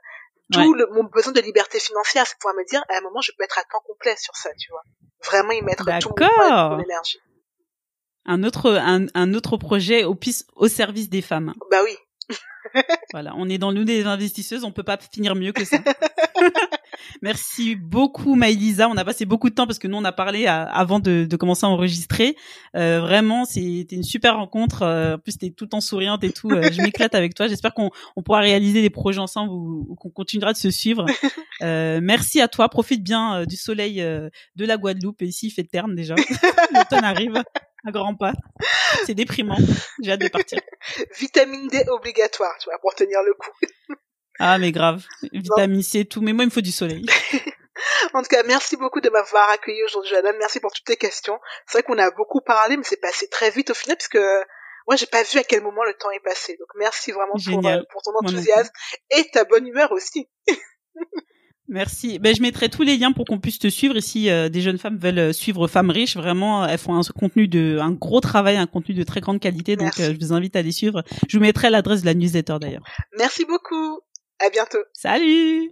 tout 0.53 0.73
le, 0.73 0.87
mon 0.91 1.03
besoin 1.03 1.33
de 1.33 1.41
liberté 1.41 1.79
financière, 1.79 2.25
c'est 2.27 2.37
pouvoir 2.37 2.55
me 2.55 2.65
dire 2.65 2.83
à 2.89 2.97
un 2.97 3.01
moment 3.01 3.21
je 3.21 3.31
peux 3.37 3.43
être 3.43 3.57
à 3.57 3.63
temps 3.63 3.81
complet 3.85 4.15
sur 4.17 4.35
ça, 4.35 4.49
tu 4.59 4.71
vois. 4.71 4.83
Vraiment 5.25 5.51
y 5.51 5.61
mettre 5.61 5.85
tout 5.99 6.13
mon 6.19 6.79
énergie. 6.79 7.19
Un 8.25 8.43
autre 8.43 8.71
un, 8.71 9.07
un 9.13 9.33
autre 9.33 9.57
projet 9.57 10.05
au, 10.05 10.17
au 10.55 10.67
service 10.67 11.09
des 11.09 11.21
femmes. 11.21 11.53
Bah 11.69 11.81
oui, 11.83 11.97
voilà, 13.11 13.33
on 13.37 13.49
est 13.49 13.57
dans 13.57 13.71
l'une 13.71 13.85
des 13.85 14.05
investisseuses, 14.05 14.63
on 14.63 14.71
peut 14.71 14.83
pas 14.83 14.97
finir 15.11 15.35
mieux 15.35 15.51
que 15.51 15.65
ça. 15.65 15.77
Merci 17.21 17.75
beaucoup 17.75 18.35
Maïlisa, 18.35 18.89
on 18.89 18.97
a 18.97 19.05
passé 19.05 19.25
beaucoup 19.25 19.49
de 19.49 19.55
temps 19.55 19.65
parce 19.65 19.79
que 19.79 19.87
nous 19.87 19.97
on 19.97 20.03
a 20.03 20.11
parlé 20.11 20.47
avant 20.47 20.99
de, 20.99 21.27
commencer 21.35 21.65
à 21.65 21.69
enregistrer. 21.69 22.35
Euh, 22.75 22.99
vraiment, 22.99 23.45
c'était 23.45 23.95
une 23.95 24.03
super 24.03 24.37
rencontre. 24.37 24.83
Euh, 24.83 25.15
en 25.15 25.19
plus, 25.19 25.37
t'es 25.37 25.49
tout 25.49 25.73
en 25.75 25.81
souriante 25.81 26.23
et 26.23 26.31
tout. 26.31 26.49
Euh, 26.51 26.71
je 26.71 26.81
m'éclate 26.81 27.15
avec 27.15 27.33
toi. 27.33 27.47
J'espère 27.47 27.73
qu'on 27.73 27.91
pourra 28.23 28.39
réaliser 28.39 28.81
des 28.81 28.89
projets 28.89 29.19
ensemble 29.19 29.51
ou, 29.51 29.95
qu'on 29.99 30.09
continuera 30.09 30.53
de 30.53 30.57
se 30.57 30.71
suivre. 30.71 31.05
merci 31.61 32.41
à 32.41 32.47
toi. 32.47 32.69
Profite 32.69 33.03
bien 33.03 33.45
du 33.45 33.55
soleil 33.55 33.95
de 33.97 34.65
la 34.65 34.77
Guadeloupe. 34.77 35.21
Et 35.21 35.25
ici, 35.25 35.47
il 35.47 35.51
fait 35.51 35.63
terme 35.63 35.95
déjà. 35.95 36.15
L'automne 36.73 37.03
arrive 37.03 37.43
à 37.85 37.91
grands 37.91 38.15
pas. 38.15 38.33
C'est 39.05 39.13
déprimant. 39.13 39.57
J'ai 40.01 40.11
hâte 40.11 40.21
de 40.21 40.27
partir. 40.27 40.59
Vitamine 41.19 41.67
D 41.67 41.83
obligatoire, 41.89 42.55
tu 42.59 42.69
vois, 42.69 42.79
pour 42.79 42.95
tenir 42.95 43.21
le 43.23 43.33
coup. 43.33 43.51
ah, 44.39 44.57
mais 44.57 44.71
grave. 44.71 45.03
Vitamine 45.31 45.83
C 45.83 45.99
et 45.99 46.05
tout. 46.05 46.21
Mais 46.21 46.33
moi, 46.33 46.43
il 46.43 46.47
me 46.47 46.51
faut 46.51 46.61
du 46.61 46.71
soleil. 46.71 47.05
en 48.13 48.21
tout 48.21 48.29
cas, 48.29 48.43
merci 48.43 48.77
beaucoup 48.77 49.01
de 49.01 49.09
m'avoir 49.09 49.49
accueilli 49.49 49.83
aujourd'hui, 49.83 50.11
Jadam. 50.11 50.35
Merci 50.39 50.59
pour 50.59 50.71
toutes 50.71 50.85
tes 50.85 50.97
questions. 50.97 51.39
C'est 51.67 51.79
vrai 51.79 51.83
qu'on 51.83 51.97
a 51.97 52.11
beaucoup 52.11 52.41
parlé, 52.41 52.77
mais 52.77 52.83
c'est 52.83 53.01
passé 53.01 53.27
très 53.27 53.49
vite 53.49 53.69
au 53.71 53.73
final, 53.73 53.97
puisque 53.97 54.23
moi, 54.87 54.95
j'ai 54.95 55.05
pas 55.05 55.23
vu 55.23 55.39
à 55.39 55.43
quel 55.43 55.61
moment 55.61 55.83
le 55.83 55.93
temps 55.93 56.11
est 56.11 56.23
passé. 56.23 56.55
Donc, 56.57 56.67
merci 56.75 57.11
vraiment 57.11 57.33
pour, 57.33 57.67
euh, 57.67 57.81
pour 57.91 58.01
ton 58.01 58.11
enthousiasme 58.15 58.71
et 59.11 59.29
ta 59.31 59.43
bonne 59.45 59.67
humeur 59.67 59.91
aussi. 59.91 60.29
Merci. 61.69 62.19
Ben, 62.19 62.35
je 62.35 62.41
mettrai 62.41 62.69
tous 62.69 62.83
les 62.83 62.97
liens 62.97 63.13
pour 63.13 63.25
qu'on 63.25 63.39
puisse 63.39 63.59
te 63.59 63.69
suivre. 63.69 63.95
Et 63.95 64.01
si 64.01 64.29
euh, 64.29 64.49
des 64.49 64.61
jeunes 64.61 64.77
femmes 64.77 64.97
veulent 64.97 65.19
euh, 65.19 65.33
suivre 65.33 65.67
Femmes 65.67 65.89
Riches, 65.89 66.17
vraiment, 66.17 66.65
elles 66.65 66.77
font 66.77 66.95
un 66.95 67.01
contenu 67.03 67.47
de, 67.47 67.77
un 67.79 67.91
gros 67.91 68.19
travail, 68.19 68.57
un 68.57 68.67
contenu 68.67 68.93
de 68.93 69.03
très 69.03 69.21
grande 69.21 69.39
qualité. 69.39 69.75
Donc, 69.75 69.99
euh, 69.99 70.13
je 70.13 70.19
vous 70.19 70.33
invite 70.33 70.55
à 70.55 70.61
les 70.61 70.73
suivre. 70.73 71.03
Je 71.29 71.37
vous 71.37 71.43
mettrai 71.43 71.69
l'adresse 71.69 72.01
de 72.01 72.05
la 72.05 72.13
newsletter 72.13 72.57
d'ailleurs. 72.59 72.83
Merci 73.17 73.45
beaucoup. 73.45 74.01
À 74.39 74.49
bientôt. 74.49 74.79
Salut. 74.93 75.71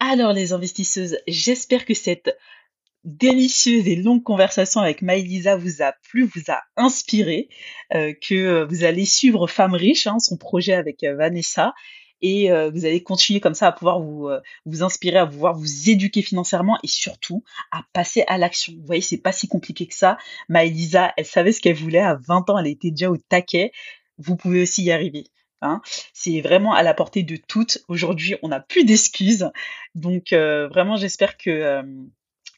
Alors, 0.00 0.32
les 0.32 0.52
investisseuses, 0.52 1.16
j'espère 1.28 1.84
que 1.84 1.94
cette 1.94 2.36
délicieuse 3.04 3.86
et 3.86 3.96
longue 3.96 4.22
conversation 4.22 4.80
avec 4.80 5.02
Maëlisa 5.02 5.56
vous 5.56 5.82
a 5.82 5.92
plu, 6.08 6.24
vous 6.24 6.52
a 6.52 6.60
inspiré, 6.76 7.48
que 7.90 8.64
vous 8.64 8.84
allez 8.84 9.04
suivre 9.06 9.48
Femmes 9.48 9.74
Riches, 9.74 10.06
hein, 10.06 10.18
son 10.20 10.36
projet 10.36 10.72
avec 10.72 11.02
Vanessa, 11.02 11.72
et 12.22 12.50
euh, 12.50 12.70
vous 12.70 12.86
allez 12.86 13.02
continuer 13.02 13.40
comme 13.40 13.54
ça 13.54 13.66
à 13.66 13.72
pouvoir 13.72 14.00
vous, 14.00 14.28
euh, 14.28 14.40
vous 14.64 14.82
inspirer, 14.82 15.18
à 15.18 15.26
pouvoir 15.26 15.54
vous 15.54 15.90
éduquer 15.90 16.22
financièrement 16.22 16.78
et 16.82 16.88
surtout 16.88 17.44
à 17.70 17.82
passer 17.92 18.24
à 18.28 18.38
l'action. 18.38 18.72
Vous 18.78 18.86
voyez, 18.86 19.02
c'est 19.02 19.18
pas 19.18 19.32
si 19.32 19.48
compliqué 19.48 19.86
que 19.86 19.94
ça. 19.94 20.16
Maëlisa, 20.48 21.12
elle 21.16 21.26
savait 21.26 21.52
ce 21.52 21.60
qu'elle 21.60 21.76
voulait 21.76 21.98
à 21.98 22.14
20 22.14 22.50
ans, 22.50 22.58
elle 22.58 22.68
était 22.68 22.90
déjà 22.90 23.10
au 23.10 23.16
taquet. 23.16 23.72
Vous 24.18 24.36
pouvez 24.36 24.62
aussi 24.62 24.84
y 24.84 24.92
arriver. 24.92 25.24
Hein. 25.60 25.80
C'est 26.12 26.40
vraiment 26.40 26.74
à 26.74 26.82
la 26.82 26.94
portée 26.94 27.22
de 27.22 27.36
toutes. 27.36 27.78
Aujourd'hui, 27.88 28.36
on 28.42 28.48
n'a 28.48 28.60
plus 28.60 28.84
d'excuses. 28.84 29.50
Donc 29.94 30.32
euh, 30.32 30.68
vraiment, 30.68 30.96
j'espère 30.96 31.36
que 31.36 31.82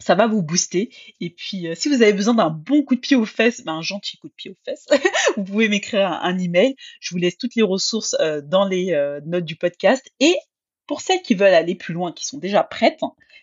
ça 0.00 0.14
va 0.14 0.26
vous 0.26 0.42
booster. 0.42 0.90
Et 1.20 1.30
puis, 1.30 1.68
euh, 1.68 1.74
si 1.74 1.88
vous 1.88 2.02
avez 2.02 2.12
besoin 2.12 2.34
d'un 2.34 2.50
bon 2.50 2.82
coup 2.82 2.94
de 2.94 3.00
pied 3.00 3.16
aux 3.16 3.24
fesses, 3.24 3.62
ben, 3.64 3.74
un 3.74 3.82
gentil 3.82 4.18
coup 4.18 4.28
de 4.28 4.34
pied 4.34 4.50
aux 4.50 4.58
fesses, 4.64 4.86
vous 5.36 5.44
pouvez 5.44 5.68
m'écrire 5.68 6.12
un, 6.12 6.38
email. 6.38 6.76
Je 7.00 7.10
vous 7.14 7.18
laisse 7.18 7.38
toutes 7.38 7.54
les 7.54 7.62
ressources 7.62 8.16
euh, 8.20 8.40
dans 8.42 8.66
les 8.66 8.92
euh, 8.92 9.20
notes 9.24 9.44
du 9.44 9.56
podcast. 9.56 10.10
Et 10.20 10.36
pour 10.86 11.00
celles 11.00 11.22
qui 11.22 11.34
veulent 11.34 11.54
aller 11.54 11.74
plus 11.74 11.94
loin, 11.94 12.12
qui 12.12 12.26
sont 12.26 12.38
déjà 12.38 12.62
prêtes, 12.62 13.00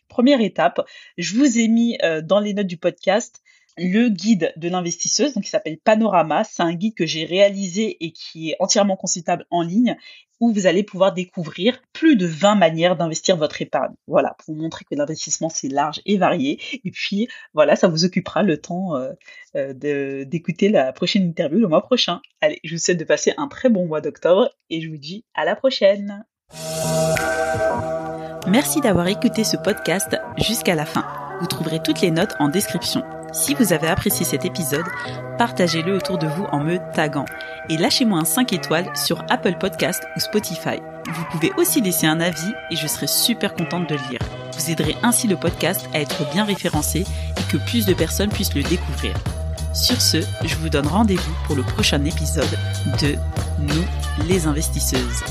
première 0.08 0.42
étape, 0.42 0.86
je 1.18 1.36
vous 1.36 1.58
ai 1.58 1.68
mis 1.68 1.98
dans 2.24 2.40
les 2.40 2.54
notes 2.54 2.68
du 2.68 2.78
podcast 2.78 3.42
le 3.78 4.10
guide 4.10 4.54
de 4.58 4.70
l'investisseuse, 4.70 5.34
donc 5.34 5.44
qui 5.44 5.50
s'appelle 5.50 5.80
Panorama. 5.80 6.44
C'est 6.44 6.62
un 6.62 6.74
guide 6.74 6.94
que 6.94 7.06
j'ai 7.06 7.26
réalisé 7.26 7.98
et 8.04 8.12
qui 8.12 8.52
est 8.52 8.56
entièrement 8.60 8.96
consultable 8.96 9.46
en 9.50 9.62
ligne, 9.62 9.98
où 10.42 10.52
vous 10.52 10.68
allez 10.68 10.84
pouvoir 10.84 11.14
découvrir 11.14 11.82
plus 11.94 12.18
de 12.18 12.26
20 12.26 12.56
manières 12.56 12.98
d'investir 12.98 13.38
votre 13.38 13.62
épargne. 13.62 13.94
Voilà, 14.08 14.36
pour 14.40 14.54
vous 14.54 14.62
montrer 14.62 14.84
que 14.84 14.96
l'investissement 14.96 15.48
c'est 15.48 15.70
large 15.70 16.02
et 16.06 16.18
varié. 16.18 16.60
Et 16.84 16.92
puis 16.92 17.30
voilà, 17.54 17.78
ça 17.78 17.88
vous 17.88 18.04
occupera 18.04 18.44
le 18.44 18.60
temps 18.60 18.98
euh, 18.98 19.14
euh, 19.56 20.26
d'écouter 20.26 20.68
la 20.68 20.92
prochaine 20.92 21.24
interview 21.24 21.60
le 21.60 21.68
mois 21.68 21.84
prochain. 21.84 22.20
Allez, 22.42 22.60
je 22.64 22.76
vous 22.76 22.82
souhaite 22.82 23.00
de 23.00 23.06
passer 23.06 23.34
un 23.38 23.48
très 23.48 23.70
bon 23.70 23.86
mois 23.86 24.02
d'octobre 24.02 24.50
et 24.70 24.82
je 24.82 24.90
vous 24.90 24.98
dis 24.98 25.24
à 25.34 25.46
la 25.46 25.56
prochaine. 25.56 26.26
Merci 28.48 28.82
d'avoir 28.82 29.08
écouté 29.08 29.44
ce 29.44 29.56
podcast 29.56 30.18
jusqu'à 30.38 30.76
la 30.76 30.86
fin. 30.86 31.06
Vous 31.40 31.48
trouverez 31.48 31.82
toutes 31.82 32.02
les 32.02 32.12
notes 32.12 32.36
en 32.40 32.50
description. 32.50 33.04
Si 33.34 33.54
vous 33.54 33.72
avez 33.72 33.88
apprécié 33.88 34.26
cet 34.26 34.44
épisode, 34.44 34.86
partagez-le 35.38 35.96
autour 35.96 36.18
de 36.18 36.28
vous 36.28 36.44
en 36.52 36.60
me 36.60 36.80
taguant 36.94 37.26
et 37.70 37.78
lâchez-moi 37.78 38.20
un 38.20 38.26
5 38.26 38.52
étoiles 38.52 38.92
sur 38.96 39.24
Apple 39.30 39.56
Podcast 39.58 40.04
ou 40.18 40.20
Spotify. 40.20 40.82
Vous 41.10 41.24
pouvez 41.32 41.52
aussi 41.58 41.80
laisser 41.80 42.08
un 42.08 42.20
avis 42.20 42.54
et 42.70 42.76
je 42.76 42.88
serai 42.88 43.08
super 43.08 43.54
contente 43.54 43.88
de 43.88 43.96
le 43.96 44.02
lire. 44.10 44.20
Vous 44.58 44.70
aiderez 44.70 44.98
ainsi 45.02 45.28
le 45.28 45.38
podcast 45.38 45.88
à 45.94 46.02
être 46.02 46.30
bien 46.32 46.44
référencé 46.44 47.06
et 47.38 47.52
que 47.52 47.58
plus 47.58 47.86
de 47.86 47.94
personnes 47.94 48.30
puissent 48.30 48.56
le 48.56 48.64
découvrir. 48.64 49.14
Sur 49.74 50.02
ce, 50.02 50.18
je 50.44 50.56
vous 50.56 50.70
donne 50.70 50.88
rendez-vous 50.88 51.34
pour 51.46 51.56
le 51.56 51.64
prochain 51.64 52.04
épisode 52.04 52.58
de 53.02 53.16
Nous 53.60 54.28
les 54.28 54.46
investisseuses. 54.46 55.24